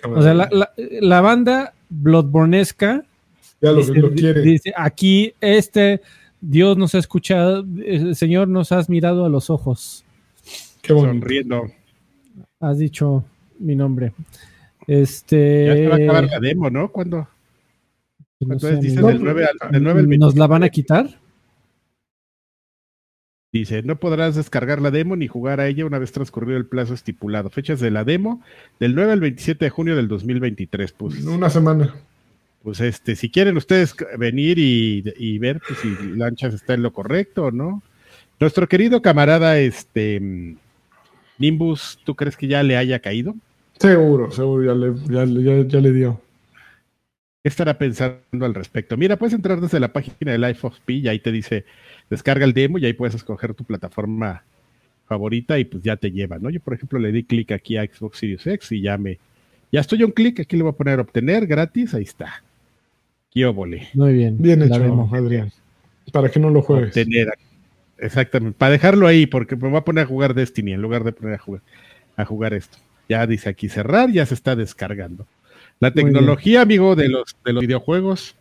O 0.04 0.22
sea, 0.22 0.34
la, 0.34 1.22
banda 1.22 1.74
Bloodbornesca 1.90 3.04
ya 3.62 3.72
lo, 3.72 3.80
dice, 3.80 3.94
quiere. 4.16 4.42
dice, 4.42 4.74
aquí 4.76 5.34
este 5.42 6.02
Dios 6.42 6.78
nos 6.78 6.96
ha 6.96 7.00
escuchado, 7.00 7.66
el 7.84 8.16
Señor 8.16 8.48
nos 8.48 8.72
has 8.72 8.90
mirado 8.90 9.26
a 9.26 9.30
los 9.30 9.50
ojos. 9.50 10.06
Qué 10.82 10.94
Sonriendo. 10.94 11.64
Has 12.60 12.78
dicho 12.80 13.26
mi 13.60 13.76
nombre. 13.76 14.14
Este. 14.88 15.66
Ya 15.66 15.76
se 15.76 15.88
va 15.88 15.96
a 15.96 15.98
acabar 15.98 16.24
la 16.26 16.40
demo, 16.40 16.70
¿no? 16.70 16.92
¿Cuándo? 16.92 17.28
Entonces 18.40 18.80
dice 18.82 19.02
del 19.02 19.22
9 19.22 19.46
al, 19.46 19.84
9 19.84 20.00
al 20.00 20.20
¿Nos 20.20 20.36
la 20.36 20.48
van 20.48 20.64
a 20.64 20.70
quitar? 20.70 21.20
Dice, 23.52 23.82
no 23.82 24.00
podrás 24.00 24.36
descargar 24.36 24.80
la 24.82 24.92
demo 24.92 25.16
ni 25.16 25.28
jugar 25.28 25.60
a 25.60 25.68
ella 25.68 25.86
una 25.86 25.98
vez 25.98 26.12
transcurrido 26.12 26.58
el 26.58 26.68
plazo 26.68 26.94
estipulado. 26.94 27.50
Fechas 27.50 27.80
de 27.80 27.90
la 27.90 28.04
demo 28.04 28.42
del 28.80 28.94
9 28.94 29.12
al 29.12 29.20
27 29.20 29.66
de 29.66 29.70
junio 29.72 29.96
del 29.96 30.08
2023. 30.08 30.92
Pues, 30.94 31.24
una 31.26 31.50
semana. 31.50 31.96
Pues 32.64 32.80
este, 32.80 33.16
si 33.16 33.30
quieren 33.30 33.58
ustedes 33.58 33.96
venir 34.18 34.60
y, 34.60 35.04
y 35.18 35.40
ver 35.40 35.62
pues, 35.68 35.80
si 35.80 35.96
Lanchas 36.16 36.54
está 36.54 36.76
en 36.76 36.84
lo 36.84 36.94
correcto 36.94 37.46
o 37.46 37.52
no. 37.52 37.82
Nuestro 38.40 38.68
querido 38.70 39.02
camarada, 39.02 39.58
este 39.58 40.56
Nimbus, 41.40 41.98
¿tú 42.04 42.16
crees 42.16 42.38
que 42.38 42.48
ya 42.48 42.62
le 42.62 42.78
haya 42.78 43.00
caído? 43.00 43.34
Seguro, 43.80 44.30
seguro, 44.30 44.64
ya 44.64 44.76
le, 44.76 45.68
ya, 45.68 45.80
le 45.80 45.92
dio. 45.92 46.22
¿Qué 47.42 47.48
estará 47.48 47.78
pensando 47.78 48.46
al 48.46 48.54
respecto? 48.54 48.98
Mira, 48.98 49.16
puedes 49.16 49.34
entrar 49.34 49.62
desde 49.62 49.80
la 49.80 49.94
página 49.94 50.34
de 50.34 50.38
Life 50.38 50.68
of 50.68 50.78
P 50.82 50.94
y 50.94 51.08
ahí 51.08 51.20
te 51.20 51.32
dice 51.32 51.64
descarga 52.10 52.44
el 52.44 52.54
demo 52.54 52.78
y 52.78 52.86
ahí 52.86 52.94
puedes 52.94 53.16
escoger 53.16 53.54
tu 53.54 53.64
plataforma 53.64 54.44
favorita 55.08 55.58
y 55.58 55.64
pues 55.64 55.82
ya 55.82 55.96
te 55.96 56.12
lleva, 56.12 56.38
¿no? 56.38 56.50
Yo, 56.50 56.60
por 56.60 56.74
ejemplo, 56.74 57.00
le 57.00 57.14
di 57.14 57.24
clic 57.24 57.52
aquí 57.54 57.78
a 57.78 57.86
Xbox 57.86 58.20
Series 58.20 58.46
X 58.46 58.74
y 58.74 58.82
ya 58.82 58.98
me. 58.98 59.20
Ya 59.72 59.80
estoy 59.80 60.04
un 60.04 60.12
clic, 60.12 60.42
aquí 60.42 60.58
le 60.58 60.64
voy 60.64 60.72
a 60.72 60.76
poner 60.76 61.00
obtener 61.00 61.48
gratis, 61.48 61.94
ahí 61.94 62.04
está. 62.04 62.44
Kiobole. 63.30 63.88
Muy 63.94 64.14
bien. 64.14 64.38
Bien 64.38 64.62
hecho, 64.62 65.08
Adrián. 65.12 65.52
Para 66.12 66.30
que 66.30 66.40
no 66.40 66.50
lo 66.50 66.62
juegues. 66.62 66.90
Obtener. 66.90 67.30
Exactamente. 68.00 68.58
Para 68.58 68.72
dejarlo 68.72 69.08
ahí, 69.08 69.28
porque 69.28 69.56
me 69.56 69.70
voy 69.70 69.78
a 69.78 69.86
poner 69.86 70.04
a 70.04 70.08
jugar 70.08 70.34
Destiny 70.34 70.74
en 70.74 70.82
lugar 70.82 71.04
de 71.04 71.12
poner 71.12 71.36
a 71.36 71.38
jugar, 71.38 71.62
a 72.18 72.26
jugar 72.26 72.54
esto. 72.54 72.78
Ya 73.08 73.26
dice 73.26 73.50
aquí 73.50 73.70
cerrar, 73.70 74.12
ya 74.12 74.26
se 74.26 74.34
está 74.34 74.56
descargando. 74.56 75.26
La 75.80 75.92
tecnología, 75.92 76.62
amigo, 76.62 76.96
de 76.96 77.10
los, 77.10 77.36
de 77.46 77.54
los 77.54 77.62
videojuegos. 77.62 78.36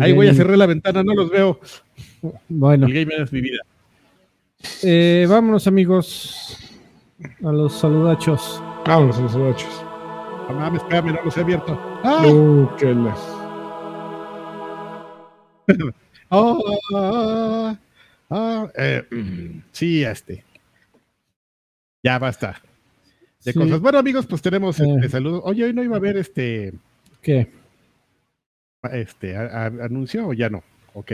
Ahí 0.00 0.12
voy 0.12 0.28
a 0.28 0.34
cerrar 0.34 0.58
la 0.58 0.66
ventana, 0.66 1.02
no 1.02 1.14
los 1.14 1.30
veo. 1.30 1.60
Bueno. 2.48 2.86
El 2.86 2.92
gamer 2.92 3.22
es 3.22 3.32
mi 3.32 3.40
vida. 3.40 3.60
Eh, 4.82 5.26
vámonos, 5.28 5.66
amigos, 5.66 6.58
a 7.44 7.52
los 7.52 7.78
saludachos. 7.78 8.62
Vámonos 8.84 9.18
a 9.18 9.22
los 9.22 9.32
saludachos. 9.32 9.84
No 10.48 10.54
mames, 10.54 10.82
espérame, 10.82 11.12
no 11.12 11.22
los 11.22 11.36
he 11.36 11.40
abierto. 11.40 11.78
¡Ah! 12.02 12.26
Uh, 12.26 12.68
qué 12.76 12.96
oh, 16.30 16.78
ah, 16.94 17.76
ah, 18.30 18.68
eh, 18.74 19.04
mm, 19.10 19.62
sí, 19.72 20.02
este. 20.02 20.44
Ya 22.02 22.18
basta. 22.18 22.60
De 23.44 23.54
cosas. 23.54 23.80
Bueno, 23.80 23.98
amigos, 23.98 24.26
pues 24.26 24.42
tenemos 24.42 24.80
el, 24.80 25.04
eh. 25.04 25.08
saludo. 25.08 25.42
Oye, 25.44 25.64
hoy 25.64 25.72
no 25.72 25.82
iba 25.82 25.94
a 25.96 25.98
haber 25.98 26.16
este. 26.16 26.72
¿Qué? 27.22 27.50
Este, 28.92 29.36
anuncio 29.36 30.28
o 30.28 30.32
ya 30.32 30.48
no. 30.48 30.62
Ok. 30.94 31.12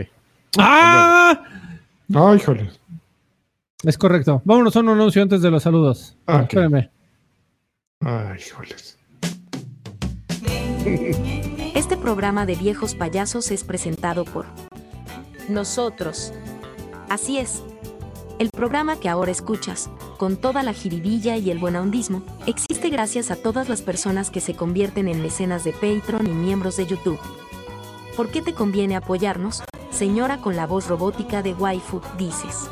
¡Ah! 0.59 1.43
Ay, 2.14 2.37
híjole. 2.37 2.70
Es 3.83 3.99
correcto. 3.99 4.43
Vámonos 4.45 4.77
a 4.77 4.81
un 4.81 4.89
anuncio 4.91 5.22
antes 5.22 5.43
de 5.43 5.51
los 5.51 5.62
saludos. 5.62 6.16
Ah, 6.27 6.43
Espérame. 6.43 6.91
Ay, 8.01 8.39
híjoles. 8.39 8.99
Este 11.75 11.97
programa 11.97 12.47
de 12.47 12.55
viejos 12.55 12.95
payasos 12.95 13.51
es 13.51 13.64
presentado 13.64 14.25
por 14.25 14.47
nosotros. 15.49 16.33
Así 17.09 17.39
es 17.39 17.62
el 18.39 18.51
programa 18.51 18.97
que 18.97 19.09
ahora 19.09 19.30
escuchas, 19.30 19.91
con 20.18 20.37
toda 20.37 20.62
la 20.62 20.72
jiribilla 20.72 21.37
y 21.37 21.51
el 21.51 21.59
buenahondismo, 21.59 22.22
existe 22.47 22.91
gracias 22.91 23.30
a 23.30 23.37
todas 23.37 23.68
las 23.68 23.82
personas 23.82 24.30
que 24.30 24.41
se 24.41 24.55
convierten 24.55 25.09
en 25.09 25.22
mecenas 25.22 25.62
de 25.64 25.72
Patreon 25.72 26.26
y 26.26 26.30
miembros 26.30 26.76
de 26.76 26.87
YouTube. 26.87 27.18
¿Por 28.16 28.30
qué 28.30 28.43
te 28.43 28.53
conviene 28.53 28.97
apoyarnos? 28.97 29.62
Señora 29.91 30.39
con 30.39 30.57
la 30.57 30.66
voz 30.66 30.89
robótica 30.89 31.43
de 31.43 31.55
Waifu, 31.55 32.01
dices. 32.18 32.68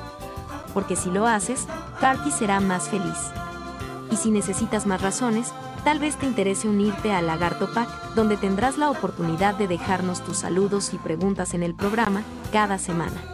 Porque 0.74 0.96
si 0.96 1.10
lo 1.10 1.26
haces, 1.26 1.66
Karki 2.00 2.30
será 2.30 2.58
más 2.60 2.88
feliz. 2.88 3.30
Y 4.10 4.16
si 4.16 4.30
necesitas 4.30 4.86
más 4.86 5.00
razones, 5.00 5.52
tal 5.84 5.98
vez 5.98 6.16
te 6.16 6.26
interese 6.26 6.68
unirte 6.68 7.12
al 7.12 7.26
Lagarto 7.26 7.72
Pack, 7.72 8.14
donde 8.14 8.36
tendrás 8.36 8.78
la 8.78 8.90
oportunidad 8.90 9.54
de 9.54 9.68
dejarnos 9.68 10.22
tus 10.22 10.38
saludos 10.38 10.92
y 10.92 10.98
preguntas 10.98 11.54
en 11.54 11.62
el 11.62 11.74
programa 11.74 12.22
cada 12.52 12.78
semana. 12.78 13.31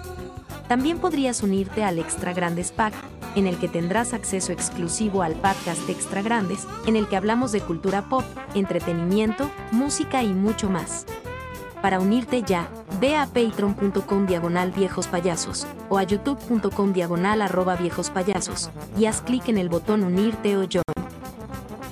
También 0.69 0.99
podrías 0.99 1.43
unirte 1.43 1.83
al 1.83 1.99
Extra 1.99 2.35
Grandes 2.35 2.73
Pack, 2.73 2.93
en 3.35 3.47
el 3.47 3.59
que 3.59 3.69
tendrás 3.69 4.13
acceso 4.13 4.53
exclusivo 4.53 5.23
al 5.23 5.33
podcast 5.33 5.89
Extra 5.89 6.21
Grandes, 6.21 6.67
en 6.87 6.97
el 6.97 7.09
que 7.09 7.17
hablamos 7.17 7.53
de 7.53 7.63
cultura 7.63 8.09
pop, 8.11 8.25
entretenimiento, 8.55 9.51
música 9.73 10.23
y 10.23 10.29
mucho 10.29 10.69
más. 10.69 11.07
Para 11.81 12.01
unirte 12.01 12.43
ya, 12.43 12.69
ve 13.01 13.17
a 13.17 13.27
patreon.com 13.27 14.27
diagonal 14.27 14.73
viejos 14.73 15.07
payasos 15.07 15.67
o 15.89 15.97
a 15.97 16.03
youtube.com 16.03 16.93
diagonal 16.93 17.41
arroba 17.41 17.77
viejos 17.77 18.11
payasos 18.11 18.71
y 18.99 19.07
haz 19.07 19.23
clic 19.23 19.49
en 19.49 19.59
el 19.59 19.69
botón 19.69 20.03
unirte 20.03 20.57
o 20.57 20.67
join. 20.71 20.83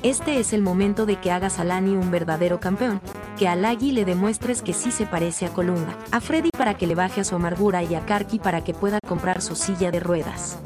Este 0.02 0.38
es 0.38 0.52
el 0.52 0.62
momento 0.62 1.06
de 1.06 1.16
que 1.16 1.30
hagas 1.30 1.58
a 1.58 1.64
Lani 1.64 1.92
un 1.92 2.10
verdadero 2.10 2.60
campeón, 2.60 3.00
que 3.36 3.48
a 3.48 3.54
Lagi 3.54 3.92
le 3.92 4.04
demuestres 4.04 4.62
que 4.62 4.72
sí 4.72 4.90
se 4.90 5.06
parece 5.06 5.46
a 5.46 5.50
Colunga, 5.50 5.96
a 6.10 6.20
Freddy 6.20 6.50
para 6.50 6.76
que 6.76 6.86
le 6.86 6.94
baje 6.94 7.20
a 7.20 7.24
su 7.24 7.34
amargura 7.34 7.82
y 7.82 7.94
a 7.94 8.00
Karki 8.00 8.38
para 8.38 8.64
que 8.64 8.74
pueda 8.74 8.98
comprar 9.06 9.42
su 9.42 9.54
silla 9.54 9.90
de 9.90 10.00
ruedas. 10.00 10.58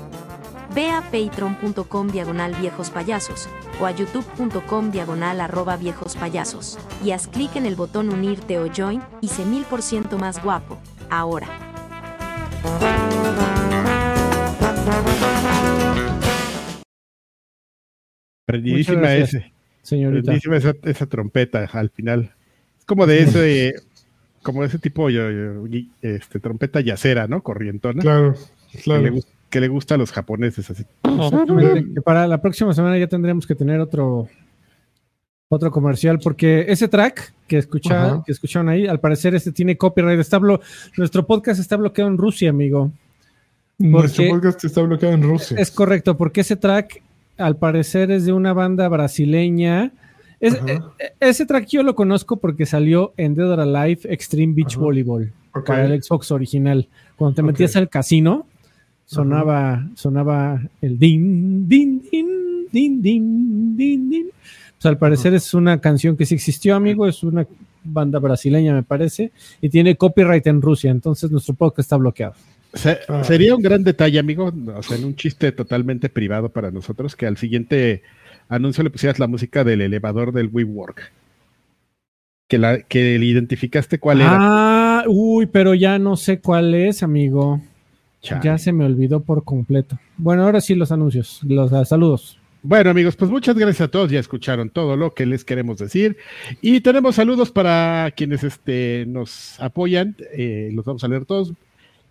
Ve 0.75 0.89
a 0.91 1.03
patreon.com 1.03 2.09
diagonal 2.09 2.55
viejos 2.55 2.91
payasos 2.91 3.49
o 3.81 3.87
a 3.87 3.91
youtube.com 3.91 4.93
diagonal 4.93 5.41
arroba 5.41 5.77
viejos 5.77 6.15
payasos 6.15 6.79
y 7.05 7.11
haz 7.11 7.27
clic 7.27 7.57
en 7.57 7.67
el 7.67 7.75
botón 7.75 8.09
unirte 8.09 8.61
o 8.61 8.73
join 8.73 9.03
y 9.21 9.29
sé 9.29 9.45
mil 9.45 9.65
por 9.65 9.83
ciento 9.83 10.17
más 10.17 10.43
guapo. 10.43 10.79
Ahora. 11.11 11.49
Prendidísima 18.47 19.15
ese. 19.15 19.53
Señorita. 19.83 20.35
esa, 20.35 20.75
esa, 20.83 21.07
trompeta 21.07 21.69
al 21.73 21.91
final. 21.91 22.33
Como 22.91 23.07
de 23.07 23.23
ese, 23.23 23.75
como 24.43 24.63
de 24.63 24.67
ese 24.67 24.81
tipo, 24.81 25.09
este, 26.03 26.41
trompeta 26.41 26.81
yacera, 26.81 27.29
¿no? 27.29 27.41
Corrientona. 27.41 28.03
Claro. 28.03 28.35
que, 29.49 29.61
le, 29.61 29.69
gusta 29.69 29.95
a 29.95 29.99
los 29.99 30.11
japoneses. 30.11 30.69
Así. 30.69 30.85
para 32.05 32.27
la 32.27 32.43
próxima 32.43 32.75
semana 32.75 32.99
ya 32.99 33.07
tendremos 33.07 33.47
que 33.47 33.55
tener 33.55 33.79
otro 33.79 34.29
otro 35.49 35.71
comercial, 35.71 36.19
porque 36.19 36.65
ese 36.67 36.89
track 36.89 37.33
que, 37.47 37.59
escucha, 37.59 38.25
que 38.27 38.33
escucharon 38.33 38.69
ahí, 38.69 38.89
al 38.89 38.99
parecer 38.99 39.37
este 39.37 39.53
tiene 39.53 39.77
copyright. 39.77 40.19
Está 40.19 40.41
nuestro 40.97 41.25
podcast 41.25 41.61
está 41.61 41.77
bloqueado 41.77 42.11
en 42.11 42.19
Rusia, 42.19 42.51
amigo. 42.51 42.91
Nuestro 43.79 44.25
podcast 44.31 44.65
está 44.65 44.83
bloqueado 44.83 45.15
en 45.15 45.23
Rusia. 45.23 45.57
Es 45.61 45.71
correcto, 45.71 46.17
porque 46.17 46.41
ese 46.41 46.57
track 46.57 47.01
al 47.39 47.57
parecer 47.57 48.11
es 48.11 48.25
de 48.25 48.33
una 48.33 48.53
banda 48.53 48.89
brasileña. 48.89 49.93
E, 50.41 50.49
e, 50.49 51.13
ese 51.21 51.45
track 51.45 51.67
yo 51.67 51.83
lo 51.83 51.95
conozco 51.95 52.39
porque 52.39 52.65
salió 52.67 53.13
en 53.17 53.35
Dead 53.35 53.51
or 53.51 53.61
Alive 53.61 54.01
Extreme 54.05 54.55
Beach 54.55 54.77
Volleyball 54.77 55.33
para 55.67 55.85
el 55.85 56.03
Xbox 56.03 56.31
original. 56.31 56.89
Cuando 57.17 57.37
te 57.37 57.43
metías 57.43 57.77
al 57.77 57.89
casino, 57.89 58.47
sonaba, 59.05 59.87
sonaba 59.95 60.63
el 60.81 60.99
din, 60.99 61.69
din, 61.69 62.03
din, 62.11 62.29
din, 62.71 63.03
din, 63.03 63.77
din, 63.77 64.11
din. 64.11 64.27
Pues 64.81 64.87
al 64.87 64.97
parecer 64.97 65.35
es 65.35 65.53
una 65.53 65.79
canción 65.79 66.17
que 66.17 66.25
sí 66.25 66.35
existió, 66.35 66.75
amigo, 66.75 67.07
es 67.07 67.23
una 67.23 67.47
banda 67.85 68.19
brasileña, 68.19 68.73
me 68.75 68.83
parece, 68.83 69.33
y 69.61 69.69
tiene 69.69 69.97
copyright 69.97 70.47
en 70.47 70.63
Rusia, 70.63 70.91
entonces 70.91 71.31
nuestro 71.31 71.55
podcast 71.55 71.81
está 71.81 71.97
bloqueado. 71.97 72.35
Ah. 73.09 73.25
sería 73.25 73.57
un 73.57 73.63
gran 73.63 73.83
detalle, 73.83 74.19
amigo, 74.19 74.53
o 74.77 74.83
sea, 74.83 74.97
en 74.97 75.05
un 75.05 75.17
chiste 75.17 75.51
totalmente 75.51 76.09
privado 76.09 76.51
para 76.51 76.71
nosotros, 76.71 77.17
que 77.17 77.27
al 77.27 77.37
siguiente 77.37 78.03
anuncio 78.51 78.85
le 78.85 78.91
pusieras 78.91 79.19
la 79.19 79.27
música 79.27 79.65
del 79.65 79.81
elevador 79.81 80.33
del 80.33 80.49
WeWork. 80.53 81.13
Que, 82.49 82.59
la, 82.59 82.83
que 82.83 83.19
le 83.19 83.25
identificaste 83.25 83.99
cuál 84.01 84.21
era. 84.21 84.37
Ah, 84.39 85.05
uy, 85.07 85.47
pero 85.47 85.73
ya 85.73 85.99
no 86.01 86.17
sé 86.17 86.41
cuál 86.41 86.75
es, 86.75 87.03
amigo. 87.03 87.61
Ya 88.43 88.59
se 88.59 88.73
me 88.73 88.85
olvidó 88.85 89.21
por 89.21 89.45
completo. 89.45 89.99
Bueno, 90.19 90.43
ahora 90.43 90.61
sí 90.61 90.75
los 90.75 90.93
anuncios, 90.93 91.41
los 91.45 91.71
saludos. 91.89 92.39
Bueno, 92.63 92.91
amigos, 92.91 93.17
pues 93.17 93.31
muchas 93.31 93.57
gracias 93.57 93.89
a 93.89 93.91
todos. 93.91 94.11
Ya 94.11 94.19
escucharon 94.19 94.69
todo 94.69 94.97
lo 94.97 95.15
que 95.15 95.25
les 95.25 95.45
queremos 95.45 95.79
decir. 95.79 96.19
Y 96.61 96.81
tenemos 96.81 97.15
saludos 97.15 97.51
para 97.51 98.13
quienes 98.15 98.45
este, 98.45 99.07
nos 99.07 99.59
apoyan. 99.61 100.17
Eh, 100.33 100.71
los 100.75 100.85
vamos 100.85 101.03
a 101.03 101.09
leer 101.09 101.25
todos. 101.25 101.55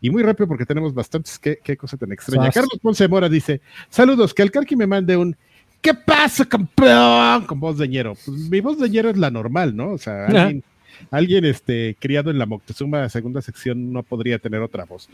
Y 0.02 0.10
muy 0.10 0.24
rápido 0.24 0.48
porque 0.48 0.66
tenemos 0.66 0.94
bastantes. 0.94 1.38
Qué, 1.38 1.60
qué 1.64 1.78
cosa 1.78 1.98
tan 1.98 2.12
extraña. 2.12 2.50
Carlos 2.50 2.80
Ponce 2.82 3.08
Mora 3.08 3.30
dice: 3.30 3.62
Saludos, 3.90 4.34
que 4.34 4.42
el 4.42 4.50
Carqui 4.50 4.76
me 4.76 4.88
mande 4.88 5.18
un 5.18 5.36
¿Qué 5.82 5.94
pasa, 5.94 6.46
campeón? 6.46 7.46
Con 7.46 7.60
voz 7.60 7.78
de 7.78 7.88
ñero. 7.88 8.16
Pues 8.26 8.38
mi 8.50 8.60
voz 8.60 8.80
de 8.80 8.90
ñero 8.90 9.10
es 9.10 9.18
la 9.18 9.32
normal, 9.32 9.76
¿no? 9.76 9.92
O 9.92 9.98
sea, 9.98 10.26
alguien, 10.28 10.64
alguien 11.10 11.46
este, 11.46 11.96
criado 12.00 12.32
en 12.32 12.38
la 12.38 12.46
Moctezuma 12.46 13.08
segunda 13.08 13.42
sección 13.42 13.94
no 13.94 14.04
podría 14.04 14.40
tener 14.40 14.62
otra 14.62 14.86
voz. 14.86 15.10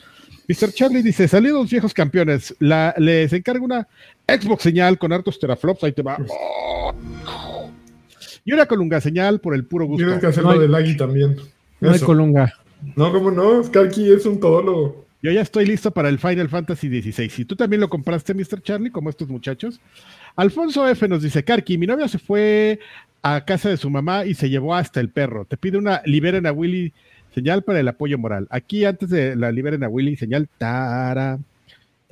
Mr. 0.47 0.71
Charlie 0.73 1.03
dice, 1.03 1.27
saludos 1.27 1.69
viejos 1.69 1.93
campeones, 1.93 2.55
la, 2.59 2.95
les 2.97 3.31
encargo 3.33 3.65
una 3.65 3.87
Xbox 4.27 4.63
señal 4.63 4.97
con 4.97 5.13
hartos 5.13 5.39
teraflops, 5.39 5.83
ahí 5.83 5.91
te 5.91 6.01
va. 6.01 6.17
Y 8.43 8.53
una 8.53 8.65
colunga 8.65 9.01
señal 9.01 9.39
por 9.39 9.55
el 9.55 9.65
puro 9.65 9.85
gusto. 9.85 10.03
Tienes 10.03 10.19
que 10.19 10.27
hacerlo 10.27 10.57
de 10.59 10.67
Lagui 10.67 10.97
también. 10.97 11.37
No 11.79 11.91
hay 11.91 11.99
colunga. 11.99 12.53
No, 12.95 13.11
¿cómo 13.11 13.31
no? 13.31 13.63
Skarky 13.63 14.11
es 14.11 14.25
un 14.25 14.39
todólogo. 14.39 15.05
Yo 15.21 15.31
ya 15.31 15.41
estoy 15.41 15.65
listo 15.65 15.89
para 15.89 16.09
el 16.09 16.19
Final 16.19 16.49
Fantasy 16.49 16.87
XVI. 16.87 17.29
Si 17.29 17.45
tú 17.45 17.55
también 17.55 17.81
lo 17.81 17.89
compraste, 17.89 18.35
Mr. 18.35 18.61
Charlie, 18.61 18.91
como 18.91 19.09
estos 19.09 19.27
muchachos. 19.27 19.79
Alfonso 20.35 20.87
F. 20.87 21.07
nos 21.07 21.21
dice, 21.23 21.43
Karki, 21.43 21.77
mi 21.77 21.87
novia 21.87 22.07
se 22.07 22.19
fue 22.19 22.79
a 23.21 23.43
casa 23.45 23.69
de 23.69 23.77
su 23.77 23.89
mamá 23.89 24.25
y 24.25 24.33
se 24.33 24.49
llevó 24.49 24.75
hasta 24.75 24.99
el 24.99 25.09
perro. 25.09 25.45
Te 25.45 25.57
pide 25.57 25.77
una 25.77 26.01
liberen 26.05 26.45
a 26.45 26.51
Willy 26.51 26.93
señal 27.33 27.63
para 27.63 27.79
el 27.79 27.87
apoyo 27.87 28.17
moral. 28.17 28.47
Aquí 28.49 28.85
antes 28.85 29.09
de 29.09 29.35
la 29.35 29.51
liberen 29.51 29.83
a 29.83 29.89
Willy 29.89 30.15
señal 30.15 30.47
tara, 30.57 31.39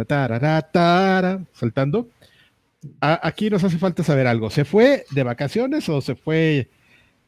tara, 0.07 0.61
tara, 0.61 1.45
saltando. 1.53 2.09
aquí 2.99 3.49
nos 3.49 3.63
hace 3.63 3.77
falta 3.77 4.03
saber 4.03 4.27
algo. 4.27 4.49
¿Se 4.49 4.65
fue 4.65 5.05
de 5.11 5.23
vacaciones 5.23 5.87
o 5.89 6.01
se 6.01 6.15
fue 6.15 6.69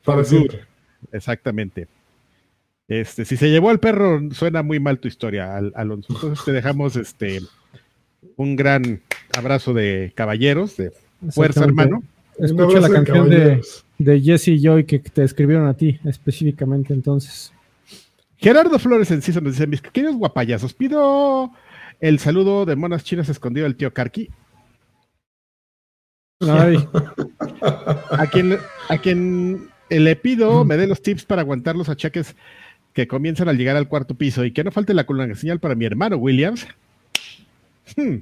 para 0.03 0.23
siempre? 0.23 0.65
Exactamente. 1.11 1.87
Este, 2.87 3.25
si 3.25 3.37
se 3.37 3.49
llevó 3.49 3.69
al 3.69 3.79
perro, 3.79 4.21
suena 4.31 4.61
muy 4.61 4.79
mal 4.79 4.99
tu 4.99 5.07
historia, 5.07 5.55
Alonso. 5.55 6.13
Entonces 6.13 6.45
te 6.45 6.51
dejamos 6.51 6.95
este 6.95 7.41
un 8.35 8.55
gran 8.55 9.01
abrazo 9.35 9.73
de 9.73 10.11
caballeros, 10.15 10.77
de 10.77 10.91
fuerza, 11.31 11.63
hermano. 11.63 12.03
Escucha 12.37 12.79
la 12.79 12.89
canción 12.89 13.29
de, 13.29 13.61
de, 13.97 14.21
Jesse 14.21 14.49
y 14.49 14.61
Joy 14.61 14.83
que 14.85 14.99
te 14.99 15.23
escribieron 15.23 15.67
a 15.67 15.73
ti 15.73 15.99
específicamente 16.03 16.93
entonces. 16.93 17.53
Gerardo 18.37 18.77
Flores 18.77 19.09
Enciso 19.11 19.39
nos 19.41 19.53
dice, 19.53 19.67
mis 19.67 19.81
queridos 19.81 20.17
guapayazos, 20.17 20.73
pido 20.73 21.51
el 22.01 22.19
saludo 22.19 22.65
de 22.65 22.75
monas 22.75 23.03
chinas 23.03 23.29
escondido 23.29 23.63
del 23.63 23.75
tío 23.75 23.93
Karki. 23.93 24.29
a 26.41 28.27
quien, 28.29 28.57
a 28.89 28.97
quien 28.97 29.69
le 29.89 30.15
pido 30.17 30.65
me 30.65 30.75
dé 30.75 30.85
los 30.85 31.01
tips 31.01 31.23
para 31.23 31.41
aguantar 31.41 31.77
los 31.77 31.87
achaques 31.87 32.35
que 32.93 33.07
comienzan 33.07 33.47
al 33.47 33.57
llegar 33.57 33.77
al 33.77 33.87
cuarto 33.87 34.15
piso 34.15 34.43
y 34.43 34.51
que 34.51 34.63
no 34.63 34.71
falte 34.71 34.93
la 34.93 35.05
columna 35.05 35.33
señal 35.35 35.59
para 35.59 35.75
mi 35.75 35.85
hermano 35.85 36.17
Williams. 36.17 36.67
Hmm. 37.95 38.17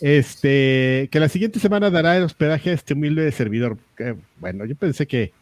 Este, 0.00 1.08
que 1.10 1.20
la 1.20 1.28
siguiente 1.28 1.60
semana 1.60 1.90
dará 1.90 2.16
el 2.16 2.24
hospedaje 2.24 2.70
a 2.70 2.72
este 2.74 2.94
humilde 2.94 3.30
servidor. 3.32 3.76
bueno, 4.38 4.64
yo 4.64 4.74
pensé 4.74 5.06
que, 5.06 5.32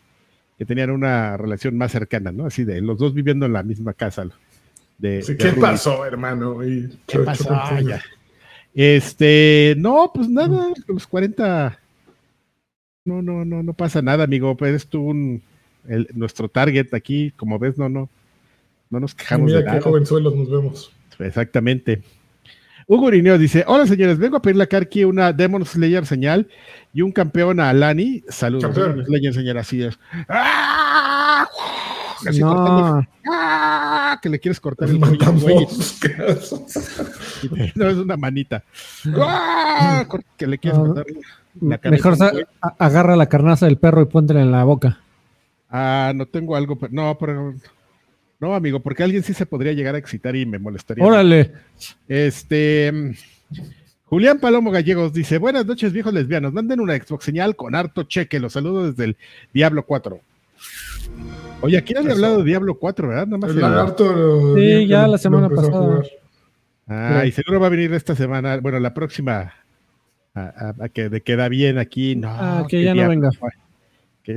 tenían 0.66 0.90
una 0.90 1.38
relación 1.38 1.78
más 1.78 1.92
cercana, 1.92 2.32
¿no? 2.32 2.44
Así 2.44 2.64
de 2.64 2.82
los 2.82 2.98
dos 2.98 3.14
viviendo 3.14 3.46
en 3.46 3.54
la 3.54 3.62
misma 3.62 3.94
casa. 3.94 4.26
De, 4.98 5.24
¿Qué 5.38 5.52
pasó, 5.52 6.04
hermano? 6.04 6.58
¿Qué 7.06 7.18
pasó? 7.20 7.48
Este, 8.74 9.74
no, 9.78 10.10
pues 10.14 10.28
nada, 10.28 10.68
los 10.86 11.06
40. 11.06 11.78
No, 13.06 13.22
no, 13.22 13.46
no, 13.46 13.62
no 13.62 13.72
pasa 13.72 14.02
nada, 14.02 14.24
amigo. 14.24 14.54
Pues 14.54 14.86
tú 14.86 15.00
un, 15.00 15.42
nuestro 16.14 16.48
target 16.48 16.92
aquí, 16.92 17.32
como 17.32 17.58
ves, 17.58 17.78
no, 17.78 17.88
no, 17.88 18.10
no 18.90 19.00
nos 19.00 19.14
quejamos 19.14 19.46
Mira 19.46 19.60
de 19.60 19.64
nada. 19.64 19.78
qué 19.78 19.84
jovenzuelos 19.84 20.36
nos 20.36 20.50
vemos. 20.50 20.92
Exactamente. 21.18 22.02
Hugo 22.90 23.06
Urineo 23.06 23.38
dice: 23.38 23.62
Hola 23.68 23.86
señores, 23.86 24.18
vengo 24.18 24.38
a 24.38 24.42
pedirle 24.42 24.64
a 24.64 24.66
Karki 24.66 25.04
una 25.04 25.32
Demon 25.32 25.64
Slayer 25.64 26.04
señal 26.06 26.48
y 26.92 27.02
un 27.02 27.12
campeón 27.12 27.60
a 27.60 27.70
Alani. 27.70 28.24
Saludos, 28.28 28.74
Demon 28.74 29.04
Slayer 29.06 29.32
señal, 29.32 29.58
así 29.58 29.84
es. 29.84 29.96
¡Ah! 30.28 31.48
no. 32.36 33.06
¡Ah! 33.30 34.18
Que 34.20 34.28
le 34.28 34.40
quieres 34.40 34.58
cortar 34.58 34.88
el 34.88 34.98
cuello, 34.98 35.68
no 37.76 37.88
es 37.88 37.96
una 37.96 38.16
manita. 38.16 38.64
¡Ah! 39.16 40.04
Que 40.36 40.48
le 40.48 40.58
quieres 40.58 40.80
cortar 40.80 41.06
la 41.60 41.78
Mejor 41.84 42.16
agarra 42.60 43.14
la 43.14 43.28
carnaza 43.28 43.66
del 43.66 43.78
perro 43.78 44.02
y 44.02 44.06
póntela 44.06 44.42
en 44.42 44.50
la 44.50 44.64
boca. 44.64 44.98
Ah, 45.70 46.10
no 46.12 46.26
tengo 46.26 46.56
algo, 46.56 46.76
no, 46.90 47.16
pero 47.20 47.54
no, 48.40 48.54
amigo, 48.54 48.80
porque 48.80 49.02
alguien 49.02 49.22
sí 49.22 49.34
se 49.34 49.46
podría 49.46 49.72
llegar 49.72 49.94
a 49.94 49.98
excitar 49.98 50.34
y 50.34 50.46
me 50.46 50.58
molestaría. 50.58 51.04
Órale. 51.04 51.52
Este. 52.08 53.14
Julián 54.04 54.40
Palomo 54.40 54.70
Gallegos 54.70 55.12
dice: 55.12 55.38
Buenas 55.38 55.66
noches, 55.66 55.92
viejos 55.92 56.14
lesbianos. 56.14 56.52
Manden 56.52 56.80
una 56.80 56.96
Xbox 56.96 57.24
señal 57.24 57.54
con 57.54 57.74
harto 57.74 58.04
cheque. 58.04 58.40
Los 58.40 58.54
saludo 58.54 58.90
desde 58.90 59.04
el 59.04 59.16
Diablo 59.52 59.84
4. 59.84 60.20
Oye, 61.60 61.76
aquí 61.76 61.94
han 61.94 62.10
hablado 62.10 62.38
de 62.38 62.44
Diablo 62.44 62.74
4, 62.76 63.08
¿verdad? 63.08 63.26
Nada 63.26 63.38
más 63.38 63.50
el 63.50 64.54
Sí, 64.56 64.86
ya 64.86 65.06
la 65.06 65.18
semana 65.18 65.48
pasada. 65.48 66.02
Ah, 66.86 67.24
y 67.26 67.32
seguro 67.32 67.60
va 67.60 67.66
a 67.68 67.70
venir 67.70 67.92
esta 67.92 68.16
semana, 68.16 68.56
bueno, 68.56 68.80
la 68.80 68.92
próxima, 68.92 69.54
a, 70.34 70.88
que 70.92 71.08
de 71.08 71.20
queda 71.20 71.48
bien 71.48 71.78
aquí. 71.78 72.16
No, 72.16 72.30
ah, 72.30 72.64
que 72.68 72.82
ya 72.82 72.94
no 72.94 73.08
venga. 73.08 73.30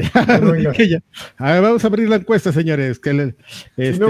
A 1.37 1.51
ver, 1.51 1.61
vamos 1.61 1.83
a 1.83 1.87
abrir 1.87 2.09
la 2.09 2.17
encuesta, 2.17 2.51
señores. 2.51 2.99
Que 2.99 3.33
este, 3.77 4.05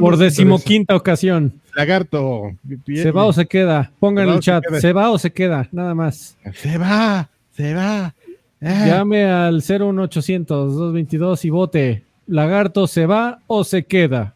por 0.00 0.16
decimoquinta 0.16 0.96
ocasión. 0.96 1.60
Lagarto. 1.74 2.52
¿Se 2.86 3.10
va 3.10 3.24
o 3.24 3.32
se 3.32 3.46
queda? 3.46 3.92
Pongan 3.98 4.28
en 4.28 4.34
el 4.34 4.40
chat. 4.40 4.64
Se, 4.80 4.92
va 4.92 5.10
o 5.10 5.18
se 5.18 5.30
queda? 5.32 5.68
Nada 5.72 5.94
más. 5.94 6.36
Se 6.54 6.78
va, 6.78 7.28
se 7.52 7.74
va. 7.74 8.14
Ah. 8.60 8.84
Llame 8.86 9.24
al 9.24 9.62
01800 9.62 10.74
222 10.74 11.44
y 11.44 11.50
vote. 11.50 12.02
Lagarto, 12.26 12.86
¿se 12.86 13.06
va 13.06 13.40
o 13.46 13.64
se 13.64 13.84
queda? 13.84 14.34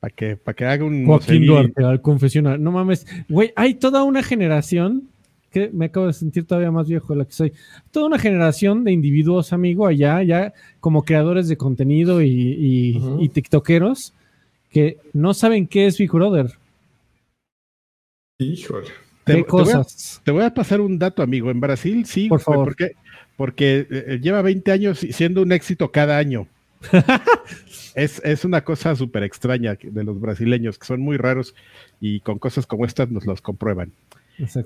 Para 0.00 0.14
que, 0.14 0.36
para 0.36 0.54
que 0.54 0.64
haga 0.64 0.84
un. 0.84 1.04
Joaquín 1.06 1.46
Duarte, 1.46 1.84
al 1.84 2.00
confesionar. 2.00 2.60
No 2.60 2.70
mames. 2.70 3.06
Güey, 3.28 3.52
hay 3.56 3.74
toda 3.74 4.04
una 4.04 4.22
generación 4.22 5.08
me 5.72 5.86
acabo 5.86 6.06
de 6.06 6.12
sentir 6.12 6.46
todavía 6.46 6.70
más 6.70 6.88
viejo 6.88 7.12
de 7.12 7.18
la 7.18 7.24
que 7.24 7.32
soy. 7.32 7.52
Toda 7.90 8.06
una 8.06 8.18
generación 8.18 8.84
de 8.84 8.92
individuos, 8.92 9.52
amigo, 9.52 9.86
allá, 9.86 10.22
ya 10.22 10.52
como 10.80 11.04
creadores 11.04 11.48
de 11.48 11.56
contenido 11.56 12.22
y, 12.22 13.30
tiktokeros 13.32 14.14
que 14.70 14.98
no 15.12 15.34
saben 15.34 15.66
qué 15.66 15.86
es 15.86 15.98
Big 15.98 16.10
Brother. 16.10 16.52
Híjole. 18.38 18.88
¿Qué 19.24 19.44
cosas? 19.44 20.20
Te 20.24 20.30
voy, 20.30 20.44
a, 20.44 20.54
pasar 20.54 20.80
un 20.80 20.98
dato, 20.98 21.22
amigo. 21.22 21.50
En 21.50 21.60
Brasil, 21.60 22.06
sí. 22.06 22.28
Por 22.28 22.40
favor. 22.40 22.66
Porque, 22.66 22.92
porque 23.36 23.86
eh, 23.90 24.20
lleva 24.22 24.42
20 24.42 24.70
años 24.70 24.98
siendo 24.98 25.42
un 25.42 25.50
éxito 25.50 25.90
cada 25.90 26.18
año. 26.18 26.46
es, 27.94 28.20
es, 28.24 28.44
una 28.44 28.62
cosa 28.62 28.94
súper 28.94 29.24
extraña 29.24 29.76
de 29.82 30.04
los 30.04 30.20
brasileños, 30.20 30.78
que 30.78 30.86
son 30.86 31.00
muy 31.00 31.16
raros 31.16 31.54
y 32.00 32.20
con 32.20 32.38
cosas 32.38 32.66
como 32.66 32.84
estas 32.84 33.10
nos 33.10 33.26
los 33.26 33.40
comprueban. 33.40 33.92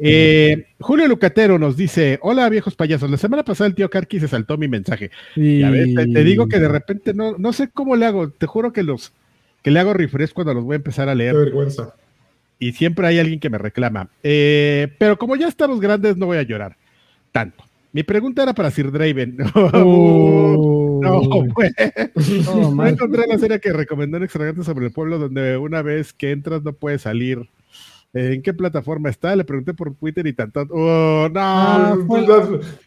Eh, 0.00 0.66
Julio 0.80 1.06
Lucatero 1.06 1.58
nos 1.58 1.76
dice: 1.76 2.18
Hola 2.22 2.48
viejos 2.48 2.74
payasos. 2.74 3.10
La 3.10 3.16
semana 3.16 3.44
pasada 3.44 3.68
el 3.68 3.74
tío 3.74 3.90
Karki 3.90 4.20
se 4.20 4.28
saltó 4.28 4.56
mi 4.58 4.68
mensaje. 4.68 5.10
Y... 5.36 5.62
te, 5.94 6.24
digo 6.24 6.48
que 6.48 6.58
de 6.58 6.68
repente 6.68 7.14
no, 7.14 7.36
no 7.38 7.52
sé 7.52 7.70
cómo 7.70 7.96
le 7.96 8.06
hago. 8.06 8.30
Te 8.30 8.46
juro 8.46 8.72
que 8.72 8.82
los 8.82 9.12
que 9.62 9.70
le 9.70 9.80
hago 9.80 9.92
refresh 9.92 10.32
cuando 10.32 10.54
los 10.54 10.64
voy 10.64 10.74
a 10.74 10.76
empezar 10.76 11.08
a 11.08 11.14
leer. 11.14 11.32
Qué 11.32 11.38
vergüenza. 11.38 11.94
Y 12.58 12.72
siempre 12.72 13.06
hay 13.06 13.18
alguien 13.18 13.40
que 13.40 13.50
me 13.50 13.58
reclama. 13.58 14.10
Eh, 14.22 14.88
pero 14.98 15.18
como 15.18 15.36
ya 15.36 15.48
estamos 15.48 15.80
grandes, 15.80 16.16
no 16.16 16.26
voy 16.26 16.38
a 16.38 16.42
llorar 16.42 16.76
tanto. 17.32 17.64
Mi 17.92 18.02
pregunta 18.02 18.42
era 18.42 18.52
para 18.54 18.70
Sir 18.70 18.92
Draven. 18.92 19.36
Oh. 19.72 21.00
no, 21.02 21.46
pues. 21.54 21.72
No, 22.46 22.86
encontré 22.86 23.26
la 23.26 23.38
serie 23.38 23.58
que 23.58 23.72
recomendó 23.72 24.18
en 24.18 24.24
Extravagante 24.24 24.64
sobre 24.64 24.86
el 24.86 24.92
pueblo, 24.92 25.18
donde 25.18 25.56
una 25.56 25.80
vez 25.80 26.12
que 26.12 26.30
entras 26.30 26.62
no 26.62 26.74
puedes 26.74 27.02
salir. 27.02 27.48
¿En 28.12 28.42
qué 28.42 28.52
plataforma 28.52 29.08
está? 29.08 29.36
Le 29.36 29.44
pregunté 29.44 29.72
por 29.72 29.94
Twitter 29.94 30.26
y 30.26 30.32
tanto. 30.32 30.66
¡Oh, 30.70 31.28
no! 31.32 31.40
Ah, 31.40 31.96
pues, 32.06 32.26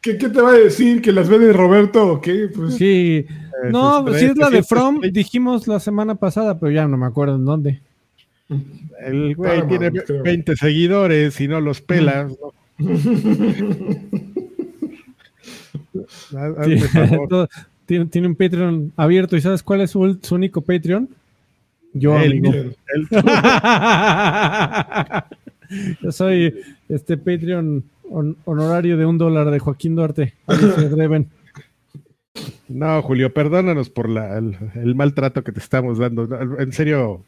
¿Qué, 0.01 0.15
te 0.15 0.41
va 0.41 0.49
a 0.49 0.53
decir? 0.53 1.01
¿Que 1.01 1.13
las 1.13 1.30
ve 1.30 1.39
de 1.39 1.53
Roberto 1.53 2.13
o 2.13 2.21
qué? 2.21 2.49
Pues, 2.53 2.76
sí. 2.76 3.26
No, 3.71 4.05
si 4.13 4.26
es 4.26 4.38
la 4.38 4.49
de 4.49 4.63
From, 4.63 4.99
dijimos 4.99 5.67
la 5.67 5.80
semana 5.80 6.15
pasada, 6.15 6.59
pero 6.59 6.71
ya 6.71 6.88
no 6.88 6.97
me 6.97 7.05
acuerdo 7.05 7.36
en 7.36 7.45
dónde. 7.45 7.82
El 9.05 9.36
güey 9.36 9.65
tiene 9.67 9.89
20 9.89 10.55
seguidores 10.57 11.39
y 11.39 11.47
no 11.47 11.61
los 11.61 11.80
pelas. 11.82 12.34
tiene, 17.86 18.28
un 18.28 18.36
Patreon 18.36 18.91
abierto 18.95 19.36
y 19.38 19.41
¿sabes 19.41 19.63
cuál 19.63 19.82
es 19.82 19.91
su, 19.91 20.17
único 20.32 20.61
Patreon? 20.61 21.09
Yo, 21.94 22.18
amigo. 22.18 22.52
Yo 26.02 26.12
soy 26.12 26.54
este 26.89 27.18
Patreon 27.18 27.86
honorario 28.46 28.98
de 28.98 29.06
un 29.06 29.18
dólar 29.18 29.50
de 29.52 29.60
Joaquín 29.60 29.96
Duarte. 29.96 30.34
No, 32.68 33.00
Julio, 33.04 33.32
perdónanos 33.32 33.91
por 33.91 34.08
el, 34.08 34.96
maltrato 34.96 35.44
que 35.44 35.52
te 35.52 35.60
estamos 35.60 36.00
dando. 36.00 36.28
En 36.58 36.74
serio, 36.74 37.24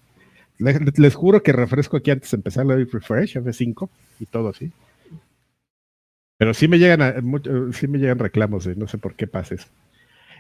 les, 0.58 1.14
juro 1.14 1.44
que 1.44 1.52
refresco 1.52 1.98
aquí 1.98 2.10
antes 2.10 2.32
de 2.32 2.38
empezar 2.38 2.66
la 2.66 2.76
refresh, 2.76 3.38
F5 3.38 3.88
y 4.20 4.26
todo 4.26 4.50
así. 4.50 4.72
Pero 6.38 6.56
sí 6.56 6.68
me 6.68 6.80
llegan, 6.80 7.24
sí 7.74 7.88
me 7.88 8.00
llegan 8.00 8.18
reclamos, 8.18 8.66
no 8.76 8.88
sé 8.88 8.98
por 8.98 9.14
qué 9.14 9.28
pases. 9.28 9.68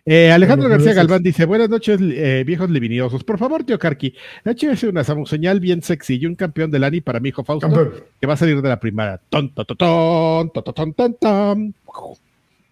Eh, 0.07 0.31
Alejandro 0.31 0.69
García 0.69 0.93
Galván 0.93 1.23
dice: 1.23 1.45
Buenas 1.45 1.67
noches, 1.67 1.99
eh, 1.99 2.43
viejos 2.45 2.69
livinosos. 2.69 3.23
Por 3.23 3.39
favor, 3.39 3.63
tío 3.63 3.79
Karki, 3.79 4.13
échese 4.43 4.87
una 4.87 5.03
señal 5.03 5.59
bien 5.59 5.81
sexy 5.81 6.19
y 6.21 6.27
un 6.27 6.35
campeón 6.35 6.69
del 6.69 6.83
ANI 6.83 7.01
para 7.01 7.19
mi 7.19 7.29
hijo 7.29 7.43
Fausto, 7.43 7.91
que 8.21 8.27
va 8.27 8.33
a 8.33 8.37
salir 8.37 8.61
de 8.61 8.69
la 8.69 8.79
primera. 8.79 9.19
Ton, 9.29 9.49
ton, 9.49 9.65
ton, 9.65 10.51
ton, 10.51 10.63
ton, 10.63 10.93
ton, 10.93 11.13
ton. 11.15 11.73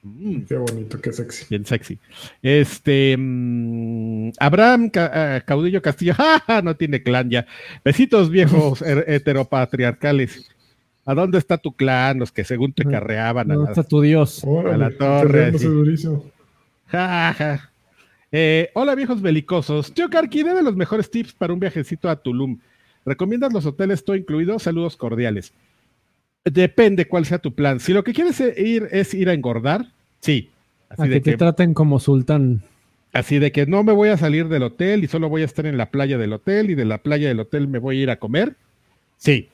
Mm. 0.03 0.41
Qué 0.43 0.57
bonito, 0.57 1.01
qué 1.01 1.11
sexy. 1.11 1.45
Bien 1.49 1.65
sexy. 1.65 1.97
Este. 2.43 3.15
Mm, 3.17 4.29
Abraham 4.37 4.91
eh, 4.93 5.41
Caudillo 5.43 5.81
Castillo, 5.81 6.13
no 6.63 6.75
tiene 6.75 7.01
clan 7.01 7.31
ya. 7.31 7.47
Besitos 7.83 8.29
viejos 8.29 8.81
heteropatriarcales. 8.85 10.51
¿A 11.05 11.15
dónde 11.15 11.39
está 11.39 11.57
tu 11.57 11.73
clan? 11.73 12.19
Los 12.19 12.31
que 12.31 12.43
según 12.43 12.73
te 12.73 12.85
carreaban. 12.85 13.47
¿Dónde 13.47 13.71
está 13.71 13.83
tu 13.83 14.01
Dios? 14.01 14.43
a 14.43 14.77
la 14.77 14.91
torre. 14.91 15.51
Eh, 18.35 18.71
hola 18.73 18.95
viejos 18.95 19.21
belicosos. 19.21 19.93
Tío 19.93 20.09
Karki, 20.09 20.43
debe 20.43 20.63
los 20.63 20.75
mejores 20.75 21.11
tips 21.11 21.33
para 21.33 21.53
un 21.53 21.59
viajecito 21.59 22.09
a 22.09 22.15
Tulum. 22.15 22.59
¿Recomiendas 23.05 23.53
los 23.53 23.65
hoteles 23.65 24.03
todo 24.03 24.15
incluido? 24.15 24.57
Saludos 24.59 24.97
cordiales. 24.97 25.53
Depende 26.43 27.07
cuál 27.07 27.25
sea 27.25 27.37
tu 27.37 27.53
plan. 27.53 27.79
Si 27.79 27.93
lo 27.93 28.03
que 28.03 28.13
quieres 28.13 28.41
ir 28.57 28.87
es 28.91 29.13
ir 29.13 29.29
a 29.29 29.33
engordar, 29.33 29.91
sí. 30.19 30.49
Así 30.89 31.07
de 31.07 31.21
que, 31.21 31.31
te 31.31 31.37
traten 31.37 31.73
como 31.73 31.99
sultán. 31.99 32.63
Así 33.11 33.39
de 33.39 33.51
que 33.51 33.65
no 33.65 33.83
me 33.83 33.93
voy 33.93 34.09
a 34.09 34.17
salir 34.17 34.47
del 34.47 34.63
hotel 34.63 35.03
y 35.03 35.07
solo 35.07 35.29
voy 35.29 35.43
a 35.43 35.45
estar 35.45 35.65
en 35.65 35.77
la 35.77 35.91
playa 35.91 36.17
del 36.17 36.33
hotel 36.33 36.71
y 36.71 36.75
de 36.75 36.85
la 36.85 36.97
playa 36.97 37.27
del 37.27 37.39
hotel 37.39 37.67
me 37.67 37.79
voy 37.79 37.99
a 37.99 38.03
ir 38.03 38.09
a 38.09 38.17
comer. 38.17 38.55
Sí, 39.17 39.49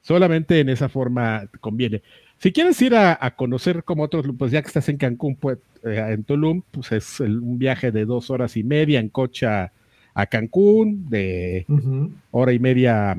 solamente 0.00 0.60
en 0.60 0.70
esa 0.70 0.88
forma 0.88 1.48
conviene. 1.60 2.02
Si 2.38 2.52
quieres 2.52 2.80
ir 2.82 2.94
a, 2.94 3.34
conocer 3.36 3.84
como 3.84 4.02
otros, 4.02 4.26
pues 4.38 4.52
ya 4.52 4.60
que 4.60 4.68
estás 4.68 4.88
en 4.88 4.98
Cancún, 4.98 5.36
pues, 5.36 5.58
eh, 5.82 6.04
en 6.10 6.24
Tulum, 6.24 6.62
pues 6.70 6.92
es 6.92 7.20
un 7.20 7.58
viaje 7.58 7.90
de 7.90 8.04
dos 8.04 8.30
horas 8.30 8.56
y 8.56 8.64
media 8.64 9.00
en 9.00 9.08
coche 9.08 9.46
a, 9.46 9.70
Cancún, 10.30 11.08
de 11.08 11.66
hora 12.30 12.52
y 12.52 12.58
media 12.58 13.16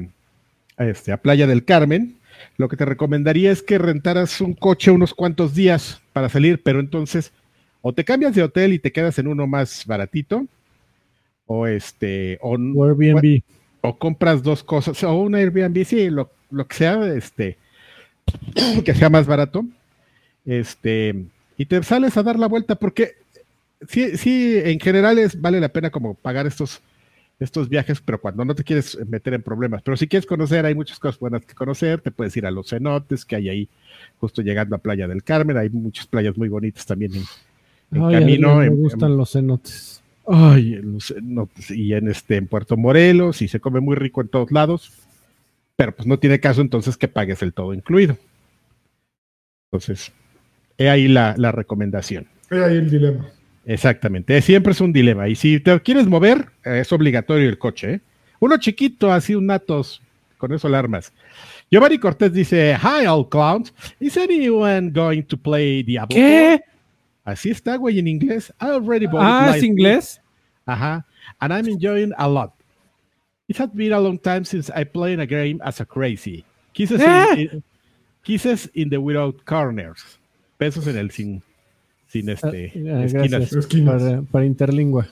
este, 0.78 1.12
a 1.12 1.18
Playa 1.18 1.48
del 1.48 1.66
Carmen 1.66 2.16
lo 2.58 2.70
que 2.70 2.78
te 2.78 2.86
recomendaría 2.86 3.52
es 3.52 3.62
que 3.62 3.78
rentaras 3.78 4.42
un 4.42 4.54
coche 4.54 4.92
unos 4.92 5.14
cuantos 5.14 5.54
días 5.54 6.02
para 6.14 6.30
salir, 6.30 6.62
pero 6.64 6.80
entonces 6.80 7.32
o 7.82 7.94
te 7.94 8.04
cambias 8.04 8.34
de 8.34 8.44
hotel 8.44 8.74
y 8.74 8.80
te 8.80 8.92
quedas 8.92 9.20
en 9.20 9.28
uno 9.28 9.46
más 9.46 9.86
baratito, 9.86 10.48
o 11.46 11.68
este, 11.68 12.40
o, 12.42 12.56
Airbnb. 12.56 13.42
O, 13.82 13.98
compras 13.98 14.42
dos 14.42 14.64
cosas, 14.64 15.04
o 15.04 15.14
un 15.14 15.36
Airbnb, 15.36 15.86
sí, 15.86 16.10
lo, 16.10 16.32
que 16.68 16.76
sea, 16.76 17.06
este, 17.14 17.58
que 18.86 18.96
sea 18.96 19.10
más 19.10 19.28
barato, 19.28 19.66
este, 20.46 21.26
y 21.58 21.66
te 21.66 21.82
sales 21.84 22.18
a 22.18 22.24
dar 22.24 22.40
la 22.40 22.48
vuelta, 22.48 22.76
porque 22.76 23.16
sí, 23.88 24.18
sí, 24.18 24.60
en 24.64 24.80
general 24.80 25.20
es, 25.20 25.40
vale 25.40 25.60
la 25.60 25.70
pena 25.70 25.90
como 25.90 26.14
pagar 26.14 26.48
estos 26.48 26.82
estos 27.40 27.68
viajes, 27.68 28.02
pero 28.02 28.20
cuando 28.20 28.46
no 28.46 28.56
te 28.56 28.64
quieres 28.64 28.98
meter 29.08 29.34
en 29.34 29.42
problemas. 29.42 29.82
Pero 29.82 29.98
si 29.98 30.08
quieres 30.08 30.26
conocer, 30.26 30.66
hay 30.66 30.76
muchas 30.76 31.00
cosas 31.00 31.20
buenas 31.20 31.46
que 31.46 31.54
conocer. 31.54 32.02
Te 32.02 32.12
puedes 32.12 32.36
ir 32.38 32.46
a 32.46 32.52
los 32.52 32.70
cenotes 32.70 33.26
que 33.26 33.36
hay 33.36 33.50
ahí, 33.50 33.70
justo 34.20 34.42
llegando 34.42 34.76
a 34.76 34.80
Playa 34.80 35.08
del 35.08 35.24
Carmen. 35.24 35.58
Hay 35.58 35.70
muchas 35.70 36.08
playas 36.08 36.38
muy 36.38 36.48
bonitas 36.48 36.86
también 36.86 37.12
en, 37.14 38.12
camino. 38.12 38.58
Me 38.58 38.70
gustan 38.70 39.18
los 39.18 39.32
cenotes. 39.32 40.02
Ay, 40.28 40.80
los 40.82 41.08
cenotes. 41.08 41.72
Y 41.72 41.94
en 41.94 42.08
este, 42.08 42.38
en 42.38 42.48
Puerto 42.48 42.78
Morelos, 42.78 43.42
y 43.42 43.48
se 43.48 43.60
come 43.60 43.80
muy 43.80 43.96
rico 43.96 44.22
en 44.22 44.30
todos 44.30 44.52
lados. 44.52 44.92
Pero 45.76 45.96
pues 45.96 46.08
no 46.08 46.20
tiene 46.20 46.40
caso 46.40 46.62
entonces 46.62 46.98
que 46.98 47.08
pagues 47.08 47.42
el 47.42 47.54
todo 47.54 47.74
incluido. 47.74 48.18
Entonces, 49.72 50.12
he 50.78 50.90
ahí 50.90 51.08
la, 51.08 51.36
la 51.38 51.52
recomendación. 51.52 52.28
He 52.50 52.64
ahí 52.64 52.78
el 52.78 52.90
dilema. 52.90 53.30
Exactamente, 53.66 54.42
siempre 54.42 54.72
es 54.74 54.82
un 54.82 54.94
dilema. 54.94 55.28
Y 55.28 55.36
si 55.36 55.60
te 55.60 55.80
quieres 55.82 56.08
mover, 56.08 56.50
es 56.64 56.92
obligatorio 56.92 57.50
el 57.50 57.58
coche. 57.58 57.94
¿eh? 57.96 58.02
Uno 58.40 58.58
chiquito, 58.58 59.12
así 59.12 59.34
un 59.34 59.48
natos, 59.48 60.02
con 60.38 60.54
eso 60.54 60.68
alarmas. 60.68 61.12
Giovanni 61.72 61.98
Cortés 61.98 62.32
dice, 62.32 62.78
Hi 62.78 63.08
all 63.08 63.28
clowns, 63.28 63.74
is 64.00 64.16
anyone 64.18 64.92
going 64.92 65.24
to 65.24 65.36
play 65.36 65.82
Diablo? 65.82 66.16
¿Qué? 66.16 66.62
Así 67.24 67.50
está, 67.50 67.76
güey, 67.78 67.98
en 67.98 68.08
inglés. 68.08 68.54
I 68.62 68.66
already 68.66 69.08
bought 69.08 69.24
ah, 69.26 69.54
¿es 69.58 69.64
inglés? 69.64 70.22
Ajá. 70.68 71.06
And 71.40 71.52
I'm 71.52 71.68
enjoying 71.68 72.14
a 72.18 72.28
lot. 72.28 72.54
It 73.48 73.58
has 73.58 73.70
been 73.70 73.94
a 73.94 74.00
long 74.00 74.18
time 74.18 74.44
since 74.44 74.70
I 74.70 74.86
played 74.86 75.20
a 75.20 75.26
game 75.26 75.62
as 75.64 75.80
a 75.80 75.86
crazy. 75.86 76.44
Kisses, 76.74 77.02
in, 77.02 77.64
kisses 78.24 78.70
in 78.74 78.90
the 78.90 79.00
without 79.00 79.46
corners. 79.46 80.20
Pesos 80.58 80.88
en 80.88 80.98
el 80.98 81.12
sin 81.12 81.44
sin 82.08 82.30
este, 82.30 82.72
ah, 82.92 83.04
esquinas. 83.04 84.24
Para, 84.32 84.46
interlingua. 84.46 85.08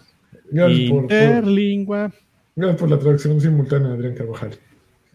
interlingua. 0.51 2.14
Gracias 2.55 2.80
por 2.80 2.89
la 2.89 2.99
traducción 2.99 3.41
simultánea, 3.41 3.93
Adrián 3.93 4.15
Carvajal. 4.15 4.51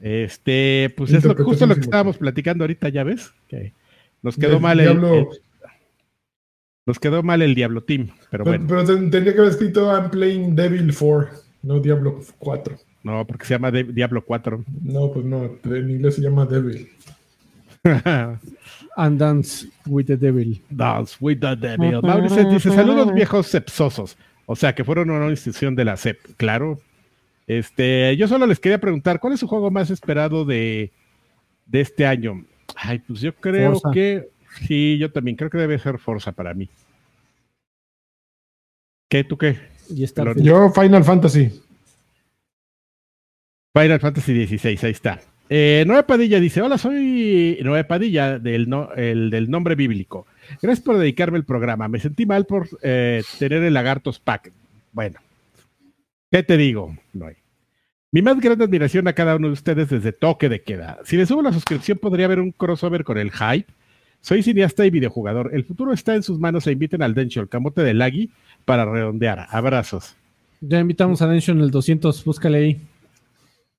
Este, 0.00 0.92
pues 0.96 1.12
es 1.12 1.24
justo 1.24 1.66
lo 1.66 1.74
que 1.74 1.80
estábamos 1.80 2.18
platicando 2.18 2.64
ahorita, 2.64 2.88
ya 2.88 3.04
ves. 3.04 3.32
Que 3.48 3.72
nos 4.22 4.36
quedó 4.36 4.60
mal 4.60 4.80
el, 4.80 5.00
nos 6.86 6.98
quedó 6.98 7.22
mal 7.22 7.42
el 7.42 7.54
Diablo 7.54 7.82
Team, 7.82 8.10
pero, 8.30 8.44
bueno. 8.44 8.66
Pero 8.68 8.84
tendría 8.84 9.32
que 9.32 9.40
haber 9.40 9.52
escrito 9.52 9.92
I'm 9.92 10.10
playing 10.10 10.54
Devil 10.54 10.92
4, 10.94 11.30
no 11.62 11.80
Diablo 11.80 12.20
4. 12.38 12.78
No, 13.08 13.26
porque 13.26 13.46
se 13.46 13.54
llama 13.54 13.70
Diablo 13.70 14.22
4. 14.22 14.64
No, 14.82 15.10
pues 15.10 15.24
no, 15.24 15.50
en 15.64 15.90
inglés 15.90 16.16
se 16.16 16.20
llama 16.20 16.44
Devil. 16.44 16.86
And 18.96 19.18
Dance 19.18 19.66
with 19.86 20.04
the 20.06 20.16
Devil. 20.18 20.60
Dance 20.68 21.16
with 21.18 21.38
the 21.40 21.56
Devil. 21.56 22.02
Mauricio 22.02 22.50
dice: 22.50 22.70
Saludos 22.70 23.14
viejos 23.14 23.46
sepsosos. 23.46 24.18
O 24.44 24.54
sea, 24.54 24.74
que 24.74 24.84
fueron 24.84 25.08
una 25.08 25.30
institución 25.30 25.74
de 25.74 25.86
la 25.86 25.96
CEP, 25.96 26.18
claro. 26.36 26.78
Este, 27.46 28.14
yo 28.18 28.28
solo 28.28 28.46
les 28.46 28.60
quería 28.60 28.78
preguntar: 28.78 29.20
¿cuál 29.20 29.32
es 29.32 29.40
su 29.40 29.48
juego 29.48 29.70
más 29.70 29.88
esperado 29.88 30.44
de, 30.44 30.92
de 31.64 31.80
este 31.80 32.04
año? 32.04 32.44
Ay, 32.76 32.98
pues 32.98 33.22
yo 33.22 33.34
creo 33.34 33.80
que. 33.90 34.28
Sí, 34.66 34.98
yo 34.98 35.10
también 35.10 35.36
creo 35.38 35.48
que 35.48 35.56
debe 35.56 35.78
ser 35.78 35.98
Forza 35.98 36.32
para 36.32 36.52
mí. 36.52 36.68
¿Qué? 39.08 39.24
¿Tú 39.24 39.38
qué? 39.38 39.56
yo, 40.42 40.70
Final 40.72 41.04
Fantasy. 41.04 41.62
Final 43.74 44.00
Fantasy 44.00 44.46
XVI, 44.46 44.78
ahí 44.86 44.92
está. 44.92 45.20
Eh, 45.50 45.84
Noé 45.86 46.02
Padilla 46.02 46.40
dice: 46.40 46.60
Hola, 46.60 46.78
soy 46.78 47.58
Noé 47.62 47.84
Padilla, 47.84 48.38
del, 48.38 48.68
el, 48.96 49.30
del 49.30 49.50
nombre 49.50 49.74
bíblico. 49.74 50.26
Gracias 50.60 50.84
por 50.84 50.98
dedicarme 50.98 51.38
el 51.38 51.44
programa. 51.44 51.88
Me 51.88 52.00
sentí 52.00 52.26
mal 52.26 52.44
por 52.46 52.68
eh, 52.82 53.22
tener 53.38 53.62
el 53.62 53.74
Lagartos 53.74 54.18
Pack. 54.18 54.52
Bueno, 54.92 55.20
¿Qué 56.30 56.42
te 56.42 56.56
digo? 56.56 56.94
No 57.14 57.26
hay. 57.26 57.36
Mi 58.12 58.22
más 58.22 58.38
grande 58.40 58.64
admiración 58.64 59.08
a 59.08 59.14
cada 59.14 59.36
uno 59.36 59.46
de 59.48 59.54
ustedes 59.54 59.88
desde 59.88 60.12
toque 60.12 60.48
de 60.48 60.62
queda. 60.62 60.98
Si 61.04 61.16
le 61.16 61.26
subo 61.26 61.42
la 61.42 61.52
suscripción, 61.52 61.98
podría 61.98 62.26
haber 62.26 62.40
un 62.40 62.52
crossover 62.52 63.04
con 63.04 63.18
el 63.18 63.30
hype. 63.30 63.66
Soy 64.20 64.42
cineasta 64.42 64.84
y 64.84 64.90
videojugador. 64.90 65.50
El 65.54 65.64
futuro 65.64 65.92
está 65.92 66.14
en 66.14 66.22
sus 66.22 66.38
manos 66.38 66.66
e 66.66 66.72
inviten 66.72 67.02
al 67.02 67.14
Dencho, 67.14 67.40
el 67.40 67.48
camote 67.48 67.82
de 67.82 67.94
Lagui, 67.94 68.30
para 68.64 68.84
redondear. 68.84 69.46
Abrazos. 69.50 70.16
Ya 70.60 70.80
invitamos 70.80 71.22
a 71.22 71.28
Dencho 71.28 71.52
en 71.52 71.60
el 71.60 71.70
200, 71.70 72.24
búscale 72.24 72.58
ahí. 72.58 72.80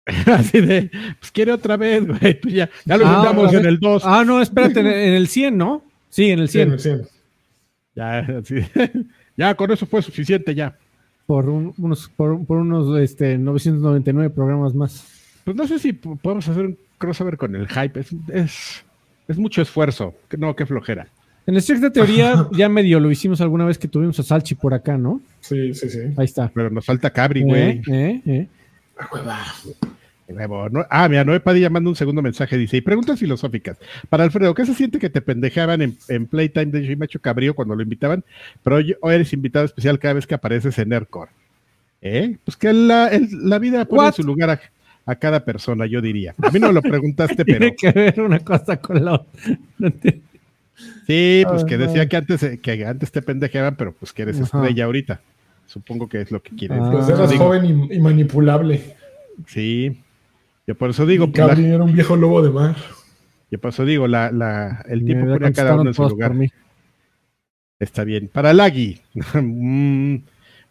Así 0.25 0.59
de, 0.61 0.89
pues 1.19 1.31
quiere 1.31 1.51
otra 1.51 1.77
vez, 1.77 2.05
güey. 2.05 2.39
Pues 2.41 2.53
ya, 2.53 2.69
ya 2.85 2.97
lo 2.97 3.05
Ah, 3.07 3.13
invitamos 3.15 3.47
a 3.49 3.51
ver. 3.51 3.61
en 3.61 3.67
el 3.67 3.79
2. 3.79 4.03
Ah, 4.05 4.23
no, 4.25 4.41
espérate, 4.41 4.79
en 5.07 5.13
el 5.13 5.27
100, 5.27 5.57
¿no? 5.57 5.83
Sí, 6.09 6.29
en 6.31 6.39
el 6.39 6.49
100. 6.49 6.79
Sí, 6.79 6.89
sí. 6.89 6.95
Ya, 7.95 8.19
así. 8.19 8.55
ya, 9.37 9.55
con 9.55 9.71
eso 9.71 9.85
fue 9.85 10.01
suficiente 10.01 10.55
ya. 10.55 10.75
Por, 11.25 11.47
un- 11.49 11.73
unos, 11.77 12.09
por, 12.15 12.43
por 12.45 12.57
unos 12.57 12.99
este, 12.99 13.37
999 13.37 14.31
programas 14.31 14.73
más. 14.73 15.05
Pues 15.43 15.55
no 15.55 15.67
sé 15.67 15.77
si 15.79 15.93
podemos 15.93 16.47
hacer 16.47 16.65
un 16.65 16.77
crossover 16.97 17.37
con 17.37 17.55
el 17.55 17.67
hype. 17.67 17.99
Es, 17.99 18.07
es, 18.33 18.83
es 19.27 19.37
mucho 19.37 19.61
esfuerzo. 19.61 20.15
No, 20.37 20.55
qué 20.55 20.65
flojera. 20.65 21.07
En 21.45 21.55
estricta 21.55 21.91
teoría, 21.91 22.47
ya 22.51 22.69
medio 22.69 22.99
lo 22.99 23.09
hicimos 23.11 23.41
alguna 23.41 23.65
vez 23.65 23.77
que 23.77 23.87
tuvimos 23.87 24.19
a 24.19 24.23
Salchi 24.23 24.55
por 24.55 24.73
acá, 24.73 24.97
¿no? 24.97 25.21
Sí, 25.39 25.73
sí, 25.73 25.89
sí. 25.89 25.99
Ahí 26.17 26.25
está. 26.25 26.51
Pero 26.53 26.69
nos 26.69 26.85
falta 26.85 27.09
Cabri, 27.11 27.43
güey. 27.43 27.61
Eh, 27.61 27.81
eh, 27.91 28.21
eh. 28.25 28.47
De 30.27 30.33
nuevo, 30.35 30.69
¿no? 30.69 30.85
Ah, 30.91 31.09
mira, 31.09 31.23
Noé 31.25 31.39
Padilla 31.39 31.71
manda 31.71 31.89
un 31.89 31.95
segundo 31.95 32.21
mensaje, 32.21 32.55
dice, 32.57 32.77
y 32.77 32.81
preguntas 32.81 33.17
filosóficas. 33.19 33.77
Para 34.09 34.23
Alfredo, 34.23 34.53
¿qué 34.53 34.63
se 34.65 34.75
siente 34.75 34.99
que 34.99 35.09
te 35.09 35.21
pendejaban 35.21 35.81
en, 35.81 35.97
en 36.07 36.27
Playtime 36.27 36.67
de 36.67 36.83
Shimacho 36.83 37.19
Cabrío 37.19 37.55
cuando 37.55 37.75
lo 37.75 37.81
invitaban, 37.81 38.23
pero 38.63 38.75
hoy, 38.75 38.95
hoy 39.01 39.15
eres 39.15 39.33
invitado 39.33 39.65
especial 39.65 39.97
cada 39.97 40.13
vez 40.13 40.27
que 40.27 40.35
apareces 40.35 40.77
en 40.77 40.93
Aircore? 40.93 41.31
¿Eh? 42.01 42.37
Pues 42.45 42.55
que 42.57 42.71
la, 42.73 43.07
el- 43.07 43.27
la 43.49 43.57
vida 43.57 43.85
pone 43.85 44.07
en 44.07 44.13
su 44.13 44.23
lugar 44.23 44.51
a, 44.51 44.61
a 45.07 45.15
cada 45.15 45.43
persona, 45.43 45.87
yo 45.87 45.99
diría. 45.99 46.35
A 46.43 46.51
mí 46.51 46.59
no 46.59 46.71
lo 46.71 46.81
preguntaste, 46.83 47.43
pero 47.43 47.59
Tiene 47.71 47.75
que 47.75 47.91
ver 47.91 48.21
una 48.21 48.39
cosa 48.39 48.77
con 48.77 49.03
la 49.03 49.13
otra. 49.13 49.41
No 49.79 49.87
entiendo. 49.87 50.21
sí, 51.07 51.43
pues 51.49 51.63
que 51.65 51.77
decía 51.79 52.07
que 52.07 52.17
antes, 52.17 52.43
eh, 52.43 52.59
que 52.61 52.85
antes 52.85 53.11
te 53.11 53.23
pendejaban, 53.23 53.75
pero 53.75 53.93
pues 53.93 54.13
que 54.13 54.21
eres 54.21 54.35
Ajá. 54.39 54.45
estrella 54.59 54.85
ahorita. 54.85 55.21
Supongo 55.69 56.09
que 56.09 56.21
es 56.21 56.31
lo 56.31 56.41
que 56.41 56.55
quieres. 56.55 56.79
Ah. 56.81 56.89
Pues 56.91 57.07
eras 57.09 57.29
digo, 57.29 57.45
joven 57.45 57.87
y, 57.91 57.95
y 57.95 57.99
manipulable. 57.99 58.95
Sí. 59.47 60.01
Yo 60.65 60.75
por 60.75 60.89
eso 60.89 61.05
digo, 61.05 61.31
pues, 61.31 61.45
la- 61.59 61.67
era 61.75 61.83
un 61.83 61.93
viejo 61.93 62.15
lobo 62.15 62.41
de 62.41 62.49
mar. 62.49 62.75
yo 63.51 63.59
por 63.59 63.69
eso 63.69 63.85
digo, 63.85 64.07
la, 64.07 64.31
la, 64.31 64.83
el 64.89 65.05
tiempo 65.05 65.25
Me 65.27 65.33
pone 65.33 65.47
a 65.47 65.53
cada 65.53 65.75
uno 65.75 65.89
en 65.89 65.93
su 65.93 66.09
lugar. 66.09 66.33
mí. 66.33 66.47
Está 67.79 68.03
bien. 68.03 68.27
Para 68.31 68.53
Lagui. 68.53 68.99
Mm, 69.33 70.17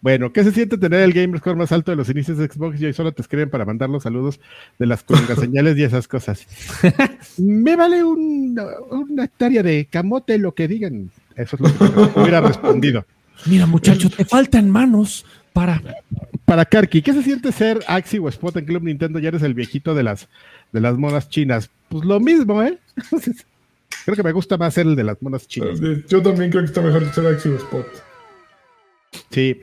bueno, 0.01 0.33
¿qué 0.33 0.45
se 0.45 0.53
siente 0.53 0.79
tener 0.79 1.01
el 1.01 1.13
gamer 1.13 1.41
score 1.41 1.57
más 1.57 1.73
alto 1.73 1.91
de 1.91 1.97
los 1.97 2.09
inicios 2.09 2.39
de 2.39 2.47
Xbox 2.49 2.81
y 2.81 2.87
hoy 2.87 2.93
solo 2.93 3.11
te 3.13 3.23
escriben 3.23 3.51
para 3.51 3.65
mandar 3.65 3.89
los 3.91 4.05
saludos 4.05 4.39
de 4.79 4.87
las 4.87 5.05
señales 5.39 5.77
y 5.77 5.83
esas 5.83 6.07
cosas? 6.07 6.47
Me 7.39 7.75
vale 7.77 8.05
un- 8.05 8.57
una 8.91 9.25
hectárea 9.25 9.63
de 9.63 9.87
camote 9.91 10.39
lo 10.39 10.53
que 10.53 10.69
digan. 10.69 11.11
Eso 11.35 11.57
es 11.57 11.63
lo 11.63 12.13
que 12.15 12.21
hubiera 12.21 12.41
respondido. 12.41 13.05
Mira, 13.47 13.67
muchacho, 13.67 14.11
te 14.11 14.25
faltan 14.25 14.71
manos 14.71 15.25
para. 15.53 15.83
Para 16.45 16.65
Karki, 16.65 17.03
¿qué 17.03 17.13
se 17.13 17.23
siente 17.23 17.53
ser 17.53 17.81
Axi 17.89 18.19
o 18.19 18.29
Spot 18.29 18.57
en 18.57 18.65
Club 18.65 18.83
Nintendo? 18.83 19.19
Ya 19.19 19.29
eres 19.29 19.43
el 19.43 19.53
viejito 19.53 19.95
de 19.95 20.03
las, 20.03 20.29
de 20.73 20.81
las 20.81 20.97
monas 20.97 21.29
chinas. 21.29 21.71
Pues 21.91 22.07
lo 22.07 22.21
mismo, 22.21 22.63
¿eh? 22.63 22.79
Creo 24.05 24.17
que 24.17 24.23
me 24.23 24.33
gusta 24.33 24.57
más 24.57 24.73
ser 24.73 24.87
el 24.87 24.97
de 24.97 25.05
las 25.05 25.21
monas 25.21 25.47
chinas. 25.47 25.79
Yo 26.09 26.23
también 26.23 26.51
creo 26.51 26.63
que 26.63 26.69
está 26.69 26.81
mejor 26.81 27.13
ser 27.13 27.27
Axio 27.27 27.57
Spot. 27.57 27.87
Sí. 29.31 29.61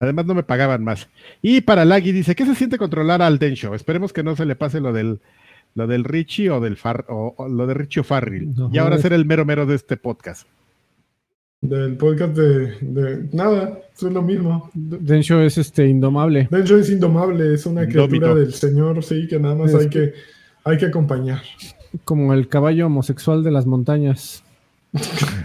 Además 0.00 0.26
no 0.26 0.34
me 0.34 0.42
pagaban 0.42 0.84
más. 0.84 1.08
Y 1.40 1.62
para 1.62 1.84
Lagui 1.84 2.12
dice, 2.12 2.34
¿qué 2.34 2.44
se 2.44 2.54
siente 2.54 2.76
controlar 2.76 3.22
al 3.22 3.38
Densho? 3.38 3.74
Esperemos 3.74 4.12
que 4.12 4.22
no 4.22 4.36
se 4.36 4.44
le 4.44 4.56
pase 4.56 4.80
lo 4.80 4.92
del 4.92 5.20
lo 5.74 5.86
del 5.86 6.04
Richie 6.04 6.50
o 6.50 6.60
del 6.60 6.76
Far 6.76 7.06
o, 7.08 7.34
o 7.36 7.48
lo 7.48 7.66
de 7.66 7.74
Richie 7.74 8.00
o 8.00 8.04
Farrell. 8.04 8.52
No, 8.54 8.70
y 8.72 8.78
ahora 8.78 8.98
ser 8.98 9.12
el 9.12 9.24
mero 9.24 9.44
mero 9.44 9.64
de 9.64 9.74
este 9.74 9.96
podcast. 9.96 10.46
Del 11.62 11.96
podcast 11.96 12.34
de, 12.36 12.72
de- 12.80 13.28
Nada, 13.32 13.78
eso 13.96 14.08
es 14.08 14.12
lo 14.12 14.20
mismo. 14.22 14.68
Densho 14.74 15.40
es 15.42 15.56
este 15.58 15.86
indomable. 15.86 16.48
Denjo 16.50 16.76
es 16.76 16.90
indomable, 16.90 17.54
es 17.54 17.64
una 17.66 17.86
criatura 17.86 18.34
del 18.34 18.52
señor, 18.52 19.02
sí, 19.04 19.28
que 19.28 19.38
nada 19.38 19.54
más 19.54 19.72
Es 19.72 19.80
hay 19.82 19.88
que- 19.88 20.12
hay 20.64 20.76
que 20.76 20.86
acompañar. 20.86 21.40
Como 22.04 22.34
el 22.34 22.48
caballo 22.48 22.86
homosexual 22.86 23.44
de 23.44 23.52
las 23.52 23.66
montañas. 23.66 24.42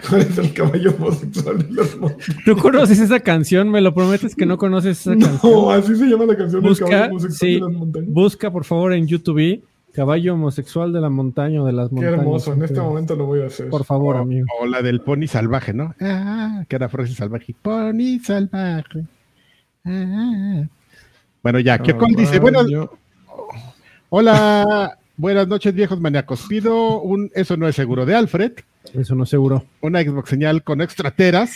Tú 0.10 0.16
eres 0.16 0.38
el 0.40 0.54
caballo 0.54 0.92
homosexual 0.98 1.60
de 1.60 1.72
las 1.74 1.96
montañas. 1.98 2.30
¿No 2.48 2.58
conoces 2.58 3.00
esa 3.00 3.20
canción? 3.20 3.70
¿Me 3.70 3.80
lo 3.82 3.94
prometes 3.94 4.36
que 4.36 4.46
no 4.48 4.58
conoces 4.58 5.00
esa 5.02 5.12
canción? 5.18 5.40
No, 5.54 5.70
así 5.70 5.96
se 5.96 6.06
llama 6.08 6.26
la 6.26 6.36
canción 6.36 6.62
del 6.64 6.70
Busca, 6.72 6.86
caballo 6.86 7.12
homosexual 7.12 7.38
sí, 7.50 7.54
de 7.56 7.62
las 7.62 7.72
montañas. 7.72 8.10
busca 8.12 8.52
por 8.52 8.66
favor 8.66 8.94
en 8.94 9.06
YouTube 9.08 9.62
Caballo 9.98 10.36
homosexual 10.36 10.94
de 10.94 11.02
la 11.02 11.10
montaña 11.10 11.64
o 11.64 11.66
de 11.66 11.74
las 11.74 11.90
Qué 11.90 11.96
montañas. 11.96 12.20
hermoso, 12.20 12.54
en 12.54 12.64
este 12.64 12.80
momento 12.80 13.16
lo 13.16 13.26
voy 13.26 13.42
a 13.42 13.48
hacer. 13.48 13.68
Por 13.70 13.84
favor, 13.84 14.16
O- 14.16 14.20
amigo. 14.20 14.46
O 14.62 14.68
la 14.68 14.84
del 14.84 15.02
pony 15.02 15.26
salvaje, 15.28 15.74
¿no? 15.74 15.96
Ah, 16.00 16.64
que 16.70 16.76
era 16.76 16.88
frase 16.88 17.16
salvaje. 17.16 17.56
Pony 17.60 18.20
salvaje. 18.24 19.06
Ah. 19.84 20.64
Bueno, 21.42 21.60
ya, 21.60 21.80
¿qué 21.80 21.96
cuál 21.96 22.12
dice? 22.14 22.38
Bueno, 22.40 22.60
hola, 24.10 24.98
buenas 25.18 25.48
noches, 25.48 25.74
viejos 25.74 26.00
maníacos. 26.00 26.46
Pido 26.48 27.02
un 27.02 27.32
Eso 27.34 27.58
no 27.58 27.68
es 27.68 27.76
seguro 27.76 28.06
de 28.06 28.14
Alfred, 28.16 28.52
Eso 28.94 29.16
no 29.16 29.24
es 29.24 29.30
seguro. 29.30 29.66
una 29.82 30.02
Xbox 30.04 30.30
señal 30.30 30.62
con 30.64 30.80
extrateras. 30.82 31.56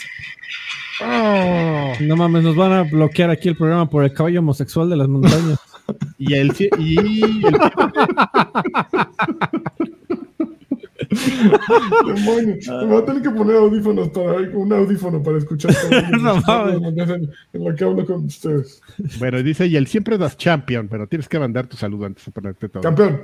Oh, 1.04 1.92
No 2.00 2.16
mames, 2.16 2.42
nos 2.42 2.56
van 2.56 2.72
a 2.72 2.82
bloquear 2.82 3.30
aquí 3.30 3.48
el 3.48 3.56
programa 3.56 3.88
por 3.88 4.02
el 4.04 4.12
caballo 4.12 4.40
homosexual 4.40 4.90
de 4.90 4.96
las 4.96 5.06
montañas. 5.08 5.60
y 6.18 6.34
el, 6.34 6.52
y 6.78 7.46
el 7.46 7.58
me 11.10 12.86
voy 12.86 13.02
a 13.02 13.04
tener 13.04 13.22
que 13.22 13.30
poner 13.30 13.56
audífonos 13.56 14.08
para 14.10 14.32
un 14.54 14.72
audífono 14.72 15.22
para 15.22 15.38
escuchar 15.38 15.72
No 16.20 16.68
en, 16.68 17.30
en 17.52 17.64
lo 17.64 17.74
que 17.74 17.84
hablo 17.84 18.06
con 18.06 18.24
ustedes. 18.24 18.80
bueno, 19.18 19.42
dice, 19.42 19.66
y 19.66 19.76
el 19.76 19.86
siempre 19.86 20.18
das 20.18 20.36
champion, 20.36 20.88
pero 20.88 21.06
tienes 21.06 21.28
que 21.28 21.38
mandar 21.38 21.66
tu 21.66 21.76
saludo 21.76 22.06
antes 22.06 22.24
de 22.24 22.32
ponerte 22.32 22.68
todo. 22.68 22.82
Campeón, 22.82 23.20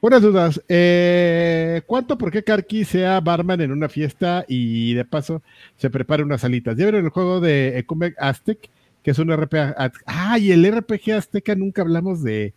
Unas 0.00 0.22
dudas. 0.22 0.62
Eh, 0.68 1.82
¿Cuánto 1.86 2.18
por 2.18 2.30
qué 2.30 2.42
Karki 2.42 2.84
sea 2.84 3.20
barman 3.20 3.60
en 3.60 3.72
una 3.72 3.88
fiesta 3.88 4.44
y 4.48 4.94
de 4.94 5.04
paso 5.04 5.42
se 5.76 5.90
prepare 5.90 6.22
unas 6.22 6.44
alitas? 6.44 6.76
¿Ya 6.76 6.84
vieron 6.84 7.04
el 7.04 7.10
juego 7.10 7.40
de 7.40 7.78
Ekumek 7.78 8.14
Aztec? 8.18 8.70
Que 9.06 9.12
es 9.12 9.20
un 9.20 9.30
RPG. 9.32 9.76
Ah, 10.06 10.36
y 10.40 10.50
el 10.50 10.68
RPG 10.68 11.12
Azteca 11.12 11.54
nunca 11.54 11.82
hablamos 11.82 12.24
de, 12.24 12.54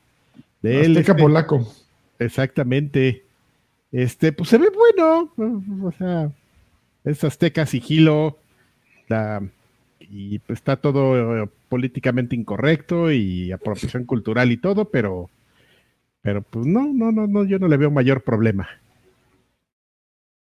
de 0.63 0.81
él. 0.81 0.93
Azteca 0.97 1.11
este- 1.11 1.21
polaco. 1.21 1.71
Exactamente. 2.17 3.23
Este, 3.91 4.31
pues 4.33 4.49
se 4.49 4.57
ve 4.57 4.69
bueno. 4.73 5.31
O 5.85 5.91
sea, 5.95 6.31
es 7.03 7.23
Azteca 7.23 7.67
sigilo. 7.67 8.39
la- 9.09 9.43
y 9.99 10.39
pues, 10.39 10.57
está 10.57 10.77
todo 10.77 11.43
eh, 11.43 11.49
políticamente 11.69 12.35
incorrecto 12.35 13.11
y 13.11 13.51
apropiación 13.51 14.05
cultural 14.05 14.51
y 14.51 14.57
todo, 14.57 14.85
pero. 14.85 15.29
Pero 16.23 16.41
pues 16.41 16.65
no, 16.65 16.91
no, 16.91 17.11
no, 17.11 17.27
no, 17.27 17.45
yo 17.45 17.59
no 17.59 17.67
le 17.67 17.77
veo 17.77 17.91
mayor 17.91 18.23
problema. 18.23 18.69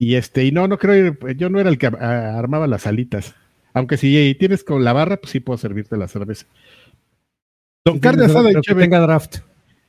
Y 0.00 0.16
este, 0.16 0.44
y 0.46 0.50
no, 0.50 0.66
no 0.66 0.78
creo, 0.78 1.16
yo 1.36 1.48
no 1.48 1.60
era 1.60 1.70
el 1.70 1.78
que 1.78 1.86
armaba 1.86 2.66
las 2.66 2.88
alitas. 2.88 3.36
Aunque 3.74 3.96
si 3.96 4.36
tienes 4.38 4.64
con 4.64 4.84
la 4.84 4.92
barra, 4.92 5.16
pues 5.16 5.30
sí 5.32 5.40
puedo 5.40 5.56
servirte 5.58 5.96
la 5.96 6.08
cerveza. 6.08 6.46
Don 7.84 7.98
Carne 7.98 8.26
Asada 8.26 8.50
y 8.50 8.54
Cheve. 8.60 8.82
tenga 8.82 9.00
draft. 9.00 9.38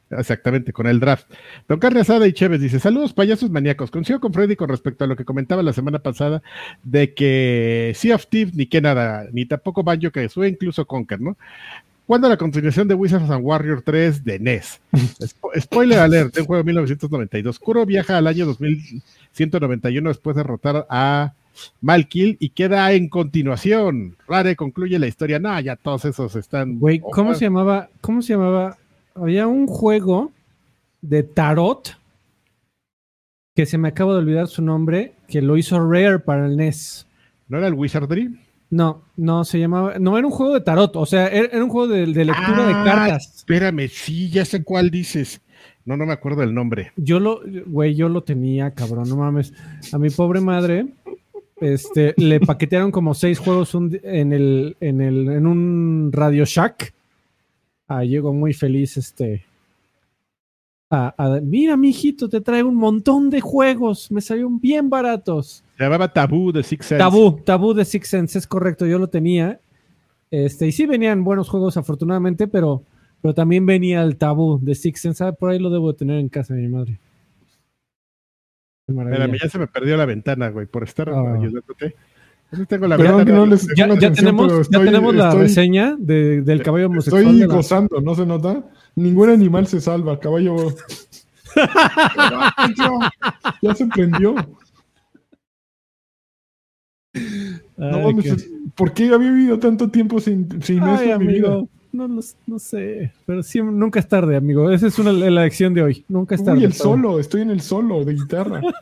Exactamente, 0.10 0.74
con 0.74 0.86
el 0.86 1.00
draft. 1.00 1.26
Don 1.68 1.80
Carne 1.80 2.02
Asada 2.02 2.28
y 2.28 2.34
Chévez 2.34 2.62
dice: 2.62 2.80
Saludos, 2.80 3.14
payasos 3.14 3.50
maníacos. 3.50 3.90
Coincido 3.90 4.20
con 4.20 4.32
Freddy 4.34 4.56
con 4.56 4.70
respecto 4.70 5.04
a 5.04 5.08
lo 5.08 5.16
que 5.16 5.26
comentaba 5.26 5.64
la 5.64 5.74
semana 5.74 6.00
pasada 6.00 6.44
de 6.84 7.14
que 7.14 7.94
Sea 7.96 8.16
of 8.16 8.28
Thieves 8.28 8.54
ni 8.54 8.68
que 8.68 8.80
nada, 8.82 9.28
ni 9.32 9.46
tampoco 9.46 9.84
Banjo 9.84 10.12
que 10.12 10.30
sube, 10.30 10.48
incluso 10.48 10.86
Conker, 10.86 11.20
¿no? 11.20 11.36
¿Cuándo 12.06 12.28
la 12.30 12.38
continuación 12.38 12.88
de 12.88 12.94
Wizards 12.96 13.30
and 13.30 13.44
Warrior 13.46 13.82
3 13.82 14.24
de 14.24 14.38
NES? 14.40 14.82
Spo- 15.20 15.60
spoiler 15.60 16.00
alert, 16.00 16.36
de 16.36 16.42
un 16.42 16.48
juego 16.48 16.62
de 16.62 16.68
1992. 16.68 17.58
Kuro 17.60 17.86
viaja 17.86 18.18
al 18.18 18.28
año 18.28 18.46
2191 18.46 20.10
después 20.10 20.36
de 20.36 20.44
derrotar 20.44 20.86
a 20.90 21.34
Malkill 21.82 22.38
y 22.40 22.50
queda 22.50 22.92
en 22.94 23.10
continuación. 23.10 24.18
Rare 24.28 24.56
concluye 24.56 24.98
la 25.00 25.08
historia. 25.08 25.40
No, 25.40 25.60
ya 25.60 25.76
todos 25.76 26.06
esos 26.06 26.36
están. 26.36 26.80
Güey, 26.80 27.00
¿cómo 27.00 27.34
se 27.36 27.46
llamaba? 27.46 27.90
¿Cómo 28.02 28.22
se 28.22 28.34
llamaba? 28.34 28.78
Había 29.16 29.48
un 29.48 29.68
juego 29.68 30.32
de 31.02 31.24
tarot 31.24 31.98
que 33.56 33.66
se 33.66 33.78
me 33.78 33.88
acaba 33.90 34.14
de 34.14 34.20
olvidar 34.20 34.48
su 34.48 34.62
nombre, 34.64 35.14
que 35.28 35.42
lo 35.42 35.58
hizo 35.58 35.80
Rare 35.80 36.20
para 36.20 36.48
el 36.48 36.58
NES. 36.58 37.06
¿No 37.48 37.58
era 37.60 37.68
el 37.68 37.74
Wizardry? 37.76 38.36
No, 38.72 39.04
no, 39.16 39.44
se 39.44 39.60
llamaba. 39.60 40.00
No, 40.00 40.18
era 40.18 40.26
un 40.26 40.34
juego 40.34 40.56
de 40.56 40.62
tarot, 40.62 40.96
o 40.96 41.06
sea, 41.06 41.28
era, 41.28 41.48
era 41.52 41.64
un 41.64 41.70
juego 41.70 41.88
de, 41.88 42.08
de 42.08 42.26
lectura 42.26 42.66
de 42.66 42.74
Ah, 42.74 42.84
cartas. 42.84 43.36
Espérame, 43.38 43.88
sí, 43.88 44.30
ya 44.32 44.46
sé 44.46 44.64
cuál 44.64 44.90
dices. 44.90 45.42
No, 45.86 45.96
no 45.98 46.06
me 46.08 46.14
acuerdo 46.14 46.42
el 46.42 46.54
nombre. 46.56 46.92
Yo 46.96 47.20
lo, 47.20 47.42
güey, 47.68 47.94
yo 47.94 48.10
lo 48.10 48.24
tenía, 48.24 48.72
cabrón, 48.72 49.08
no 49.10 49.18
mames. 49.18 49.54
A 49.92 50.00
mi 50.00 50.10
pobre 50.10 50.40
madre 50.42 50.88
este, 51.58 52.14
le 52.18 52.40
paquetearon 52.40 52.92
como 52.92 53.14
seis 53.14 53.40
juegos 53.40 53.76
en, 53.76 54.34
el, 54.34 54.78
en, 54.80 55.02
el, 55.02 55.30
en 55.30 55.48
un 55.48 56.12
Radio 56.12 56.46
Shack. 56.46 56.94
Ah, 57.88 58.04
llegó 58.04 58.34
muy 58.34 58.54
feliz 58.54 58.98
este. 58.98 59.46
Mira, 61.42 61.76
mijito, 61.76 62.30
te 62.30 62.40
trae 62.42 62.64
un 62.64 62.76
montón 62.76 63.30
de 63.30 63.42
juegos. 63.42 64.12
Me 64.12 64.22
salieron 64.22 64.60
bien 64.60 64.90
baratos. 64.90 65.64
Se 65.78 65.84
llamaba 65.84 66.12
Tabú 66.12 66.52
de 66.52 66.64
Six 66.64 66.86
Sense. 66.86 67.00
Tabú, 67.00 67.40
Tabú 67.44 67.74
de 67.74 67.86
Six 67.86 68.08
Sense, 68.08 68.38
es 68.38 68.48
correcto. 68.48 68.86
Yo 68.86 69.00
lo 69.00 69.08
tenía. 69.08 69.60
Este, 70.30 70.68
y 70.68 70.72
sí 70.72 70.86
venían 70.86 71.24
buenos 71.24 71.50
juegos, 71.50 71.78
afortunadamente, 71.78 72.48
pero, 72.48 72.84
pero 73.22 73.34
también 73.34 73.66
venía 73.66 74.04
el 74.04 74.18
Tabú 74.18 74.60
de 74.62 74.76
Six 74.76 75.02
Sense. 75.02 75.24
Ah, 75.24 75.32
por 75.32 75.50
ahí 75.50 75.60
lo 75.60 75.70
debo 75.70 75.94
tener 75.94 76.20
en 76.20 76.30
casa 76.30 76.54
de 76.54 76.62
mi 76.62 76.68
madre. 76.68 77.00
Mira, 78.88 79.30
ya 79.42 79.50
se 79.50 79.60
me 79.60 79.68
perdió 79.68 79.96
la 79.96 80.06
ventana, 80.06 80.50
güey, 80.50 80.68
por 80.68 80.84
estar 80.84 81.10
ah. 81.10 81.36
ayudándote. 81.36 81.96
Tengo 82.68 82.88
la 82.88 82.98
ya, 82.98 83.26
tenemos, 83.26 84.70
ya 84.70 84.80
tenemos 84.80 85.16
la 85.16 85.34
reseña 85.34 85.96
del 85.98 86.62
caballo 86.62 86.88
homosexual. 86.88 87.26
Estoy 87.26 87.48
gozando, 87.48 88.02
¿no 88.02 88.14
se 88.14 88.28
nota? 88.28 88.64
Ningún 88.96 89.30
animal 89.30 89.66
se 89.66 89.82
salva, 89.82 90.20
caballo. 90.20 90.76
ya 93.62 93.74
se 93.74 93.88
prendió. 93.88 94.36
no, 97.78 98.10
¿Por 98.76 98.94
qué 98.94 99.14
había 99.14 99.32
vivido 99.32 99.58
tanto 99.58 99.90
tiempo 99.90 100.20
sin, 100.20 100.62
sin 100.62 100.84
eso 100.84 101.04
en 101.04 101.20
mi 101.20 101.34
vida? 101.34 101.64
No, 101.94 102.08
no, 102.08 102.58
sé, 102.58 103.14
pero 103.28 103.44
sí, 103.44 103.62
nunca 103.62 104.00
es 104.00 104.08
tarde, 104.08 104.36
amigo. 104.36 104.72
Esa 104.72 104.88
es 104.88 104.98
una, 104.98 105.12
la 105.12 105.44
lección 105.44 105.76
de 105.76 105.84
hoy. 105.84 106.04
Nunca 106.08 106.34
es 106.34 106.44
tarde. 106.44 106.58
Uy, 106.58 106.66
el 106.66 106.74
solo, 106.74 107.20
estoy 107.20 107.42
en 107.42 107.52
el 107.52 107.62
solo 107.62 108.04
de 108.04 108.16
guitarra. 108.16 108.62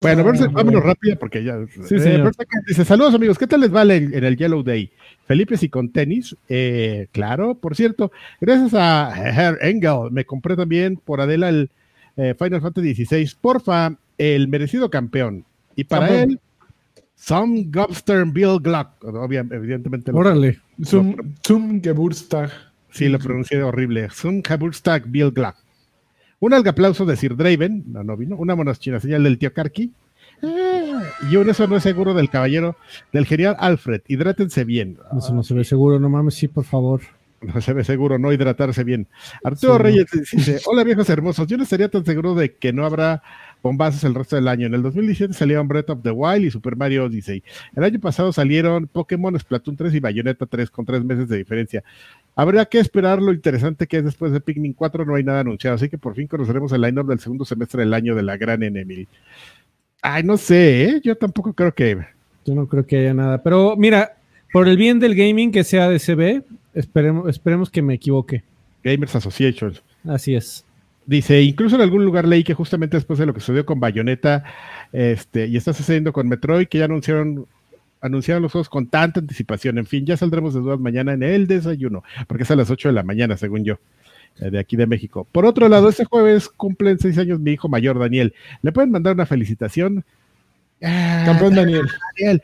bueno, 0.00 0.24
ah, 0.28 0.48
vámonos 0.50 0.82
rápido 0.82 1.16
porque 1.20 1.44
ya. 1.44 1.56
Sí, 1.86 1.94
eh, 2.00 2.28
dice: 2.66 2.84
Saludos, 2.84 3.14
amigos. 3.14 3.38
¿Qué 3.38 3.46
tal 3.46 3.60
les 3.60 3.70
vale 3.70 3.94
en, 3.98 4.24
el 4.24 4.36
Yellow 4.36 4.64
Day? 4.64 4.90
Felipe, 5.24 5.54
y 5.60 5.68
con 5.68 5.92
tenis. 5.92 6.34
Eh, 6.48 7.06
claro, 7.12 7.54
por 7.54 7.76
cierto, 7.76 8.10
gracias 8.40 8.74
a 8.74 9.12
Herr 9.16 9.58
Engel, 9.62 10.10
me 10.10 10.24
compré 10.24 10.56
también 10.56 10.96
por 10.96 11.20
Adela 11.20 11.48
el 11.48 11.70
eh, 12.16 12.34
Final 12.36 12.60
Fantasy 12.60 12.92
XVI. 12.92 13.36
Porfa, 13.40 13.96
el 14.18 14.48
merecido 14.48 14.90
campeón. 14.90 15.44
Y 15.76 15.84
para 15.84 16.24
él, 16.24 16.40
Some 17.18 17.64
Gobstern 17.70 18.32
Bill 18.32 18.58
Gluck. 18.60 19.02
Obviamente, 19.02 19.56
evidentemente. 19.56 20.12
Órale. 20.12 20.60
Zum, 20.82 21.82
Geburtstag. 21.82 22.50
Sí, 22.90 23.08
lo 23.08 23.18
pronuncié 23.18 23.62
horrible. 23.62 24.08
Zum 24.10 24.42
Geburtstag 24.42 25.04
Bill 25.06 25.32
Gluck. 25.32 25.56
Un 26.40 26.54
aplauso 26.54 27.04
de 27.04 27.16
Sir 27.16 27.36
Draven. 27.36 27.84
No, 27.88 28.04
no 28.04 28.16
vino. 28.16 28.36
Una 28.36 28.54
monoschina 28.54 29.00
señal 29.00 29.24
del 29.24 29.38
tío 29.38 29.52
Karki. 29.52 29.92
Ah, 30.42 31.02
y 31.30 31.36
un 31.36 31.50
eso 31.50 31.66
no 31.66 31.76
es 31.76 31.82
seguro 31.82 32.14
del 32.14 32.30
caballero 32.30 32.76
del 33.12 33.26
genial 33.26 33.56
Alfred. 33.58 34.02
Hidrátense 34.06 34.64
bien. 34.64 34.98
Eso 35.16 35.34
no 35.34 35.42
se 35.42 35.54
ve 35.54 35.64
seguro, 35.64 35.98
no 35.98 36.08
mames, 36.08 36.34
sí, 36.34 36.46
por 36.46 36.64
favor. 36.64 37.00
No 37.40 37.60
se 37.60 37.72
ve 37.72 37.84
seguro 37.84 38.18
no 38.18 38.32
hidratarse 38.32 38.84
bien. 38.84 39.06
Arturo 39.44 39.78
Reyes 39.78 40.06
dice: 40.32 40.60
Hola 40.66 40.84
viejos 40.84 41.08
hermosos, 41.08 41.46
yo 41.46 41.56
no 41.56 41.62
estaría 41.64 41.88
tan 41.88 42.04
seguro 42.04 42.34
de 42.34 42.54
que 42.54 42.72
no 42.72 42.84
habrá 42.84 43.22
bombazos 43.62 44.04
el 44.04 44.14
resto 44.14 44.36
del 44.36 44.48
año. 44.48 44.66
En 44.66 44.74
el 44.74 44.82
2017 44.82 45.34
salieron 45.34 45.68
Breath 45.68 45.90
of 45.90 46.02
the 46.02 46.10
Wild 46.10 46.44
y 46.44 46.50
Super 46.50 46.76
Mario 46.76 47.04
Odyssey. 47.04 47.42
El 47.74 47.84
año 47.84 48.00
pasado 48.00 48.32
salieron 48.32 48.86
Pokémon 48.86 49.38
Splatoon 49.38 49.76
3 49.76 49.94
y 49.94 50.00
Bayonetta 50.00 50.46
3 50.46 50.70
con 50.70 50.84
tres 50.84 51.04
meses 51.04 51.28
de 51.28 51.36
diferencia. 51.36 51.82
Habrá 52.34 52.64
que 52.66 52.78
esperar 52.78 53.20
lo 53.20 53.32
interesante 53.32 53.86
que 53.86 53.98
es 53.98 54.04
después 54.04 54.32
de 54.32 54.40
Pikmin 54.40 54.72
4, 54.72 55.04
no 55.04 55.14
hay 55.14 55.24
nada 55.24 55.40
anunciado, 55.40 55.76
así 55.76 55.88
que 55.88 55.98
por 55.98 56.14
fin 56.14 56.26
conoceremos 56.26 56.72
el 56.72 56.82
line-up 56.82 57.08
del 57.08 57.18
segundo 57.18 57.44
semestre 57.44 57.82
del 57.82 57.94
año 57.94 58.14
de 58.14 58.22
la 58.22 58.36
gran 58.36 58.62
Emily. 58.62 59.08
Ay, 60.02 60.22
no 60.22 60.36
sé, 60.36 60.84
¿eh? 60.84 61.00
yo 61.02 61.16
tampoco 61.16 61.52
creo 61.52 61.74
que... 61.74 61.98
Yo 62.44 62.54
no 62.54 62.66
creo 62.66 62.86
que 62.86 62.98
haya 62.98 63.12
nada, 63.12 63.42
pero 63.42 63.76
mira, 63.76 64.16
por 64.52 64.68
el 64.68 64.76
bien 64.76 65.00
del 65.00 65.14
gaming 65.14 65.50
que 65.50 65.64
sea 65.64 65.88
de 65.90 65.98
CB, 65.98 66.44
esperemos, 66.74 67.28
esperemos 67.28 67.70
que 67.70 67.82
me 67.82 67.94
equivoque. 67.94 68.42
Gamers 68.82 69.16
Association. 69.16 69.74
Así 70.04 70.34
es. 70.34 70.64
Dice, 71.08 71.40
incluso 71.40 71.76
en 71.76 71.80
algún 71.80 72.04
lugar 72.04 72.28
leí 72.28 72.44
que 72.44 72.52
justamente 72.52 72.98
después 72.98 73.18
de 73.18 73.24
lo 73.24 73.32
que 73.32 73.40
sucedió 73.40 73.64
con 73.64 73.80
Bayonetta, 73.80 74.44
este, 74.92 75.46
y 75.46 75.56
está 75.56 75.72
sucediendo 75.72 76.12
con 76.12 76.28
Metroid, 76.28 76.68
que 76.68 76.76
ya 76.76 76.84
anunciaron, 76.84 77.46
anunciaron 78.02 78.42
los 78.42 78.52
juegos 78.52 78.68
con 78.68 78.88
tanta 78.88 79.20
anticipación. 79.20 79.78
En 79.78 79.86
fin, 79.86 80.04
ya 80.04 80.18
saldremos 80.18 80.52
de 80.52 80.60
dudas 80.60 80.78
mañana 80.78 81.14
en 81.14 81.22
el 81.22 81.46
desayuno, 81.46 82.04
porque 82.26 82.42
es 82.42 82.50
a 82.50 82.56
las 82.56 82.70
8 82.70 82.90
de 82.90 82.92
la 82.92 83.04
mañana, 83.04 83.38
según 83.38 83.64
yo, 83.64 83.78
eh, 84.38 84.50
de 84.50 84.58
aquí 84.58 84.76
de 84.76 84.86
México. 84.86 85.26
Por 85.32 85.46
otro 85.46 85.66
lado, 85.70 85.88
este 85.88 86.04
jueves 86.04 86.50
cumplen 86.50 86.98
seis 86.98 87.16
años 87.16 87.40
mi 87.40 87.52
hijo 87.52 87.70
mayor, 87.70 87.98
Daniel. 87.98 88.34
¿Le 88.60 88.70
pueden 88.70 88.90
mandar 88.90 89.14
una 89.14 89.24
felicitación? 89.24 90.04
Ah, 90.82 91.22
Campeón 91.24 91.54
Daniel. 91.54 91.86
Daniel, 92.18 92.42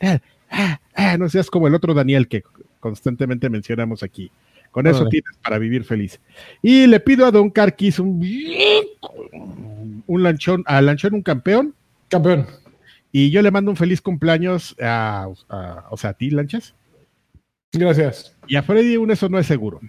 Daniel 0.00 0.22
ah, 0.50 0.78
ah, 0.94 1.16
no 1.18 1.28
seas 1.28 1.50
como 1.50 1.66
el 1.66 1.74
otro 1.74 1.94
Daniel 1.94 2.28
que 2.28 2.44
constantemente 2.78 3.50
mencionamos 3.50 4.04
aquí. 4.04 4.30
Con 4.72 4.86
eso 4.86 5.06
tienes 5.06 5.36
para 5.42 5.58
vivir 5.58 5.84
feliz. 5.84 6.18
Y 6.62 6.86
le 6.86 6.98
pido 6.98 7.26
a 7.26 7.30
Don 7.30 7.50
Carquis 7.50 7.98
un, 7.98 8.26
un 10.06 10.22
lanchón, 10.22 10.64
a 10.66 10.80
Lanchón 10.80 11.14
un 11.14 11.22
campeón. 11.22 11.74
Campeón. 12.08 12.46
Y 13.12 13.30
yo 13.30 13.42
le 13.42 13.50
mando 13.50 13.70
un 13.70 13.76
feliz 13.76 14.00
cumpleaños 14.00 14.74
a, 14.80 15.28
o 15.90 15.96
sea, 15.98 16.10
a 16.10 16.14
ti, 16.14 16.30
Lanchas. 16.30 16.74
Gracias. 17.70 18.34
Y 18.48 18.56
a 18.56 18.62
Freddy 18.62 18.96
un 18.96 19.10
eso 19.10 19.28
no 19.28 19.38
es 19.38 19.46
seguro. 19.46 19.80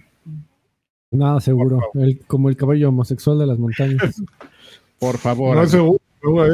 Nada 1.10 1.40
seguro. 1.40 1.80
como 2.26 2.50
el 2.50 2.56
caballo 2.56 2.90
homosexual 2.90 3.38
de 3.38 3.46
las 3.46 3.58
montañas. 3.58 4.22
Por 4.98 5.16
favor. 5.16 5.56
No 5.56 5.62
es 5.62 5.70
seguro. 5.70 6.00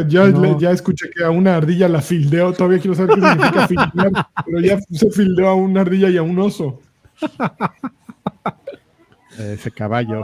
Ya, 0.08 0.58
ya, 0.58 0.70
escuché 0.72 1.10
que 1.10 1.24
a 1.24 1.30
una 1.30 1.56
ardilla 1.56 1.88
la 1.88 2.00
fildeó. 2.00 2.52
Todavía 2.52 2.78
quiero 2.78 2.94
saber 2.94 3.16
qué 3.16 3.20
significa 3.20 3.68
fildear. 3.68 4.26
pero 4.44 4.60
ya 4.60 4.80
se 4.80 5.10
fildeó 5.10 5.48
a 5.48 5.54
una 5.54 5.80
ardilla 5.80 6.10
y 6.10 6.16
a 6.16 6.22
un 6.22 6.38
oso. 6.38 6.80
Ese 9.38 9.70
caballo. 9.70 10.22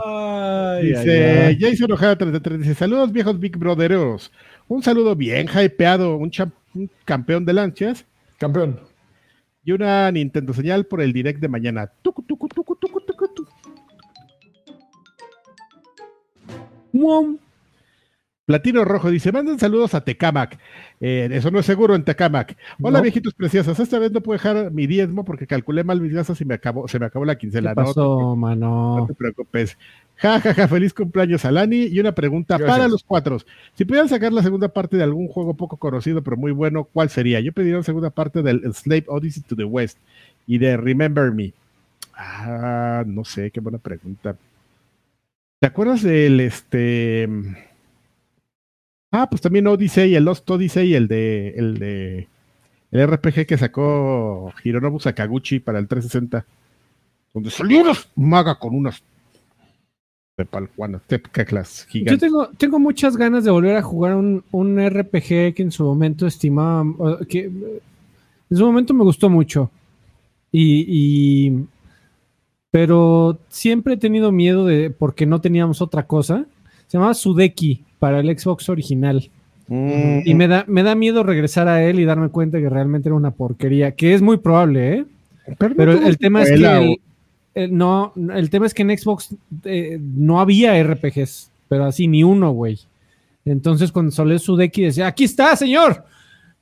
dice 0.81 1.57
Jason 1.59 1.91
Ojeda 1.91 2.17
33, 2.17 2.59
dice, 2.59 2.75
saludos 2.75 3.11
viejos 3.11 3.39
Big 3.39 3.57
Brotheros. 3.57 4.31
Un 4.67 4.83
saludo 4.83 5.15
bien 5.15 5.47
hypeado, 5.47 6.17
un, 6.17 6.31
campeón 7.05 7.45
de 7.45 7.53
lanchas. 7.53 8.05
Campeón. 8.37 8.79
Y 9.63 9.71
una 9.71 10.11
Nintendo 10.11 10.53
señal 10.53 10.85
por 10.85 11.01
el 11.01 11.13
direct 11.13 11.39
de 11.39 11.47
mañana. 11.47 11.91
Tucu, 12.01 12.21
tucu, 12.21 12.47
tucu, 12.47 12.75
tucu, 12.75 13.01
tucu, 13.01 13.27
tucu. 13.33 13.51
Platino 18.47 18.85
Rojo 18.85 19.11
dice, 19.11 19.33
manden 19.33 19.59
saludos 19.59 19.93
a 19.93 20.05
Tecamac. 20.05 20.57
Eh, 21.01 21.27
eso 21.33 21.51
no 21.51 21.59
es 21.59 21.65
seguro 21.65 21.95
en 21.95 22.05
Tecamac. 22.05 22.55
Hola, 22.81 23.01
viejitos 23.01 23.33
preciosos. 23.33 23.77
Esta 23.77 23.99
vez 23.99 24.13
no 24.13 24.21
puedo 24.21 24.37
dejar 24.37 24.71
mi 24.71 24.87
diezmo 24.87 25.25
porque 25.25 25.45
calculé 25.45 25.83
mal 25.83 25.99
mis 25.99 26.13
gastos 26.13 26.39
y 26.39 26.45
me 26.45 26.53
acabó, 26.53 26.87
se 26.87 26.97
me 26.97 27.07
acabó 27.07 27.25
la 27.25 27.37
quincena. 27.37 27.71
¿Qué 27.71 27.75
pasó, 27.75 28.37
mano? 28.37 28.99
No 28.99 29.05
te 29.05 29.13
preocupes. 29.15 29.77
Ja, 30.15 30.39
ja, 30.39 30.53
ja, 30.53 30.65
feliz 30.69 30.93
cumpleaños 30.93 31.43
a 31.43 31.51
Lani. 31.51 31.87
Y 31.87 31.99
una 31.99 32.13
pregunta 32.13 32.57
para 32.57 32.87
los 32.87 33.03
cuatro. 33.03 33.37
Si 33.75 33.83
pudieran 33.83 34.07
sacar 34.07 34.31
la 34.31 34.41
segunda 34.41 34.69
parte 34.69 34.95
de 34.95 35.03
algún 35.03 35.27
juego 35.27 35.53
poco 35.53 35.75
conocido 35.75 36.23
pero 36.23 36.37
muy 36.37 36.53
bueno, 36.53 36.85
¿cuál 36.85 37.09
sería? 37.09 37.41
Yo 37.41 37.51
pediría 37.51 37.75
la 37.75 37.83
segunda 37.83 38.11
parte 38.11 38.43
del 38.43 38.61
Slave 38.73 39.07
Odyssey 39.07 39.43
to 39.43 39.57
the 39.57 39.65
West 39.65 39.97
y 40.47 40.57
de 40.57 40.77
Remember 40.77 41.33
Me. 41.33 41.51
Ah, 42.15 43.03
no 43.05 43.25
sé, 43.25 43.51
qué 43.51 43.59
buena 43.59 43.77
pregunta. 43.77 44.37
¿Te 45.59 45.67
acuerdas 45.67 46.01
del 46.01 46.39
este 46.39 47.27
Ah, 49.11 49.29
pues 49.29 49.41
también 49.41 49.67
Odyssey, 49.67 50.15
el 50.15 50.25
Lost 50.25 50.49
Odyssey, 50.49 50.93
el 50.93 51.07
de, 51.07 51.49
el 51.55 51.79
de 51.79 52.27
el 52.91 53.07
RPG 53.07 53.45
que 53.45 53.57
sacó 53.57 54.53
Hironobu 54.63 54.99
Sakaguchi 54.99 55.59
para 55.59 55.79
el 55.79 55.87
360, 55.87 56.45
donde 57.33 57.49
salió 57.49 57.81
una 57.81 57.93
maga 58.15 58.55
con 58.55 58.75
unas 58.75 59.03
teclas 61.07 61.85
gigantes. 61.89 62.13
Yo 62.13 62.19
tengo, 62.19 62.49
tengo 62.57 62.79
muchas 62.79 63.17
ganas 63.17 63.43
de 63.43 63.51
volver 63.51 63.75
a 63.75 63.81
jugar 63.81 64.15
un, 64.15 64.43
un 64.51 64.77
RPG 64.77 65.53
que 65.53 65.63
en 65.63 65.71
su 65.71 65.83
momento 65.83 66.27
estimaba, 66.27 66.85
que 67.27 67.45
en 67.45 68.57
su 68.57 68.65
momento 68.65 68.93
me 68.93 69.03
gustó 69.03 69.29
mucho. 69.29 69.71
Y, 70.51 70.85
y, 70.87 71.65
pero 72.71 73.39
siempre 73.49 73.95
he 73.95 73.97
tenido 73.97 74.31
miedo 74.31 74.65
de, 74.65 74.91
porque 74.91 75.25
no 75.25 75.41
teníamos 75.41 75.81
otra 75.81 76.07
cosa. 76.07 76.45
Se 76.87 76.97
llamaba 76.97 77.13
Sudeki 77.13 77.83
para 77.99 78.19
el 78.19 78.37
Xbox 78.37 78.69
original. 78.69 79.29
Mm. 79.67 80.19
Y 80.25 80.33
me 80.33 80.47
da, 80.47 80.63
me 80.67 80.83
da 80.83 80.95
miedo 80.95 81.23
regresar 81.23 81.67
a 81.67 81.83
él 81.83 81.99
y 81.99 82.05
darme 82.05 82.29
cuenta 82.29 82.59
que 82.59 82.69
realmente 82.69 83.09
era 83.09 83.15
una 83.15 83.31
porquería, 83.31 83.91
que 83.91 84.13
es 84.13 84.21
muy 84.21 84.37
probable, 84.37 84.93
¿eh? 84.93 85.05
Pero, 85.57 85.93
el, 85.93 86.17
tema 86.17 86.43
es 86.43 86.51
que 86.51 86.97
no, 87.69 88.13
el 88.35 88.49
tema 88.49 88.65
es 88.65 88.73
que 88.73 88.81
en 88.81 88.97
Xbox 88.97 89.33
eh, 89.63 89.97
no 89.99 90.41
había 90.41 90.81
RPGs, 90.83 91.49
pero 91.69 91.85
así 91.85 92.07
ni 92.07 92.23
uno, 92.23 92.51
güey. 92.51 92.79
Entonces 93.45 93.93
cuando 93.93 94.11
solé 94.11 94.39
su 94.39 94.57
deck 94.57 94.77
y 94.77 94.83
decía, 94.83 95.07
aquí 95.07 95.23
está, 95.23 95.55
señor, 95.55 96.03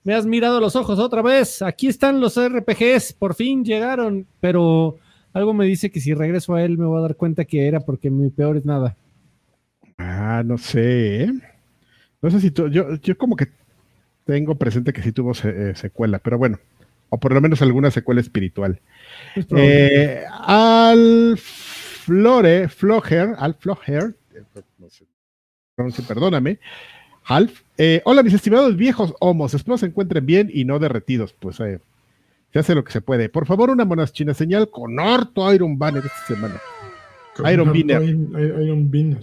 me 0.03 0.13
has 0.13 0.27
mirado 0.27 0.59
los 0.59 0.75
ojos 0.75 0.99
otra 0.99 1.23
vez, 1.23 1.63
aquí 1.63 1.87
están 1.87 2.21
los 2.21 2.39
RPGs, 2.39 3.13
por 3.13 3.33
fin 3.33 3.65
llegaron, 3.65 4.27
pero 4.39 4.97
algo 5.33 5.53
me 5.53 5.65
dice 5.65 5.89
que 5.89 5.99
si 5.99 6.13
regreso 6.13 6.53
a 6.53 6.63
él 6.63 6.77
me 6.77 6.85
voy 6.85 6.99
a 6.99 7.01
dar 7.01 7.15
cuenta 7.15 7.43
que 7.43 7.67
era 7.67 7.79
porque 7.79 8.11
mi 8.11 8.29
peor 8.29 8.55
es 8.55 8.65
nada. 8.65 8.95
Ah, 9.97 10.43
no 10.45 10.57
sé. 10.57 11.23
¿eh? 11.23 11.33
No 12.21 12.31
sé 12.31 12.41
si 12.41 12.51
tú, 12.51 12.67
yo, 12.69 12.95
yo 12.95 13.17
como 13.17 13.35
que 13.35 13.47
tengo 14.25 14.55
presente 14.55 14.93
que 14.93 15.01
sí 15.01 15.11
tuvo 15.11 15.33
eh, 15.43 15.73
secuela, 15.75 16.19
pero 16.19 16.37
bueno, 16.37 16.59
o 17.09 17.19
por 17.19 17.33
lo 17.33 17.41
menos 17.41 17.61
alguna 17.61 17.91
secuela 17.91 18.21
espiritual. 18.21 18.79
Eh, 19.55 20.23
al 20.31 21.37
Flore, 21.37 22.67
Floher, 22.67 23.35
al 23.37 23.55
Floher, 23.55 24.15
no 25.77 25.91
sé, 25.91 26.03
perdóname, 26.03 26.59
Half. 27.25 27.61
Eh, 27.77 28.01
hola, 28.05 28.23
mis 28.23 28.33
estimados 28.33 28.77
viejos 28.77 29.13
homos, 29.19 29.53
espero 29.53 29.77
se 29.77 29.87
encuentren 29.87 30.25
bien 30.25 30.49
y 30.53 30.63
no 30.63 30.79
derretidos. 30.79 31.33
Pues 31.33 31.57
se 31.57 31.79
hace 32.53 32.75
lo 32.75 32.83
que 32.83 32.91
se 32.91 33.01
puede. 33.01 33.29
Por 33.29 33.45
favor, 33.45 33.69
una 33.69 33.83
monachina 33.83 34.33
señal 34.33 34.69
con 34.69 34.99
harto 34.99 35.51
Iron 35.53 35.77
Banner 35.77 36.05
esta 36.05 36.25
semana. 36.27 36.61
Iron 37.51 37.67
Banner. 37.67 38.01
Iron 38.03 38.91
Banner. 38.91 39.19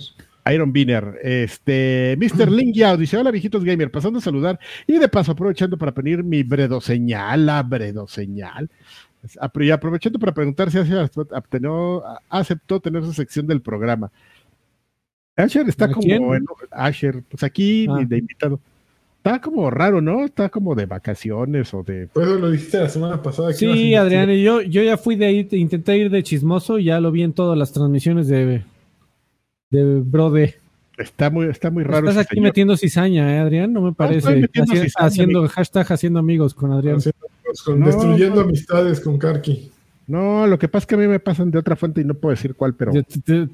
Iron 0.50 0.72
Biner, 0.72 1.18
este, 1.22 2.16
Mr. 2.18 2.50
Link 2.50 2.74
Yao 2.74 2.96
dice: 2.96 3.16
Hola, 3.16 3.30
viejitos 3.30 3.64
gamer, 3.64 3.90
pasando 3.90 4.18
a 4.18 4.22
saludar 4.22 4.58
y 4.86 4.98
de 4.98 5.08
paso 5.08 5.32
aprovechando 5.32 5.76
para 5.78 5.92
pedir 5.92 6.24
mi 6.24 6.42
bredo 6.42 6.80
señal, 6.80 7.46
la 7.46 7.62
bredo 7.62 8.08
señal. 8.08 8.68
Y 9.60 9.70
aprovechando 9.70 10.18
para 10.18 10.34
preguntar 10.34 10.70
si 10.70 10.78
aceptó 12.28 12.80
tener 12.80 13.04
su 13.04 13.12
sección 13.12 13.46
del 13.46 13.62
programa. 13.62 14.10
Asher 15.36 15.68
está 15.68 15.90
como 15.90 16.34
Asher, 16.70 17.22
pues 17.28 17.42
aquí 17.42 17.86
ah. 17.88 18.04
de 18.06 18.18
invitado. 18.18 18.60
Está 19.18 19.40
como 19.40 19.70
raro, 19.70 20.00
¿no? 20.00 20.24
Está 20.24 20.48
como 20.48 20.74
de 20.74 20.86
vacaciones 20.86 21.72
o 21.72 21.84
de. 21.84 22.08
Pues 22.12 22.26
lo 22.26 22.50
dijiste 22.50 22.80
la 22.80 22.88
semana 22.88 23.22
pasada. 23.22 23.52
Sí, 23.52 23.94
Adrián, 23.94 24.28
yo, 24.30 24.60
yo 24.62 24.82
ya 24.82 24.96
fui 24.96 25.14
de 25.14 25.26
ahí, 25.26 25.48
intenté 25.52 25.96
ir 25.96 26.10
de 26.10 26.24
chismoso 26.24 26.80
y 26.80 26.86
ya 26.86 27.00
lo 27.00 27.12
vi 27.12 27.22
en 27.22 27.32
todas 27.32 27.56
las 27.56 27.72
transmisiones 27.72 28.26
de, 28.26 28.64
de 29.72 30.00
Brode. 30.00 30.56
Está 30.98 31.30
muy, 31.30 31.46
está 31.46 31.70
muy 31.70 31.82
raro. 31.82 32.08
Estás 32.08 32.26
aquí 32.26 32.40
metiendo 32.40 32.76
cizaña, 32.76 33.34
¿eh, 33.34 33.38
Adrián? 33.38 33.72
No 33.72 33.80
me 33.80 33.92
parece. 33.92 34.48
haciendo 34.96 35.48
hashtag 35.48 35.90
haciendo 35.90 36.18
amigos 36.18 36.54
con 36.54 36.70
Adrián. 36.72 36.98
destruyendo 37.78 38.42
amistades 38.42 39.00
con 39.00 39.18
Karki. 39.18 39.70
No, 40.06 40.46
lo 40.46 40.58
que 40.58 40.68
pasa 40.68 40.82
es 40.82 40.86
que 40.86 40.94
a 40.96 40.98
mí 40.98 41.06
me 41.06 41.20
pasan 41.20 41.50
de 41.50 41.58
otra 41.58 41.76
fuente 41.76 42.00
y 42.02 42.04
no 42.04 42.14
puedo 42.14 42.34
decir 42.34 42.54
cuál, 42.54 42.74
pero. 42.74 42.92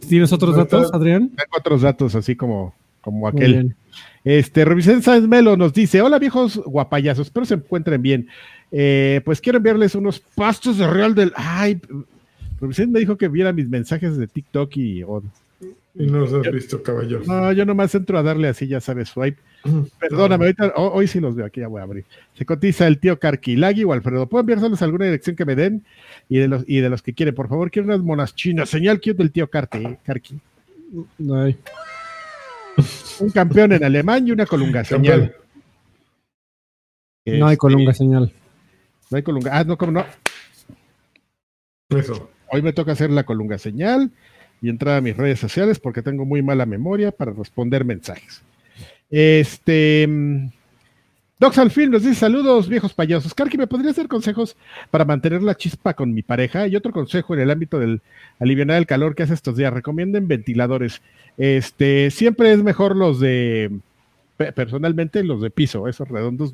¿Tienes 0.09 0.33
otros 0.33 0.57
datos, 0.57 0.93
Adrián? 0.93 1.29
Tengo 1.29 1.57
otros 1.57 1.83
datos, 1.83 2.15
así 2.15 2.35
como, 2.35 2.75
como 3.01 3.29
aquel. 3.29 3.77
Este, 4.25 4.65
Revisen 4.65 5.03
Sáenz 5.03 5.29
Melo 5.29 5.57
nos 5.57 5.73
dice: 5.73 6.03
Hola 6.03 6.19
viejos 6.19 6.57
guapayazos, 6.57 7.29
espero 7.29 7.47
se 7.47 7.55
encuentren 7.55 8.03
bien. 8.03 8.29
Eh, 8.73 9.21
pues 9.25 9.41
quiero 9.41 9.59
enviarles 9.59 9.95
unos 9.95 10.19
pastos 10.19 10.79
de 10.79 10.89
real 10.89 11.15
del. 11.15 11.33
Ay, 11.37 11.81
Revisen 12.61 12.91
me 12.91 12.99
dijo 12.99 13.17
que 13.17 13.29
viera 13.29 13.53
mis 13.53 13.69
mensajes 13.69 14.17
de 14.17 14.27
TikTok 14.27 14.77
y. 14.77 15.05
Y 15.99 16.07
no 16.07 16.21
los 16.21 16.33
has 16.33 16.53
visto, 16.53 16.81
caballero. 16.81 17.23
No, 17.27 17.51
yo 17.51 17.65
nomás 17.65 17.93
entro 17.93 18.17
a 18.17 18.23
darle 18.23 18.47
así, 18.47 18.69
ya 18.69 18.81
sabes, 18.81 19.09
swipe. 19.09 19.41
Perdóname, 19.99 20.45
ahorita, 20.45 20.73
hoy 20.77 21.09
sí 21.09 21.19
los 21.19 21.35
veo, 21.35 21.45
aquí 21.45 21.61
ya 21.61 21.67
voy 21.67 21.81
a 21.81 21.85
abrir. 21.85 22.05
Se 22.35 22.47
cotiza 22.47 22.87
el 22.87 23.01
tío 23.01 23.19
Lagui 23.21 23.83
o 23.83 23.93
Alfredo. 23.93 24.29
¿Puedo 24.29 24.43
enviárselos 24.43 24.81
alguna 24.83 25.07
dirección 25.07 25.35
que 25.35 25.45
me 25.45 25.57
den? 25.57 25.85
Y 26.29 26.39
de 26.39 26.47
los, 26.47 26.65
y 26.69 26.81
de 26.81 26.89
los 26.89 27.03
que 27.03 27.15
quieren, 27.15 27.35
por 27.35 27.49
favor, 27.49 27.73
quiero 27.73 27.87
unas 27.87 28.01
monas 28.01 28.37
chinas. 28.37 28.69
Señal 28.69 29.01
cute 29.01 29.15
del 29.15 29.33
tío 29.33 29.51
Carti, 29.51 29.97
Karki. 30.05 30.39
No 31.19 31.43
hay. 31.43 31.59
Un 33.19 33.31
campeón 33.31 33.73
en 33.73 33.83
alemán 33.83 34.29
y 34.29 34.31
una 34.31 34.47
colunga 34.47 34.85
señal. 34.85 35.35
no 37.27 37.47
hay 37.49 37.57
colunga 37.57 37.93
señal. 37.93 38.33
No 39.11 39.17
hay 39.17 39.25
colunga. 39.25 39.59
Ah, 39.59 39.65
no, 39.65 39.77
¿cómo 39.77 39.91
no? 39.91 40.07
Eso. 41.89 42.31
Hoy 42.53 42.63
me 42.63 42.73
toca 42.73 42.93
hacer 42.93 43.11
la 43.11 43.25
colunga 43.25 43.59
señal 43.59 44.13
y 44.61 44.69
entrar 44.69 44.97
a 44.97 45.01
mis 45.01 45.17
redes 45.17 45.39
sociales 45.39 45.79
porque 45.79 46.03
tengo 46.03 46.25
muy 46.25 46.43
mala 46.43 46.67
memoria 46.67 47.13
para 47.13 47.33
responder 47.33 47.85
mensajes. 47.85 48.43
Este. 49.11 50.07
Mm, 50.09 50.49
Dox 51.41 51.57
Alfil 51.59 51.91
nos 51.91 52.03
dice 52.03 52.17
saludos, 52.17 52.69
viejos 52.69 52.95
payasos. 52.95 53.33
Karki, 53.33 53.57
¿me 53.57 53.69
podría 53.69 53.93
hacer 53.93 54.09
consejos 54.09 54.57
para 54.91 55.05
mantener 55.05 55.41
la 55.41 55.55
chispa 55.55 55.95
con 55.95 56.13
mi 56.13 56.23
pareja? 56.23 56.67
Y 56.67 56.75
otro 56.75 56.91
consejo 56.91 57.33
en 57.35 57.41
el 57.41 57.51
ámbito 57.51 57.79
del 57.79 58.03
aliviar 58.41 58.73
el 58.73 58.87
calor 58.87 59.15
que 59.15 59.23
hace 59.23 59.35
estos 59.35 59.57
días. 59.57 59.73
Recomienden 59.73 60.27
ventiladores. 60.27 61.01
Este, 61.37 62.11
siempre 62.11 62.53
es 62.53 62.65
mejor 62.65 62.97
los 62.97 63.21
de, 63.21 63.71
personalmente, 64.37 65.23
los 65.23 65.41
de 65.41 65.51
piso, 65.51 65.87
esos 65.87 66.09
redondos. 66.09 66.53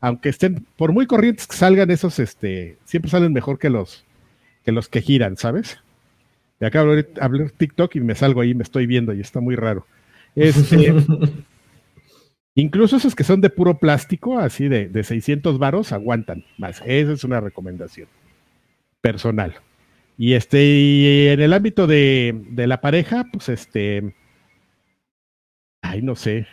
Aunque 0.00 0.30
estén, 0.30 0.66
por 0.76 0.92
muy 0.92 1.06
corrientes 1.06 1.46
que 1.46 1.56
salgan 1.56 1.90
esos, 1.90 2.18
este, 2.20 2.78
siempre 2.86 3.10
salen 3.10 3.34
mejor 3.34 3.58
que 3.58 3.68
los, 3.68 4.02
que 4.64 4.72
los 4.72 4.88
que 4.88 5.02
giran, 5.02 5.36
¿sabes? 5.36 5.78
Y 6.62 6.64
acabo 6.64 6.94
de 6.94 7.08
hablar 7.20 7.50
TikTok 7.50 7.96
y 7.96 8.00
me 8.00 8.14
salgo 8.14 8.40
ahí, 8.40 8.54
me 8.54 8.62
estoy 8.62 8.86
viendo 8.86 9.12
y 9.12 9.20
está 9.20 9.40
muy 9.40 9.56
raro. 9.56 9.84
Este, 10.36 10.94
incluso 12.54 12.98
esos 12.98 13.16
que 13.16 13.24
son 13.24 13.40
de 13.40 13.50
puro 13.50 13.78
plástico, 13.78 14.38
así 14.38 14.68
de, 14.68 14.86
de 14.88 15.02
600 15.02 15.58
varos, 15.58 15.90
aguantan 15.90 16.44
más. 16.58 16.80
Esa 16.86 17.12
es 17.14 17.24
una 17.24 17.40
recomendación 17.40 18.06
personal. 19.00 19.56
Y 20.16 20.34
este, 20.34 20.64
y 20.64 21.26
en 21.30 21.40
el 21.40 21.52
ámbito 21.52 21.88
de, 21.88 22.40
de 22.50 22.68
la 22.68 22.80
pareja, 22.80 23.26
pues 23.32 23.48
este, 23.48 24.14
ay, 25.82 26.00
no 26.00 26.14
sé. 26.14 26.46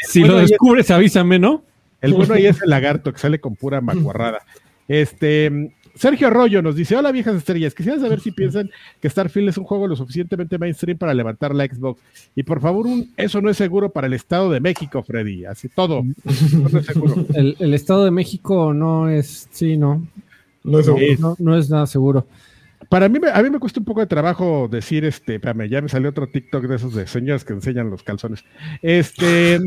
si 0.00 0.24
lo 0.24 0.36
descubres, 0.36 0.90
avísame, 0.90 1.38
¿no? 1.38 1.64
El 2.02 2.12
bueno 2.12 2.34
ahí 2.34 2.44
es 2.44 2.60
el 2.60 2.68
lagarto 2.68 3.14
que 3.14 3.18
sale 3.18 3.40
con 3.40 3.56
pura 3.56 3.80
macuarrada. 3.80 4.42
Este, 4.88 5.74
Sergio 5.98 6.28
Arroyo 6.28 6.62
nos 6.62 6.76
dice: 6.76 6.96
Hola 6.96 7.10
viejas 7.10 7.34
estrellas, 7.34 7.74
quisiera 7.74 7.98
saber 7.98 8.20
si 8.20 8.30
piensan 8.30 8.70
que 9.00 9.10
Starfield 9.10 9.48
es 9.48 9.58
un 9.58 9.64
juego 9.64 9.88
lo 9.88 9.96
suficientemente 9.96 10.56
mainstream 10.56 10.96
para 10.96 11.12
levantar 11.12 11.54
la 11.54 11.66
Xbox. 11.66 12.00
Y 12.36 12.44
por 12.44 12.60
favor, 12.60 12.86
eso 13.16 13.42
no 13.42 13.50
es 13.50 13.56
seguro 13.56 13.90
para 13.90 14.06
el 14.06 14.12
Estado 14.12 14.50
de 14.50 14.60
México, 14.60 15.02
Freddy. 15.02 15.44
Así 15.44 15.68
todo. 15.68 16.04
No 16.04 16.78
es 16.78 16.86
seguro. 16.86 17.26
El, 17.34 17.74
Estado 17.74 18.04
de 18.04 18.10
México 18.12 18.72
no 18.72 19.08
es, 19.08 19.48
sí, 19.50 19.76
no. 19.76 20.06
No 20.62 20.78
es, 20.78 20.88
no 21.38 21.56
es 21.56 21.70
nada 21.70 21.86
seguro. 21.86 22.26
Para 22.88 23.08
mí, 23.10 23.18
a 23.30 23.42
mí 23.42 23.50
me 23.50 23.58
cuesta 23.58 23.80
un 23.80 23.84
poco 23.84 24.00
de 24.00 24.06
trabajo 24.06 24.66
decir, 24.70 25.04
este, 25.04 25.34
espérame, 25.34 25.68
ya 25.68 25.82
me 25.82 25.90
salió 25.90 26.08
otro 26.08 26.26
TikTok 26.26 26.64
de 26.64 26.76
esos 26.76 26.94
de 26.94 27.06
señores 27.06 27.44
que 27.44 27.52
enseñan 27.52 27.90
los 27.90 28.02
calzones. 28.02 28.44
Este, 28.80 29.58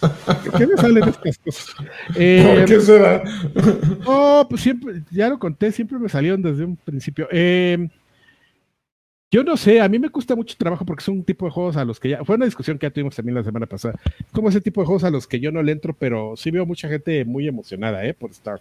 ¿qué 0.58 0.66
me 0.66 0.76
salen 0.76 1.08
estas 1.08 1.38
cosas? 1.38 1.74
Eh, 2.16 2.42
¿Por 2.44 2.64
qué 2.64 2.80
será? 2.80 3.22
Oh, 4.04 4.46
pues 4.50 4.62
siempre, 4.62 5.02
ya 5.12 5.28
lo 5.28 5.38
conté, 5.38 5.70
siempre 5.70 5.98
me 6.00 6.08
salieron 6.08 6.42
desde 6.42 6.64
un 6.64 6.76
principio. 6.76 7.28
Eh, 7.30 7.88
yo 9.30 9.44
no 9.44 9.56
sé, 9.56 9.80
a 9.80 9.88
mí 9.88 10.00
me 10.00 10.10
cuesta 10.10 10.34
mucho 10.34 10.56
trabajo 10.58 10.84
porque 10.84 11.02
es 11.02 11.08
un 11.08 11.22
tipo 11.22 11.44
de 11.44 11.52
juegos 11.52 11.76
a 11.76 11.84
los 11.84 12.00
que 12.00 12.08
ya, 12.08 12.24
fue 12.24 12.34
una 12.34 12.46
discusión 12.46 12.78
que 12.78 12.86
ya 12.86 12.90
tuvimos 12.90 13.14
también 13.14 13.36
la 13.36 13.44
semana 13.44 13.66
pasada, 13.66 13.94
como 14.32 14.48
ese 14.48 14.60
tipo 14.60 14.80
de 14.80 14.86
juegos 14.86 15.04
a 15.04 15.10
los 15.10 15.28
que 15.28 15.38
yo 15.38 15.52
no 15.52 15.62
le 15.62 15.70
entro, 15.70 15.94
pero 15.96 16.34
sí 16.36 16.50
veo 16.50 16.66
mucha 16.66 16.88
gente 16.88 17.24
muy 17.24 17.46
emocionada, 17.46 18.04
¿eh? 18.04 18.12
Por 18.12 18.32
estar. 18.32 18.60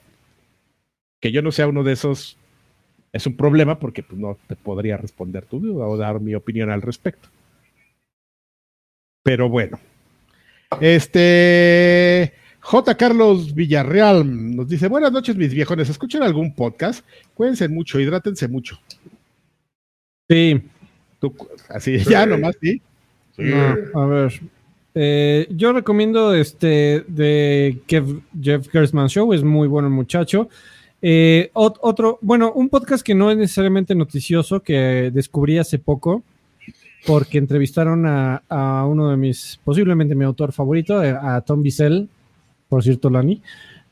Que 1.20 1.32
yo 1.32 1.42
no 1.42 1.52
sea 1.52 1.68
uno 1.68 1.84
de 1.84 1.94
esos 1.94 2.38
es 3.12 3.26
un 3.26 3.36
problema 3.36 3.80
porque 3.80 4.04
pues, 4.04 4.20
no 4.20 4.38
te 4.48 4.56
podría 4.56 4.98
responder 4.98 5.46
tú 5.46 5.82
o 5.82 5.98
dar 5.98 6.20
mi 6.20 6.36
opinión 6.36 6.70
al 6.70 6.82
respecto. 6.82 7.30
Pero 9.24 9.50
bueno. 9.50 9.80
Este. 10.80 12.34
J. 12.62 12.96
Carlos 12.96 13.54
Villarreal 13.56 14.56
nos 14.56 14.70
dice: 14.70 14.88
Buenas 14.88 15.12
noches, 15.12 15.36
mis 15.36 15.54
viejones. 15.54 15.90
¿Escuchan 15.90 16.24
algún 16.24 16.54
podcast? 16.54 17.06
Cuídense 17.34 17.68
mucho, 17.68 18.00
hidrátense 18.00 18.48
mucho. 18.48 18.80
Sí. 20.30 20.62
así, 21.70 21.98
ya 22.10 22.26
nomás, 22.26 22.56
sí. 22.62 22.82
a 23.96 24.06
ver. 24.06 24.40
Eh, 24.96 25.48
yo 25.52 25.72
recomiendo 25.72 26.34
este 26.34 27.04
de 27.08 27.80
Jeff 27.88 28.68
Gersman 28.72 29.08
Show, 29.08 29.34
es 29.34 29.44
muy 29.44 29.68
bueno 29.68 29.88
el 29.88 29.94
muchacho. 29.94 30.50
Eh, 31.02 31.50
otro, 31.54 32.20
bueno, 32.22 32.52
un 32.52 32.70
podcast 32.70 33.04
que 33.06 33.16
no 33.16 33.32
es 33.32 33.38
necesariamente 33.38 33.96
noticioso, 33.96 34.62
que 34.62 35.12
descubrí 35.14 35.58
hace 35.58 35.80
poco, 35.80 36.24
porque 37.06 37.38
entrevistaron 37.38 38.06
a, 38.06 38.86
uno 38.88 39.10
de 39.10 39.18
mis, 39.18 39.60
posiblemente 39.64 40.16
mi 40.16 40.26
autor 40.26 40.52
favorito, 40.52 41.02
eh, 41.04 41.16
a 41.20 41.42
Tom 41.42 41.62
Bissell, 41.62 42.10
por 42.68 42.84
cierto, 42.84 43.10
Lani. 43.10 43.42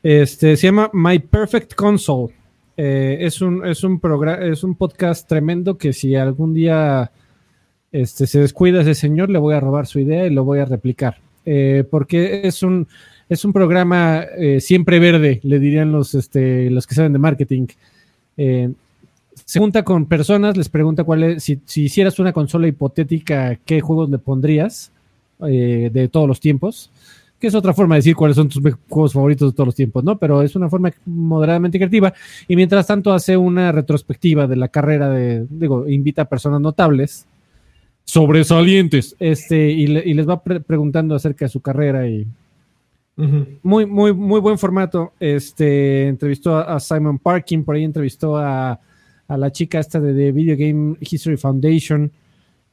Este, 0.02 0.56
se 0.56 0.66
llama 0.66 0.90
My 0.92 1.18
Perfect 1.18 1.74
Console. 1.74 2.34
Eh, 2.76 3.18
es, 3.20 3.40
un, 3.40 3.66
es, 3.66 3.82
un 3.82 4.00
es 4.40 4.62
un 4.62 4.76
podcast 4.76 5.28
tremendo 5.28 5.76
que 5.76 5.92
si 5.92 6.14
algún 6.14 6.54
día 6.54 7.10
este, 7.90 8.26
se 8.26 8.40
descuida 8.40 8.82
ese 8.82 8.94
señor, 8.94 9.30
le 9.30 9.38
voy 9.38 9.54
a 9.54 9.60
robar 9.60 9.86
su 9.86 9.98
idea 9.98 10.26
y 10.26 10.30
lo 10.30 10.44
voy 10.44 10.60
a 10.60 10.64
replicar. 10.64 11.16
porque 11.90 12.42
es 12.44 12.62
un 12.62 12.86
es 13.28 13.44
un 13.44 13.52
programa 13.52 14.24
eh, 14.36 14.60
siempre 14.60 14.98
verde, 14.98 15.40
le 15.42 15.58
dirían 15.58 15.92
los, 15.92 16.14
este, 16.14 16.70
los 16.70 16.86
que 16.86 16.94
saben 16.94 17.12
de 17.12 17.18
marketing. 17.18 17.66
Eh, 18.36 18.70
se 19.44 19.58
junta 19.58 19.82
con 19.82 20.06
personas, 20.06 20.56
les 20.56 20.68
pregunta 20.68 21.04
cuál 21.04 21.22
es, 21.24 21.44
si, 21.44 21.60
hicieras 21.74 22.18
una 22.18 22.32
consola 22.32 22.68
hipotética, 22.68 23.56
¿qué 23.64 23.80
juegos 23.80 24.10
le 24.10 24.18
pondrías 24.18 24.92
eh, 25.46 25.90
de 25.92 26.08
todos 26.08 26.26
los 26.26 26.40
tiempos? 26.40 26.90
Que 27.38 27.46
es 27.46 27.54
otra 27.54 27.72
forma 27.72 27.94
de 27.94 28.00
decir 28.00 28.16
cuáles 28.16 28.36
son 28.36 28.48
tus 28.48 28.62
juegos 28.88 29.12
favoritos 29.12 29.52
de 29.52 29.54
todos 29.54 29.68
los 29.68 29.74
tiempos, 29.74 30.02
¿no? 30.02 30.18
Pero 30.18 30.42
es 30.42 30.56
una 30.56 30.68
forma 30.68 30.92
moderadamente 31.06 31.78
creativa. 31.78 32.12
Y 32.48 32.56
mientras 32.56 32.86
tanto 32.86 33.12
hace 33.12 33.36
una 33.36 33.70
retrospectiva 33.70 34.46
de 34.48 34.56
la 34.56 34.68
carrera 34.68 35.08
de, 35.10 35.46
digo, 35.48 35.88
invita 35.88 36.22
a 36.22 36.28
personas 36.28 36.60
notables 36.60 37.26
sobresalientes. 38.04 39.14
Este, 39.20 39.70
y, 39.70 39.86
les 39.86 40.28
va 40.28 40.42
preguntando 40.42 41.14
acerca 41.14 41.44
de 41.44 41.50
su 41.50 41.60
carrera 41.60 42.08
y. 42.08 42.26
Muy, 43.62 43.84
muy, 43.84 44.12
muy 44.12 44.40
buen 44.40 44.58
formato. 44.58 45.12
Este 45.18 46.06
entrevistó 46.06 46.56
a, 46.56 46.78
Simon 46.78 47.18
Parkin, 47.18 47.64
por 47.64 47.74
ahí 47.74 47.82
entrevistó 47.82 48.36
a, 48.36 48.78
la 49.28 49.50
chica 49.50 49.80
esta 49.80 49.98
de, 49.98 50.14
The 50.14 50.30
Video 50.30 50.56
Game 50.56 50.96
History 51.00 51.36
Foundation, 51.36 52.10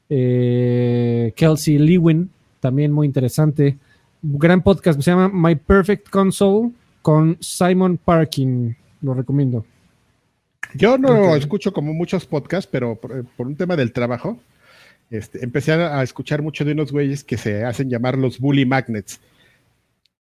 eh, 0.08 1.34
Kelsey 1.36 1.80
Lewin, 1.80 2.30
también 2.60 2.92
muy 2.92 3.08
interesante. 3.08 3.78
Gran 4.22 4.62
podcast, 4.62 5.02
se 5.02 5.12
llama 5.12 5.30
My 5.34 5.56
Perfect 5.56 6.10
Console 6.10 6.72
con 7.02 7.38
Simon 7.40 7.98
Parkin. 7.98 8.78
Lo 9.02 9.16
recomiendo. 9.16 9.66
Yo 10.76 10.98
no 11.00 11.36
escucho 11.36 11.74
como 11.74 11.94
muchos 11.94 12.26
podcasts, 12.28 12.70
pero 12.72 12.96
por, 12.96 13.48
un 13.48 13.56
tema 13.56 13.76
del 13.76 13.92
trabajo, 13.92 14.40
este, 15.10 15.44
empecé 15.44 15.72
a, 15.72 16.04
escuchar 16.04 16.42
mucho 16.44 16.66
de 16.66 16.74
unos 16.74 16.92
güeyes 16.92 17.24
que 17.24 17.38
se 17.38 17.64
hacen 17.64 17.90
llamar 17.90 18.18
los 18.18 18.40
bully 18.40 18.66
magnets. 18.66 19.20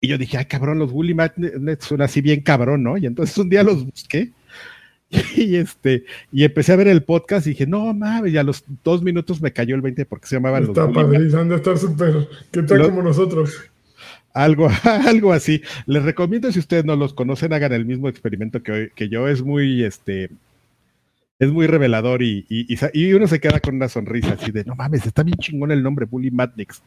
Y 0.01 0.07
yo 0.07 0.17
dije, 0.17 0.37
ay 0.37 0.45
cabrón, 0.45 0.79
los 0.79 0.91
bully 0.91 1.13
magnets 1.13 1.85
son 1.85 2.01
así 2.01 2.21
bien 2.21 2.41
cabrón, 2.41 2.81
¿no? 2.81 2.97
Y 2.97 3.05
entonces 3.05 3.37
un 3.37 3.49
día 3.49 3.63
los 3.63 3.85
busqué 3.85 4.31
y 5.35 5.55
este, 5.57 6.05
y 6.31 6.43
empecé 6.43 6.73
a 6.73 6.77
ver 6.77 6.87
el 6.87 7.03
podcast 7.03 7.45
y 7.45 7.51
dije, 7.51 7.67
no 7.67 7.93
mames, 7.93 8.33
y 8.33 8.37
a 8.37 8.43
los 8.43 8.63
dos 8.83 9.03
minutos 9.03 9.41
me 9.41 9.51
cayó 9.51 9.75
el 9.75 9.81
20 9.81 10.05
porque 10.05 10.27
se 10.27 10.35
llamaban 10.35 10.63
Está 10.63 10.85
los 10.85 10.93
padre, 10.93 11.55
estar 11.55 11.77
súper, 11.77 12.27
que 12.51 12.63
tal 12.63 12.83
como 12.83 13.03
nosotros. 13.03 13.53
Algo, 14.33 14.69
algo 14.83 15.33
así. 15.33 15.61
Les 15.85 16.03
recomiendo 16.03 16.51
si 16.51 16.59
ustedes 16.59 16.85
no 16.85 16.95
los 16.95 17.13
conocen, 17.13 17.51
hagan 17.53 17.73
el 17.73 17.85
mismo 17.85 18.07
experimento 18.07 18.63
que, 18.63 18.91
que 18.95 19.09
yo. 19.09 19.27
Es 19.27 19.41
muy, 19.41 19.83
este, 19.83 20.29
es 21.41 21.51
muy 21.51 21.65
revelador 21.65 22.21
y, 22.21 22.45
y, 22.49 23.13
uno 23.13 23.25
se 23.25 23.39
queda 23.39 23.59
con 23.59 23.73
una 23.73 23.89
sonrisa 23.89 24.33
así 24.39 24.51
de, 24.51 24.63
no 24.63 24.75
mames, 24.75 25.07
está 25.07 25.23
bien 25.23 25.39
chingón 25.39 25.71
el 25.71 25.81
nombre, 25.81 26.05
Bully 26.05 26.29
Madnix. 26.29 26.83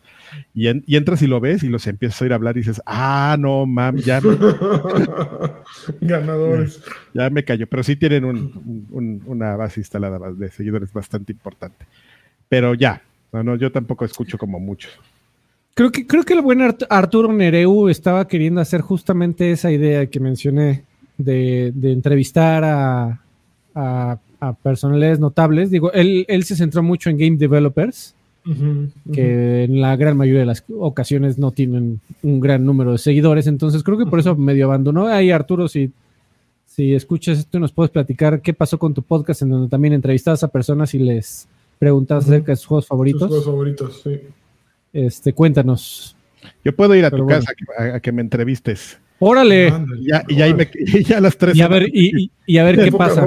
Y, 0.54 0.68
y 0.68 0.96
entras 0.96 1.22
y 1.22 1.26
lo 1.26 1.40
ves 1.40 1.64
y 1.64 1.68
los 1.68 1.88
empiezas 1.88 2.22
a 2.22 2.26
ir 2.26 2.32
a 2.32 2.36
hablar 2.36 2.56
y 2.56 2.60
dices, 2.60 2.80
ah, 2.86 3.36
no 3.36 3.66
mames, 3.66 4.04
ya. 4.04 4.20
Ganadores. 6.00 6.80
Ya, 7.14 7.30
me 7.30 7.44
cayó, 7.44 7.68
pero 7.68 7.82
sí 7.82 7.94
tienen 7.94 8.24
una 9.24 9.56
base 9.56 9.80
instalada 9.80 10.18
de 10.32 10.50
seguidores 10.50 10.92
bastante 10.92 11.32
importante. 11.32 11.86
Pero 12.48 12.74
ya, 12.74 13.02
no, 13.32 13.42
no, 13.42 13.56
yo 13.56 13.72
tampoco 13.72 14.04
escucho 14.04 14.36
como 14.38 14.60
muchos. 14.60 14.92
Creo 15.74 15.90
que, 15.90 16.06
creo 16.06 16.22
que 16.22 16.34
el 16.34 16.42
buen 16.42 16.60
Arturo 16.90 17.32
Nereu 17.32 17.88
estaba 17.88 18.26
queriendo 18.28 18.60
hacer 18.60 18.80
justamente 18.80 19.50
esa 19.50 19.72
idea 19.72 20.06
que 20.06 20.20
mencioné 20.20 20.84
de, 21.18 21.72
entrevistar 21.82 22.64
a, 22.64 23.20
a, 23.74 24.18
personalidades 24.52 25.18
notables. 25.18 25.70
Digo, 25.70 25.92
él, 25.92 26.24
él, 26.28 26.44
se 26.44 26.56
centró 26.56 26.82
mucho 26.82 27.10
en 27.10 27.18
game 27.18 27.36
developers, 27.36 28.14
que 29.12 29.64
en 29.64 29.80
la 29.80 29.96
gran 29.96 30.16
mayoría 30.16 30.40
de 30.40 30.46
las 30.46 30.64
ocasiones 30.78 31.38
no 31.38 31.50
tienen 31.50 32.00
un 32.22 32.40
gran 32.40 32.64
número 32.64 32.92
de 32.92 32.98
seguidores. 32.98 33.46
Entonces 33.46 33.82
creo 33.82 33.96
que 33.96 34.06
por 34.06 34.18
eso 34.18 34.36
medio 34.36 34.66
abandonó. 34.66 35.06
Ahí, 35.06 35.30
Arturo, 35.30 35.66
si, 35.66 35.90
si 36.66 36.94
escuchas 36.94 37.38
esto, 37.38 37.58
nos 37.58 37.72
puedes 37.72 37.90
platicar 37.90 38.42
qué 38.42 38.52
pasó 38.52 38.78
con 38.78 38.92
tu 38.92 39.02
podcast 39.02 39.42
en 39.42 39.50
donde 39.50 39.68
también 39.68 39.94
entrevistas 39.94 40.42
a 40.42 40.48
personas 40.48 40.94
y 40.94 40.98
les 40.98 41.48
preguntas 41.78 42.24
acerca 42.24 42.52
de 42.52 42.56
sus 42.56 42.66
juegos 42.66 42.86
favoritos. 42.86 43.20
Sus 43.22 43.28
juegos 43.28 43.44
favoritos, 43.46 44.02
sí. 44.02 44.20
Este, 44.92 45.32
cuéntanos. 45.32 46.16
Yo 46.64 46.74
puedo 46.74 46.94
ir 46.94 47.04
a 47.04 47.10
tu 47.10 47.26
casa 47.26 47.52
a, 47.78 48.00
que 48.00 48.12
me 48.12 48.22
entrevistes. 48.22 48.98
Órale. 49.18 49.72
y, 50.28 50.36
ya, 50.36 50.54
me, 50.54 50.70
ya 51.04 51.20
las 51.20 51.36
tres. 51.36 51.56
Y 51.56 51.62
a 51.62 51.68
ver, 51.68 51.88
y, 51.92 52.30
y 52.46 52.58
a 52.58 52.64
ver 52.64 52.78
qué 52.84 52.92
pasa. 52.92 53.26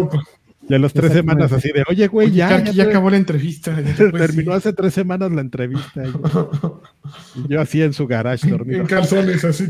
Ya 0.69 0.77
las 0.77 0.94
tres 0.94 1.14
semanas 1.14 1.52
así 1.52 1.72
de, 1.72 1.84
oye, 1.89 2.07
güey, 2.07 2.31
ya, 2.31 2.61
ya, 2.64 2.84
acabó 2.84 3.10
la 3.10 3.18
entrevista. 3.18 3.76
terminó 3.98 4.53
hace 4.53 4.73
tres 4.73 4.94
semanas 4.94 5.31
la 5.31 5.41
entrevista. 5.41 6.03
Y 7.35 7.48
yo 7.48 7.61
así 7.61 7.81
en 7.81 7.94
su 7.94 8.06
garage 8.06 8.49
dormido. 8.49 8.81
En 8.81 8.88
calzones, 8.88 9.44
así 9.45 9.68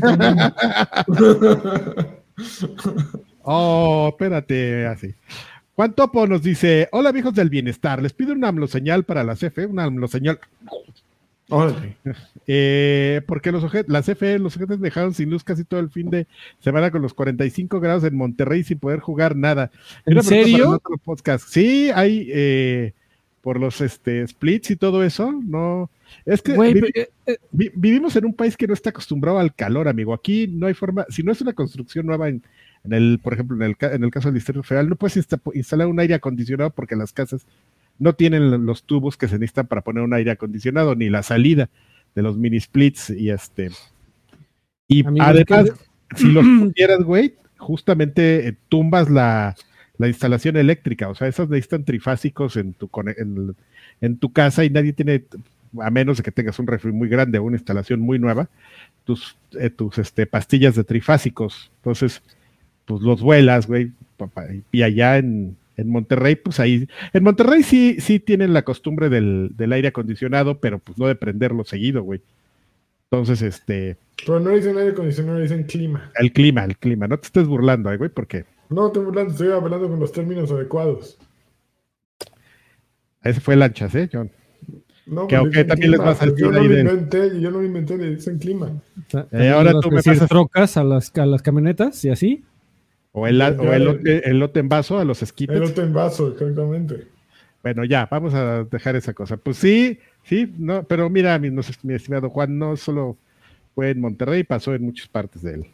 oh, 3.42 4.08
espérate, 4.10 4.86
así. 4.86 5.14
Juan 5.74 5.92
Topo 5.94 6.26
nos 6.26 6.42
dice, 6.42 6.88
hola 6.90 7.12
viejos 7.12 7.34
del 7.34 7.50
bienestar, 7.50 8.02
les 8.02 8.12
pido 8.12 8.32
una 8.32 8.48
AMLO 8.48 8.66
señal 8.66 9.04
para 9.04 9.22
la 9.22 9.36
CFE, 9.36 9.66
una 9.66 9.84
AMLO 9.84 10.08
señal 10.08 10.40
eh, 12.46 13.22
porque 13.26 13.52
los 13.52 13.64
las 13.86 14.06
CFE, 14.06 14.38
los 14.38 14.56
objetos 14.56 14.80
dejaron 14.80 15.14
sin 15.14 15.30
luz 15.30 15.44
casi 15.44 15.64
todo 15.64 15.80
el 15.80 15.90
fin 15.90 16.10
de 16.10 16.26
semana 16.60 16.90
con 16.90 17.02
los 17.02 17.14
45 17.14 17.80
grados 17.80 18.04
en 18.04 18.16
Monterrey 18.16 18.64
sin 18.64 18.78
poder 18.78 19.00
jugar 19.00 19.36
nada. 19.36 19.70
¿En 20.04 20.22
serio? 20.22 20.80
Sí, 21.46 21.90
hay 21.94 22.28
eh, 22.32 22.92
por 23.40 23.58
los 23.58 23.80
este, 23.80 24.26
splits 24.26 24.70
y 24.72 24.76
todo 24.76 25.02
eso, 25.02 25.32
no. 25.32 25.90
Es 26.24 26.42
que 26.42 26.52
eh, 27.26 27.38
vivimos 27.50 28.16
en 28.16 28.26
un 28.26 28.34
país 28.34 28.56
que 28.56 28.66
no 28.66 28.74
está 28.74 28.90
acostumbrado 28.90 29.38
al 29.38 29.54
calor, 29.54 29.88
amigo. 29.88 30.12
Aquí 30.12 30.48
no 30.48 30.66
hay 30.66 30.74
forma, 30.74 31.06
si 31.08 31.22
no 31.22 31.32
es 31.32 31.40
una 31.40 31.52
construcción 31.52 32.06
nueva 32.06 32.28
en, 32.28 32.42
el, 32.90 33.20
por 33.22 33.34
ejemplo, 33.34 33.56
en 33.56 33.62
el, 33.62 33.76
en 33.80 34.04
el 34.04 34.10
caso 34.10 34.28
del 34.28 34.34
Distrito 34.34 34.62
Federal, 34.62 34.88
no 34.88 34.96
puedes 34.96 35.16
instalar 35.54 35.86
un 35.86 36.00
aire 36.00 36.14
acondicionado 36.14 36.70
porque 36.70 36.96
las 36.96 37.12
casas 37.12 37.46
no 37.98 38.14
tienen 38.14 38.64
los 38.64 38.84
tubos 38.84 39.16
que 39.16 39.28
se 39.28 39.38
necesitan 39.38 39.66
para 39.66 39.82
poner 39.82 40.02
un 40.02 40.14
aire 40.14 40.30
acondicionado, 40.30 40.94
ni 40.94 41.08
la 41.08 41.22
salida 41.22 41.68
de 42.14 42.22
los 42.22 42.36
mini 42.36 42.60
splits 42.60 43.10
y 43.10 43.30
este. 43.30 43.70
Y 44.86 45.04
además, 45.20 45.72
si 46.16 46.32
los 46.32 46.44
pusieras, 46.60 47.00
güey, 47.02 47.34
justamente 47.58 48.48
eh, 48.48 48.56
tumbas 48.68 49.10
la, 49.10 49.54
instalación 49.98 50.56
eléctrica, 50.56 51.08
o 51.08 51.14
sea, 51.14 51.26
esas 51.26 51.48
necesitan 51.48 51.84
trifásicos 51.84 52.56
en 52.56 52.72
tu, 52.72 52.88
en, 54.00 54.16
tu 54.18 54.32
casa 54.32 54.64
y 54.64 54.70
nadie 54.70 54.92
tiene, 54.92 55.24
a 55.80 55.90
menos 55.90 56.18
de 56.18 56.22
que 56.22 56.30
tengas 56.30 56.58
un 56.60 56.68
refri 56.68 56.92
muy 56.92 57.08
grande 57.08 57.38
o 57.38 57.42
una 57.42 57.56
instalación 57.56 58.00
muy 58.00 58.18
nueva, 58.20 58.48
tus, 59.04 59.36
eh, 59.58 59.70
tus 59.70 59.98
este, 59.98 60.26
pastillas 60.26 60.76
de 60.76 60.84
trifásicos. 60.84 61.72
Entonces, 61.78 62.22
pues 62.84 63.02
los 63.02 63.20
vuelas, 63.20 63.66
güey, 63.66 63.92
y 64.70 64.82
allá 64.82 65.18
en, 65.18 65.56
en 65.78 65.88
Monterrey, 65.88 66.34
pues 66.34 66.58
ahí, 66.58 66.88
en 67.12 67.22
Monterrey 67.22 67.62
sí, 67.62 67.96
sí 68.00 68.18
tienen 68.18 68.52
la 68.52 68.62
costumbre 68.62 69.08
del, 69.08 69.72
aire 69.72 69.88
acondicionado, 69.88 70.58
pero 70.58 70.80
pues 70.80 70.98
no 70.98 71.06
de 71.06 71.14
prenderlo 71.14 71.64
seguido, 71.64 72.02
güey. 72.02 72.20
Entonces, 73.10 73.40
este. 73.42 73.96
Pero 74.26 74.40
no 74.40 74.50
dicen 74.50 74.76
aire 74.76 74.90
acondicionado, 74.90 75.38
dicen 75.38 75.62
clima. 75.62 76.10
El 76.16 76.32
clima, 76.32 76.64
el 76.64 76.76
clima. 76.76 77.06
No 77.06 77.16
te 77.18 77.26
estés 77.26 77.46
burlando, 77.46 77.96
güey, 77.96 78.10
¿por 78.10 78.26
qué? 78.26 78.44
No 78.68 78.90
te 78.90 78.98
burlando, 78.98 79.32
estoy 79.32 79.52
hablando 79.52 79.88
con 79.88 80.00
los 80.00 80.12
términos 80.12 80.50
adecuados. 80.50 81.16
Ese 83.22 83.40
fue 83.40 83.54
lanchas, 83.54 83.94
¿eh, 83.94 84.10
John? 84.12 84.30
No, 85.06 85.28
que 85.28 85.36
aunque 85.36 85.64
también 85.64 85.92
les 85.92 86.00
vas 86.00 86.20
a 86.20 86.26
yo 86.26 86.50
no 86.50 86.60
lo 86.60 86.64
inventé, 86.64 87.40
yo 87.40 87.50
no 87.50 87.60
lo 87.60 87.64
inventé, 87.64 87.96
le 87.96 88.16
dicen 88.16 88.38
clima. 88.38 88.72
Eh, 89.30 89.48
ahora 89.48 89.72
tú 89.80 89.90
me 89.90 90.02
pasas... 90.02 90.28
trocas 90.28 90.76
a 90.76 90.84
las, 90.84 91.16
a 91.16 91.24
las 91.24 91.40
camionetas 91.40 92.04
y 92.04 92.10
así. 92.10 92.44
O 93.20 93.26
el, 93.26 93.38
lote, 93.38 94.60
en 94.60 94.68
vaso 94.68 94.98
a 94.98 95.04
los 95.04 95.22
esquites. 95.22 95.56
El 95.56 95.62
lote 95.62 95.82
en 95.82 95.92
vaso, 95.92 96.28
exactamente. 96.32 97.06
Bueno, 97.62 97.84
ya, 97.84 98.06
vamos 98.10 98.34
a 98.34 98.64
dejar 98.64 98.96
esa 98.96 99.12
cosa. 99.12 99.36
Pues 99.36 99.56
sí, 99.56 99.98
sí, 100.24 100.52
no, 100.58 100.84
pero 100.84 101.10
mira, 101.10 101.38
mi, 101.38 101.50
mi 101.50 101.94
estimado 101.94 102.30
Juan, 102.30 102.58
no 102.58 102.76
solo 102.76 103.16
fue 103.74 103.90
en 103.90 104.00
Monterrey, 104.00 104.44
pasó 104.44 104.74
en 104.74 104.82
muchas 104.82 105.08
partes 105.08 105.42
de, 105.42 105.68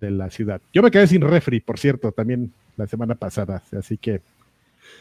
de 0.00 0.10
la 0.10 0.30
ciudad. 0.30 0.60
Yo 0.72 0.82
me 0.82 0.90
quedé 0.90 1.06
sin 1.06 1.22
refri, 1.22 1.60
por 1.60 1.78
cierto, 1.78 2.12
también 2.12 2.52
la 2.76 2.86
semana 2.86 3.14
pasada, 3.14 3.62
así 3.76 3.96
que 3.96 4.20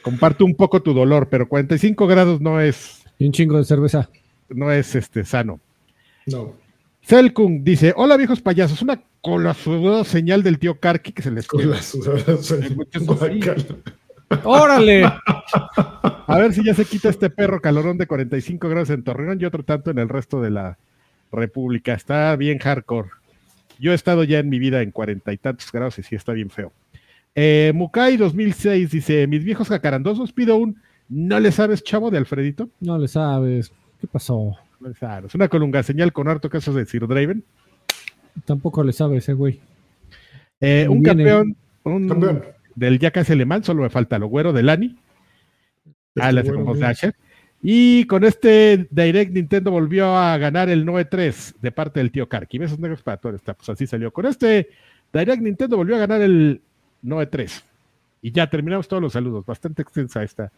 comparto 0.01 0.45
un 0.45 0.55
poco 0.55 0.81
tu 0.81 0.93
dolor, 0.93 1.27
pero 1.29 1.47
45 1.47 2.07
grados 2.07 2.41
no 2.41 2.61
es. 2.61 3.03
Y 3.19 3.25
un 3.25 3.31
chingo 3.31 3.57
de 3.57 3.65
cerveza. 3.65 4.09
No 4.49 4.71
es 4.71 4.95
este 4.95 5.23
sano. 5.23 5.59
No. 6.25 6.53
Selkung 7.01 7.63
dice: 7.63 7.93
Hola 7.95 8.17
viejos 8.17 8.41
payasos, 8.41 8.81
una 8.81 9.01
con 9.25 9.43
la 9.43 9.55
sudada 9.55 10.03
señal 10.03 10.43
del 10.43 10.59
tío 10.59 10.79
Karki 10.79 11.11
que 11.11 11.23
se 11.23 11.31
les 11.31 11.47
Con 11.47 11.67
la 11.67 11.81
sudada 11.81 12.37
señal. 12.37 13.65
¡Órale! 14.43 15.03
A 16.27 16.37
ver 16.37 16.53
si 16.53 16.63
ya 16.63 16.75
se 16.75 16.85
quita 16.85 17.09
este 17.09 17.31
perro 17.31 17.59
calorón 17.59 17.97
de 17.97 18.05
45 18.05 18.69
grados 18.69 18.91
en 18.91 19.03
Torreón 19.03 19.39
y 19.41 19.45
otro 19.45 19.63
tanto 19.63 19.89
en 19.89 19.97
el 19.97 20.09
resto 20.09 20.41
de 20.41 20.51
la 20.51 20.77
República. 21.31 21.93
Está 21.93 22.35
bien 22.35 22.59
hardcore. 22.59 23.09
Yo 23.79 23.93
he 23.93 23.95
estado 23.95 24.23
ya 24.23 24.37
en 24.37 24.49
mi 24.49 24.59
vida 24.59 24.83
en 24.83 24.91
cuarenta 24.91 25.33
y 25.33 25.37
tantos 25.37 25.71
grados 25.71 25.97
y 25.97 26.03
sí 26.03 26.15
está 26.15 26.33
bien 26.33 26.51
feo. 26.51 26.71
Eh, 27.33 27.71
Mukai 27.73 28.17
2006 28.17 28.91
dice: 28.91 29.25
Mis 29.25 29.43
viejos 29.43 29.69
jacarandosos, 29.69 30.33
pido 30.33 30.55
un 30.57 30.77
¿No 31.09 31.39
le 31.39 31.51
sabes, 31.51 31.83
chavo, 31.83 32.09
de 32.11 32.17
Alfredito? 32.17 32.69
No 32.79 32.97
le 32.97 33.07
sabes. 33.07 33.71
¿Qué 33.99 34.07
pasó? 34.07 34.55
No 34.79 34.87
le 34.87 34.95
sabes. 34.95 35.33
Una 35.35 35.47
colunga 35.47 35.83
señal 35.83 36.13
con 36.13 36.27
harto 36.27 36.49
casos 36.49 36.75
de 36.75 36.85
Sir 36.85 37.07
Draven. 37.07 37.43
Tampoco 38.43 38.83
le 38.83 38.91
sabe 38.91 39.17
ese 39.17 39.33
güey. 39.33 39.59
Eh, 40.59 40.87
un 40.89 41.01
campeón, 41.01 41.55
del 42.75 42.99
ya 42.99 43.11
casi 43.11 43.33
alemán, 43.33 43.63
solo 43.63 43.83
me 43.83 43.89
falta 43.89 44.19
lo 44.19 44.27
güero 44.27 44.51
de 44.51 44.63
Lani. 44.63 44.97
Ah, 46.15 46.31
le 46.31 46.41
hacemos 46.41 46.77
Y 47.61 48.05
con 48.05 48.23
este 48.23 48.87
Direct 48.89 49.33
Nintendo 49.33 49.71
volvió 49.71 50.15
a 50.15 50.37
ganar 50.37 50.69
el 50.69 50.85
9-3 50.85 51.55
de 51.61 51.71
parte 51.71 51.99
del 51.99 52.11
tío 52.11 52.27
Karki. 52.27 52.57
Esos 52.57 52.79
negros 52.79 53.01
para 53.01 53.17
todos 53.17 53.41
pues 53.41 53.69
así 53.69 53.87
salió. 53.87 54.11
Con 54.11 54.25
este 54.25 54.69
Direct 55.13 55.41
Nintendo 55.41 55.77
volvió 55.77 55.95
a 55.95 55.99
ganar 55.99 56.21
el 56.21 56.61
9-3. 57.03 57.63
Y 58.21 58.31
ya 58.31 58.49
terminamos 58.49 58.87
todos 58.87 59.03
los 59.03 59.13
saludos. 59.13 59.45
Bastante 59.45 59.81
extensa 59.81 60.23
esta 60.23 60.51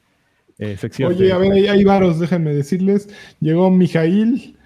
eh, 0.58 0.78
sección. 0.78 1.12
Oye, 1.12 1.32
a 1.32 1.38
ver, 1.38 1.52
hay, 1.52 1.68
hay 1.68 1.84
varos, 1.84 2.20
déjenme 2.20 2.54
decirles. 2.54 3.10
Llegó 3.40 3.70
Mijail 3.72 4.57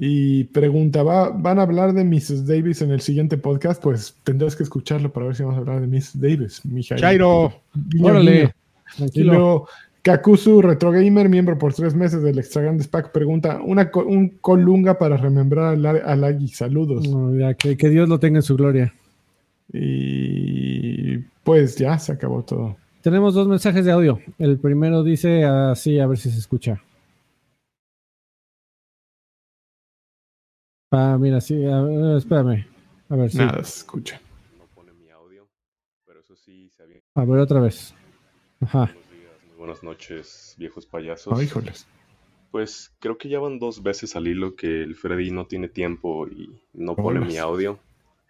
y 0.00 0.44
pregunta, 0.44 1.02
¿va, 1.02 1.30
¿van 1.30 1.58
a 1.58 1.62
hablar 1.62 1.92
de 1.92 2.04
Mrs. 2.04 2.46
Davis 2.46 2.82
en 2.82 2.92
el 2.92 3.00
siguiente 3.00 3.36
podcast? 3.36 3.82
Pues 3.82 4.14
tendrás 4.22 4.54
que 4.54 4.62
escucharlo 4.62 5.12
para 5.12 5.26
ver 5.26 5.34
si 5.34 5.42
vamos 5.42 5.56
a 5.56 5.60
hablar 5.60 5.80
de 5.80 5.88
Mrs. 5.88 6.20
Davis. 6.20 6.64
Mijail. 6.64 7.00
Chairo. 7.00 7.52
Guiño, 7.74 8.06
Órale. 8.06 8.30
guiño. 8.32 8.50
Y 8.94 8.96
Tranquilo. 8.96 9.32
luego, 9.32 9.68
Kakuzu 10.02 10.62
Retro 10.62 10.92
Gamer, 10.92 11.28
miembro 11.28 11.58
por 11.58 11.74
tres 11.74 11.94
meses 11.96 12.22
del 12.22 12.38
Extra 12.38 12.62
Grandes 12.62 12.86
Pack, 12.86 13.10
pregunta: 13.10 13.60
una 13.60 13.90
co- 13.90 14.06
un 14.06 14.28
colunga 14.40 14.96
para 14.98 15.16
remembrar 15.16 15.74
al, 15.74 15.84
al 15.84 16.24
Agui. 16.24 16.46
Saludos. 16.48 17.08
No, 17.08 17.36
ya, 17.36 17.54
que, 17.54 17.76
que 17.76 17.88
Dios 17.90 18.08
lo 18.08 18.20
tenga 18.20 18.38
en 18.38 18.42
su 18.42 18.56
gloria. 18.56 18.94
Y 19.72 21.18
pues 21.42 21.76
ya 21.76 21.98
se 21.98 22.12
acabó 22.12 22.42
todo. 22.42 22.76
Tenemos 23.02 23.34
dos 23.34 23.48
mensajes 23.48 23.84
de 23.84 23.92
audio. 23.92 24.20
El 24.38 24.58
primero 24.58 25.02
dice 25.02 25.44
así, 25.44 25.98
a 25.98 26.06
ver 26.06 26.18
si 26.18 26.30
se 26.30 26.38
escucha. 26.38 26.80
Ah, 30.90 31.18
mira, 31.20 31.40
sí, 31.40 31.66
a 31.66 31.82
ver, 31.82 32.16
espérame. 32.16 32.66
A 33.10 33.16
ver, 33.16 33.30
sí. 33.30 33.38
Nada, 33.38 33.62
se 33.62 33.78
escucha. 33.80 34.20
no 34.56 34.64
pone 34.74 34.92
mi 34.94 35.10
audio, 35.10 35.46
pero 36.06 36.20
eso 36.20 36.34
sí, 36.34 36.70
se 36.70 36.82
había... 36.82 37.00
A 37.14 37.24
ver, 37.26 37.40
otra 37.40 37.60
vez. 37.60 37.94
Ajá. 38.60 38.86
Buenos 38.86 39.10
días, 39.10 39.32
muy 39.48 39.56
buenas 39.58 39.82
noches, 39.82 40.54
viejos 40.58 40.86
payasos. 40.86 41.38
Ay, 41.38 41.44
híjoles. 41.44 41.86
Pues 42.50 42.94
creo 43.00 43.18
que 43.18 43.28
ya 43.28 43.38
van 43.38 43.58
dos 43.58 43.82
veces 43.82 44.16
al 44.16 44.28
hilo 44.28 44.56
que 44.56 44.82
el 44.82 44.94
Freddy 44.94 45.30
no 45.30 45.46
tiene 45.46 45.68
tiempo 45.68 46.26
y 46.26 46.58
no 46.72 46.96
pone 46.96 47.20
mi 47.20 47.36
audio. 47.36 47.78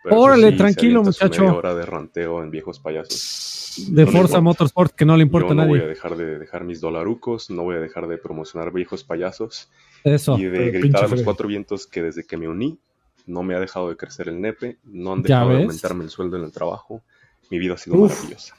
Pero 0.02 0.16
Órale, 0.20 0.52
tranquilo, 0.52 1.02
muchacho. 1.02 1.44
hora 1.56 1.74
de 1.74 1.84
ranteo 1.84 2.42
en 2.42 2.50
viejos 2.50 2.78
payasos. 2.78 3.86
De 3.90 4.04
No 4.04 4.10
Forza. 4.12 4.40
Motorsport, 4.40 4.92
que 4.94 5.04
no 5.04 5.16
le 5.16 5.22
importa 5.24 5.48
Yo 5.48 5.54
no 5.54 5.62
a 5.62 5.66
voy 5.66 5.78
a 5.78 5.82
nadie. 5.82 5.94
dejar 5.94 6.16
de 6.16 6.38
dejar 6.38 6.64
mis 6.64 6.80
dolarucos, 6.80 7.50
no 7.50 7.62
voy 7.64 7.76
a 7.76 7.80
dejar 7.80 8.08
de 8.08 8.18
promocionar 8.18 8.72
viejos 8.72 9.04
payasos 9.04 9.70
Eso. 10.04 10.36
y 10.38 10.44
de 10.44 10.70
gritar 10.70 11.04
a 11.04 11.08
los 11.08 11.22
cuatro 11.22 11.46
vientos 11.48 11.86
que 11.86 12.02
desde 12.02 12.24
que 12.24 12.36
me 12.36 12.48
uní 12.48 12.78
no 13.26 13.42
me 13.42 13.54
ha 13.54 13.60
dejado 13.60 13.88
de 13.90 13.96
crecer 13.96 14.28
el 14.28 14.40
nepe, 14.40 14.78
no 14.84 15.12
han 15.12 15.22
¿Ya 15.22 15.40
dejado 15.40 15.50
de 15.50 15.62
aumentarme 15.64 16.04
el 16.04 16.10
sueldo 16.10 16.36
en 16.38 16.44
el 16.44 16.52
trabajo. 16.52 17.02
Mi 17.50 17.58
vida 17.58 17.74
ha 17.74 17.78
sido 17.78 17.96
Uf. 17.98 18.10
maravillosa. 18.12 18.56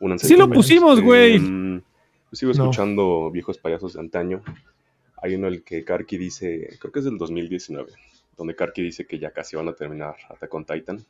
Únanse 0.00 0.26
Sí 0.28 0.36
lo 0.36 0.50
pusimos, 0.50 1.00
güey. 1.00 1.38
Mm, 1.38 1.78
yo 1.78 1.82
sigo 2.32 2.52
No. 2.52 2.64
escuchando 2.64 3.30
viejos 3.30 3.58
payasos 3.58 3.94
de 3.94 4.00
antaño. 4.00 4.42
Hay 5.22 5.34
uno 5.36 5.46
el 5.48 5.62
que 5.64 5.84
Karki 5.84 6.18
dice, 6.18 6.76
creo 6.80 6.92
que 6.92 6.98
es 6.98 7.04
del 7.06 7.16
2019, 7.16 7.92
donde 8.36 8.56
Karki 8.56 8.82
dice 8.82 9.06
que 9.06 9.18
ya 9.18 9.30
casi 9.30 9.56
van 9.56 9.68
a 9.68 9.74
terminar 9.74 10.16
Attack 10.28 10.54
on 10.54 10.64
Titan. 10.64 11.04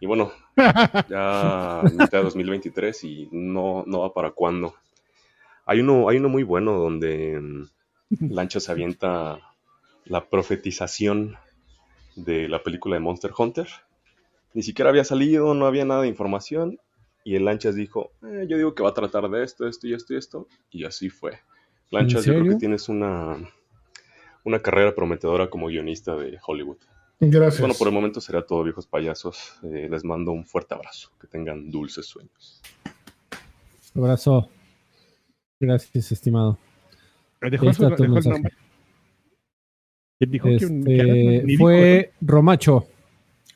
Y 0.00 0.06
bueno, 0.06 0.32
ya 1.08 1.82
mitad 1.92 2.18
de 2.18 2.24
2023 2.24 3.04
y 3.04 3.28
no, 3.32 3.84
no 3.86 4.00
va 4.00 4.12
para 4.12 4.30
cuándo. 4.32 4.74
Hay 5.64 5.80
uno, 5.80 6.08
hay 6.08 6.18
uno 6.18 6.28
muy 6.28 6.42
bueno 6.42 6.78
donde 6.78 7.40
mm, 7.40 8.30
Lancha 8.30 8.60
se 8.60 8.70
avienta 8.70 9.40
la 10.04 10.24
profetización 10.28 11.36
de 12.14 12.48
la 12.48 12.62
película 12.62 12.96
de 12.96 13.00
Monster 13.00 13.32
Hunter. 13.36 13.68
Ni 14.54 14.62
siquiera 14.62 14.90
había 14.90 15.04
salido, 15.04 15.54
no 15.54 15.66
había 15.66 15.84
nada 15.84 16.02
de 16.02 16.08
información. 16.08 16.78
Y 17.24 17.34
el 17.34 17.44
Lanchas 17.44 17.74
dijo, 17.74 18.12
"Eh, 18.22 18.46
yo 18.48 18.56
digo 18.56 18.74
que 18.74 18.84
va 18.84 18.90
a 18.90 18.94
tratar 18.94 19.28
de 19.28 19.42
esto, 19.42 19.66
esto 19.66 19.88
y 19.88 19.94
esto 19.94 20.14
y 20.14 20.16
esto. 20.16 20.46
Y 20.70 20.84
así 20.84 21.10
fue. 21.10 21.40
Lanchas, 21.90 22.24
yo 22.24 22.34
creo 22.34 22.52
que 22.52 22.54
tienes 22.56 22.88
una, 22.88 23.36
una 24.46 24.60
carrera 24.60 24.94
prometedora 24.94 25.50
como 25.50 25.66
guionista 25.66 26.14
de 26.16 26.38
Hollywood. 26.46 26.78
Gracias. 27.18 27.60
Bueno, 27.60 27.74
por 27.76 27.88
el 27.88 27.94
momento 27.94 28.20
será 28.20 28.46
todo, 28.46 28.62
viejos 28.62 28.86
payasos. 28.86 29.58
Eh, 29.64 29.88
les 29.90 30.04
mando 30.04 30.30
un 30.32 30.44
fuerte 30.46 30.74
abrazo. 30.74 31.10
Que 31.20 31.26
tengan 31.26 31.70
dulces 31.70 32.06
sueños. 32.06 32.60
Abrazo. 33.94 34.48
Gracias, 35.58 36.12
estimado. 36.12 36.58
Dejó, 37.40 37.66
Ahí 37.68 37.74
su- 37.74 37.88
dejó 37.88 38.02
el 38.04 38.10
nombre. 38.24 38.52
¿Quién 40.18 40.30
dijo 40.30 40.48
que 40.48 40.66
un- 40.66 40.84
que 40.84 40.94
era? 40.94 41.04
Este, 41.14 41.46
dijo, 41.46 41.64
fue 41.64 42.12
Romacho, 42.20 42.86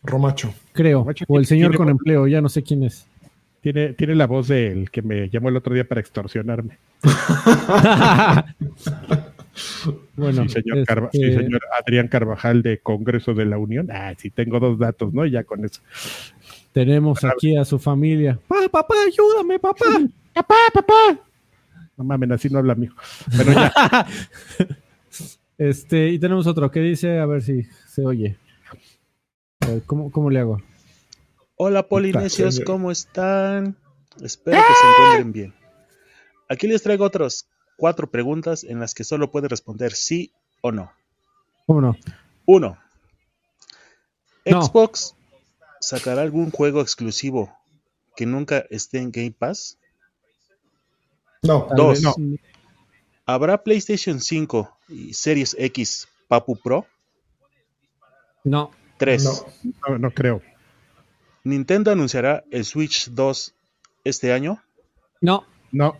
Romacho. 0.02 0.52
creo. 0.72 1.00
Romacho 1.00 1.24
O 1.28 1.38
el 1.38 1.46
señor 1.46 1.76
con 1.76 1.86
voz- 1.86 1.92
empleo, 1.92 2.26
ya 2.26 2.40
no 2.40 2.48
sé 2.48 2.62
quién 2.62 2.82
es. 2.82 3.06
Tiene, 3.60 3.92
tiene 3.92 4.14
la 4.14 4.26
voz 4.26 4.48
del 4.48 4.90
que 4.90 5.02
me 5.02 5.28
llamó 5.28 5.50
el 5.50 5.56
otro 5.56 5.74
día 5.74 5.86
para 5.86 6.00
extorsionarme. 6.00 6.78
bueno, 10.16 10.42
sí, 10.44 10.48
señor, 10.48 10.84
Carva- 10.86 11.10
sí, 11.12 11.22
este, 11.22 11.42
señor 11.44 11.60
Adrián 11.78 12.08
Carvajal 12.08 12.62
de 12.62 12.78
Congreso 12.80 13.34
de 13.34 13.44
la 13.46 13.58
Unión. 13.58 13.88
Ah, 13.90 14.14
sí, 14.16 14.30
tengo 14.30 14.60
dos 14.60 14.78
datos, 14.78 15.12
¿no? 15.12 15.26
Y 15.26 15.30
ya 15.32 15.44
con 15.44 15.64
eso. 15.64 15.80
tenemos 16.72 17.24
aquí 17.24 17.56
a 17.56 17.64
su 17.64 17.78
familia. 17.78 18.38
¡Ah, 18.48 18.68
papá, 18.70 18.94
ayúdame, 19.06 19.58
papá! 19.58 19.84
¡Papá, 20.34 20.54
papá! 20.72 21.18
No 21.96 22.04
mames, 22.04 22.30
así 22.30 22.48
no 22.48 22.58
habla 22.60 22.74
mi 22.74 22.86
hijo. 22.86 22.96
Bueno, 23.36 23.52
ya. 23.52 24.06
Este, 25.58 26.08
y 26.08 26.18
tenemos 26.18 26.46
otro 26.46 26.70
que 26.70 26.80
dice, 26.80 27.18
a 27.18 27.26
ver 27.26 27.42
si 27.42 27.64
se 27.86 28.02
oye. 28.02 28.38
A 29.60 29.66
ver, 29.66 29.82
¿cómo, 29.84 30.10
¿Cómo 30.10 30.30
le 30.30 30.40
hago? 30.40 30.62
Hola 31.56 31.86
Polinesios. 31.86 32.60
¿cómo 32.60 32.90
están? 32.90 33.76
Espero 34.22 34.56
que 34.56 34.72
se 34.72 34.86
encuentren 34.88 35.32
bien. 35.32 35.54
Aquí 36.48 36.66
les 36.66 36.82
traigo 36.82 37.04
otras 37.04 37.46
cuatro 37.80 38.10
preguntas 38.10 38.62
en 38.62 38.78
las 38.78 38.94
que 38.94 39.04
solo 39.04 39.30
puede 39.30 39.48
responder 39.48 39.92
sí 39.94 40.30
o 40.60 40.70
no. 40.70 40.92
¿Cómo 41.66 41.80
no? 41.80 41.96
Uno. 42.44 42.78
No. 44.44 44.62
¿Xbox 44.62 45.16
sacará 45.80 46.20
algún 46.20 46.50
juego 46.50 46.82
exclusivo 46.82 47.56
que 48.16 48.26
nunca 48.26 48.66
esté 48.68 48.98
en 48.98 49.10
Game 49.10 49.30
Pass? 49.30 49.78
No. 51.40 51.68
Dos. 51.74 52.02
No. 52.02 52.14
¿Habrá 53.24 53.62
PlayStation 53.62 54.20
5 54.20 54.76
y 54.88 55.14
Series 55.14 55.56
X 55.58 56.06
Papu 56.28 56.56
Pro? 56.56 56.86
No. 58.44 58.72
3. 58.98 59.24
No. 59.24 59.30
No, 59.88 59.98
no 59.98 60.10
creo. 60.10 60.42
¿Nintendo 61.44 61.90
anunciará 61.90 62.44
el 62.50 62.66
Switch 62.66 63.08
2 63.08 63.54
este 64.04 64.34
año? 64.34 64.62
No. 65.22 65.46
No. 65.72 65.96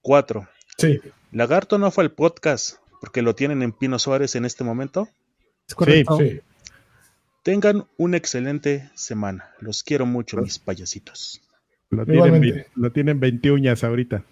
4. 0.00 0.48
Sí. 0.78 1.00
¿Lagarto 1.32 1.78
no 1.78 1.90
fue 1.90 2.04
al 2.04 2.12
podcast 2.12 2.76
porque 3.00 3.22
lo 3.22 3.34
tienen 3.34 3.62
en 3.62 3.72
Pino 3.72 3.98
Suárez 3.98 4.34
en 4.36 4.44
este 4.44 4.64
momento? 4.64 5.08
Es 5.68 5.74
correcto. 5.74 6.18
Sí. 6.18 6.40
Tengan 7.42 7.86
una 7.96 8.16
excelente 8.16 8.90
semana. 8.94 9.50
Los 9.60 9.82
quiero 9.82 10.06
mucho, 10.06 10.36
mis 10.36 10.58
payasitos. 10.58 11.40
Lo 11.90 12.06
tienen, 12.06 12.64
lo 12.74 12.92
tienen 12.92 13.18
20 13.20 13.50
uñas 13.50 13.82
ahorita. 13.84 14.22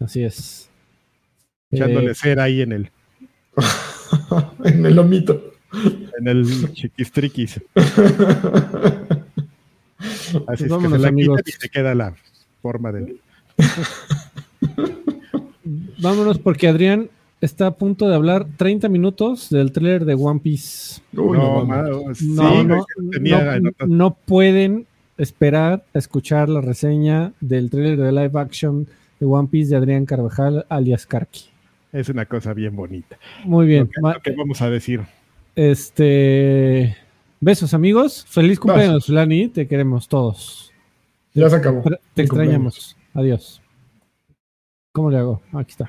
Así 0.00 0.22
es. 0.22 0.68
Echándole 1.70 2.12
Eh, 2.12 2.14
cera 2.14 2.44
ahí 2.44 2.62
en 2.62 2.72
el, 2.72 2.90
en 4.64 4.86
el 4.86 4.94
lomito. 4.94 5.52
en 6.18 6.28
el 6.28 6.72
chiquistriquis. 6.72 7.60
Así 10.46 10.62
es 10.62 10.62
que 10.62 10.68
vámonos, 10.68 10.92
se 10.92 10.98
la 10.98 11.08
amigos. 11.08 11.40
y 11.44 11.50
se 11.50 11.68
queda 11.68 11.94
la 11.94 12.14
forma 12.62 12.92
del. 12.92 13.20
vámonos 16.00 16.38
porque 16.38 16.68
Adrián 16.68 17.08
está 17.40 17.68
a 17.68 17.70
punto 17.76 18.08
de 18.08 18.14
hablar 18.14 18.46
30 18.56 18.88
minutos 18.88 19.48
del 19.50 19.70
tráiler 19.72 20.04
de 20.04 20.14
One 20.14 20.40
Piece. 20.40 21.00
Uy, 21.16 21.38
no, 21.38 21.64
no, 21.64 22.14
sí, 22.14 22.28
No, 22.32 22.64
no, 22.64 22.84
que 22.84 23.16
tenía 23.18 23.44
no, 23.44 23.50
anotado. 23.52 23.90
no 23.90 24.14
pueden 24.14 24.86
esperar 25.18 25.84
a 25.94 25.98
escuchar 25.98 26.48
la 26.48 26.60
reseña 26.60 27.32
del 27.40 27.70
tráiler 27.70 27.98
de 27.98 28.12
live 28.12 28.38
action 28.40 28.86
de 29.20 29.26
One 29.26 29.48
Piece 29.50 29.70
de 29.70 29.76
Adrián 29.76 30.06
Carvajal 30.06 30.64
alias 30.68 31.06
Karki. 31.06 31.46
Es 31.92 32.08
una 32.08 32.26
cosa 32.26 32.52
bien 32.54 32.76
bonita. 32.76 33.18
Muy 33.44 33.66
bien. 33.66 33.84
Lo 33.84 33.90
que- 33.90 34.00
Ma- 34.00 34.14
lo 34.14 34.20
que 34.20 34.30
vamos 34.32 34.60
a 34.62 34.68
decir. 34.70 35.00
Este. 35.56 36.96
Besos, 37.40 37.72
amigos. 37.72 38.24
Feliz 38.28 38.58
cumpleaños, 38.58 39.08
Lani. 39.08 39.48
Te 39.48 39.66
queremos 39.68 40.08
todos. 40.08 40.72
Ya 41.34 41.48
se 41.48 41.56
acabó. 41.56 41.82
Te 42.14 42.22
extrañamos. 42.22 42.96
Adiós. 43.14 43.62
¿Cómo 44.92 45.10
le 45.10 45.18
hago? 45.18 45.42
Aquí 45.52 45.72
está. 45.72 45.88